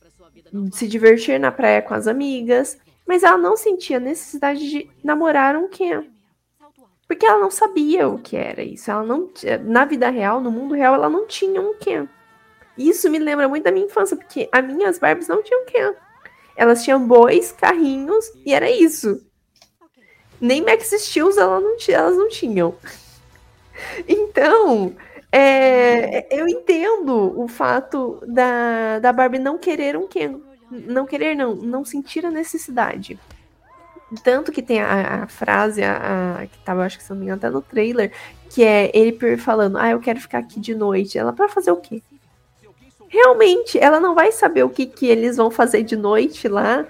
se 0.72 0.88
divertir 0.88 1.40
na 1.40 1.52
praia 1.52 1.82
com 1.82 1.94
as 1.94 2.08
amigas, 2.08 2.78
mas 3.08 3.24
ela 3.24 3.38
não 3.38 3.58
sentia 3.58 4.00
necessidade 4.00 4.70
de 4.70 4.90
namorar 5.04 5.56
um 5.56 5.68
Ken. 5.68 6.04
Porque 7.08 7.26
ela 7.26 7.40
não 7.40 7.50
sabia 7.50 8.08
o 8.08 8.20
que 8.20 8.38
era 8.38 8.62
isso. 8.62 8.92
Ela 8.92 9.04
não 9.04 9.30
na 9.64 9.84
vida 9.84 10.10
real, 10.10 10.40
no 10.40 10.52
mundo 10.52 10.76
real, 10.76 10.94
ela 10.94 11.10
não 11.10 11.26
tinha 11.26 11.60
um 11.60 11.74
Ken. 11.76 12.08
Isso 12.78 13.10
me 13.10 13.18
lembra 13.20 13.48
muito 13.48 13.64
da 13.64 13.72
minha 13.72 13.86
infância, 13.86 14.16
porque 14.16 14.48
as 14.52 14.66
minhas 14.66 15.00
Barbies 15.00 15.28
não 15.28 15.42
tinham 15.42 15.66
Ken. 15.66 15.94
Elas 16.56 16.84
tinham 16.84 17.06
bois, 17.06 17.52
carrinhos 17.52 18.26
e 18.46 18.54
era 18.54 18.70
isso. 18.70 19.20
Nem 20.40 20.64
Max 20.64 20.90
Steels 20.90 21.38
ela 21.38 21.60
não, 21.60 21.76
elas 21.88 22.18
não 22.18 22.30
tinham. 22.30 22.76
Então, 24.08 24.96
é, 25.32 26.28
eu 26.36 26.48
entendo 26.48 27.40
o 27.40 27.48
fato 27.48 28.22
da, 28.28 29.00
da 29.00 29.14
Barbie 29.14 29.40
não 29.40 29.58
querer 29.58 29.96
um 29.96 30.08
Ken. 30.08 30.40
Não 30.72 31.06
querer, 31.06 31.36
não. 31.36 31.56
Não 31.56 31.84
sentir 31.86 32.26
a 32.26 32.32
necessidade. 32.32 33.20
Tanto 34.24 34.52
que 34.52 34.62
tem 34.62 34.82
a, 34.82 35.24
a 35.24 35.28
frase, 35.28 35.84
a, 35.84 36.40
a, 36.42 36.48
que 36.48 36.58
tava, 36.60 36.84
acho 36.84 36.98
que 36.98 37.04
se 37.04 37.10
não 37.12 37.18
me 37.18 37.26
engano, 37.26 37.38
até 37.38 37.50
no 37.50 37.62
trailer, 37.62 38.12
que 38.50 38.64
é 38.64 38.90
ele 38.94 39.38
falando, 39.38 39.78
ah, 39.78 39.92
eu 39.92 40.00
quero 40.00 40.20
ficar 40.20 40.40
aqui 40.40 40.60
de 40.60 40.74
noite. 40.74 41.18
Ela, 41.18 41.32
para 41.32 41.48
fazer 41.48 41.72
o 41.72 41.78
quê? 41.78 42.02
Realmente, 43.08 43.78
ela 43.80 44.00
não 44.00 44.14
vai 44.16 44.32
saber 44.32 44.64
o 44.64 44.70
que, 44.70 44.86
que 44.86 45.08
eles 45.08 45.38
vão 45.38 45.52
fazer 45.52 45.84
de 45.84 45.96
noite 45.96 46.48
lá. 46.48 46.86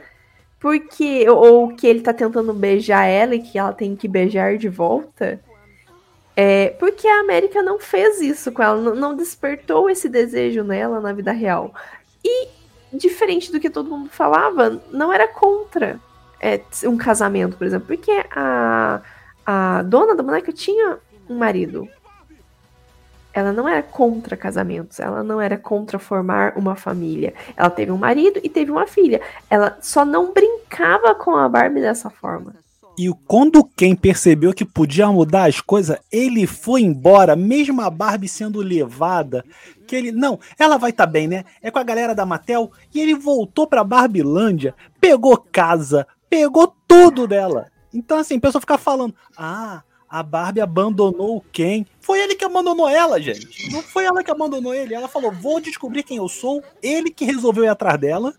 Porque. 0.60 1.30
Ou 1.30 1.69
que 1.76 1.88
ele 1.88 2.02
tá 2.02 2.14
tentando 2.14 2.53
beijar 2.53 3.06
ela 3.06 3.36
e 3.36 3.41
que 3.41 3.57
ela 3.57 3.73
tem 3.73 3.95
que 3.95 4.07
beijar 4.07 4.57
de 4.57 4.69
volta. 4.69 5.40
É, 6.41 6.69
porque 6.80 7.06
a 7.06 7.19
América 7.19 7.61
não 7.61 7.77
fez 7.77 8.22
isso 8.22 8.49
com 8.53 8.64
ela, 8.64 8.95
não, 8.95 9.14
despertou 9.14 9.90
esse 9.90 10.07
desejo 10.07 10.64
nela 10.64 11.02
na 11.02 11.11
vida 11.11 11.34
real. 11.34 11.73
E, 12.23 12.48
diferente 12.94 13.52
do 13.52 13.60
que 13.60 13.69
todo 13.69 13.90
mundo 13.90 14.10
falava, 14.10 14.81
não 14.90 15.11
era 15.11 15.27
contra 15.27 15.99
é, 16.40 16.61
um 16.86 16.95
casamento, 16.95 17.57
por 17.57 17.68
exemplo, 17.68 17.88
porque 17.88 18.23
a, 18.31 19.02
a 19.45 19.81
dona 19.84 20.15
da 20.15 20.23
boneca 20.23 20.53
tinha 20.53 20.99
um 21.30 21.38
marido. 21.38 21.90
Ela 23.39 23.53
não 23.53 23.69
era 23.69 23.81
contra 23.81 24.35
casamentos, 24.35 24.99
ela 24.99 25.23
não 25.23 25.39
era 25.39 25.57
contra 25.57 25.97
formar 25.97 26.57
uma 26.57 26.75
família. 26.75 27.33
Ela 27.55 27.69
teve 27.69 27.89
um 27.89 27.97
marido 27.97 28.37
e 28.43 28.49
teve 28.49 28.69
uma 28.69 28.85
filha. 28.85 29.21
Ela 29.49 29.77
só 29.81 30.03
não 30.03 30.33
brincava 30.33 31.15
com 31.15 31.37
a 31.37 31.47
Barbie 31.47 31.79
dessa 31.79 32.09
forma. 32.09 32.53
E 32.97 33.09
quando 33.25 33.63
quem 33.63 33.95
percebeu 33.95 34.53
que 34.53 34.65
podia 34.65 35.09
mudar 35.09 35.47
as 35.47 35.61
coisas, 35.61 35.97
ele 36.11 36.45
foi 36.45 36.81
embora, 36.81 37.33
mesmo 37.33 37.81
a 37.81 37.89
Barbie 37.89 38.27
sendo 38.27 38.59
levada. 38.59 39.45
Que 39.87 39.95
ele, 39.95 40.11
não, 40.11 40.37
ela 40.59 40.77
vai 40.77 40.89
estar 40.89 41.07
tá 41.07 41.09
bem, 41.09 41.25
né? 41.25 41.45
É 41.61 41.71
com 41.71 41.79
a 41.79 41.83
galera 41.83 42.13
da 42.13 42.25
Mattel. 42.25 42.73
E 42.93 42.99
ele 42.99 43.15
voltou 43.15 43.65
pra 43.65 43.85
Barbilândia, 43.85 44.75
pegou 44.99 45.37
casa, 45.37 46.05
pegou 46.29 46.75
tudo 46.85 47.25
dela. 47.25 47.67
Então, 47.93 48.17
assim, 48.17 48.35
a 48.35 48.41
pessoa 48.41 48.59
ficar 48.59 48.77
falando: 48.77 49.15
ah, 49.37 49.81
a 50.10 50.23
Barbie 50.23 50.61
abandonou 50.61 51.38
o 51.38 51.41
Ken. 51.52 51.86
Foi 52.02 52.19
ele 52.19 52.36
que 52.36 52.44
abandonou 52.44 52.90
ela, 52.90 53.22
gente. 53.22 53.72
Não 53.72 53.81
foi 53.81 54.06
ela 54.06 54.23
que 54.23 54.31
abandonou 54.31 54.73
ele. 54.73 54.95
Ela 54.95 55.07
falou: 55.07 55.31
vou 55.31 55.61
descobrir 55.61 56.03
quem 56.03 56.18
eu 56.18 56.27
sou. 56.27 56.64
Ele 56.81 57.11
que 57.11 57.26
resolveu 57.26 57.64
ir 57.64 57.68
atrás 57.68 57.99
dela. 57.99 58.34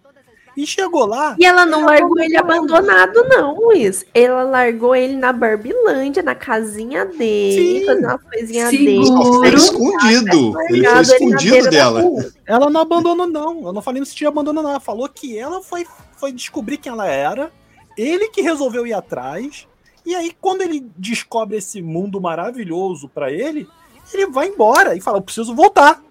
E 0.56 0.66
chegou 0.66 1.06
lá. 1.06 1.36
E 1.38 1.44
ela 1.44 1.64
não 1.64 1.84
largou 1.86 2.18
ele 2.18 2.36
abandonado, 2.36 3.24
não, 3.28 3.54
Luiz. 3.54 4.04
Ela 4.12 4.42
largou 4.42 4.96
ele 4.96 5.16
na 5.16 5.32
Barbilândia, 5.32 6.24
na 6.24 6.34
casinha 6.34 7.06
dele, 7.06 7.80
Sim. 7.80 7.86
fazendo 7.86 8.04
uma 8.04 8.18
coisinha 8.18 8.68
dele. 8.68 9.06
Foi 9.06 9.54
escondido. 9.54 10.60
Ele 10.68 10.86
foi 10.86 11.00
escondido 11.02 11.70
dela. 11.70 12.02
Ela 12.44 12.68
não 12.68 12.80
abandonou, 12.80 13.28
não. 13.28 13.66
Eu 13.66 13.72
não 13.72 13.80
falei 13.80 14.04
se 14.04 14.14
tinha 14.14 14.28
abandono, 14.28 14.60
não. 14.60 14.70
Ela 14.70 14.80
falou 14.80 15.08
que 15.08 15.38
ela 15.38 15.62
foi, 15.62 15.86
foi 16.16 16.32
descobrir 16.32 16.78
quem 16.78 16.90
ela 16.90 17.06
era. 17.06 17.52
Ele 17.96 18.28
que 18.28 18.42
resolveu 18.42 18.86
ir 18.86 18.92
atrás. 18.92 19.68
E 20.10 20.14
aí, 20.16 20.32
quando 20.40 20.62
ele 20.62 20.90
descobre 20.96 21.56
esse 21.56 21.80
mundo 21.80 22.20
maravilhoso 22.20 23.08
para 23.08 23.30
ele, 23.30 23.68
ele 24.12 24.26
vai 24.26 24.48
embora 24.48 24.96
e 24.96 25.00
fala: 25.00 25.18
Eu 25.18 25.22
preciso 25.22 25.54
voltar. 25.54 26.02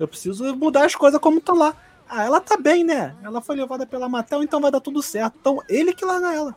Eu 0.00 0.08
preciso 0.08 0.56
mudar 0.56 0.84
as 0.84 0.96
coisas 0.96 1.20
como 1.20 1.38
estão 1.38 1.54
lá. 1.54 1.72
Ah, 2.08 2.24
ela 2.24 2.40
tá 2.40 2.56
bem, 2.56 2.82
né? 2.82 3.14
Ela 3.22 3.40
foi 3.40 3.54
levada 3.54 3.86
pela 3.86 4.08
Matel, 4.08 4.42
então 4.42 4.60
vai 4.60 4.72
dar 4.72 4.80
tudo 4.80 5.00
certo. 5.00 5.36
Então, 5.40 5.62
ele 5.68 5.92
que 5.92 6.04
larga 6.04 6.34
ela. 6.34 6.56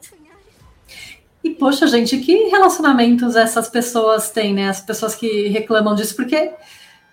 E, 1.43 1.51
poxa, 1.51 1.85
gente, 1.85 2.17
que 2.17 2.49
relacionamentos 2.49 3.35
essas 3.35 3.69
pessoas 3.69 4.31
têm, 4.31 4.55
né? 4.55 4.67
As 4.67 4.81
pessoas 4.81 5.13
que 5.13 5.47
reclamam 5.49 5.93
disso, 5.93 6.15
porque, 6.15 6.53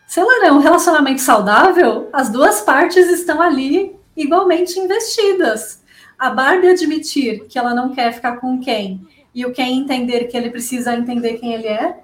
sei 0.06 0.24
lá, 0.24 0.38
né? 0.38 0.52
Um 0.52 0.60
relacionamento 0.60 1.20
saudável, 1.20 2.08
as 2.14 2.30
duas 2.30 2.62
partes 2.62 3.10
estão 3.10 3.42
ali 3.42 3.94
igualmente 4.16 4.80
investidas. 4.80 5.82
A 6.18 6.30
Barbie 6.30 6.68
admitir 6.68 7.44
que 7.46 7.58
ela 7.58 7.74
não 7.74 7.94
quer 7.94 8.14
ficar 8.14 8.38
com 8.38 8.58
quem 8.58 9.06
e 9.36 9.44
o 9.44 9.52
Ken 9.52 9.76
entender 9.76 10.24
que 10.24 10.36
ele 10.36 10.48
precisa 10.48 10.96
entender 10.96 11.34
quem 11.34 11.52
ele 11.52 11.66
é, 11.66 11.94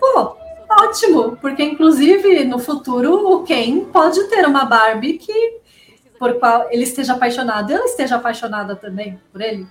pô, 0.00 0.36
ótimo, 0.68 1.36
porque 1.36 1.62
inclusive 1.62 2.44
no 2.44 2.58
futuro 2.58 3.14
o 3.30 3.44
Ken 3.44 3.84
pode 3.84 4.24
ter 4.24 4.44
uma 4.44 4.64
Barbie 4.64 5.16
que 5.16 5.60
por 6.18 6.34
qual 6.40 6.66
ele 6.72 6.82
esteja 6.82 7.12
apaixonado, 7.12 7.72
ela 7.72 7.84
esteja 7.84 8.16
apaixonada 8.16 8.74
também 8.74 9.20
por 9.30 9.40
ele, 9.40 9.64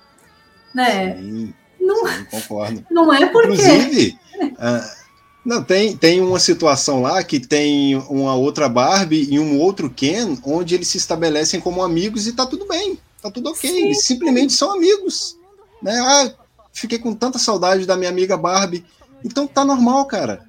né? 0.74 1.18
Sim, 1.18 1.54
não, 1.82 2.08
sim, 2.08 2.26
concordo. 2.32 2.86
Não 2.90 3.14
é 3.14 3.26
porque. 3.26 3.54
Inclusive, 3.54 4.18
uh, 4.42 5.06
não 5.44 5.64
tem 5.64 5.98
tem 5.98 6.22
uma 6.22 6.40
situação 6.40 7.02
lá 7.02 7.22
que 7.24 7.42
tem 7.42 7.98
uma 8.10 8.36
outra 8.36 8.70
Barbie 8.70 9.28
e 9.30 9.38
um 9.38 9.60
outro 9.60 9.90
Ken, 9.90 10.38
onde 10.46 10.76
eles 10.76 10.88
se 10.88 10.98
estabelecem 10.98 11.60
como 11.60 11.84
amigos 11.84 12.26
e 12.26 12.32
tá 12.32 12.46
tudo 12.46 12.66
bem, 12.66 12.98
tá 13.22 13.30
tudo 13.30 13.50
ok, 13.50 13.70
sim. 13.70 13.86
eles 13.86 14.04
simplesmente 14.04 14.54
são 14.54 14.72
amigos, 14.72 15.38
né? 15.82 16.00
Ah, 16.00 16.45
fiquei 16.76 17.00
com 17.00 17.14
tanta 17.14 17.40
saudade 17.40 17.86
da 17.86 17.98
minha 17.98 18.10
amiga 18.10 18.38
Barbie, 18.38 18.86
então 19.24 19.48
tá 19.48 19.66
normal, 19.66 20.06
cara. 20.06 20.42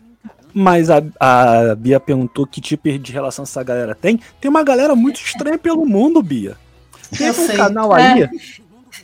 Mas 0.52 0.90
a, 0.90 1.02
a 1.20 1.74
Bia 1.74 2.00
perguntou 2.00 2.46
que 2.46 2.60
tipo 2.60 2.98
de 2.98 3.12
relação 3.12 3.44
essa 3.44 3.62
galera 3.62 3.94
tem. 3.94 4.20
Tem 4.40 4.50
uma 4.50 4.62
galera 4.62 4.94
muito 4.94 5.20
estranha 5.20 5.58
pelo 5.58 5.86
mundo, 5.86 6.22
Bia. 6.22 6.56
Teve 7.16 7.40
um 7.40 7.56
canal 7.56 7.92
aí. 7.92 8.22
É. 8.22 8.30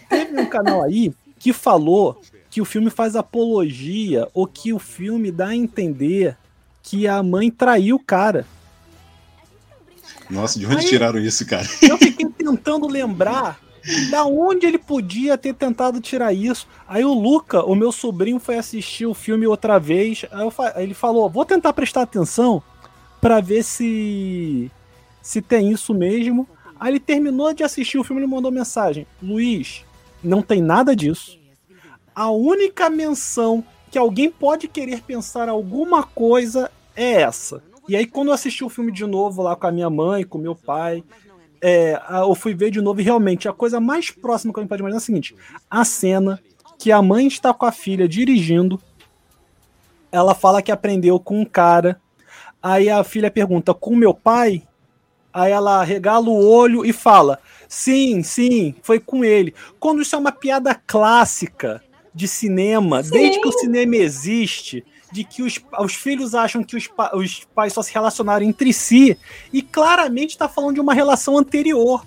Teve 0.08 0.40
um 0.40 0.46
canal 0.46 0.82
aí 0.82 1.12
que 1.38 1.52
falou 1.52 2.20
que 2.50 2.60
o 2.60 2.64
filme 2.64 2.90
faz 2.90 3.16
apologia 3.16 4.28
ou 4.34 4.46
que 4.46 4.72
o 4.72 4.78
filme 4.78 5.30
dá 5.30 5.48
a 5.48 5.56
entender 5.56 6.36
que 6.82 7.06
a 7.06 7.22
mãe 7.22 7.50
traiu 7.50 7.96
o 7.96 8.04
cara. 8.04 8.46
Nossa, 10.28 10.58
de 10.58 10.66
onde 10.66 10.78
aí, 10.78 10.86
tiraram 10.86 11.18
isso, 11.18 11.46
cara? 11.46 11.66
Eu 11.82 11.98
fiquei 11.98 12.26
tentando 12.26 12.86
lembrar 12.86 13.60
da 14.10 14.24
onde 14.24 14.66
ele 14.66 14.78
podia 14.78 15.36
ter 15.36 15.54
tentado 15.54 16.00
tirar 16.00 16.32
isso? 16.32 16.66
Aí 16.86 17.04
o 17.04 17.12
Luca, 17.12 17.64
o 17.64 17.74
meu 17.74 17.90
sobrinho, 17.92 18.38
foi 18.38 18.56
assistir 18.56 19.06
o 19.06 19.14
filme 19.14 19.46
outra 19.46 19.78
vez. 19.78 20.24
Aí 20.30 20.84
ele 20.84 20.94
falou: 20.94 21.28
vou 21.28 21.44
tentar 21.44 21.72
prestar 21.72 22.02
atenção 22.02 22.62
para 23.20 23.40
ver 23.40 23.62
se 23.62 24.70
se 25.20 25.40
tem 25.40 25.70
isso 25.70 25.94
mesmo. 25.94 26.48
Aí 26.78 26.92
ele 26.92 27.00
terminou 27.00 27.52
de 27.54 27.62
assistir 27.62 27.98
o 27.98 28.04
filme 28.04 28.22
e 28.22 28.26
mandou 28.26 28.50
mensagem: 28.50 29.06
Luiz, 29.22 29.84
não 30.22 30.42
tem 30.42 30.60
nada 30.60 30.94
disso. 30.94 31.38
A 32.14 32.30
única 32.30 32.90
menção 32.90 33.64
que 33.90 33.98
alguém 33.98 34.30
pode 34.30 34.68
querer 34.68 35.02
pensar 35.02 35.48
alguma 35.48 36.02
coisa 36.02 36.70
é 36.94 37.22
essa. 37.22 37.62
E 37.88 37.96
aí, 37.96 38.06
quando 38.06 38.28
eu 38.28 38.34
assisti 38.34 38.64
o 38.64 38.68
filme 38.68 38.92
de 38.92 39.04
novo 39.04 39.42
lá 39.42 39.56
com 39.56 39.66
a 39.66 39.72
minha 39.72 39.90
mãe, 39.90 40.24
com 40.24 40.38
meu 40.38 40.54
pai, 40.54 41.02
é, 41.62 42.01
eu 42.10 42.34
fui 42.34 42.55
ver 42.55 42.70
de 42.72 42.80
novo 42.80 43.01
e 43.01 43.05
realmente 43.05 43.48
a 43.48 43.52
coisa 43.52 43.80
mais 43.80 44.10
próxima 44.10 44.52
que 44.52 44.59
a 44.59 44.62
gente 44.62 44.68
pode 44.68 44.82
imaginar 44.82 44.97
é 44.97 44.98
a 44.98 45.01
seguinte: 45.01 45.36
a 45.70 45.84
cena 45.84 46.40
que 46.76 46.90
a 46.90 47.01
mãe 47.01 47.28
está 47.28 47.55
com 47.55 47.64
a 47.64 47.70
filha 47.70 48.09
dirigindo, 48.09 48.80
ela 50.10 50.34
fala 50.34 50.60
que 50.60 50.72
aprendeu 50.72 51.20
com 51.20 51.40
um 51.40 51.44
cara, 51.44 52.01
aí 52.60 52.90
a 52.90 53.05
filha 53.05 53.30
pergunta, 53.30 53.72
com 53.72 53.94
meu 53.94 54.12
pai? 54.12 54.64
Aí 55.32 55.52
ela 55.52 55.82
regala 55.84 56.28
o 56.28 56.47
olho 56.47 56.84
e 56.84 56.93
fala: 56.93 57.39
Sim, 57.68 58.22
sim, 58.24 58.74
foi 58.82 58.98
com 58.98 59.24
ele. 59.24 59.55
Quando 59.78 60.02
isso 60.02 60.16
é 60.16 60.18
uma 60.18 60.32
piada 60.32 60.74
clássica 60.74 61.80
de 62.14 62.28
cinema, 62.28 63.02
sim. 63.02 63.10
desde 63.10 63.40
que 63.40 63.48
o 63.48 63.52
cinema 63.52 63.97
existe, 63.97 64.84
de 65.10 65.24
que 65.24 65.43
os, 65.43 65.60
os 65.78 65.94
filhos 65.94 66.34
acham 66.34 66.62
que 66.62 66.76
os, 66.76 66.89
os 67.14 67.44
pais 67.55 67.72
só 67.72 67.82
se 67.82 67.93
relacionaram 67.93 68.44
entre 68.44 68.72
si, 68.72 69.16
e 69.52 69.62
claramente 69.62 70.30
está 70.30 70.48
falando 70.48 70.74
de 70.74 70.80
uma 70.80 70.94
relação 70.94 71.36
anterior. 71.39 72.06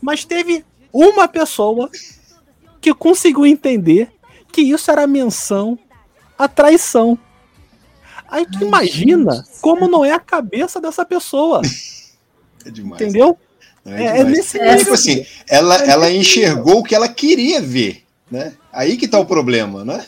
Mas 0.00 0.24
teve 0.24 0.64
uma 0.92 1.28
pessoa 1.28 1.90
que 2.80 2.92
conseguiu 2.92 3.46
entender 3.46 4.10
que 4.50 4.60
isso 4.60 4.90
era 4.90 5.06
menção 5.06 5.78
à 6.36 6.48
traição. 6.48 7.18
Aí 8.28 8.46
tu 8.46 8.58
Ai, 8.60 8.64
imagina 8.64 9.32
gente. 9.32 9.60
como 9.60 9.86
não 9.86 10.04
é 10.04 10.12
a 10.12 10.18
cabeça 10.18 10.80
dessa 10.80 11.04
pessoa. 11.04 11.62
É 12.64 12.70
demais. 12.70 13.02
Entendeu? 13.02 13.36
É, 13.84 14.04
é, 14.04 14.18
é 14.18 14.24
nesse 14.24 14.56
é, 14.56 14.76
tipo 14.76 14.92
assim, 14.92 15.26
ela, 15.48 15.74
ela 15.78 16.12
enxergou 16.12 16.78
o 16.78 16.82
que 16.84 16.94
ela 16.94 17.08
queria 17.08 17.60
ver, 17.60 18.04
né? 18.30 18.52
Aí 18.72 18.96
que 18.96 19.06
tá 19.06 19.18
o 19.18 19.26
problema, 19.26 19.84
né? 19.84 20.04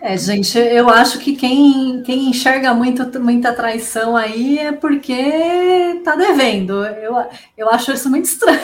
É, 0.00 0.16
gente, 0.16 0.58
eu 0.58 0.90
acho 0.90 1.18
que 1.18 1.34
quem, 1.34 2.02
quem 2.02 2.28
enxerga 2.28 2.74
muito, 2.74 3.20
muita 3.20 3.52
traição 3.52 4.16
aí 4.16 4.58
é 4.58 4.72
porque 4.72 6.00
tá 6.04 6.14
devendo. 6.14 6.84
Eu, 6.84 7.14
eu 7.56 7.70
acho 7.70 7.92
isso 7.92 8.10
muito 8.10 8.26
estranho. 8.26 8.60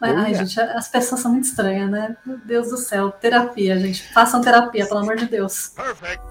Mas, 0.00 0.16
ai, 0.16 0.34
gente, 0.34 0.60
as 0.60 0.88
pessoas 0.88 1.20
são 1.20 1.30
muito 1.30 1.44
estranhas, 1.44 1.88
né? 1.88 2.16
Meu 2.26 2.36
Deus 2.38 2.70
do 2.70 2.76
céu. 2.76 3.12
Terapia, 3.12 3.78
gente. 3.78 4.12
Façam 4.12 4.40
terapia, 4.40 4.84
pelo 4.84 5.00
amor 5.00 5.16
de 5.16 5.26
Deus. 5.26 5.68
Perfect. 5.76 6.22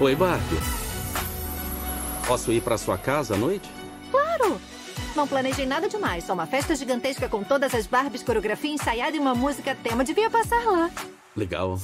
Oi, 0.00 0.16
Barbie. 0.16 0.58
Posso 2.26 2.50
ir 2.50 2.60
para 2.60 2.76
sua 2.76 2.98
casa 2.98 3.34
à 3.34 3.38
noite? 3.38 3.70
Claro! 4.10 4.60
Não 5.14 5.28
planejei 5.28 5.66
nada 5.66 5.88
demais, 5.88 6.24
só 6.24 6.32
uma 6.32 6.46
festa 6.46 6.74
gigantesca 6.74 7.28
com 7.28 7.44
todas 7.44 7.74
as 7.74 7.86
Barbies, 7.86 8.22
coreografia 8.22 8.72
ensaiada 8.72 9.16
e 9.16 9.20
uma 9.20 9.34
música 9.34 9.76
tema. 9.82 10.04
Devia 10.04 10.30
passar 10.30 10.64
lá. 10.64 10.90
Legal. 11.36 11.78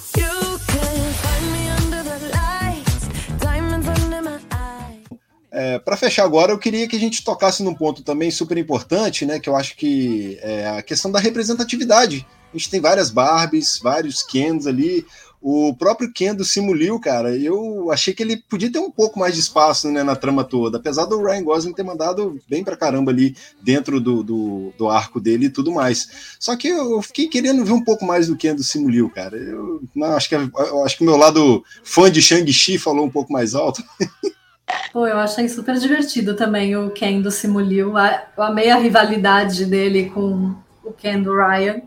É, 5.50 5.78
para 5.78 5.96
fechar 5.96 6.24
agora, 6.24 6.52
eu 6.52 6.58
queria 6.58 6.86
que 6.86 6.96
a 6.96 7.00
gente 7.00 7.24
tocasse 7.24 7.62
num 7.62 7.74
ponto 7.74 8.02
também 8.02 8.30
super 8.30 8.56
importante, 8.56 9.26
né? 9.26 9.40
Que 9.40 9.48
eu 9.48 9.56
acho 9.56 9.76
que 9.76 10.38
é 10.40 10.68
a 10.68 10.82
questão 10.82 11.10
da 11.10 11.18
representatividade. 11.18 12.26
A 12.52 12.56
gente 12.56 12.70
tem 12.70 12.80
várias 12.80 13.10
Barbies, 13.10 13.78
vários 13.82 14.22
Kens 14.22 14.66
ali. 14.66 15.06
O 15.40 15.72
próprio 15.74 16.12
Ken 16.12 16.34
do 16.34 16.44
Simuliu, 16.44 16.98
cara, 16.98 17.36
eu 17.36 17.92
achei 17.92 18.12
que 18.12 18.22
ele 18.22 18.36
podia 18.36 18.72
ter 18.72 18.80
um 18.80 18.90
pouco 18.90 19.18
mais 19.20 19.34
de 19.34 19.40
espaço 19.40 19.88
né, 19.88 20.02
na 20.02 20.16
trama 20.16 20.42
toda, 20.42 20.78
apesar 20.78 21.04
do 21.04 21.22
Ryan 21.22 21.44
Gosling 21.44 21.72
ter 21.72 21.84
mandado 21.84 22.40
bem 22.48 22.64
pra 22.64 22.76
caramba 22.76 23.12
ali 23.12 23.36
dentro 23.62 24.00
do, 24.00 24.24
do, 24.24 24.72
do 24.76 24.88
arco 24.88 25.20
dele 25.20 25.46
e 25.46 25.50
tudo 25.50 25.70
mais. 25.70 26.36
Só 26.40 26.56
que 26.56 26.68
eu 26.68 27.00
fiquei 27.02 27.28
querendo 27.28 27.64
ver 27.64 27.72
um 27.72 27.84
pouco 27.84 28.04
mais 28.04 28.26
do 28.26 28.36
Ken 28.36 28.54
do 28.54 28.64
Simuliu, 28.64 29.08
cara. 29.08 29.36
Eu, 29.36 29.80
não, 29.94 30.08
acho 30.08 30.28
que, 30.28 30.34
eu 30.34 30.84
acho 30.84 30.96
que 30.96 31.02
o 31.02 31.06
meu 31.06 31.16
lado 31.16 31.64
fã 31.84 32.10
de 32.10 32.20
Shang-Chi 32.20 32.76
falou 32.76 33.06
um 33.06 33.10
pouco 33.10 33.32
mais 33.32 33.54
alto. 33.54 33.82
Pô, 34.92 35.06
eu 35.06 35.18
achei 35.18 35.48
super 35.48 35.76
divertido 35.78 36.34
também 36.34 36.76
o 36.76 36.90
Ken 36.90 37.20
do 37.20 37.30
Simuliu. 37.30 37.94
Eu 38.36 38.42
amei 38.42 38.70
a 38.70 38.76
rivalidade 38.76 39.64
dele 39.64 40.10
com 40.10 40.54
o 40.84 40.92
Ken 40.92 41.22
do 41.22 41.34
Ryan. 41.34 41.82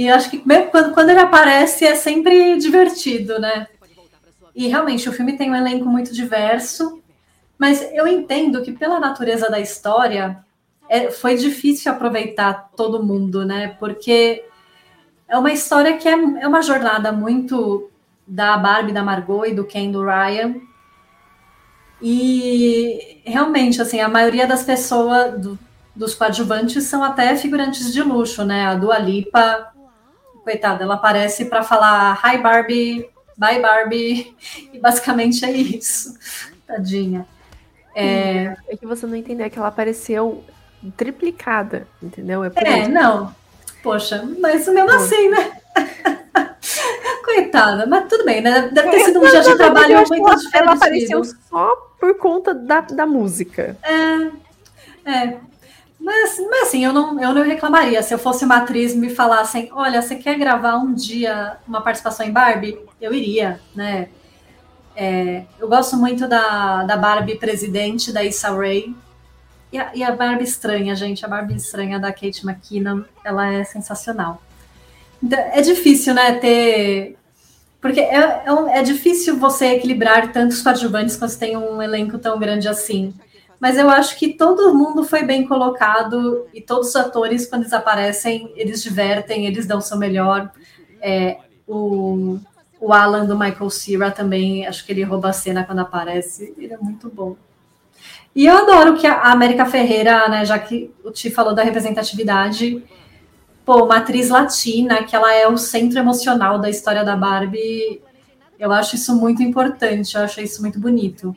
E 0.00 0.08
acho 0.08 0.30
que 0.30 0.40
mesmo 0.48 0.70
quando, 0.70 0.94
quando 0.94 1.10
ele 1.10 1.20
aparece 1.20 1.84
é 1.84 1.94
sempre 1.94 2.56
divertido, 2.56 3.38
né? 3.38 3.66
E 4.54 4.66
realmente 4.66 5.06
o 5.06 5.12
filme 5.12 5.36
tem 5.36 5.50
um 5.50 5.54
elenco 5.54 5.84
muito 5.84 6.14
diverso, 6.14 7.02
mas 7.58 7.86
eu 7.92 8.06
entendo 8.06 8.62
que 8.62 8.72
pela 8.72 8.98
natureza 8.98 9.50
da 9.50 9.60
história 9.60 10.42
é, 10.88 11.10
foi 11.10 11.36
difícil 11.36 11.92
aproveitar 11.92 12.70
todo 12.74 13.04
mundo, 13.04 13.44
né? 13.44 13.76
Porque 13.78 14.42
é 15.28 15.36
uma 15.36 15.52
história 15.52 15.94
que 15.98 16.08
é, 16.08 16.12
é 16.12 16.48
uma 16.48 16.62
jornada 16.62 17.12
muito 17.12 17.90
da 18.26 18.56
Barbie, 18.56 18.92
da 18.92 19.04
Margot 19.04 19.44
e 19.44 19.52
do 19.52 19.66
Ken 19.66 19.90
do 19.90 20.02
Ryan. 20.02 20.54
E 22.00 23.20
realmente, 23.26 23.82
assim, 23.82 24.00
a 24.00 24.08
maioria 24.08 24.46
das 24.46 24.62
pessoas, 24.62 25.38
do, 25.38 25.58
dos 25.94 26.14
coadjuvantes, 26.14 26.84
são 26.84 27.04
até 27.04 27.36
figurantes 27.36 27.92
de 27.92 28.02
luxo, 28.02 28.46
né? 28.46 28.64
A 28.64 28.74
Dua 28.74 28.98
Lipa 28.98 29.70
coitada, 30.50 30.82
ela 30.82 30.94
aparece 30.94 31.44
para 31.44 31.62
falar 31.62 32.20
hi 32.24 32.38
Barbie, 32.38 33.08
bye 33.36 33.60
Barbie, 33.60 34.36
e 34.72 34.78
basicamente 34.78 35.44
é 35.44 35.50
isso. 35.52 36.18
Tadinha. 36.66 37.26
É... 37.94 38.56
é 38.68 38.76
que 38.76 38.86
você 38.86 39.06
não 39.06 39.14
entendeu, 39.14 39.46
é 39.46 39.50
que 39.50 39.58
ela 39.58 39.68
apareceu 39.68 40.44
triplicada, 40.96 41.86
entendeu? 42.02 42.44
É, 42.44 42.50
é 42.54 42.88
não. 42.88 43.34
Poxa, 43.82 44.28
mas 44.40 44.66
mesmo 44.66 44.90
assim, 44.90 45.28
né? 45.28 45.52
Coitada, 47.24 47.86
mas 47.86 48.08
tudo 48.08 48.24
bem, 48.24 48.40
né? 48.40 48.70
Deve 48.72 48.90
ter 48.90 49.04
sido 49.04 49.20
um 49.20 49.30
dia 49.30 49.40
de 49.40 49.56
trabalho 49.56 49.96
muito 50.08 50.36
diferente. 50.36 50.56
Ela 50.56 50.72
apareceu 50.72 51.22
só 51.24 51.76
por 51.98 52.16
conta 52.18 52.52
da, 52.52 52.80
da 52.80 53.06
música. 53.06 53.76
É, 53.82 55.10
é. 55.10 55.36
Mas, 56.10 56.40
mas 56.50 56.62
assim, 56.62 56.84
eu 56.84 56.92
não, 56.92 57.22
eu 57.22 57.32
não 57.32 57.44
reclamaria. 57.44 58.02
Se 58.02 58.12
eu 58.12 58.18
fosse 58.18 58.44
uma 58.44 58.56
atriz 58.56 58.96
me 58.96 59.10
falassem, 59.10 59.70
olha, 59.72 60.02
você 60.02 60.16
quer 60.16 60.36
gravar 60.36 60.76
um 60.76 60.92
dia 60.92 61.56
uma 61.68 61.80
participação 61.80 62.26
em 62.26 62.32
Barbie? 62.32 62.76
Eu 63.00 63.14
iria, 63.14 63.60
né? 63.76 64.08
É, 64.96 65.44
eu 65.56 65.68
gosto 65.68 65.96
muito 65.96 66.26
da, 66.26 66.82
da 66.82 66.96
Barbie 66.96 67.36
presidente, 67.36 68.12
da 68.12 68.24
Issa 68.24 68.50
Rae. 68.50 68.92
E 69.72 69.78
a, 69.78 69.92
e 69.94 70.02
a 70.02 70.10
Barbie 70.10 70.42
estranha, 70.42 70.96
gente. 70.96 71.24
A 71.24 71.28
Barbie 71.28 71.54
estranha 71.54 72.00
da 72.00 72.12
Kate 72.12 72.44
McKinnon, 72.44 73.04
ela 73.24 73.52
é 73.52 73.62
sensacional. 73.62 74.42
Então, 75.22 75.38
é 75.38 75.60
difícil, 75.60 76.12
né, 76.12 76.32
ter... 76.32 77.16
Porque 77.80 78.00
é, 78.00 78.16
é, 78.16 78.78
é 78.80 78.82
difícil 78.82 79.38
você 79.38 79.74
equilibrar 79.74 80.32
tantos 80.32 80.60
coadjuvantes 80.60 81.16
quando 81.16 81.30
você 81.30 81.38
tem 81.38 81.56
um 81.56 81.80
elenco 81.80 82.18
tão 82.18 82.36
grande 82.36 82.66
assim 82.66 83.14
mas 83.60 83.76
eu 83.76 83.90
acho 83.90 84.18
que 84.18 84.32
todo 84.32 84.74
mundo 84.74 85.04
foi 85.04 85.22
bem 85.22 85.46
colocado 85.46 86.46
e 86.54 86.62
todos 86.62 86.88
os 86.88 86.96
atores, 86.96 87.46
quando 87.46 87.62
eles 87.62 87.74
aparecem, 87.74 88.50
eles 88.56 88.82
divertem, 88.82 89.44
eles 89.46 89.66
dão 89.66 89.78
o 89.78 89.82
seu 89.82 89.98
melhor. 89.98 90.50
É, 90.98 91.36
o, 91.68 92.38
o 92.80 92.90
Alan 92.90 93.26
do 93.26 93.38
Michael 93.38 93.68
Cera 93.68 94.10
também, 94.10 94.66
acho 94.66 94.84
que 94.86 94.92
ele 94.92 95.02
rouba 95.02 95.28
a 95.28 95.34
cena 95.34 95.62
quando 95.62 95.80
aparece, 95.80 96.54
ele 96.56 96.72
é 96.72 96.78
muito 96.78 97.10
bom. 97.10 97.36
E 98.34 98.46
eu 98.46 98.56
adoro 98.56 98.96
que 98.96 99.06
a 99.06 99.24
América 99.24 99.66
Ferreira, 99.66 100.26
né, 100.28 100.42
já 100.46 100.58
que 100.58 100.90
o 101.04 101.10
Ti 101.10 101.30
falou 101.30 101.54
da 101.54 101.62
representatividade, 101.62 102.82
pô, 103.62 103.84
uma 103.84 103.98
atriz 103.98 104.30
latina, 104.30 105.04
que 105.04 105.14
ela 105.14 105.34
é 105.34 105.46
o 105.46 105.58
centro 105.58 105.98
emocional 105.98 106.58
da 106.58 106.70
história 106.70 107.04
da 107.04 107.14
Barbie, 107.14 108.00
eu 108.58 108.72
acho 108.72 108.94
isso 108.94 109.14
muito 109.14 109.42
importante, 109.42 110.16
eu 110.16 110.22
acho 110.22 110.40
isso 110.40 110.62
muito 110.62 110.80
bonito 110.80 111.36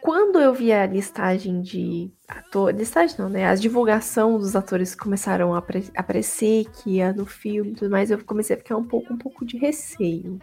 quando 0.00 0.40
eu 0.40 0.54
vi 0.54 0.72
a 0.72 0.86
listagem 0.86 1.60
de 1.60 2.10
atores, 2.26 2.78
listagem 2.78 3.16
não, 3.18 3.28
né? 3.28 3.46
As 3.46 3.60
divulgação 3.60 4.38
dos 4.38 4.56
atores 4.56 4.94
começaram 4.94 5.54
a 5.54 5.58
apare 5.58 5.90
aparecer, 5.94 6.66
que 6.70 6.96
ia 6.96 7.12
no 7.12 7.26
filme 7.26 7.72
e 7.72 7.74
tudo 7.74 7.90
mais, 7.90 8.10
eu 8.10 8.18
comecei 8.24 8.56
a 8.56 8.58
ficar 8.58 8.76
um 8.76 8.84
pouco, 8.84 9.12
um 9.12 9.18
pouco 9.18 9.44
de 9.44 9.58
receio. 9.58 10.38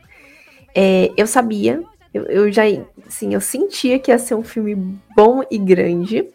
É, 0.76 1.12
eu 1.18 1.26
sabia, 1.26 1.84
eu, 2.14 2.24
eu, 2.26 2.52
já, 2.52 2.64
assim, 3.08 3.34
eu 3.34 3.42
sentia 3.42 4.00
que 4.00 4.12
ia 4.12 4.20
ser 4.20 4.36
um 4.36 4.44
filme 4.44 4.76
bom 5.16 5.44
e 5.50 5.58
grande, 5.58 6.30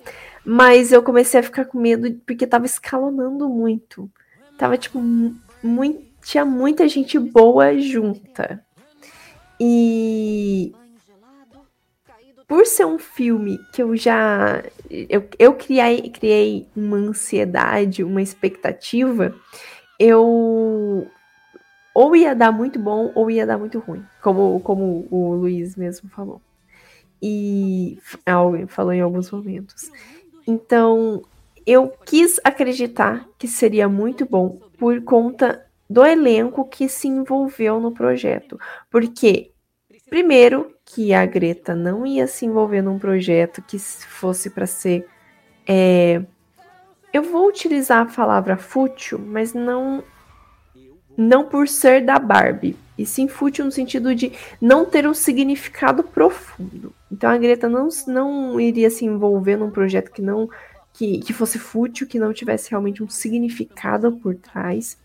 mas 0.45 0.91
eu 0.93 1.03
comecei 1.03 1.41
a 1.41 1.43
ficar 1.43 1.65
com 1.65 1.79
medo 1.79 2.13
porque 2.27 2.47
tava 2.47 2.67
escalonando 2.67 3.49
muito. 3.49 4.11
Tava, 4.59 4.77
tipo, 4.77 5.01
muito, 5.63 6.05
tinha 6.25 6.45
muita 6.45 6.89
gente 6.89 7.19
boa 7.19 7.79
junta. 7.79 8.65
E 9.61 10.73
por 12.53 12.67
ser 12.67 12.85
um 12.85 12.99
filme 12.99 13.59
que 13.73 13.83
eu 13.83 13.97
já. 13.97 14.63
Eu, 14.91 15.27
eu 15.39 15.55
criei, 15.55 16.11
criei 16.11 16.69
uma 16.77 16.99
ansiedade, 16.99 18.05
uma 18.05 18.21
expectativa, 18.21 19.35
eu. 19.99 21.09
Ou 21.95 22.15
ia 22.15 22.35
dar 22.35 22.53
muito 22.53 22.79
bom 22.79 23.11
ou 23.15 23.31
ia 23.31 23.47
dar 23.47 23.57
muito 23.57 23.79
ruim, 23.79 24.05
como, 24.21 24.61
como 24.61 25.09
o 25.11 25.33
Luiz 25.33 25.77
mesmo 25.77 26.11
falou. 26.11 26.43
E 27.23 27.99
falou 28.69 28.93
em 28.93 29.01
alguns 29.01 29.31
momentos. 29.31 29.91
Então, 30.47 31.23
eu 31.65 31.91
quis 32.05 32.39
acreditar 32.45 33.27
que 33.39 33.49
seria 33.49 33.89
muito 33.89 34.27
bom 34.27 34.59
por 34.77 35.03
conta 35.05 35.65
do 35.89 36.05
elenco 36.05 36.69
que 36.69 36.87
se 36.87 37.09
envolveu 37.09 37.81
no 37.81 37.93
projeto. 37.93 38.61
Porque, 38.91 39.52
primeiro, 40.13 40.71
que 40.85 41.15
a 41.15 41.25
Greta 41.25 41.75
não 41.75 42.05
ia 42.05 42.27
se 42.27 42.45
envolver 42.45 42.83
num 42.83 42.99
projeto 42.99 43.63
que 43.63 43.79
fosse 43.79 44.51
para 44.51 44.67
ser. 44.67 45.09
É... 45.67 46.21
Eu 47.11 47.23
vou 47.23 47.49
utilizar 47.49 48.03
a 48.03 48.15
palavra 48.15 48.59
fútil, 48.59 49.19
mas 49.19 49.55
não 49.55 50.05
não 51.17 51.49
por 51.49 51.67
ser 51.67 52.05
da 52.05 52.19
Barbie, 52.19 52.77
e 52.99 53.07
sim 53.07 53.27
fútil 53.27 53.65
no 53.65 53.73
sentido 53.73 54.15
de 54.15 54.33
não 54.61 54.85
ter 54.85 55.07
um 55.07 55.15
significado 55.15 56.03
profundo. 56.03 56.93
Então 57.11 57.31
a 57.31 57.39
Greta 57.39 57.67
não, 57.67 57.89
não 58.07 58.61
iria 58.61 58.91
se 58.91 59.07
envolver 59.07 59.57
num 59.57 59.71
projeto 59.71 60.11
que 60.11 60.21
não 60.21 60.47
que, 60.93 61.21
que 61.21 61.33
fosse 61.33 61.59
fútil, 61.59 62.07
que 62.07 62.19
não 62.19 62.35
tivesse 62.35 62.69
realmente 62.69 63.03
um 63.03 63.09
significado 63.09 64.13
por 64.13 64.35
trás. 64.35 64.99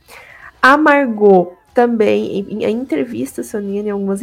A 0.61 0.75
Margot 0.75 1.57
também, 1.73 2.39
em, 2.39 2.65
em 2.65 2.75
entrevistas, 2.75 3.53
engano, 3.53 3.87
em 3.87 3.91
algumas 3.91 4.21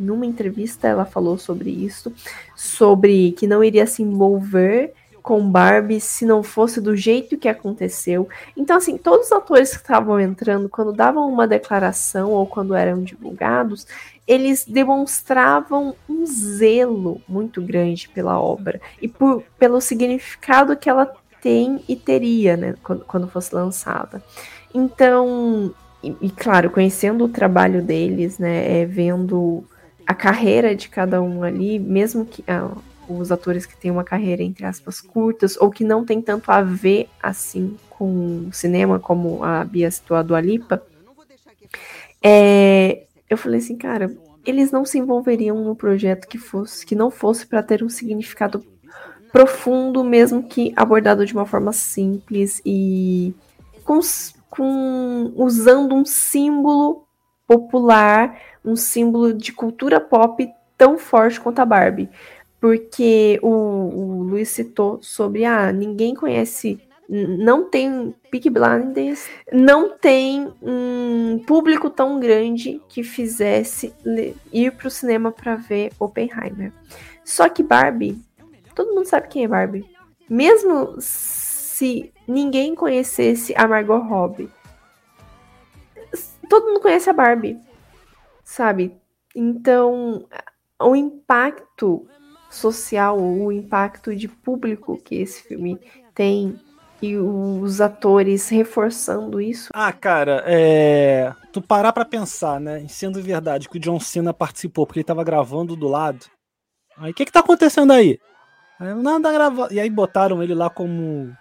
numa 0.00 0.26
entrevista 0.26 0.88
ela 0.88 1.04
falou 1.04 1.38
sobre 1.38 1.70
isso, 1.70 2.12
sobre 2.56 3.32
que 3.32 3.46
não 3.46 3.62
iria 3.62 3.86
se 3.86 4.02
envolver 4.02 4.94
com 5.22 5.48
Barbie 5.50 6.00
se 6.00 6.24
não 6.24 6.42
fosse 6.42 6.80
do 6.80 6.96
jeito 6.96 7.36
que 7.36 7.48
aconteceu. 7.48 8.28
Então, 8.56 8.76
assim, 8.76 8.96
todos 8.96 9.26
os 9.26 9.32
atores 9.32 9.70
que 9.70 9.76
estavam 9.76 10.18
entrando, 10.18 10.68
quando 10.68 10.92
davam 10.92 11.28
uma 11.28 11.46
declaração 11.46 12.30
ou 12.30 12.46
quando 12.46 12.74
eram 12.74 13.02
divulgados, 13.02 13.86
eles 14.26 14.64
demonstravam 14.64 15.94
um 16.08 16.24
zelo 16.24 17.20
muito 17.28 17.60
grande 17.60 18.08
pela 18.08 18.40
obra 18.40 18.80
e 19.00 19.08
por, 19.08 19.42
pelo 19.58 19.80
significado 19.80 20.76
que 20.76 20.88
ela 20.88 21.12
tem 21.42 21.82
e 21.88 21.96
teria, 21.96 22.56
né, 22.56 22.74
quando, 22.82 23.04
quando 23.04 23.28
fosse 23.28 23.54
lançada. 23.54 24.22
Então, 24.74 25.74
e, 26.02 26.14
e, 26.20 26.30
claro, 26.30 26.70
conhecendo 26.70 27.24
o 27.24 27.28
trabalho 27.28 27.82
deles, 27.82 28.38
né, 28.38 28.80
é, 28.80 28.86
vendo 28.86 29.64
a 30.10 30.14
carreira 30.14 30.74
de 30.74 30.88
cada 30.88 31.22
um 31.22 31.44
ali, 31.44 31.78
mesmo 31.78 32.26
que 32.26 32.42
ah, 32.48 32.76
os 33.08 33.30
atores 33.30 33.64
que 33.64 33.76
têm 33.76 33.92
uma 33.92 34.02
carreira, 34.02 34.42
entre 34.42 34.66
aspas, 34.66 35.00
curtas, 35.00 35.56
ou 35.56 35.70
que 35.70 35.84
não 35.84 36.04
tem 36.04 36.20
tanto 36.20 36.50
a 36.50 36.60
ver, 36.62 37.08
assim, 37.22 37.76
com 37.88 38.48
o 38.48 38.52
cinema, 38.52 38.98
como 38.98 39.44
a 39.44 39.62
Bia 39.62 39.88
citou 39.88 40.16
a 40.16 40.22
Dua 40.22 40.40
Lipa, 40.40 40.82
é, 42.20 43.04
eu 43.28 43.36
falei 43.36 43.60
assim, 43.60 43.76
cara, 43.76 44.12
eles 44.44 44.72
não 44.72 44.84
se 44.84 44.98
envolveriam 44.98 45.62
no 45.62 45.76
projeto 45.76 46.26
que 46.26 46.38
fosse, 46.38 46.84
que 46.84 46.96
não 46.96 47.08
fosse 47.08 47.46
para 47.46 47.62
ter 47.62 47.84
um 47.84 47.88
significado 47.88 48.64
profundo, 49.30 50.02
mesmo 50.02 50.42
que 50.42 50.72
abordado 50.74 51.24
de 51.24 51.32
uma 51.32 51.46
forma 51.46 51.72
simples 51.72 52.60
e 52.66 53.32
com, 53.84 54.00
com 54.50 55.32
usando 55.36 55.94
um 55.94 56.04
símbolo 56.04 57.06
popular 57.50 58.40
um 58.64 58.76
símbolo 58.76 59.34
de 59.34 59.52
cultura 59.52 60.00
pop 60.00 60.48
tão 60.78 60.96
forte 60.96 61.40
quanto 61.40 61.58
a 61.58 61.64
Barbie. 61.64 62.08
Porque 62.60 63.40
o, 63.42 63.48
o 63.48 64.22
Luiz 64.22 64.50
citou 64.50 65.02
sobre, 65.02 65.44
ah, 65.44 65.72
ninguém 65.72 66.14
conhece, 66.14 66.78
não 67.08 67.68
tem 67.68 68.14
Peak 68.30 68.48
Blinders, 68.48 69.26
não 69.52 69.98
tem 69.98 70.52
um 70.62 71.42
público 71.44 71.90
tão 71.90 72.20
grande 72.20 72.80
que 72.88 73.02
fizesse 73.02 73.92
ir 74.52 74.70
pro 74.76 74.88
cinema 74.88 75.32
para 75.32 75.56
ver 75.56 75.90
Oppenheimer. 75.98 76.72
Só 77.24 77.48
que 77.48 77.64
Barbie, 77.64 78.16
todo 78.76 78.94
mundo 78.94 79.06
sabe 79.06 79.26
quem 79.26 79.42
é 79.42 79.48
Barbie. 79.48 79.84
Mesmo 80.28 80.94
se 81.00 82.12
ninguém 82.28 82.76
conhecesse 82.76 83.52
a 83.56 83.66
Margot 83.66 83.98
Robbie, 83.98 84.48
todo 86.50 86.66
mundo 86.66 86.80
conhece 86.80 87.08
a 87.08 87.14
Barbie 87.14 87.58
sabe? 88.50 88.96
Então, 89.34 90.26
o 90.80 90.96
impacto 90.96 92.04
social, 92.50 93.20
o 93.20 93.52
impacto 93.52 94.14
de 94.14 94.26
público 94.26 95.00
que 95.00 95.14
esse 95.14 95.44
filme 95.44 95.78
tem 96.12 96.58
e 97.00 97.16
os 97.16 97.80
atores 97.80 98.48
reforçando 98.48 99.40
isso. 99.40 99.70
Ah, 99.72 99.92
cara, 99.92 100.42
é. 100.46 101.32
Tu 101.52 101.62
parar 101.62 101.92
pra 101.92 102.04
pensar, 102.04 102.60
né? 102.60 102.84
Sendo 102.88 103.22
verdade 103.22 103.68
que 103.68 103.78
o 103.78 103.80
John 103.80 104.00
Cena 104.00 104.34
participou 104.34 104.84
porque 104.84 104.98
ele 104.98 105.04
tava 105.04 105.24
gravando 105.24 105.76
do 105.76 105.86
lado. 105.86 106.26
Aí 106.98 107.12
o 107.12 107.14
que 107.14 107.24
que 107.24 107.32
tá 107.32 107.40
acontecendo 107.40 107.92
aí? 107.92 108.18
tá 109.22 109.32
gravando. 109.32 109.72
E 109.72 109.78
aí 109.78 109.88
botaram 109.88 110.42
ele 110.42 110.54
lá 110.54 110.68
como 110.68 111.32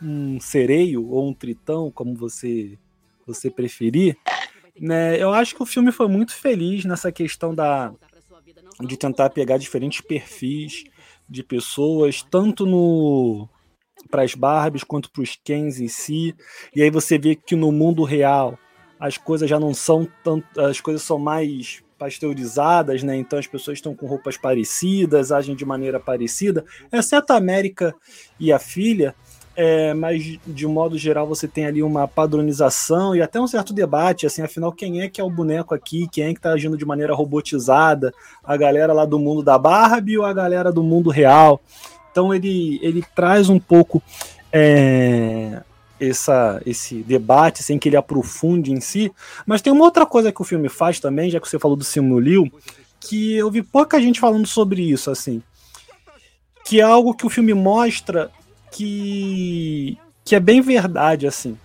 um 0.00 0.38
sereio 0.38 1.08
ou 1.08 1.28
um 1.28 1.34
tritão, 1.34 1.90
como 1.90 2.14
você 2.14 2.78
você 3.26 3.50
preferir. 3.50 4.16
Né, 4.78 5.22
eu 5.22 5.32
acho 5.32 5.54
que 5.54 5.62
o 5.62 5.66
filme 5.66 5.92
foi 5.92 6.08
muito 6.08 6.34
feliz 6.34 6.84
nessa 6.84 7.12
questão 7.12 7.54
da 7.54 7.92
de 8.80 8.96
tentar 8.96 9.30
pegar 9.30 9.58
diferentes 9.58 10.00
perfis 10.00 10.84
de 11.28 11.42
pessoas, 11.42 12.22
tanto 12.22 12.66
no 12.66 13.48
para 14.10 14.22
as 14.22 14.34
Barbies 14.34 14.84
quanto 14.84 15.10
para 15.10 15.22
os 15.22 15.38
Kens 15.42 15.80
em 15.80 15.88
si. 15.88 16.34
E 16.74 16.82
aí 16.82 16.90
você 16.90 17.18
vê 17.18 17.34
que 17.34 17.54
no 17.54 17.70
mundo 17.70 18.02
real 18.02 18.58
as 18.98 19.16
coisas 19.18 19.48
já 19.48 19.58
não 19.58 19.74
são 19.74 20.08
tanto, 20.22 20.60
as 20.60 20.80
coisas 20.80 21.02
são 21.02 21.18
mais 21.18 21.82
pasteurizadas, 21.98 23.02
né? 23.02 23.16
Então 23.16 23.38
as 23.38 23.46
pessoas 23.46 23.78
estão 23.78 23.94
com 23.94 24.06
roupas 24.06 24.36
parecidas, 24.36 25.30
agem 25.30 25.54
de 25.54 25.64
maneira 25.64 26.00
parecida, 26.00 26.64
exceto 26.92 27.32
a 27.32 27.36
América 27.36 27.94
e 28.38 28.52
a 28.52 28.58
filha. 28.58 29.14
É, 29.54 29.92
mas 29.92 30.38
de 30.46 30.66
um 30.66 30.72
modo 30.72 30.96
geral 30.96 31.26
você 31.26 31.46
tem 31.46 31.66
ali 31.66 31.82
uma 31.82 32.08
padronização 32.08 33.14
e 33.14 33.20
até 33.20 33.38
um 33.38 33.46
certo 33.46 33.74
debate, 33.74 34.26
assim, 34.26 34.40
afinal, 34.40 34.72
quem 34.72 35.02
é 35.02 35.08
que 35.08 35.20
é 35.20 35.24
o 35.24 35.28
boneco 35.30 35.74
aqui, 35.74 36.08
quem 36.10 36.24
é 36.24 36.32
que 36.32 36.38
está 36.38 36.52
agindo 36.52 36.76
de 36.76 36.86
maneira 36.86 37.14
robotizada, 37.14 38.14
a 38.42 38.56
galera 38.56 38.94
lá 38.94 39.04
do 39.04 39.18
mundo 39.18 39.42
da 39.42 39.58
Barbie 39.58 40.18
ou 40.18 40.24
a 40.24 40.32
galera 40.32 40.72
do 40.72 40.82
mundo 40.82 41.10
real? 41.10 41.60
Então 42.10 42.32
ele, 42.34 42.78
ele 42.82 43.04
traz 43.14 43.50
um 43.50 43.58
pouco 43.58 44.02
é, 44.50 45.62
essa, 46.00 46.60
esse 46.66 47.02
debate 47.02 47.62
sem 47.62 47.78
que 47.78 47.88
ele 47.88 47.96
aprofunde 47.96 48.72
em 48.72 48.80
si. 48.80 49.12
Mas 49.46 49.62
tem 49.62 49.72
uma 49.72 49.84
outra 49.84 50.04
coisa 50.04 50.32
que 50.32 50.42
o 50.42 50.44
filme 50.44 50.68
faz 50.68 50.98
também, 50.98 51.30
já 51.30 51.40
que 51.40 51.48
você 51.48 51.58
falou 51.58 51.76
do 51.76 51.84
Simulil, 51.84 52.50
que 53.00 53.34
eu 53.34 53.50
vi 53.50 53.62
pouca 53.62 54.00
gente 54.00 54.20
falando 54.20 54.46
sobre 54.46 54.82
isso, 54.82 55.10
assim. 55.10 55.42
Que 56.64 56.80
é 56.80 56.84
algo 56.84 57.14
que 57.14 57.26
o 57.26 57.30
filme 57.30 57.54
mostra 57.54 58.30
que, 58.72 59.98
que 60.24 60.34
é 60.34 60.40
bem 60.40 60.60
verdade, 60.60 61.26
assim. 61.26 61.58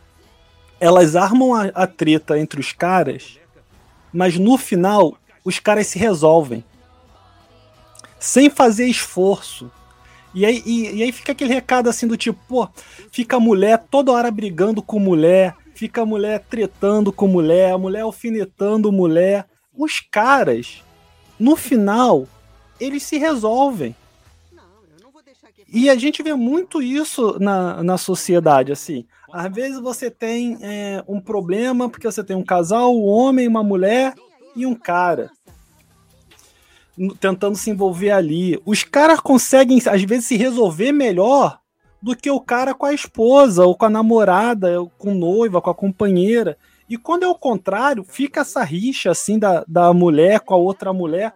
Elas 0.79 1.15
armam 1.15 1.55
a, 1.55 1.63
a 1.73 1.87
treta 1.87 2.37
entre 2.37 2.59
os 2.59 2.71
caras, 2.71 3.39
mas 4.13 4.37
no 4.37 4.57
final 4.57 5.17
os 5.43 5.57
caras 5.57 5.87
se 5.87 5.97
resolvem. 5.97 6.63
Sem 8.19 8.49
fazer 8.49 8.85
esforço. 8.85 9.71
E 10.33 10.45
aí, 10.45 10.61
e, 10.65 10.97
e, 10.97 11.03
aí 11.03 11.11
fica 11.11 11.31
aquele 11.31 11.53
recado 11.53 11.89
assim 11.89 12.05
do 12.05 12.17
tipo, 12.17 12.39
pô, 12.47 12.69
fica 13.11 13.37
a 13.37 13.39
mulher 13.39 13.83
toda 13.89 14.11
hora 14.11 14.29
brigando 14.29 14.83
com 14.83 14.99
mulher, 14.99 15.55
fica 15.73 16.01
a 16.01 16.05
mulher 16.05 16.43
tretando 16.49 17.11
com 17.11 17.27
mulher, 17.27 17.71
a 17.71 17.77
mulher 17.77 18.01
alfinetando 18.01 18.91
mulher. 18.91 19.45
Os 19.75 19.99
caras, 19.99 20.83
no 21.39 21.55
final, 21.55 22.27
eles 22.79 23.03
se 23.03 23.17
resolvem. 23.17 23.95
E 25.69 25.89
a 25.89 25.95
gente 25.95 26.23
vê 26.23 26.33
muito 26.33 26.81
isso 26.81 27.37
na, 27.39 27.83
na 27.83 27.97
sociedade, 27.97 28.71
assim. 28.71 29.05
Às 29.31 29.53
vezes 29.53 29.79
você 29.79 30.09
tem 30.09 30.57
é, 30.61 31.03
um 31.07 31.19
problema 31.19 31.89
porque 31.89 32.09
você 32.09 32.23
tem 32.23 32.35
um 32.35 32.43
casal, 32.43 32.95
um 32.95 33.05
homem, 33.05 33.47
uma 33.47 33.63
mulher 33.63 34.13
e 34.55 34.65
um 34.65 34.73
cara 34.73 35.29
tentando 37.19 37.55
se 37.55 37.69
envolver 37.69 38.11
ali. 38.11 38.59
Os 38.65 38.83
caras 38.83 39.19
conseguem, 39.19 39.79
às 39.85 40.03
vezes, 40.03 40.25
se 40.25 40.35
resolver 40.35 40.91
melhor 40.91 41.59
do 42.01 42.15
que 42.15 42.29
o 42.29 42.39
cara 42.39 42.73
com 42.73 42.85
a 42.85 42.93
esposa, 42.93 43.65
ou 43.65 43.75
com 43.75 43.85
a 43.85 43.89
namorada, 43.89 44.81
ou 44.81 44.89
com 44.97 45.13
noiva, 45.13 45.61
com 45.61 45.69
a 45.69 45.75
companheira. 45.75 46.57
E 46.89 46.97
quando 46.97 47.23
é 47.23 47.27
o 47.27 47.35
contrário, 47.35 48.03
fica 48.03 48.41
essa 48.41 48.63
rixa 48.63 49.11
assim 49.11 49.37
da, 49.37 49.63
da 49.67 49.93
mulher 49.93 50.39
com 50.39 50.53
a 50.53 50.57
outra 50.57 50.93
mulher. 50.93 51.33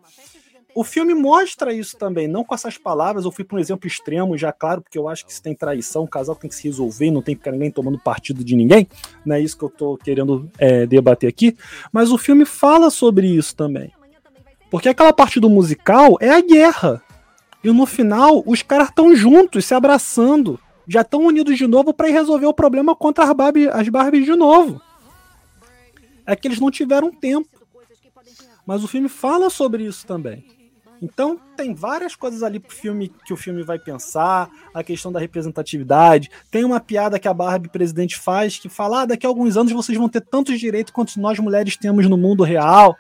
O 0.73 0.85
filme 0.85 1.13
mostra 1.13 1.73
isso 1.73 1.97
também, 1.97 2.27
não 2.27 2.45
com 2.45 2.55
essas 2.55 2.77
palavras. 2.77 3.25
Eu 3.25 3.31
fui 3.31 3.43
para 3.43 3.57
um 3.57 3.59
exemplo 3.59 3.87
extremo, 3.87 4.37
já 4.37 4.53
claro, 4.53 4.81
porque 4.81 4.97
eu 4.97 5.09
acho 5.09 5.25
que 5.25 5.33
se 5.33 5.41
tem 5.41 5.53
traição, 5.53 6.03
o 6.03 6.07
casal 6.07 6.35
tem 6.35 6.49
que 6.49 6.55
se 6.55 6.63
resolver, 6.63 7.11
não 7.11 7.21
tem 7.21 7.35
que 7.35 7.39
ficar 7.39 7.51
ninguém 7.51 7.69
tomando 7.69 7.99
partido 7.99 8.43
de 8.43 8.55
ninguém. 8.55 8.87
Não 9.25 9.35
é 9.35 9.41
isso 9.41 9.57
que 9.57 9.63
eu 9.63 9.69
estou 9.69 9.97
querendo 9.97 10.49
é, 10.57 10.85
debater 10.85 11.27
aqui. 11.27 11.57
Mas 11.91 12.11
o 12.11 12.17
filme 12.17 12.45
fala 12.45 12.89
sobre 12.89 13.27
isso 13.27 13.53
também. 13.55 13.91
Porque 14.69 14.87
aquela 14.87 15.11
parte 15.11 15.39
do 15.41 15.49
musical 15.49 16.17
é 16.21 16.29
a 16.29 16.39
guerra. 16.39 17.03
E 17.61 17.69
no 17.69 17.85
final, 17.85 18.41
os 18.45 18.61
caras 18.61 18.87
estão 18.87 19.13
juntos, 19.13 19.65
se 19.65 19.73
abraçando. 19.73 20.57
Já 20.87 21.01
estão 21.01 21.25
unidos 21.25 21.57
de 21.57 21.67
novo 21.67 21.93
para 21.93 22.07
resolver 22.07 22.45
o 22.45 22.53
problema 22.53 22.95
contra 22.95 23.25
as 23.25 23.33
Barbie, 23.33 23.67
as 23.67 23.87
Barbies 23.89 24.25
de 24.25 24.35
novo. 24.35 24.81
É 26.25 26.33
que 26.35 26.47
eles 26.47 26.61
não 26.61 26.71
tiveram 26.71 27.11
tempo. 27.11 27.49
Mas 28.65 28.83
o 28.83 28.87
filme 28.87 29.09
fala 29.09 29.49
sobre 29.49 29.83
isso 29.83 30.07
também. 30.07 30.45
Então 31.01 31.39
tem 31.57 31.73
várias 31.73 32.15
coisas 32.15 32.43
ali 32.43 32.59
pro 32.59 32.75
filme 32.75 33.11
que 33.25 33.33
o 33.33 33.37
filme 33.37 33.63
vai 33.63 33.79
pensar, 33.79 34.49
a 34.73 34.83
questão 34.83 35.11
da 35.11 35.19
representatividade. 35.19 36.29
Tem 36.51 36.63
uma 36.63 36.79
piada 36.79 37.17
que 37.17 37.27
a 37.27 37.33
Barbie 37.33 37.69
presidente 37.69 38.19
faz 38.19 38.59
que 38.59 38.69
fala: 38.69 39.01
ah, 39.01 39.05
daqui 39.05 39.25
a 39.25 39.29
alguns 39.29 39.57
anos 39.57 39.71
vocês 39.71 39.97
vão 39.97 40.07
ter 40.07 40.21
tantos 40.21 40.59
direitos 40.59 40.93
quanto 40.93 41.19
nós 41.19 41.39
mulheres 41.39 41.75
temos 41.75 42.07
no 42.07 42.17
mundo 42.17 42.43
real 42.43 42.97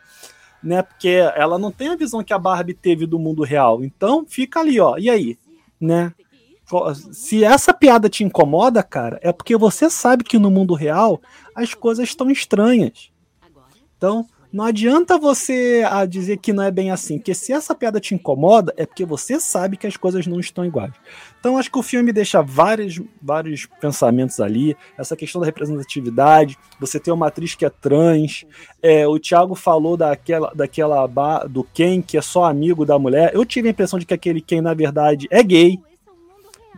né? 0.63 0.81
Porque 0.81 1.09
ela 1.35 1.57
não 1.57 1.71
tem 1.71 1.89
a 1.89 1.95
visão 1.95 2.23
que 2.23 2.33
a 2.33 2.39
Barbie 2.39 2.73
teve 2.73 3.05
do 3.05 3.17
mundo 3.17 3.43
real. 3.43 3.83
Então 3.83 4.25
fica 4.27 4.59
ali, 4.59 4.79
ó. 4.79 4.97
E 4.97 5.09
aí, 5.09 5.37
né? 5.79 6.13
Se 7.11 7.43
essa 7.43 7.73
piada 7.73 8.07
te 8.07 8.23
incomoda, 8.23 8.81
cara, 8.81 9.19
é 9.21 9.33
porque 9.33 9.57
você 9.57 9.89
sabe 9.89 10.23
que 10.23 10.39
no 10.39 10.49
mundo 10.49 10.73
real 10.73 11.19
as 11.53 11.73
coisas 11.73 12.07
estão 12.07 12.31
estranhas. 12.31 13.11
Então, 13.97 14.25
não 14.51 14.65
adianta 14.65 15.17
você 15.17 15.85
a 15.89 16.05
dizer 16.05 16.37
que 16.37 16.51
não 16.51 16.61
é 16.61 16.69
bem 16.69 16.91
assim, 16.91 17.17
porque 17.17 17.33
se 17.33 17.53
essa 17.53 17.73
piada 17.73 18.01
te 18.01 18.13
incomoda, 18.13 18.73
é 18.75 18.85
porque 18.85 19.05
você 19.05 19.39
sabe 19.39 19.77
que 19.77 19.87
as 19.87 19.95
coisas 19.95 20.27
não 20.27 20.41
estão 20.41 20.65
iguais. 20.65 20.91
Então 21.39 21.57
acho 21.57 21.71
que 21.71 21.79
o 21.79 21.83
filme 21.83 22.11
deixa 22.11 22.41
vários, 22.41 22.99
vários 23.21 23.65
pensamentos 23.79 24.41
ali, 24.41 24.75
essa 24.97 25.15
questão 25.15 25.39
da 25.39 25.45
representatividade, 25.45 26.57
você 26.79 26.99
tem 26.99 27.13
uma 27.13 27.27
atriz 27.27 27.55
que 27.55 27.65
é 27.65 27.69
trans, 27.69 28.45
é, 28.81 29.07
o 29.07 29.17
Thiago 29.17 29.55
falou 29.55 29.95
daquela, 29.95 30.51
daquela 30.53 31.07
do 31.49 31.63
Ken 31.63 32.01
que 32.01 32.17
é 32.17 32.21
só 32.21 32.43
amigo 32.43 32.85
da 32.85 32.99
mulher. 32.99 33.31
Eu 33.33 33.45
tive 33.45 33.69
a 33.69 33.71
impressão 33.71 33.97
de 33.97 34.05
que 34.05 34.13
aquele 34.13 34.41
Ken, 34.41 34.61
na 34.61 34.73
verdade, 34.73 35.27
é 35.31 35.41
gay. 35.41 35.79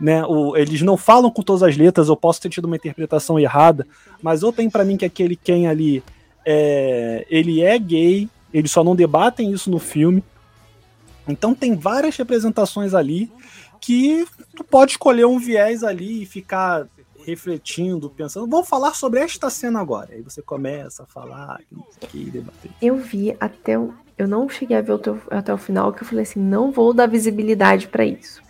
Né, 0.00 0.24
o, 0.26 0.56
eles 0.56 0.82
não 0.82 0.96
falam 0.96 1.30
com 1.30 1.40
todas 1.40 1.62
as 1.62 1.76
letras, 1.76 2.08
eu 2.08 2.16
posso 2.16 2.40
ter 2.40 2.48
tido 2.48 2.64
uma 2.64 2.74
interpretação 2.74 3.38
errada, 3.38 3.86
mas 4.20 4.42
eu 4.42 4.52
tenho 4.52 4.68
para 4.68 4.84
mim 4.84 4.96
que 4.96 5.04
aquele 5.04 5.36
Ken 5.36 5.68
ali 5.68 6.02
é, 6.44 7.26
ele 7.28 7.62
é 7.62 7.78
gay, 7.78 8.28
eles 8.52 8.70
só 8.70 8.84
não 8.84 8.94
debatem 8.94 9.50
isso 9.52 9.70
no 9.70 9.78
filme. 9.78 10.22
Então 11.26 11.54
tem 11.54 11.74
várias 11.74 12.16
representações 12.16 12.94
ali 12.94 13.30
que 13.80 14.26
tu 14.54 14.62
pode 14.64 14.92
escolher 14.92 15.26
um 15.26 15.38
viés 15.38 15.82
ali 15.82 16.22
e 16.22 16.26
ficar 16.26 16.86
refletindo, 17.24 18.10
pensando, 18.10 18.46
vamos 18.46 18.68
falar 18.68 18.94
sobre 18.94 19.20
esta 19.20 19.48
cena 19.48 19.80
agora. 19.80 20.10
Aí 20.12 20.22
você 20.22 20.42
começa 20.42 21.02
a 21.02 21.06
falar, 21.06 21.60
debater. 22.12 22.70
Eu 22.80 22.96
vi 22.96 23.34
até 23.40 23.78
o, 23.78 23.94
eu 24.16 24.28
não 24.28 24.48
cheguei 24.48 24.76
a 24.76 24.82
ver 24.82 24.98
teu, 24.98 25.20
até 25.30 25.52
o 25.52 25.58
final 25.58 25.92
que 25.92 26.02
eu 26.02 26.06
falei 26.06 26.22
assim, 26.22 26.40
não 26.40 26.70
vou 26.70 26.92
dar 26.92 27.06
visibilidade 27.06 27.88
para 27.88 28.04
isso. 28.04 28.42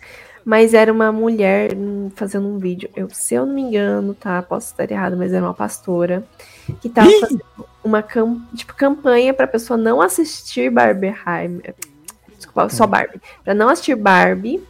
Mas 0.45 0.75
era 0.75 0.93
uma 0.93 1.11
mulher 1.11 1.71
fazendo 2.13 2.47
um 2.47 2.59
vídeo. 2.59 2.87
Eu, 2.95 3.09
se 3.09 3.33
eu 3.33 3.47
não 3.47 3.53
me 3.55 3.63
engano, 3.63 4.13
tá? 4.13 4.41
Posso 4.43 4.67
estar 4.71 4.89
errado, 4.91 5.17
mas 5.17 5.33
era 5.33 5.43
uma 5.43 5.55
pastora 5.55 6.23
que 6.79 6.87
tava 6.87 7.09
Ih! 7.09 7.19
fazendo 7.19 7.43
uma 7.83 8.03
cam 8.03 8.41
tipo, 8.53 8.73
campanha 8.75 9.33
pra 9.33 9.47
pessoa 9.47 9.75
não 9.75 10.01
assistir 10.01 10.69
Barbenheimer. 10.69 11.73
Desculpa, 12.37 12.69
só 12.69 12.85
Barbie. 12.85 13.19
Pra 13.43 13.55
não 13.55 13.69
assistir 13.69 13.95
Barbie, 13.95 14.61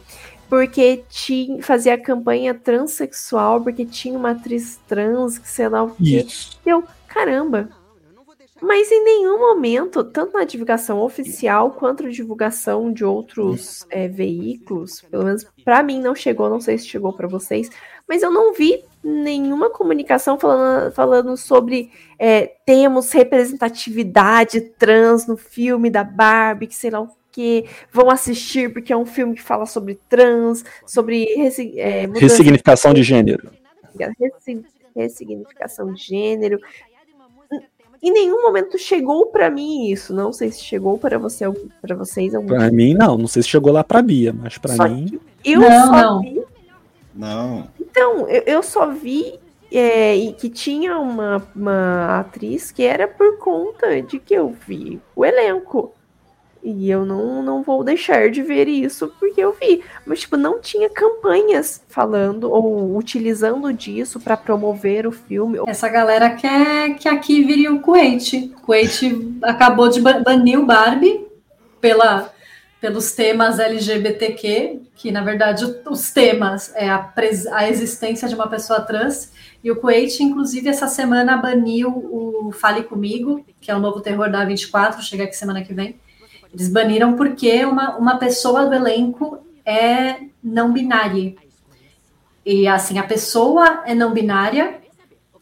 porque 0.48 1.04
tinha, 1.10 1.62
fazia 1.62 1.98
campanha 1.98 2.54
transexual, 2.54 3.60
porque 3.60 3.84
tinha 3.84 4.18
uma 4.18 4.30
atriz 4.30 4.80
trans, 4.88 5.38
que 5.38 5.48
sei 5.48 5.68
lá 5.68 5.82
o 5.82 5.90
quê. 5.90 6.26
Eu, 6.64 6.84
caramba. 7.06 7.68
Mas 8.60 8.90
em 8.90 9.04
nenhum 9.04 9.38
momento, 9.38 10.02
tanto 10.02 10.32
na 10.32 10.44
divulgação 10.44 11.00
oficial 11.00 11.72
quanto 11.72 12.04
na 12.04 12.08
divulgação 12.08 12.90
de 12.90 13.04
outros 13.04 13.86
é, 13.90 14.08
veículos, 14.08 15.02
pelo 15.02 15.24
menos 15.24 15.46
para 15.64 15.82
mim 15.82 16.00
não 16.00 16.14
chegou, 16.14 16.48
não 16.48 16.60
sei 16.60 16.78
se 16.78 16.86
chegou 16.86 17.12
para 17.12 17.28
vocês, 17.28 17.68
mas 18.08 18.22
eu 18.22 18.30
não 18.30 18.54
vi 18.54 18.82
nenhuma 19.04 19.68
comunicação 19.68 20.38
falando, 20.38 20.92
falando 20.92 21.36
sobre 21.36 21.90
é, 22.18 22.46
temos 22.64 23.12
representatividade 23.12 24.60
trans 24.60 25.26
no 25.26 25.36
filme 25.36 25.90
da 25.90 26.02
Barbie, 26.02 26.68
que 26.68 26.74
sei 26.74 26.90
lá 26.90 27.00
o 27.02 27.10
que, 27.30 27.66
vão 27.92 28.10
assistir 28.10 28.72
porque 28.72 28.92
é 28.92 28.96
um 28.96 29.04
filme 29.04 29.34
que 29.34 29.42
fala 29.42 29.66
sobre 29.66 30.00
trans, 30.08 30.64
sobre 30.86 31.26
é, 31.76 32.06
ressignificação 32.14 32.94
de 32.94 33.02
gênero. 33.02 33.50
Ressignificação 34.94 35.92
de 35.92 36.02
gênero. 36.02 36.58
Em 38.02 38.12
nenhum 38.12 38.42
momento 38.42 38.78
chegou 38.78 39.26
para 39.26 39.50
mim 39.50 39.90
isso. 39.90 40.14
Não 40.14 40.32
sei 40.32 40.50
se 40.50 40.62
chegou 40.62 40.98
para 40.98 41.18
você, 41.18 41.44
para 41.80 41.96
vocês. 41.96 42.32
Para 42.46 42.70
mim 42.70 42.94
não. 42.94 43.16
Não 43.16 43.26
sei 43.26 43.42
se 43.42 43.48
chegou 43.48 43.72
lá 43.72 43.82
para 43.82 44.02
Bia, 44.02 44.32
mas 44.32 44.58
para 44.58 44.88
mim. 44.88 45.18
Eu 45.44 45.60
não, 45.60 45.86
só 45.86 45.92
não. 45.92 46.20
vi 46.20 46.44
não. 47.16 47.68
Então, 47.80 48.28
eu, 48.28 48.42
eu 48.46 48.62
só 48.62 48.90
vi 48.90 49.40
é, 49.72 50.32
que 50.38 50.50
tinha 50.50 50.98
uma, 50.98 51.42
uma 51.54 52.20
atriz 52.20 52.70
que 52.70 52.82
era 52.82 53.08
por 53.08 53.38
conta 53.38 54.00
de 54.02 54.18
que 54.18 54.34
eu 54.34 54.54
vi 54.66 55.00
o 55.14 55.24
elenco. 55.24 55.92
E 56.68 56.90
eu 56.90 57.06
não, 57.06 57.44
não 57.44 57.62
vou 57.62 57.84
deixar 57.84 58.28
de 58.28 58.42
ver 58.42 58.66
isso 58.66 59.14
porque 59.20 59.40
eu 59.40 59.52
vi. 59.52 59.84
Mas, 60.04 60.22
tipo, 60.22 60.36
não 60.36 60.60
tinha 60.60 60.90
campanhas 60.90 61.80
falando 61.86 62.50
ou 62.50 62.96
utilizando 62.96 63.72
disso 63.72 64.18
para 64.18 64.36
promover 64.36 65.06
o 65.06 65.12
filme. 65.12 65.60
Essa 65.64 65.88
galera 65.88 66.30
quer 66.30 66.96
que 66.96 67.08
aqui 67.08 67.44
vire 67.44 67.68
o 67.68 67.78
Kuwait. 67.78 68.52
Kuwait 68.62 69.00
acabou 69.44 69.88
de 69.88 70.00
banir 70.00 70.58
o 70.58 70.66
Barbie 70.66 71.24
pela 71.80 72.32
pelos 72.80 73.12
temas 73.12 73.58
LGBTQ, 73.58 74.80
que 74.96 75.10
na 75.10 75.22
verdade 75.22 75.64
os 75.88 76.10
temas 76.10 76.72
é 76.74 76.88
a, 76.88 77.12
a 77.52 77.68
existência 77.68 78.28
de 78.28 78.34
uma 78.34 78.48
pessoa 78.48 78.80
trans. 78.80 79.32
E 79.62 79.70
o 79.70 79.76
Kuwait, 79.76 80.20
inclusive, 80.20 80.68
essa 80.68 80.88
semana 80.88 81.36
baniu 81.36 81.90
o 81.90 82.50
Fale 82.52 82.82
Comigo, 82.82 83.44
que 83.60 83.70
é 83.70 83.74
o 83.74 83.80
novo 83.80 84.00
terror 84.00 84.30
da 84.30 84.44
24, 84.44 85.00
chega 85.02 85.24
aqui 85.24 85.36
semana 85.36 85.62
que 85.62 85.72
vem. 85.72 85.96
Eles 86.56 86.70
baniram 86.70 87.16
porque 87.16 87.66
uma, 87.66 87.98
uma 87.98 88.16
pessoa 88.16 88.64
do 88.64 88.74
elenco 88.74 89.38
é 89.62 90.16
não 90.42 90.72
binária. 90.72 91.34
E 92.46 92.66
assim, 92.66 92.98
a 92.98 93.02
pessoa 93.02 93.82
é 93.84 93.94
não 93.94 94.14
binária, 94.14 94.80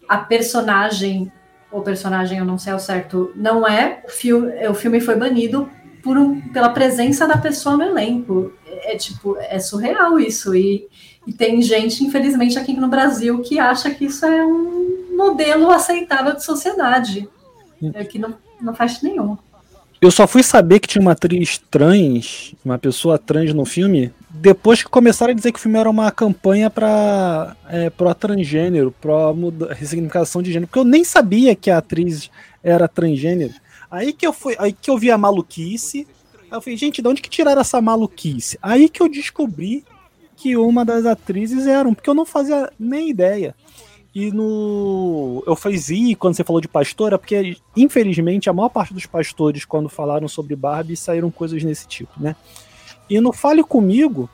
a 0.09 0.19
personagem, 0.19 1.31
ou 1.71 1.83
personagem, 1.83 2.39
eu 2.39 2.45
não 2.45 2.59
sei 2.59 2.73
ao 2.73 2.81
certo, 2.81 3.31
não 3.37 3.65
é. 3.65 4.03
O 4.05 4.11
filme, 4.11 4.67
o 4.67 4.75
filme 4.75 5.01
foi 5.01 5.15
banido 5.15 5.71
por 6.03 6.19
um, 6.19 6.41
pela 6.49 6.71
presença 6.71 7.29
da 7.29 7.39
pessoa 7.39 7.77
no 7.77 7.85
elenco. 7.85 8.53
É, 8.67 8.95
é 8.95 8.97
tipo, 8.97 9.37
é 9.39 9.61
surreal 9.61 10.19
isso. 10.19 10.53
E, 10.53 10.89
e 11.25 11.33
tem 11.33 11.63
gente, 11.63 12.03
infelizmente, 12.03 12.59
aqui 12.59 12.73
no 12.73 12.89
Brasil 12.89 13.41
que 13.41 13.61
acha 13.61 13.89
que 13.89 14.07
isso 14.07 14.27
é 14.27 14.45
um 14.45 15.15
modelo 15.17 15.71
aceitável 15.71 16.35
de 16.35 16.43
sociedade. 16.43 17.29
É 17.95 18.05
que 18.05 18.19
não, 18.19 18.35
não 18.61 18.75
faz 18.75 19.01
nenhum. 19.01 19.39
Eu 20.05 20.11
só 20.11 20.27
fui 20.27 20.43
saber 20.43 20.81
que 20.81 20.87
tinha 20.87 21.01
uma 21.01 21.13
atriz 21.13 21.57
trans, 21.71 22.55
uma 22.63 22.79
pessoa 22.79 23.19
trans 23.19 23.55
no 23.55 23.65
filme, 23.65 24.13
depois 24.29 24.83
que 24.83 24.89
começaram 24.91 25.33
a 25.33 25.35
dizer 25.35 25.51
que 25.51 25.59
o 25.59 25.63
filme 25.63 25.79
era 25.79 25.89
uma 25.89 26.11
campanha 26.11 26.69
para 26.69 27.57
é, 27.67 27.89
pro 27.89 28.15
transgênero, 28.15 28.95
pro 29.01 29.35
ressignificação 29.71 30.43
de 30.43 30.53
gênero, 30.53 30.67
porque 30.67 30.79
eu 30.79 30.85
nem 30.85 31.05
sabia 31.05 31.57
que 31.57 31.71
a 31.71 31.79
atriz 31.79 32.31
era 32.63 32.87
transgênero. 32.87 33.55
Aí 33.91 34.13
que 34.13 34.27
eu 34.27 34.35
fui, 34.35 34.55
aí 34.59 34.75
que 34.75 34.91
eu 34.91 34.99
vi 34.99 35.11
a 35.11 35.17
maluquice. 35.17 36.07
Aí 36.39 36.49
eu 36.51 36.61
falei, 36.61 36.77
gente, 36.77 37.01
de 37.01 37.09
onde 37.09 37.23
que 37.23 37.31
tiraram 37.31 37.63
essa 37.63 37.81
maluquice? 37.81 38.59
Aí 38.61 38.91
que 38.91 39.01
eu 39.01 39.09
descobri 39.09 39.87
que 40.37 40.55
uma 40.55 40.85
das 40.85 41.07
atrizes 41.07 41.67
era 41.67 41.89
um, 41.89 41.95
porque 41.95 42.11
eu 42.11 42.15
não 42.15 42.27
fazia 42.27 42.71
nem 42.79 43.09
ideia. 43.09 43.55
E 44.15 44.31
no. 44.31 45.43
Eu 45.47 45.57
fiz 45.57 45.91
I 45.91 46.15
quando 46.15 46.35
você 46.35 46.45
falou 46.45 46.61
de 46.61 46.69
pastora, 46.69 47.19
porque 47.19 47.57
infelizmente 47.77 48.49
a 48.49 48.53
maior 48.53 48.69
parte 48.69 48.95
dos 48.95 49.07
pastores, 49.07 49.65
quando 49.65 49.89
falaram 49.89 50.29
sobre 50.29 50.55
Barbie, 50.55 50.97
saíram 50.97 51.31
coisas 51.31 51.63
nesse 51.65 51.89
tipo, 51.89 52.13
né? 52.19 52.37
E 53.11 53.21
no 53.21 53.33
Fale 53.33 53.65
Comigo, 53.65 54.31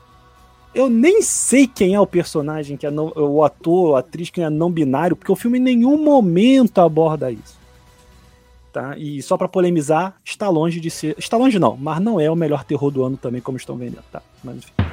eu 0.75 0.89
nem 0.89 1.21
sei 1.21 1.65
quem 1.65 1.95
é 1.95 1.99
o 1.99 2.05
personagem, 2.05 2.77
que 2.77 2.85
é 2.85 2.91
não, 2.91 3.11
o 3.15 3.43
ator, 3.43 3.95
a 3.95 3.99
atriz 3.99 4.29
que 4.29 4.41
é 4.41 4.49
não 4.49 4.71
binário, 4.71 5.15
porque 5.15 5.31
o 5.31 5.35
filme 5.35 5.57
em 5.57 5.61
nenhum 5.61 5.97
momento 5.97 6.79
aborda 6.79 7.31
isso 7.31 7.61
tá? 8.71 8.97
E 8.97 9.21
só 9.21 9.37
para 9.37 9.47
polemizar, 9.47 10.15
está 10.23 10.49
longe 10.49 10.79
de 10.79 10.89
ser, 10.89 11.15
está 11.17 11.37
longe 11.37 11.59
não, 11.59 11.75
mas 11.77 11.99
não 11.99 12.19
é 12.19 12.29
o 12.29 12.35
melhor 12.35 12.63
terror 12.63 12.89
do 12.89 13.03
ano 13.03 13.17
também 13.17 13.41
como 13.41 13.57
estão 13.57 13.75
vendendo, 13.75 14.03
tá? 14.11 14.21
Mas 14.43 14.57
enfim. 14.57 14.90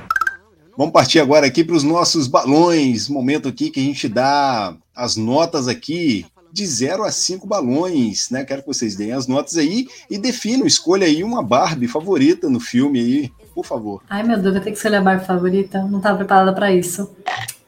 Vamos 0.79 0.93
partir 0.93 1.19
agora 1.19 1.45
aqui 1.45 1.65
para 1.65 1.75
os 1.75 1.83
nossos 1.83 2.29
balões, 2.29 3.09
momento 3.09 3.49
aqui 3.49 3.69
que 3.69 3.81
a 3.81 3.83
gente 3.83 4.09
dá 4.09 4.77
as 4.95 5.17
notas 5.17 5.67
aqui 5.67 6.25
de 6.53 6.65
0 6.65 7.03
a 7.03 7.11
5 7.11 7.45
balões, 7.49 8.31
né? 8.31 8.45
Quero 8.45 8.63
que 8.63 8.69
vocês 8.69 8.95
deem 8.95 9.11
as 9.11 9.27
notas 9.27 9.57
aí 9.57 9.89
e 10.09 10.17
definam, 10.17 10.69
escolha 10.69 11.05
aí 11.05 11.25
uma 11.25 11.43
Barbie 11.43 11.89
favorita 11.89 12.49
no 12.49 12.61
filme 12.61 13.01
aí, 13.01 13.33
por 13.57 13.67
favor. 13.67 14.05
Ai, 14.09 14.23
meu 14.23 14.39
Deus, 14.39 14.55
eu 14.55 14.61
tenho 14.61 14.73
que 14.73 14.79
escolher 14.79 14.99
a 14.99 15.03
Barbie 15.03 15.27
favorita, 15.27 15.83
não 15.83 15.99
estava 15.99 16.19
preparada 16.19 16.53
para 16.53 16.71
isso. 16.71 17.11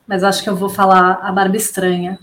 Mas 0.06 0.22
acho 0.22 0.44
que 0.44 0.48
eu 0.48 0.54
vou 0.54 0.68
falar 0.68 1.14
a 1.14 1.32
Barbie 1.32 1.58
estranha. 1.58 2.16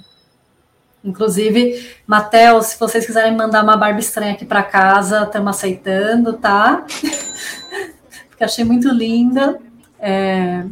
Inclusive, 1.03 1.85
Matheus, 2.07 2.67
se 2.67 2.79
vocês 2.79 3.05
quiserem 3.05 3.35
mandar 3.35 3.61
uma 3.61 3.75
barba 3.75 3.99
estranha 3.99 4.31
aqui 4.31 4.45
para 4.45 4.63
casa, 4.63 5.23
estamos 5.23 5.49
aceitando, 5.49 6.31
tá? 6.31 6.85
Porque 8.31 8.45
achei 8.45 8.63
muito 8.63 8.87
linda. 8.87 9.66
É... 9.99 10.65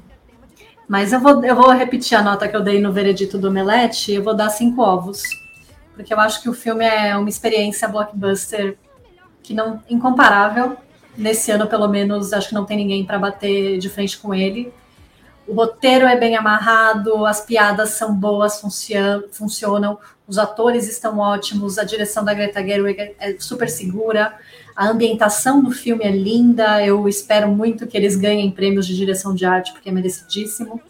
Mas 0.87 1.11
eu 1.11 1.19
vou, 1.19 1.43
eu 1.43 1.55
vou 1.55 1.71
repetir 1.71 2.17
a 2.17 2.21
nota 2.21 2.47
que 2.47 2.55
eu 2.55 2.61
dei 2.61 2.79
no 2.79 2.93
veredito 2.93 3.37
do 3.37 3.47
Omelete, 3.47 4.13
eu 4.13 4.23
vou 4.23 4.35
dar 4.35 4.49
cinco 4.49 4.81
ovos. 4.81 5.23
Porque 5.95 6.13
eu 6.13 6.19
acho 6.19 6.41
que 6.41 6.49
o 6.49 6.53
filme 6.53 6.85
é 6.85 7.15
uma 7.17 7.29
experiência 7.29 7.87
blockbuster 7.87 8.77
que 9.41 9.53
não 9.53 9.81
incomparável. 9.89 10.77
Nesse 11.17 11.49
ano, 11.49 11.65
pelo 11.67 11.87
menos, 11.87 12.33
acho 12.33 12.49
que 12.49 12.53
não 12.53 12.65
tem 12.65 12.77
ninguém 12.77 13.05
para 13.05 13.17
bater 13.17 13.77
de 13.79 13.89
frente 13.89 14.17
com 14.17 14.33
ele. 14.33 14.73
O 15.47 15.53
roteiro 15.53 16.05
é 16.05 16.17
bem 16.17 16.35
amarrado, 16.35 17.25
as 17.25 17.39
piadas 17.45 17.91
são 17.91 18.13
boas, 18.13 18.59
funcionam, 19.31 19.99
os 20.27 20.39
atores 20.39 20.89
estão 20.89 21.19
ótimos, 21.19 21.77
a 21.77 21.83
direção 21.83 22.25
da 22.25 22.33
Greta 22.33 22.63
Gerwig 22.63 23.15
é 23.19 23.35
super 23.39 23.69
segura, 23.69 24.33
a 24.75 24.89
ambientação 24.89 25.63
do 25.63 25.71
filme 25.71 26.03
é 26.03 26.11
linda, 26.11 26.85
eu 26.85 27.07
espero 27.07 27.47
muito 27.49 27.87
que 27.87 27.95
eles 27.95 28.15
ganhem 28.15 28.51
prêmios 28.51 28.85
de 28.85 28.95
direção 28.95 29.33
de 29.33 29.45
arte, 29.45 29.71
porque 29.71 29.87
é 29.87 29.91
merecidíssimo. 29.91 30.81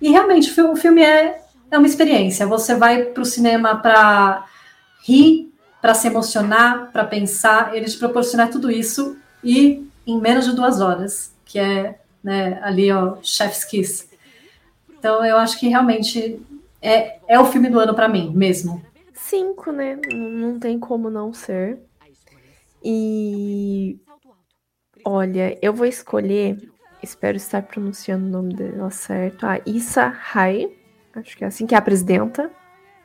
E 0.00 0.10
realmente, 0.10 0.60
o 0.60 0.74
filme 0.74 1.02
é, 1.02 1.40
é 1.70 1.78
uma 1.78 1.86
experiência. 1.86 2.46
Você 2.46 2.74
vai 2.74 3.04
para 3.04 3.22
o 3.22 3.26
cinema 3.26 3.76
para 3.76 4.44
rir, 5.04 5.52
para 5.80 5.94
se 5.94 6.08
emocionar, 6.08 6.90
para 6.90 7.04
pensar, 7.04 7.76
eles 7.76 7.94
proporcionar 7.94 8.50
tudo 8.50 8.70
isso 8.70 9.16
e 9.44 9.86
em 10.04 10.20
menos 10.20 10.46
de 10.46 10.52
duas 10.56 10.80
horas, 10.80 11.32
que 11.44 11.58
é 11.58 12.00
né, 12.24 12.58
ali, 12.62 12.90
ó, 12.90 13.16
Chef's 13.22 13.64
Kiss. 13.64 14.08
Então, 14.98 15.24
eu 15.24 15.36
acho 15.36 15.58
que 15.60 15.68
realmente 15.68 16.42
é, 16.82 17.18
é 17.28 17.38
o 17.38 17.46
filme 17.46 17.68
do 17.68 17.78
ano 17.78 17.94
para 17.94 18.08
mim, 18.08 18.32
mesmo. 18.34 18.82
Cinco, 19.14 19.70
né? 19.70 19.96
Não 20.12 20.58
tem 20.58 20.78
como 20.78 21.08
não 21.08 21.32
ser. 21.32 21.78
E 22.82 23.98
olha, 25.04 25.58
eu 25.60 25.72
vou 25.72 25.86
escolher, 25.86 26.56
espero 27.02 27.36
estar 27.36 27.62
pronunciando 27.62 28.26
o 28.26 28.30
nome 28.30 28.54
dela 28.54 28.90
certo, 28.90 29.46
a 29.46 29.60
Issa 29.66 30.14
Hai, 30.34 30.70
acho 31.14 31.36
que 31.36 31.44
é 31.44 31.46
assim, 31.46 31.66
que 31.66 31.74
é 31.74 31.78
a 31.78 31.82
presidenta. 31.82 32.50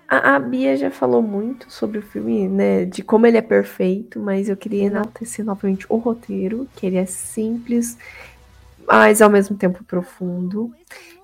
A, 0.08 0.36
a, 0.36 0.40
Bia 0.40 0.78
já 0.78 0.92
falou 0.92 1.22
muito 1.22 1.72
sobre 1.72 1.98
o 1.98 2.02
filme, 2.02 2.48
né, 2.48 2.86
de 2.86 3.02
como 3.02 3.26
ele 3.26 3.38
é 3.38 3.42
perfeito, 3.42 4.20
mas 4.20 4.48
eu 4.48 4.56
queria 4.56 4.84
enaltecer 4.84 5.44
novamente 5.44 5.86
o 5.90 5.98
roteiro, 5.98 6.70
que 6.76 6.86
ele 6.86 6.98
é 6.98 7.08
simples, 7.08 7.98
mas 8.88 9.22
ao 9.22 9.30
mesmo 9.30 9.58
tempo 9.58 9.84
profundo. 9.84 10.72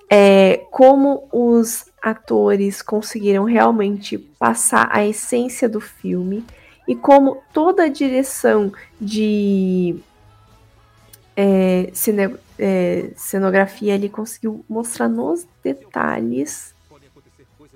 É, 0.09 0.65
como 0.71 1.29
os 1.31 1.85
atores 2.01 2.81
conseguiram 2.81 3.45
realmente 3.45 4.17
passar 4.17 4.89
a 4.91 5.05
essência 5.05 5.69
do 5.69 5.79
filme 5.79 6.43
e 6.91 6.95
como 6.95 7.41
toda 7.53 7.83
a 7.83 7.87
direção 7.87 8.69
de 8.99 9.95
é, 11.37 11.89
cine, 11.93 12.35
é, 12.59 13.11
cenografia 13.15 13.95
ele 13.95 14.09
conseguiu 14.09 14.65
mostrar 14.67 15.07
nos 15.07 15.47
detalhes 15.63 16.75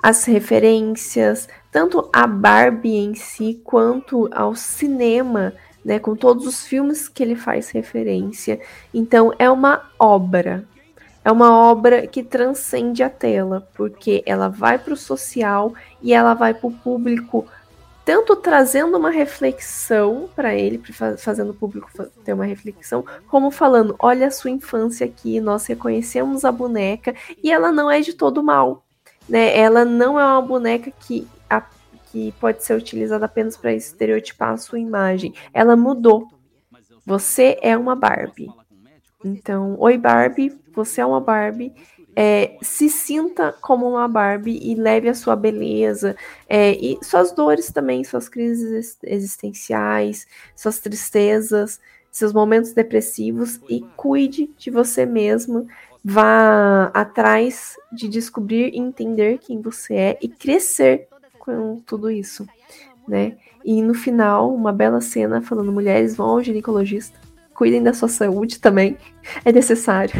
as 0.03 0.25
referências, 0.25 1.47
tanto 1.71 2.09
a 2.11 2.27
Barbie 2.27 2.97
em 2.97 3.15
si 3.15 3.61
quanto 3.63 4.27
ao 4.33 4.53
cinema 4.53 5.53
né, 5.83 5.97
com 5.97 6.13
todos 6.13 6.45
os 6.45 6.67
filmes 6.67 7.07
que 7.07 7.23
ele 7.23 7.37
faz 7.37 7.69
referência. 7.69 8.59
Então 8.93 9.31
é 9.39 9.49
uma 9.49 9.89
obra. 9.97 10.65
É 11.23 11.31
uma 11.31 11.57
obra 11.57 12.05
que 12.05 12.21
transcende 12.21 13.01
a 13.01 13.09
tela, 13.09 13.65
porque 13.75 14.21
ela 14.25 14.49
vai 14.49 14.77
para 14.77 14.93
o 14.93 14.97
social 14.97 15.73
e 16.01 16.13
ela 16.13 16.33
vai 16.33 16.53
para 16.53 16.67
o 16.67 16.73
público, 16.73 17.47
tanto 18.05 18.35
trazendo 18.35 18.97
uma 18.97 19.09
reflexão 19.09 20.29
para 20.35 20.53
ele, 20.53 20.81
fazendo 21.17 21.49
o 21.49 21.55
público 21.55 21.89
ter 22.23 22.33
uma 22.33 22.45
reflexão, 22.45 23.03
como 23.27 23.51
falando: 23.51 23.95
olha 23.99 24.27
a 24.27 24.31
sua 24.31 24.51
infância 24.51 25.05
aqui, 25.05 25.41
nós 25.41 25.65
reconhecemos 25.65 26.45
a 26.45 26.51
boneca 26.51 27.13
e 27.43 27.51
ela 27.51 27.71
não 27.71 27.89
é 27.89 27.99
de 27.99 28.13
todo 28.13 28.43
mal. 28.43 28.85
Né? 29.27 29.57
Ela 29.57 29.83
não 29.83 30.19
é 30.19 30.23
uma 30.23 30.41
boneca 30.41 30.91
que 30.91 31.27
que 32.15 32.31
pode 32.39 32.63
ser 32.63 32.77
utilizada 32.77 33.25
apenas 33.25 33.57
para 33.57 33.73
estereotipar 33.73 34.51
a 34.51 34.57
sua 34.57 34.79
imagem. 34.79 35.33
Ela 35.53 35.75
mudou. 35.75 36.29
Você 37.05 37.59
é 37.61 37.75
uma 37.75 37.93
Barbie. 37.93 38.47
Então, 39.21 39.75
oi 39.77 39.97
Barbie, 39.97 40.57
você 40.73 41.01
é 41.01 41.05
uma 41.05 41.19
Barbie. 41.19 41.73
É, 42.15 42.57
se 42.61 42.89
sinta 42.89 43.53
como 43.61 43.89
uma 43.89 44.07
Barbie 44.07 44.59
e 44.61 44.73
leve 44.73 45.09
a 45.09 45.13
sua 45.13 45.35
beleza 45.35 46.15
é, 46.47 46.71
e 46.71 46.97
suas 47.03 47.31
dores 47.33 47.71
também, 47.71 48.03
suas 48.03 48.29
crises 48.29 48.97
existenciais, 49.03 50.25
suas 50.55 50.79
tristezas, 50.79 51.79
seus 52.09 52.31
momentos 52.31 52.71
depressivos 52.71 53.59
e 53.69 53.81
cuide 53.97 54.49
de 54.57 54.71
você 54.71 55.05
mesmo. 55.05 55.67
Vá 56.03 56.91
atrás 56.93 57.75
de 57.91 58.07
descobrir 58.07 58.73
e 58.73 58.79
entender 58.79 59.39
quem 59.39 59.61
você 59.61 59.93
é 59.95 60.17
e 60.21 60.29
crescer 60.29 61.09
com 61.37 61.81
tudo 61.85 62.09
isso, 62.09 62.47
né? 63.07 63.35
E 63.65 63.81
no 63.81 63.93
final, 63.93 64.53
uma 64.53 64.71
bela 64.71 65.01
cena 65.01 65.41
falando: 65.41 65.71
mulheres 65.71 66.15
vão 66.15 66.27
ao 66.27 66.43
ginecologista, 66.43 67.19
cuidem 67.53 67.81
da 67.81 67.93
sua 67.93 68.07
saúde 68.07 68.59
também, 68.59 68.97
é 69.43 69.51
necessário. 69.51 70.13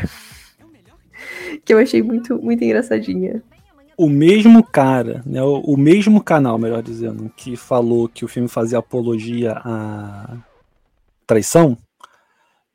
Que 1.65 1.73
eu 1.73 1.79
achei 1.79 2.01
muito, 2.03 2.39
muito 2.41 2.63
engraçadinha. 2.63 3.41
O 3.97 4.07
mesmo 4.07 4.63
cara, 4.63 5.23
né, 5.25 5.41
o, 5.41 5.61
o 5.61 5.77
mesmo 5.77 6.21
canal, 6.23 6.59
melhor 6.59 6.83
dizendo, 6.83 7.31
que 7.35 7.57
falou 7.57 8.07
que 8.07 8.23
o 8.23 8.27
filme 8.27 8.47
fazia 8.47 8.77
apologia 8.77 9.53
à 9.53 10.37
traição, 11.25 11.77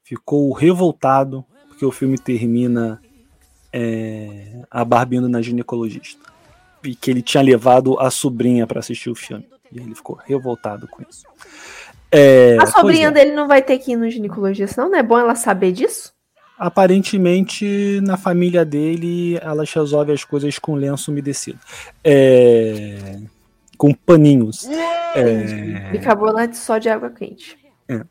ficou 0.03 0.53
revoltado 0.53 1.45
porque 1.69 1.87
o 1.87 1.93
filme 1.93 2.19
termina 2.19 3.01
é, 3.73 4.65
a 4.71 4.85
Barbie 4.85 5.17
indo 5.17 5.29
na 5.29 5.41
ginecologista. 5.41 6.29
E 6.83 6.95
que 6.95 7.11
ele 7.11 7.23
tinha 7.23 7.43
levado 7.43 7.99
a 7.99 8.11
sobrinha 8.11 8.67
para 8.67 8.81
assistir 8.81 9.11
o 9.11 9.15
filme. 9.15 9.47
E 9.71 9.79
ele 9.79 9.95
ficou 9.95 10.17
revoltado 10.17 10.89
com 10.89 11.03
isso. 11.03 11.25
É, 12.11 12.57
a 12.61 12.67
sobrinha 12.67 13.09
é. 13.09 13.11
dele 13.11 13.33
não 13.33 13.47
vai 13.47 13.63
ter 13.63 13.79
que 13.79 13.93
ir 13.93 13.97
no 13.97 14.11
ginecologista, 14.11 14.83
não? 14.83 14.91
Não 14.91 14.99
é 14.99 15.03
bom 15.03 15.19
ela 15.19 15.35
saber 15.35 15.73
disso? 15.73 16.13
Aparentemente, 16.61 18.01
na 18.03 18.19
família 18.19 18.67
dele, 18.67 19.39
elas 19.41 19.73
resolvem 19.73 20.15
as 20.15 20.25
coisas 20.25 20.59
com 20.59 20.75
lenço 20.75 21.11
umedecido. 21.11 21.59
É, 22.05 23.17
com 23.79 23.95
paninhos. 23.95 24.69
É... 25.15 25.91
Bicarbonato 25.91 26.59
só 26.59 26.77
de 26.77 26.91
água 26.91 27.09
quente. 27.09 27.57
É. 27.89 28.03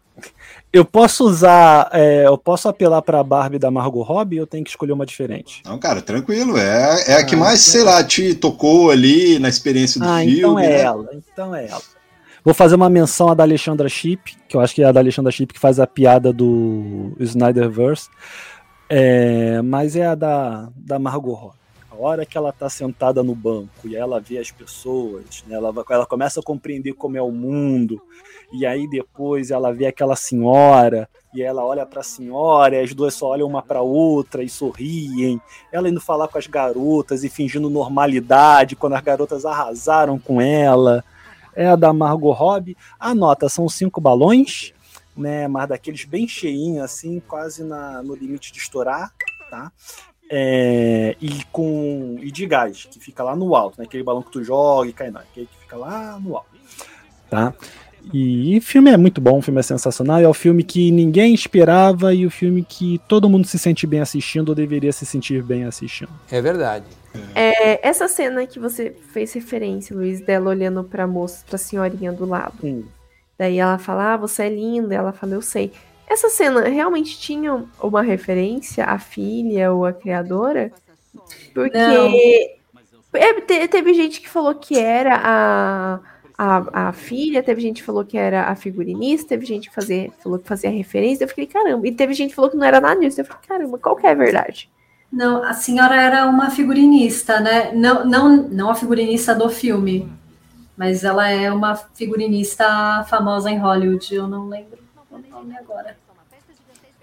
Eu 0.73 0.83
posso 0.83 1.25
usar. 1.25 1.91
É, 1.93 2.25
eu 2.25 2.39
posso 2.39 2.67
apelar 2.67 3.03
pra 3.03 3.23
Barbie 3.23 3.59
da 3.59 3.69
Margot 3.69 4.01
Robbie 4.01 4.39
ou 4.39 4.43
eu 4.43 4.47
tenho 4.47 4.63
que 4.63 4.71
escolher 4.71 4.93
uma 4.93 5.05
diferente? 5.05 5.61
Não, 5.63 5.77
cara, 5.77 6.01
tranquilo. 6.01 6.57
É, 6.57 7.03
é 7.11 7.13
a 7.17 7.23
que 7.23 7.35
ah, 7.35 7.37
mais, 7.37 7.59
sei 7.61 7.83
lá, 7.83 8.03
te 8.03 8.33
tocou 8.33 8.89
ali 8.89 9.37
na 9.37 9.47
experiência 9.47 10.01
do 10.01 10.07
ah, 10.07 10.21
filme. 10.21 10.39
Então 10.39 10.57
é 10.57 10.67
né? 10.67 10.81
ela, 10.81 11.09
então 11.13 11.53
é 11.53 11.67
ela. 11.67 11.98
Vou 12.43 12.53
fazer 12.53 12.75
uma 12.75 12.89
menção 12.89 13.29
à 13.29 13.33
da 13.33 13.43
Alexandra 13.43 13.89
Chip, 13.89 14.35
que 14.47 14.55
eu 14.55 14.61
acho 14.61 14.73
que 14.73 14.81
é 14.81 14.85
a 14.85 14.91
da 14.91 14.99
Alexandra 14.99 15.31
Chip 15.31 15.53
que 15.53 15.59
faz 15.59 15.79
a 15.79 15.85
piada 15.85 16.31
do 16.31 17.13
Snyderverse. 17.19 18.09
É, 18.89 19.61
mas 19.61 19.95
é 19.95 20.07
a 20.07 20.15
da, 20.15 20.69
da 20.75 20.97
Margot 20.97 21.33
Robbie. 21.33 21.59
A 21.91 21.95
hora 22.01 22.25
que 22.25 22.37
ela 22.37 22.53
tá 22.53 22.69
sentada 22.69 23.21
no 23.21 23.35
banco 23.35 23.85
e 23.85 23.95
ela 23.95 24.21
vê 24.21 24.37
as 24.37 24.49
pessoas, 24.49 25.43
né, 25.45 25.55
ela, 25.57 25.73
ela 25.89 26.05
começa 26.05 26.39
a 26.39 26.43
compreender 26.43 26.93
como 26.93 27.17
é 27.17 27.21
o 27.21 27.29
mundo, 27.29 28.01
e 28.53 28.65
aí 28.65 28.89
depois 28.89 29.51
ela 29.51 29.73
vê 29.73 29.85
aquela 29.85 30.15
senhora, 30.15 31.09
e 31.33 31.41
ela 31.41 31.63
olha 31.63 31.85
para 31.85 31.99
a 31.99 32.03
senhora, 32.03 32.77
e 32.77 32.79
as 32.79 32.93
duas 32.93 33.13
só 33.13 33.27
olham 33.27 33.47
uma 33.47 33.61
para 33.61 33.81
outra 33.81 34.41
e 34.41 34.49
sorriem. 34.49 35.41
Ela 35.73 35.89
indo 35.89 35.99
falar 35.99 36.29
com 36.29 36.37
as 36.37 36.47
garotas 36.47 37.25
e 37.25 37.29
fingindo 37.29 37.69
normalidade 37.69 38.77
quando 38.77 38.93
as 38.93 39.01
garotas 39.01 39.45
arrasaram 39.45 40.17
com 40.17 40.39
ela 40.39 41.03
é 41.59 41.67
a 41.67 41.75
da 41.75 41.91
Margot 41.91 42.31
Robbie. 42.31 42.77
A 42.97 43.13
nota 43.13 43.49
são 43.49 43.67
cinco 43.67 43.99
balões, 43.99 44.73
né? 45.15 45.45
Mas 45.49 45.67
daqueles 45.67 46.05
bem 46.05 46.25
cheinhos, 46.25 46.81
assim, 46.81 47.21
quase 47.27 47.65
na, 47.65 48.01
no 48.01 48.15
limite 48.15 48.53
de 48.53 48.59
estourar, 48.59 49.13
tá? 49.49 49.69
É, 50.31 51.17
e 51.19 51.43
com 51.51 52.17
e 52.21 52.31
de 52.31 52.45
gás, 52.45 52.85
que 52.85 52.97
fica 52.99 53.23
lá 53.23 53.35
no 53.35 53.55
alto, 53.55 53.77
né? 53.77 53.85
Aquele 53.85 54.03
balão 54.03 54.21
que 54.21 54.31
tu 54.31 54.41
joga 54.41 54.87
e 54.87 54.93
cai, 54.93 55.11
não, 55.11 55.19
aquele 55.19 55.47
que 55.47 55.57
fica 55.59 55.75
lá 55.75 56.17
no 56.17 56.37
alto, 56.37 56.49
tá? 57.29 57.53
E, 58.13 58.57
o 58.57 58.61
filme 58.61 58.91
é 58.91 58.97
muito 58.97 59.19
bom, 59.21 59.39
o 59.39 59.41
filme 59.41 59.59
é 59.59 59.63
sensacional, 59.63 60.19
é 60.19 60.27
o 60.27 60.33
filme 60.33 60.63
que 60.63 60.91
ninguém 60.91 61.33
esperava 61.33 62.13
e 62.13 62.25
o 62.25 62.31
filme 62.31 62.65
que 62.67 62.99
todo 63.07 63.29
mundo 63.29 63.45
se 63.45 63.59
sente 63.59 63.85
bem 63.85 63.99
assistindo 63.99 64.49
ou 64.49 64.55
deveria 64.55 64.91
se 64.91 65.05
sentir 65.05 65.43
bem 65.43 65.65
assistindo. 65.65 66.09
É 66.31 66.41
verdade. 66.41 66.85
É, 67.35 67.87
essa 67.87 68.07
cena 68.07 68.45
que 68.45 68.59
você 68.59 68.95
fez 69.11 69.33
referência, 69.33 69.95
Luiz, 69.95 70.21
dela 70.21 70.49
olhando 70.49 70.83
pra 70.83 71.07
moça, 71.07 71.43
pra 71.47 71.57
senhorinha 71.57 72.11
do 72.11 72.25
lado. 72.25 72.55
Hum. 72.63 72.83
Daí 73.37 73.57
ela 73.57 73.77
fala, 73.77 74.13
ah, 74.13 74.17
você 74.17 74.43
é 74.43 74.49
linda. 74.49 74.93
Ela 74.93 75.11
fala, 75.11 75.33
eu 75.33 75.41
sei. 75.41 75.71
Essa 76.07 76.29
cena 76.29 76.67
realmente 76.67 77.19
tinha 77.19 77.63
uma 77.81 78.01
referência 78.01 78.83
à 78.83 78.99
filha 78.99 79.71
ou 79.71 79.85
à 79.85 79.93
criadora? 79.93 80.71
Porque 81.53 82.57
é, 83.13 83.67
teve 83.67 83.93
gente 83.93 84.21
que 84.21 84.29
falou 84.29 84.53
que 84.55 84.77
era 84.77 85.19
a, 85.23 85.99
a, 86.41 86.87
a 86.87 86.93
filha, 86.93 87.43
teve 87.43 87.59
gente 87.59 87.81
que 87.81 87.85
falou 87.85 88.05
que 88.05 88.17
era 88.17 88.45
a 88.45 88.55
figurinista, 88.55 89.27
teve 89.27 89.45
gente 89.45 89.67
que 89.67 89.75
fazia, 89.75 90.09
falou 90.23 90.39
que 90.39 90.47
fazia 90.47 90.69
referência. 90.69 91.25
Eu 91.25 91.27
fiquei, 91.27 91.45
caramba. 91.45 91.85
E 91.85 91.91
teve 91.91 92.13
gente 92.13 92.29
que 92.29 92.35
falou 92.35 92.49
que 92.49 92.55
não 92.55 92.63
era 92.63 92.79
nada 92.79 92.97
disso. 92.97 93.19
Eu 93.19 93.25
falei, 93.25 93.41
caramba, 93.45 93.77
qual 93.77 93.97
que 93.97 94.07
é 94.07 94.11
a 94.11 94.15
verdade? 94.15 94.69
Não, 95.11 95.43
a 95.43 95.51
senhora 95.51 96.01
era 96.01 96.25
uma 96.27 96.49
figurinista, 96.49 97.41
né? 97.41 97.73
Não, 97.73 98.05
não, 98.05 98.37
não 98.37 98.69
a 98.69 98.75
figurinista 98.75 99.35
do 99.35 99.49
filme, 99.49 100.09
mas 100.77 101.03
ela 101.03 101.29
é 101.29 101.51
uma 101.51 101.75
figurinista 101.75 103.03
famosa 103.09 103.51
em 103.51 103.57
Hollywood. 103.57 104.15
Eu 104.15 104.25
não 104.25 104.47
lembro 104.47 104.79
o 105.11 105.17
nome 105.17 105.57
agora. 105.57 105.97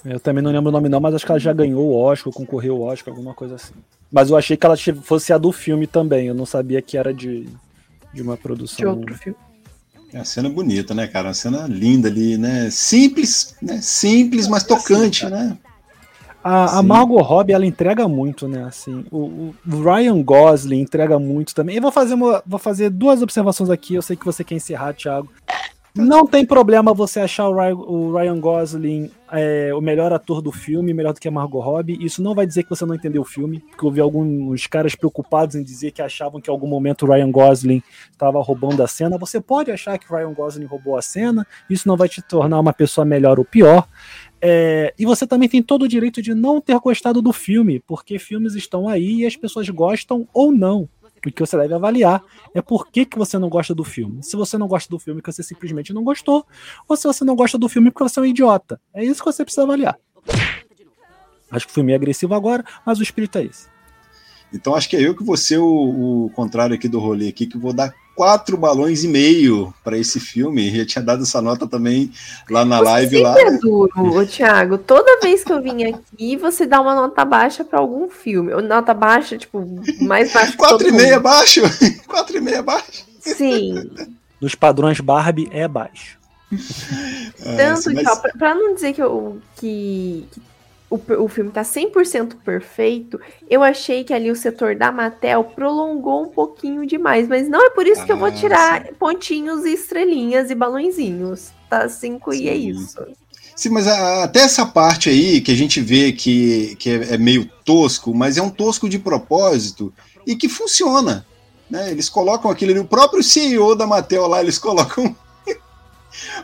Eu 0.02 0.18
também 0.18 0.42
não 0.42 0.50
lembro 0.50 0.70
o 0.70 0.72
nome 0.72 0.88
não, 0.88 1.00
mas 1.00 1.14
acho 1.14 1.26
que 1.26 1.32
ela 1.32 1.38
já 1.38 1.52
ganhou 1.52 1.84
o 1.84 1.94
Oscar, 1.94 2.32
concorreu 2.32 2.76
ao 2.76 2.82
Oscar, 2.84 3.12
alguma 3.12 3.34
coisa 3.34 3.56
assim. 3.56 3.74
Mas 4.10 4.30
eu 4.30 4.36
achei 4.36 4.56
que 4.56 4.64
ela 4.64 4.76
fosse 5.02 5.30
a 5.30 5.36
do 5.36 5.52
filme 5.52 5.86
também. 5.86 6.28
Eu 6.28 6.34
não 6.34 6.46
sabia 6.46 6.80
que 6.80 6.96
era 6.96 7.12
de, 7.12 7.46
de 8.16 8.22
uma 8.22 8.36
produção. 8.36 8.78
De 8.78 8.86
outro 8.86 9.14
filme. 9.14 9.38
É 10.12 10.18
uma 10.18 10.24
cena 10.24 10.48
bonita, 10.48 10.94
né, 10.94 11.06
cara? 11.06 11.28
Uma 11.28 11.34
cena 11.34 11.66
linda 11.66 12.08
ali, 12.08 12.38
né? 12.38 12.70
Simples, 12.70 13.54
né? 13.60 13.80
Simples, 13.82 14.48
mas 14.48 14.64
tocante, 14.64 15.26
né? 15.26 15.56
A, 16.42 16.78
a, 16.78 16.82
Margot 16.82 17.20
Robbie, 17.20 17.52
ela 17.52 17.66
entrega 17.66 18.06
muito, 18.06 18.46
né? 18.46 18.64
Assim, 18.64 19.04
o, 19.10 19.52
o, 19.66 19.82
Ryan 19.82 20.22
Gosling 20.22 20.80
entrega 20.80 21.18
muito 21.18 21.52
também. 21.54 21.76
Eu 21.76 21.82
vou 21.82 21.90
fazer, 21.90 22.14
uma, 22.14 22.40
vou 22.46 22.58
fazer 22.58 22.88
duas 22.88 23.20
observações 23.20 23.68
aqui. 23.68 23.94
Eu 23.94 24.02
sei 24.02 24.16
que 24.16 24.24
você 24.24 24.44
quer 24.44 24.54
encerrar, 24.54 24.94
Thiago. 24.94 25.28
Não 25.96 26.26
tem 26.26 26.44
problema 26.44 26.92
você 26.92 27.20
achar 27.20 27.48
o 27.48 28.14
Ryan, 28.14 28.38
Gosling 28.38 29.10
é, 29.32 29.72
o 29.74 29.80
melhor 29.80 30.12
ator 30.12 30.42
do 30.42 30.52
filme, 30.52 30.92
melhor 30.92 31.14
do 31.14 31.20
que 31.20 31.26
a 31.26 31.30
Margot 31.30 31.58
Robbie. 31.58 31.96
Isso 32.04 32.22
não 32.22 32.34
vai 32.34 32.46
dizer 32.46 32.64
que 32.64 32.70
você 32.70 32.84
não 32.84 32.94
entendeu 32.94 33.22
o 33.22 33.24
filme, 33.24 33.60
porque 33.60 33.84
eu 33.84 33.90
vi 33.90 34.00
alguns 34.00 34.66
caras 34.66 34.94
preocupados 34.94 35.56
em 35.56 35.62
dizer 35.62 35.92
que 35.92 36.02
achavam 36.02 36.38
que 36.40 36.50
em 36.50 36.52
algum 36.52 36.66
momento 36.66 37.06
o 37.06 37.10
Ryan 37.10 37.30
Gosling 37.30 37.82
estava 38.12 38.40
roubando 38.42 38.82
a 38.82 38.86
cena. 38.86 39.16
Você 39.16 39.40
pode 39.40 39.70
achar 39.70 39.98
que 39.98 40.12
o 40.12 40.14
Ryan 40.14 40.34
Gosling 40.34 40.66
roubou 40.66 40.98
a 40.98 41.02
cena, 41.02 41.46
isso 41.68 41.88
não 41.88 41.96
vai 41.96 42.08
te 42.08 42.20
tornar 42.20 42.60
uma 42.60 42.74
pessoa 42.74 43.04
melhor 43.04 43.38
ou 43.38 43.44
pior. 43.44 43.88
É, 44.40 44.92
e 44.98 45.06
você 45.06 45.26
também 45.26 45.48
tem 45.48 45.62
todo 45.62 45.82
o 45.82 45.88
direito 45.88 46.20
de 46.20 46.34
não 46.34 46.60
ter 46.60 46.78
gostado 46.78 47.22
do 47.22 47.32
filme, 47.32 47.80
porque 47.80 48.18
filmes 48.18 48.54
estão 48.54 48.86
aí 48.86 49.22
e 49.22 49.26
as 49.26 49.34
pessoas 49.34 49.68
gostam 49.70 50.28
ou 50.32 50.52
não. 50.52 50.88
O 51.30 51.32
que 51.32 51.40
você 51.40 51.56
deve 51.56 51.74
avaliar 51.74 52.22
é 52.54 52.62
por 52.62 52.88
que, 52.88 53.04
que 53.04 53.18
você 53.18 53.38
não 53.38 53.48
gosta 53.48 53.74
do 53.74 53.82
filme. 53.82 54.22
Se 54.22 54.36
você 54.36 54.56
não 54.56 54.68
gosta 54.68 54.88
do 54.88 54.98
filme 54.98 55.20
porque 55.20 55.32
você 55.32 55.42
simplesmente 55.42 55.92
não 55.92 56.04
gostou, 56.04 56.46
ou 56.88 56.96
se 56.96 57.04
você 57.06 57.24
não 57.24 57.34
gosta 57.34 57.58
do 57.58 57.68
filme 57.68 57.90
porque 57.90 58.04
você 58.08 58.20
é 58.20 58.22
um 58.22 58.26
idiota. 58.26 58.80
É 58.94 59.04
isso 59.04 59.20
que 59.20 59.32
você 59.32 59.44
precisa 59.44 59.64
avaliar. 59.64 59.98
Acho 61.50 61.66
que 61.66 61.72
o 61.72 61.74
filme 61.74 61.92
é 61.92 61.96
agressivo 61.96 62.34
agora, 62.34 62.64
mas 62.84 62.98
o 62.98 63.02
espírito 63.02 63.38
é 63.38 63.44
esse. 63.44 63.68
Então 64.52 64.74
acho 64.74 64.88
que 64.88 64.96
é 64.96 65.00
eu 65.00 65.14
que 65.14 65.24
vou 65.24 65.36
ser 65.36 65.58
o, 65.58 66.26
o 66.26 66.30
contrário 66.30 66.74
aqui 66.74 66.88
do 66.88 67.00
rolê 67.00 67.28
aqui, 67.28 67.46
que 67.46 67.58
vou 67.58 67.72
dar 67.72 67.92
quatro 68.16 68.56
balões 68.56 69.04
e 69.04 69.08
meio 69.08 69.72
para 69.84 69.98
esse 69.98 70.18
filme. 70.18 70.74
Já 70.74 70.86
tinha 70.86 71.04
dado 71.04 71.22
essa 71.22 71.40
nota 71.42 71.66
também 71.66 72.10
lá 72.50 72.64
na 72.64 72.78
você 72.78 72.84
live. 72.84 73.22
Lá. 73.22 73.38
é 73.38 73.50
duro, 73.58 74.26
Thiago. 74.26 74.78
Toda 74.78 75.20
vez 75.20 75.44
que 75.44 75.52
eu 75.52 75.62
vim 75.62 75.84
aqui, 75.84 76.36
você 76.36 76.66
dá 76.66 76.80
uma 76.80 76.94
nota 76.94 77.24
baixa 77.24 77.62
para 77.62 77.78
algum 77.78 78.08
filme. 78.08 78.52
Ou 78.54 78.62
nota 78.62 78.94
baixa, 78.94 79.36
tipo, 79.36 79.62
mais 80.00 80.32
baixa. 80.32 80.56
quatro 80.56 80.88
e 80.88 80.92
meio 80.92 81.16
abaixo. 81.16 81.60
quatro 82.08 82.38
e 82.38 82.40
meio 82.40 82.60
abaixo. 82.60 83.04
Sim. 83.20 83.90
Nos 84.40 84.54
padrões 84.54 84.98
Barbie 84.98 85.48
é 85.52 85.68
baixo. 85.68 86.18
Tanto 87.42 87.92
mas... 87.92 88.00
que, 88.00 88.08
ó, 88.08 88.16
pra, 88.16 88.32
pra, 88.32 88.54
não 88.54 88.74
dizer 88.74 88.92
que, 88.94 89.02
eu, 89.02 89.40
que, 89.56 90.26
que 90.30 90.40
o, 90.88 91.00
o 91.24 91.28
filme 91.28 91.50
tá 91.50 91.62
100% 91.62 92.36
perfeito, 92.44 93.20
eu 93.50 93.62
achei 93.62 94.04
que 94.04 94.14
ali 94.14 94.30
o 94.30 94.36
setor 94.36 94.76
da 94.76 94.92
Mattel 94.92 95.42
prolongou 95.42 96.22
um 96.22 96.28
pouquinho 96.28 96.86
demais, 96.86 97.26
mas 97.26 97.48
não 97.48 97.66
é 97.66 97.70
por 97.70 97.86
isso 97.86 98.02
ah, 98.02 98.04
que 98.04 98.12
eu 98.12 98.16
vou 98.16 98.28
ah, 98.28 98.32
tirar 98.32 98.86
sim. 98.86 98.92
pontinhos 98.98 99.64
e 99.64 99.72
estrelinhas 99.74 100.50
e 100.50 100.54
balãozinhos. 100.54 101.50
Tá 101.68 101.88
5 101.88 102.34
e 102.34 102.48
é 102.48 102.54
isso. 102.54 103.04
Sim, 103.56 103.70
mas 103.70 103.88
a, 103.88 104.24
até 104.24 104.40
essa 104.40 104.64
parte 104.64 105.08
aí 105.08 105.40
que 105.40 105.50
a 105.50 105.56
gente 105.56 105.80
vê 105.80 106.12
que, 106.12 106.76
que 106.76 106.90
é, 106.90 107.14
é, 107.14 107.18
meio 107.18 107.50
tosco, 107.64 108.14
mas 108.14 108.36
é 108.36 108.42
um 108.42 108.50
tosco 108.50 108.88
de 108.88 108.98
propósito 108.98 109.92
e 110.26 110.36
que 110.36 110.48
funciona. 110.48 111.26
Né? 111.68 111.90
Eles 111.90 112.08
colocam 112.08 112.48
aquilo 112.48 112.70
ali, 112.70 112.80
o 112.80 112.84
próprio 112.84 113.24
CEO 113.24 113.74
da 113.74 113.86
Mattel 113.86 114.28
lá, 114.28 114.40
eles 114.40 114.58
colocam 114.58 115.16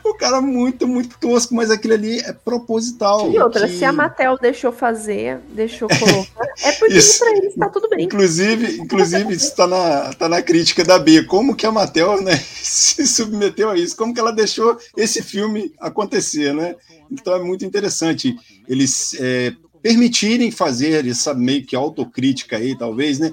o 0.05 0.15
cara 0.15 0.41
muito, 0.41 0.87
muito 0.87 1.19
tosco, 1.19 1.55
mas 1.55 1.71
aquilo 1.71 1.95
ali 1.95 2.19
é 2.21 2.33
proposital. 2.33 3.31
E 3.31 3.39
outra, 3.39 3.69
que... 3.69 3.77
se 3.77 3.85
a 3.85 3.93
Mattel 3.93 4.37
deixou 4.39 4.73
fazer, 4.73 5.39
deixou 5.51 5.89
colocar, 5.89 6.45
é 6.63 6.73
porque 6.73 6.95
isso, 6.95 7.19
pra 7.19 7.37
eles 7.37 7.55
tá 7.55 7.69
tudo 7.69 7.89
bem. 7.89 8.05
Inclusive, 8.05 8.79
inclusive 8.79 9.33
isso 9.35 9.55
tá 9.55 9.67
na, 9.67 10.13
tá 10.15 10.29
na 10.29 10.43
crítica 10.43 10.85
da 10.85 10.99
B. 10.99 11.25
Como 11.25 11.55
que 11.57 11.67
a 11.67 11.73
Mattel 11.73 12.21
né, 12.23 12.37
se 12.63 13.07
submeteu 13.07 13.71
a 13.71 13.77
isso? 13.77 13.97
Como 13.97 14.13
que 14.13 14.21
ela 14.21 14.33
deixou 14.33 14.79
esse 14.97 15.23
filme 15.23 15.73
acontecer, 15.79 16.55
né? 16.55 16.75
Então 17.11 17.35
é 17.35 17.43
muito 17.43 17.65
interessante 17.65 18.35
eles 18.67 19.15
é, 19.21 19.53
permitirem 19.83 20.51
fazer 20.51 21.07
essa 21.07 21.35
meio 21.35 21.65
que 21.65 21.77
autocrítica 21.77 22.57
aí, 22.57 22.77
talvez, 22.77 23.19
né? 23.19 23.33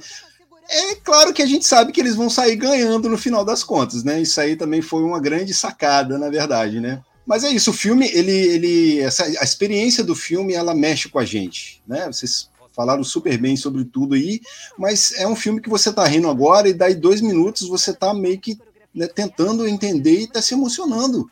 É 0.72 0.96
claro 0.96 1.34
que 1.34 1.42
a 1.42 1.48
gente 1.48 1.66
sabe 1.66 1.92
que 1.92 2.00
eles 2.00 2.16
vão 2.16 2.30
sair 2.30 2.56
ganhando 2.56 3.10
no 3.10 3.18
final 3.18 3.44
das 3.44 3.64
contas, 3.64 4.04
né? 4.04 4.22
Isso 4.22 4.40
aí 4.40 4.56
também 4.56 4.84
foi 4.84 5.02
uma 5.04 5.20
grande 5.20 5.52
sacada, 5.52 6.18
na 6.20 6.30
verdade, 6.30 6.80
né? 6.80 7.02
Mas 7.26 7.44
é 7.44 7.50
isso, 7.50 7.72
o 7.72 7.74
filme, 7.74 8.08
ele, 8.12 8.32
ele, 8.32 9.00
essa, 9.00 9.24
a 9.24 9.44
experiência 9.44 10.04
do 10.04 10.16
filme, 10.16 10.54
ela 10.54 10.76
mexe 10.76 11.10
com 11.10 11.18
a 11.18 11.26
gente, 11.26 11.82
né? 11.88 12.06
Vocês 12.08 12.50
falaram 12.76 13.04
super 13.04 13.38
bem 13.38 13.58
sobre 13.58 13.84
tudo 13.84 14.14
aí, 14.16 14.42
mas 14.78 15.12
é 15.14 15.28
um 15.28 15.36
filme 15.36 15.60
que 15.60 15.70
você 15.70 15.92
tá 15.92 16.06
rindo 16.06 16.30
agora 16.30 16.70
e 16.70 16.74
daí 16.74 16.96
dois 16.96 17.20
minutos 17.20 17.68
você 17.68 17.92
tá 17.92 18.14
meio 18.14 18.40
que 18.40 18.58
né, 18.94 19.08
tentando 19.08 19.68
entender 19.68 20.22
e 20.22 20.28
tá 20.28 20.42
se 20.42 20.54
emocionando. 20.54 21.30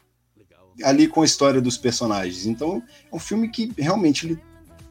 ali 0.84 1.08
com 1.08 1.22
a 1.22 1.26
história 1.26 1.62
dos 1.62 1.78
personagens. 1.78 2.46
Então, 2.46 2.84
é 3.12 3.16
um 3.16 3.20
filme 3.20 3.50
que 3.50 3.72
realmente 3.78 4.26
ele 4.28 4.40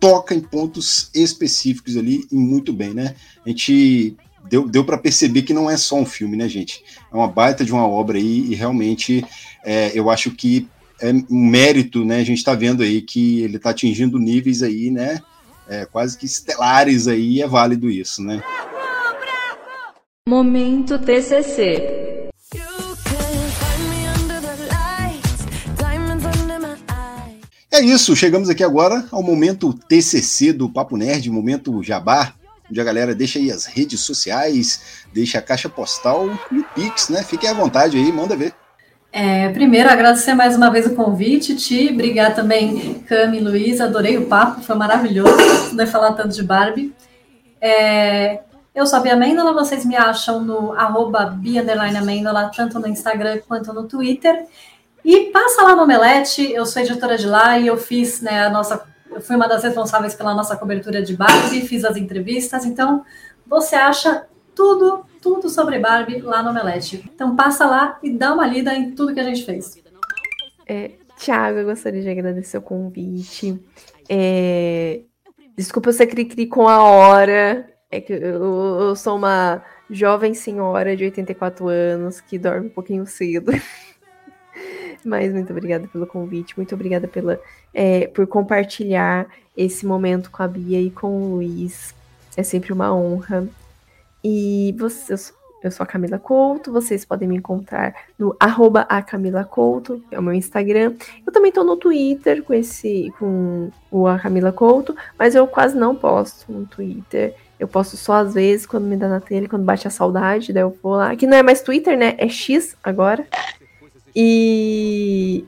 toca 0.01 0.35
em 0.35 0.40
pontos 0.40 1.10
específicos 1.14 1.97
ali 1.97 2.27
e 2.31 2.35
muito 2.35 2.73
bem, 2.73 2.93
né? 2.94 3.14
A 3.44 3.48
gente 3.48 4.16
deu, 4.48 4.68
deu 4.68 4.85
para 4.85 4.98
perceber 4.98 5.43
que 5.43 5.55
não 5.55 5.70
é 5.70 5.77
só 5.77 5.97
um 5.97 6.06
filme, 6.06 6.36
né, 6.36 6.48
gente? 6.48 6.82
É 7.12 7.16
uma 7.16 7.28
baita 7.28 7.64
de 7.64 7.73
uma 7.73 7.86
obra 7.86 8.18
aí 8.18 8.47
e 8.51 8.55
realmente 8.55 9.24
é, 9.64 9.93
eu 9.94 10.10
acho 10.10 10.31
que 10.31 10.68
é 11.01 11.12
um 11.31 11.51
mérito, 11.51 12.05
né? 12.05 12.20
A 12.20 12.24
gente 12.24 12.39
está 12.39 12.55
vendo 12.55 12.82
aí 12.82 13.02
que 13.02 13.43
ele 13.43 13.56
está 13.56 13.70
atingindo 13.70 14.18
níveis 14.18 14.62
aí, 14.62 14.90
né? 14.90 15.20
É, 15.68 15.85
quase 15.85 16.16
que 16.16 16.27
estelares 16.27 17.09
aí, 17.09 17.43
é 17.43 17.47
válido 17.47 17.90
isso, 17.90 18.23
né? 18.23 18.43
Momento 20.28 20.98
TCC. 20.98 22.06
É 27.70 27.81
isso, 27.81 28.16
chegamos 28.16 28.48
aqui 28.48 28.64
agora 28.64 29.06
ao 29.12 29.23
momento 29.23 29.74
TCC 29.74 30.52
do 30.52 30.66
Papo 30.66 30.97
Nerd, 30.97 31.31
momento 31.31 31.82
Jabá, 31.82 32.32
onde 32.71 32.81
a 32.81 32.85
galera 32.85 33.15
deixa 33.15 33.39
aí 33.39 33.51
as 33.51 33.67
redes 33.67 34.01
sociais, 34.01 35.05
deixa 35.13 35.39
a 35.39 35.43
caixa 35.43 35.69
postal 35.69 36.29
e 36.51 36.59
o 36.59 36.65
Pix, 36.75 37.09
né? 37.09 37.23
Fiquem 37.23 37.49
à 37.49 37.55
vontade 37.55 37.97
aí, 37.97 38.13
manda 38.13 38.37
ver. 38.37 38.55
É, 39.13 39.49
primeiro, 39.49 39.89
agradecer 39.89 40.35
mais 40.35 40.57
uma 40.57 40.71
vez 40.71 40.87
o 40.87 40.95
convite, 40.95 41.57
Ti, 41.57 41.91
obrigado 41.93 42.35
também, 42.35 43.03
Cami 43.09 43.39
e 43.39 43.41
Luiz, 43.41 43.81
adorei 43.81 44.19
o 44.19 44.27
papo, 44.27 44.61
foi 44.61 44.77
maravilhoso 44.77 45.71
poder 45.71 45.87
falar 45.87 46.13
tanto 46.13 46.35
de 46.35 46.43
Barbie. 46.43 46.95
É, 47.61 48.41
eu 48.75 48.87
sou 48.87 48.99
a 48.99 49.03
Bia 49.03 49.17
Mendola, 49.17 49.55
vocês 49.55 49.87
me 49.87 49.97
acham 49.97 50.45
no 50.45 50.75
arroba 50.75 51.25
Bia 51.25 51.65
Mendola, 52.05 52.51
tanto 52.55 52.79
no 52.79 52.87
Instagram 52.87 53.39
quanto 53.49 53.73
no 53.73 53.89
Twitter. 53.89 54.45
E 55.03 55.31
passa 55.31 55.63
lá 55.63 55.75
no 55.75 55.85
Omelete, 55.85 56.53
eu 56.53 56.67
sou 56.67 56.83
editora 56.83 57.17
de 57.17 57.27
lá 57.27 57.59
e 57.59 57.69
eu 57.69 57.79
fiz, 57.79 58.21
né, 58.21 58.45
a 58.45 58.51
nossa, 58.51 58.85
eu 59.11 59.20
fui 59.20 59.37
uma 59.37 59.49
das 59.49 59.62
responsáveis 59.62 60.15
pela 60.15 60.35
nossa 60.35 60.57
cobertura 60.57 61.03
de 61.03 61.16
Barbie, 61.16 61.66
fiz 61.66 61.85
as 61.85 61.97
entrevistas, 61.97 62.65
então 62.65 63.05
você 63.47 63.74
acha 63.74 64.27
tudo, 64.55 65.05
tudo 65.20 65.49
sobre 65.49 65.78
Barbie 65.78 66.20
lá 66.20 66.43
no 66.43 66.51
Omelete. 66.51 67.09
Então 67.15 67.37
passa 67.37 67.66
lá 67.66 67.99
e 68.03 68.11
dá 68.11 68.33
uma 68.33 68.47
lida 68.47 68.74
em 68.74 68.93
tudo 68.95 69.15
que 69.15 69.20
a 69.20 69.24
gente 69.24 69.45
fez. 69.45 69.83
É, 70.66 70.93
Tiago, 71.16 71.59
eu 71.59 71.66
gostaria 71.66 72.03
de 72.03 72.09
agradecer 72.09 72.59
o 72.59 72.62
convite. 72.62 73.62
É, 74.09 75.03
desculpa 75.57 75.93
ser 75.93 76.07
cri-cri 76.07 76.47
com 76.47 76.69
a 76.69 76.83
hora. 76.83 77.69
É 77.91 78.01
que 78.01 78.12
eu, 78.12 78.81
eu, 78.81 78.97
sou 78.97 79.16
uma 79.16 79.62
jovem 79.89 80.35
senhora 80.35 80.97
de 80.97 81.05
84 81.05 81.69
anos 81.69 82.20
que 82.20 82.39
dorme 82.39 82.66
um 82.66 82.70
pouquinho 82.70 83.07
cedo. 83.07 83.53
Mas 85.07 85.33
muito 85.33 85.51
obrigada 85.53 85.87
pelo 85.87 86.07
convite, 86.07 86.57
muito 86.57 86.74
obrigada 86.74 87.07
pela, 87.07 87.41
é, 87.73 88.09
por 88.09 88.27
compartilhar 88.27 89.27
esse 89.57 89.87
momento 89.87 90.31
com 90.31 90.43
a 90.43 90.49
Bia 90.49 90.81
e 90.81 90.91
com 90.91 91.09
o 91.09 91.35
Luiz. 91.37 91.95
É 92.37 92.43
sempre 92.43 92.73
uma 92.73 92.95
honra. 92.95 93.49
E 94.23 94.74
você, 94.78 95.15
eu 95.62 95.70
sou 95.70 95.85
a 95.85 95.87
Camila 95.87 96.19
Couto, 96.19 96.73
vocês 96.73 97.05
podem 97.05 97.28
me 97.28 97.37
encontrar 97.37 97.95
no 98.19 98.37
arroba 98.39 98.81
a 98.89 99.01
Camila 99.01 99.45
Couto, 99.45 100.03
que 100.09 100.15
é 100.15 100.19
o 100.19 100.23
meu 100.23 100.35
Instagram. 100.35 100.95
Eu 101.24 101.33
também 101.33 101.49
estou 101.49 101.65
no 101.65 101.77
Twitter 101.77 102.43
com 102.43 102.53
esse 102.53 103.12
com 103.19 103.70
o 103.91 104.07
a 104.07 104.19
Camila 104.19 104.53
Couto, 104.53 104.97
mas 105.19 105.35
eu 105.35 105.47
quase 105.47 105.77
não 105.77 105.95
posto 105.95 106.53
no 106.53 106.66
Twitter. 106.66 107.35
Eu 107.59 107.66
posto 107.66 107.97
só 107.97 108.15
às 108.15 108.35
vezes, 108.35 108.66
quando 108.66 108.85
me 108.85 108.97
dá 108.97 109.09
na 109.09 109.20
telha, 109.20 109.49
quando 109.49 109.65
bate 109.65 109.87
a 109.87 109.91
saudade, 109.91 110.53
daí 110.53 110.62
eu 110.62 110.77
vou 110.83 110.97
lá. 110.97 111.16
Que 111.16 111.27
não 111.27 111.37
é 111.37 111.43
mais 111.43 111.62
Twitter, 111.62 111.97
né? 111.97 112.15
É 112.19 112.28
X 112.28 112.77
agora. 112.85 113.27
E. 114.17 115.45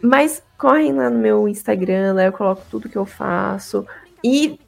Mas 0.00 0.40
correm 0.56 0.92
lá 0.92 1.10
no 1.10 1.18
meu 1.18 1.48
Instagram, 1.48 2.14
lá 2.14 2.24
eu 2.24 2.32
coloco 2.32 2.62
tudo 2.70 2.88
que 2.88 2.96
eu 2.96 3.04
faço. 3.04 3.84
E, 4.22 4.60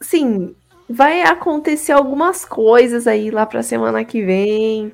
sim, 0.00 0.54
vai 0.88 1.22
acontecer 1.22 1.90
algumas 1.90 2.44
coisas 2.44 3.08
aí 3.08 3.30
lá 3.32 3.44
pra 3.44 3.64
semana 3.64 4.04
que 4.04 4.24
vem. 4.24 4.92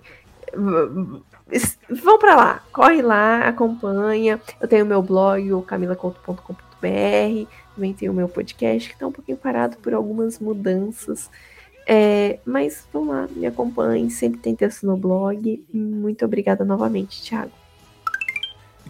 Vão 0.54 2.18
para 2.18 2.34
lá, 2.34 2.62
corre 2.72 3.02
lá, 3.02 3.40
acompanha. 3.40 4.40
Eu 4.58 4.66
tenho 4.66 4.86
meu 4.86 5.02
blog, 5.02 5.52
o 5.52 5.60
camilaconto.com.br. 5.60 7.50
Também 7.74 7.92
tenho 7.92 8.12
o 8.12 8.14
meu 8.14 8.28
podcast, 8.28 8.88
que 8.88 8.94
está 8.94 9.06
um 9.06 9.12
pouquinho 9.12 9.36
parado 9.36 9.76
por 9.76 9.92
algumas 9.92 10.38
mudanças. 10.38 11.30
É, 11.86 12.38
mas 12.44 12.88
vão 12.90 13.08
lá, 13.08 13.28
me 13.30 13.46
acompanhem. 13.46 14.08
Sempre 14.08 14.40
tem 14.40 14.56
texto 14.56 14.86
no 14.86 14.96
blog. 14.96 15.62
Muito 15.72 16.24
obrigada 16.24 16.64
novamente, 16.64 17.22
Thiago. 17.22 17.52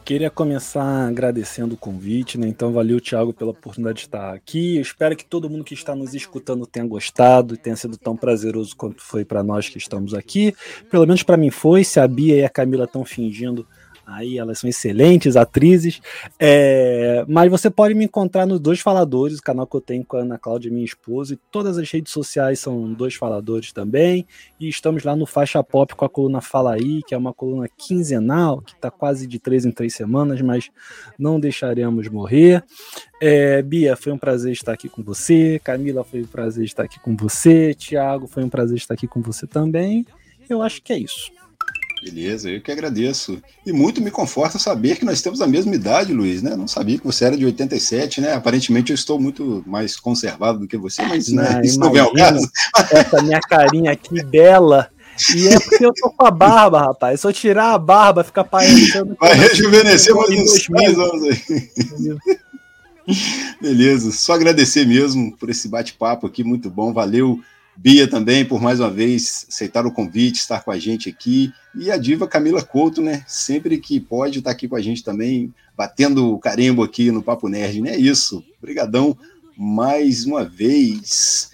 Queria 0.06 0.30
começar 0.30 1.08
agradecendo 1.08 1.74
o 1.74 1.76
convite, 1.76 2.38
né? 2.38 2.46
Então, 2.46 2.72
valeu, 2.72 3.00
Thiago, 3.00 3.32
pela 3.32 3.50
oportunidade 3.50 3.96
de 3.96 4.04
estar 4.04 4.32
aqui. 4.32 4.76
Eu 4.76 4.82
espero 4.82 5.16
que 5.16 5.24
todo 5.24 5.50
mundo 5.50 5.64
que 5.64 5.74
está 5.74 5.96
nos 5.96 6.14
escutando 6.14 6.64
tenha 6.64 6.86
gostado 6.86 7.54
e 7.54 7.56
tenha 7.56 7.74
sido 7.74 7.98
tão 7.98 8.16
prazeroso 8.16 8.76
quanto 8.76 9.02
foi 9.02 9.24
para 9.24 9.42
nós 9.42 9.68
que 9.68 9.78
estamos 9.78 10.14
aqui. 10.14 10.54
Pelo 10.88 11.08
menos 11.08 11.24
para 11.24 11.36
mim 11.36 11.50
foi. 11.50 11.82
Se 11.82 11.98
a 11.98 12.06
Bia 12.06 12.36
e 12.36 12.44
a 12.44 12.48
Camila 12.48 12.84
estão 12.84 13.04
fingindo 13.04 13.66
Aí 14.06 14.38
elas 14.38 14.60
são 14.60 14.70
excelentes 14.70 15.36
atrizes. 15.36 16.00
É, 16.38 17.24
mas 17.28 17.50
você 17.50 17.68
pode 17.68 17.92
me 17.92 18.04
encontrar 18.04 18.46
nos 18.46 18.60
Dois 18.60 18.78
Faladores, 18.80 19.38
o 19.38 19.42
canal 19.42 19.66
que 19.66 19.76
eu 19.76 19.80
tenho 19.80 20.04
com 20.04 20.16
a 20.16 20.20
Ana 20.20 20.38
Cláudia, 20.38 20.70
minha 20.70 20.84
esposa, 20.84 21.34
e 21.34 21.38
todas 21.50 21.76
as 21.76 21.90
redes 21.90 22.12
sociais 22.12 22.60
são 22.60 22.92
Dois 22.92 23.14
Faladores 23.14 23.72
também. 23.72 24.24
E 24.60 24.68
estamos 24.68 25.02
lá 25.02 25.16
no 25.16 25.26
Faixa 25.26 25.62
Pop 25.64 25.94
com 25.96 26.04
a 26.04 26.08
coluna 26.08 26.40
Fala 26.40 26.74
Aí, 26.74 27.02
que 27.02 27.14
é 27.14 27.18
uma 27.18 27.34
coluna 27.34 27.68
quinzenal, 27.68 28.60
que 28.60 28.74
está 28.74 28.90
quase 28.90 29.26
de 29.26 29.40
três 29.40 29.66
em 29.66 29.72
três 29.72 29.94
semanas, 29.94 30.40
mas 30.40 30.70
não 31.18 31.40
deixaremos 31.40 32.08
morrer. 32.08 32.62
É, 33.20 33.60
Bia, 33.60 33.96
foi 33.96 34.12
um 34.12 34.18
prazer 34.18 34.52
estar 34.52 34.72
aqui 34.72 34.88
com 34.88 35.02
você. 35.02 35.60
Camila, 35.64 36.04
foi 36.04 36.22
um 36.22 36.26
prazer 36.26 36.64
estar 36.64 36.84
aqui 36.84 37.00
com 37.00 37.16
você. 37.16 37.74
Tiago, 37.74 38.28
foi 38.28 38.44
um 38.44 38.48
prazer 38.48 38.76
estar 38.76 38.94
aqui 38.94 39.08
com 39.08 39.20
você 39.20 39.46
também. 39.46 40.06
Eu 40.48 40.62
acho 40.62 40.80
que 40.80 40.92
é 40.92 40.98
isso. 40.98 41.35
Beleza, 42.02 42.50
eu 42.50 42.60
que 42.60 42.70
agradeço. 42.70 43.42
E 43.64 43.72
muito 43.72 44.02
me 44.02 44.10
conforta 44.10 44.58
saber 44.58 44.96
que 44.96 45.04
nós 45.04 45.22
temos 45.22 45.40
a 45.40 45.46
mesma 45.46 45.74
idade, 45.74 46.12
Luiz, 46.12 46.42
né? 46.42 46.54
Não 46.54 46.68
sabia 46.68 46.98
que 46.98 47.06
você 47.06 47.24
era 47.24 47.36
de 47.36 47.44
87, 47.44 48.20
né? 48.20 48.34
Aparentemente 48.34 48.92
eu 48.92 48.94
estou 48.94 49.18
muito 49.18 49.64
mais 49.66 49.96
conservado 49.96 50.58
do 50.58 50.68
que 50.68 50.76
você, 50.76 51.02
mas 51.02 51.28
né, 51.28 51.54
não, 51.54 51.60
isso 51.62 51.80
não 51.80 51.90
vem 51.90 52.02
ao 52.02 52.12
caso. 52.12 52.48
Essa 52.90 53.22
minha 53.22 53.40
carinha 53.40 53.92
aqui 53.92 54.22
bela. 54.22 54.90
E 55.34 55.48
é 55.48 55.58
porque 55.58 55.84
eu 55.84 55.94
tô 55.94 56.10
com 56.10 56.26
a 56.26 56.30
barba, 56.30 56.80
rapaz. 56.80 57.20
Se 57.20 57.26
eu 57.26 57.32
tirar 57.32 57.72
a 57.72 57.78
barba, 57.78 58.22
fica 58.22 58.44
parecendo. 58.44 59.16
Vai 59.18 59.32
rejuvenescer 59.32 60.14
mais 60.14 60.30
uns 60.30 60.66
10 60.68 60.98
anos 60.98 61.22
aí. 61.22 62.18
Beleza, 63.60 64.10
só 64.10 64.34
agradecer 64.34 64.84
mesmo 64.84 65.34
por 65.36 65.48
esse 65.48 65.68
bate-papo 65.68 66.26
aqui, 66.26 66.44
muito 66.44 66.68
bom, 66.68 66.92
valeu. 66.92 67.40
Bia 67.76 68.08
também, 68.08 68.44
por 68.44 68.60
mais 68.60 68.80
uma 68.80 68.90
vez, 68.90 69.46
aceitar 69.48 69.86
o 69.86 69.92
convite, 69.92 70.36
estar 70.36 70.62
com 70.62 70.70
a 70.70 70.78
gente 70.78 71.08
aqui. 71.08 71.52
E 71.74 71.90
a 71.90 71.96
diva 71.96 72.26
Camila 72.26 72.62
Couto, 72.62 73.02
né? 73.02 73.22
Sempre 73.26 73.78
que 73.78 74.00
pode 74.00 74.38
estar 74.38 74.50
aqui 74.50 74.66
com 74.66 74.76
a 74.76 74.80
gente 74.80 75.04
também, 75.04 75.52
batendo 75.76 76.32
o 76.32 76.38
carimbo 76.38 76.82
aqui 76.82 77.10
no 77.10 77.22
Papo 77.22 77.48
Nerd, 77.48 77.82
né? 77.82 77.96
Isso. 77.96 78.42
Obrigadão 78.58 79.16
mais 79.56 80.24
uma 80.24 80.44
vez. 80.44 81.50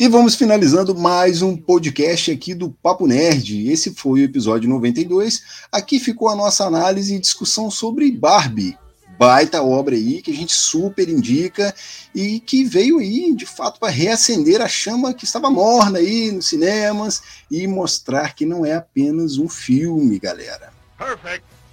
E 0.00 0.08
vamos 0.08 0.34
finalizando 0.34 0.94
mais 0.94 1.40
um 1.40 1.56
podcast 1.56 2.30
aqui 2.30 2.52
do 2.52 2.70
Papo 2.70 3.06
Nerd. 3.06 3.70
Esse 3.70 3.94
foi 3.94 4.20
o 4.20 4.24
episódio 4.24 4.68
92. 4.68 5.42
Aqui 5.70 6.00
ficou 6.00 6.28
a 6.28 6.34
nossa 6.34 6.64
análise 6.64 7.14
e 7.14 7.20
discussão 7.20 7.70
sobre 7.70 8.10
Barbie, 8.10 8.76
baita 9.18 9.62
obra 9.62 9.94
aí 9.94 10.20
que 10.20 10.30
a 10.30 10.34
gente 10.34 10.52
super 10.52 11.08
indica 11.08 11.74
e 12.14 12.40
que 12.40 12.64
veio 12.64 12.98
aí 12.98 13.34
de 13.34 13.46
fato 13.46 13.78
para 13.78 13.90
reacender 13.90 14.60
a 14.60 14.68
chama 14.68 15.14
que 15.14 15.24
estava 15.24 15.50
morna 15.50 15.98
aí 15.98 16.30
nos 16.30 16.46
cinemas 16.46 17.22
e 17.50 17.66
mostrar 17.66 18.34
que 18.34 18.44
não 18.44 18.64
é 18.64 18.74
apenas 18.74 19.38
um 19.38 19.48
filme, 19.48 20.18
galera. 20.18 20.72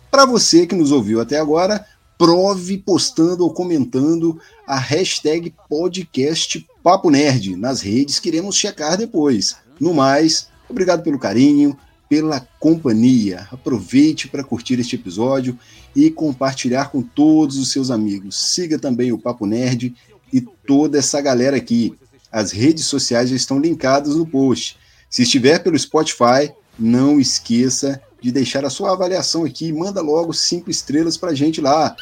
Para 0.09 0.25
você 0.25 0.67
que 0.67 0.75
nos 0.75 0.91
ouviu 0.91 1.21
até 1.21 1.39
agora, 1.39 1.85
prove 2.17 2.77
postando 2.77 3.43
ou 3.43 3.53
comentando 3.53 4.39
a 4.67 4.77
hashtag 4.77 5.53
podcast 5.67 6.67
Papo 6.83 7.09
Nerd 7.09 7.55
nas 7.55 7.81
redes, 7.81 8.19
queremos 8.19 8.55
checar 8.55 8.97
depois. 8.97 9.55
No 9.79 9.93
mais, 9.93 10.47
obrigado 10.69 11.01
pelo 11.01 11.17
carinho, 11.17 11.77
pela 12.09 12.45
companhia. 12.59 13.47
Aproveite 13.51 14.27
para 14.27 14.43
curtir 14.43 14.79
este 14.79 14.95
episódio 14.95 15.57
e 15.95 16.09
compartilhar 16.09 16.91
com 16.91 17.01
todos 17.01 17.57
os 17.57 17.71
seus 17.71 17.89
amigos. 17.91 18.53
Siga 18.53 18.79
também 18.79 19.11
o 19.11 19.17
Papo 19.17 19.45
Nerd 19.45 19.93
e 20.31 20.39
toda 20.41 20.97
essa 20.97 21.19
galera 21.21 21.57
aqui. 21.57 21.93
As 22.31 22.51
redes 22.51 22.85
sociais 22.85 23.29
já 23.29 23.35
estão 23.35 23.59
linkadas 23.59 24.15
no 24.15 24.25
post. 24.25 24.77
Se 25.09 25.23
estiver 25.23 25.59
pelo 25.59 25.77
Spotify, 25.77 26.53
não 26.79 27.19
esqueça 27.19 28.01
de 28.21 28.31
deixar 28.31 28.63
a 28.63 28.69
sua 28.69 28.93
avaliação 28.93 29.43
aqui. 29.43 29.73
Manda 29.73 29.99
logo 30.01 30.31
cinco 30.31 30.71
estrelas 30.71 31.17
para 31.17 31.31
a 31.31 31.35
gente 31.35 31.59
lá. 31.59 31.93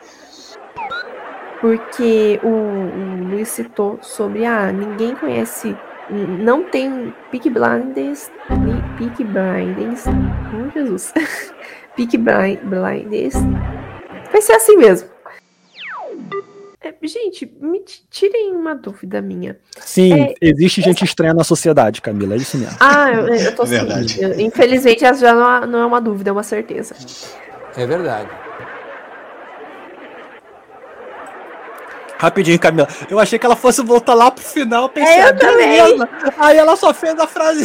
Porque 1.60 2.38
o, 2.42 2.48
o 2.48 3.28
Luiz 3.30 3.48
citou 3.48 3.98
sobre 4.02 4.44
ah, 4.44 4.70
ninguém 4.70 5.14
conhece, 5.14 5.74
não 6.10 6.62
tem 6.64 7.12
Peak 7.30 7.48
Blinders, 7.50 8.30
Peak 8.98 9.24
Blinders, 9.24 10.04
oh 10.06 10.70
Jesus, 10.78 11.12
Peak 11.96 12.16
Blind- 12.18 12.60
Blinders, 12.62 13.34
vai 14.30 14.40
ser 14.42 14.52
assim 14.52 14.76
mesmo. 14.76 15.08
É, 16.80 16.94
gente, 17.02 17.50
me 17.60 17.80
tirem 18.10 18.52
uma 18.54 18.74
dúvida 18.74 19.20
minha. 19.20 19.58
Sim, 19.80 20.12
É, 20.12 20.34
existe 20.40 20.80
gente 20.82 21.04
estranha 21.04 21.34
na 21.34 21.42
sociedade, 21.42 22.00
Camila, 22.00 22.34
é 22.34 22.36
isso 22.36 22.56
mesmo. 22.58 22.76
Ah, 22.78 23.10
eu, 23.10 23.26
eu 23.34 23.54
tô 23.56 23.62
É 23.64 23.66
verdade. 23.66 24.22
Eu- 24.22 24.38
Infelizmente, 24.38 25.04
essa 25.04 25.20
já 25.20 25.34
não 25.34 25.50
é- 25.50 25.66
não 25.66 25.78
é 25.80 25.86
uma 25.86 26.00
dúvida, 26.00 26.30
é 26.30 26.32
uma 26.32 26.42
certeza. 26.44 26.94
É 27.76 27.84
verdade. 27.86 28.30
Rapidinho, 32.18 32.58
Camila. 32.58 32.88
Eu 33.10 33.18
achei 33.18 33.38
que 33.38 33.46
ela 33.46 33.56
fosse 33.56 33.82
voltar 33.82 34.14
lá 34.14 34.30
pro 34.30 34.42
final, 34.42 34.88
pensei, 34.88 35.14
É, 35.14 35.24
eu 35.24 35.28
"Ah, 35.28 35.32
beleza." 35.32 36.08
Aí 36.38 36.56
ela 36.56 36.76
só 36.76 36.92
fez 36.94 37.18
a 37.18 37.26
frase. 37.26 37.64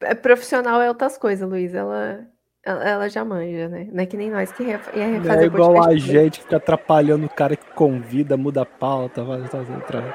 É, 0.00 0.14
Profissional 0.14 0.80
é 0.80 0.88
outras 0.88 1.18
coisas, 1.18 1.48
Luiz. 1.48 1.74
Ela, 1.74 2.20
ela, 2.64 3.08
já 3.08 3.24
manja, 3.24 3.68
né? 3.68 3.88
Não 3.92 4.02
é 4.02 4.06
que 4.06 4.16
nem 4.16 4.30
nós 4.30 4.52
que 4.52 4.62
ia 4.62 4.78
refazer 4.78 5.42
é 5.42 5.44
igual 5.44 5.82
a 5.82 5.96
gente 5.96 6.38
que 6.38 6.44
fica 6.44 6.56
atrapalhando 6.56 7.26
o 7.26 7.30
cara 7.30 7.56
que 7.56 7.70
convida, 7.72 8.36
muda 8.36 8.62
a 8.62 8.66
pauta, 8.66 9.22
vai 9.24 9.42
faz 9.48 9.68
outra. 9.68 10.14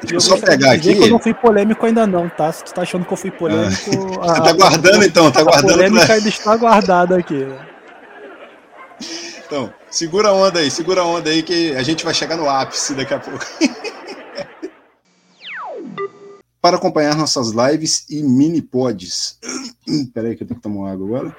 Deixa 0.00 0.14
eu 0.14 0.20
só 0.20 0.38
pegar 0.38 0.72
aqui. 0.72 0.94
que 0.94 1.02
eu 1.02 1.08
não 1.08 1.18
fui 1.18 1.34
polêmico 1.34 1.84
ainda 1.84 2.06
não, 2.06 2.28
tá? 2.28 2.52
Se 2.52 2.64
tu 2.64 2.72
tá 2.72 2.82
achando 2.82 3.04
que 3.04 3.12
eu 3.12 3.16
fui 3.16 3.30
polêmico... 3.30 3.90
Você 3.90 4.42
tá 4.42 4.52
guardando 4.52 5.04
então, 5.04 5.30
tá 5.30 5.40
A 5.40 5.44
guardando 5.44 5.72
polêmica 5.72 6.06
pra... 6.06 6.14
ainda 6.14 6.28
está 6.28 6.56
guardada 6.56 7.16
aqui. 7.16 7.46
Então, 9.46 9.72
segura 9.90 10.28
a 10.28 10.32
onda 10.32 10.60
aí, 10.60 10.70
segura 10.70 11.00
a 11.00 11.04
onda 11.04 11.30
aí 11.30 11.42
que 11.42 11.74
a 11.74 11.82
gente 11.82 12.04
vai 12.04 12.12
chegar 12.12 12.36
no 12.36 12.48
ápice 12.48 12.94
daqui 12.94 13.14
a 13.14 13.18
pouco. 13.18 13.44
Para 16.60 16.76
acompanhar 16.76 17.16
nossas 17.16 17.50
lives 17.50 18.04
e 18.10 18.22
mini 18.22 18.60
pods. 18.60 19.38
Peraí 20.12 20.36
que 20.36 20.42
eu 20.42 20.46
tenho 20.46 20.60
que 20.60 20.62
tomar 20.62 20.92
água 20.92 21.06
agora. 21.06 21.36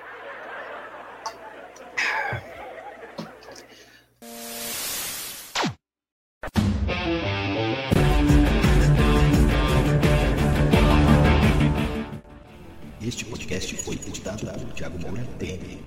Podcast 13.50 13.76
foi 13.78 13.96
editado 13.96 14.46
por 14.46 14.74
Thiago 14.74 15.00
Moura 15.00 15.26
Temer. 15.40 15.80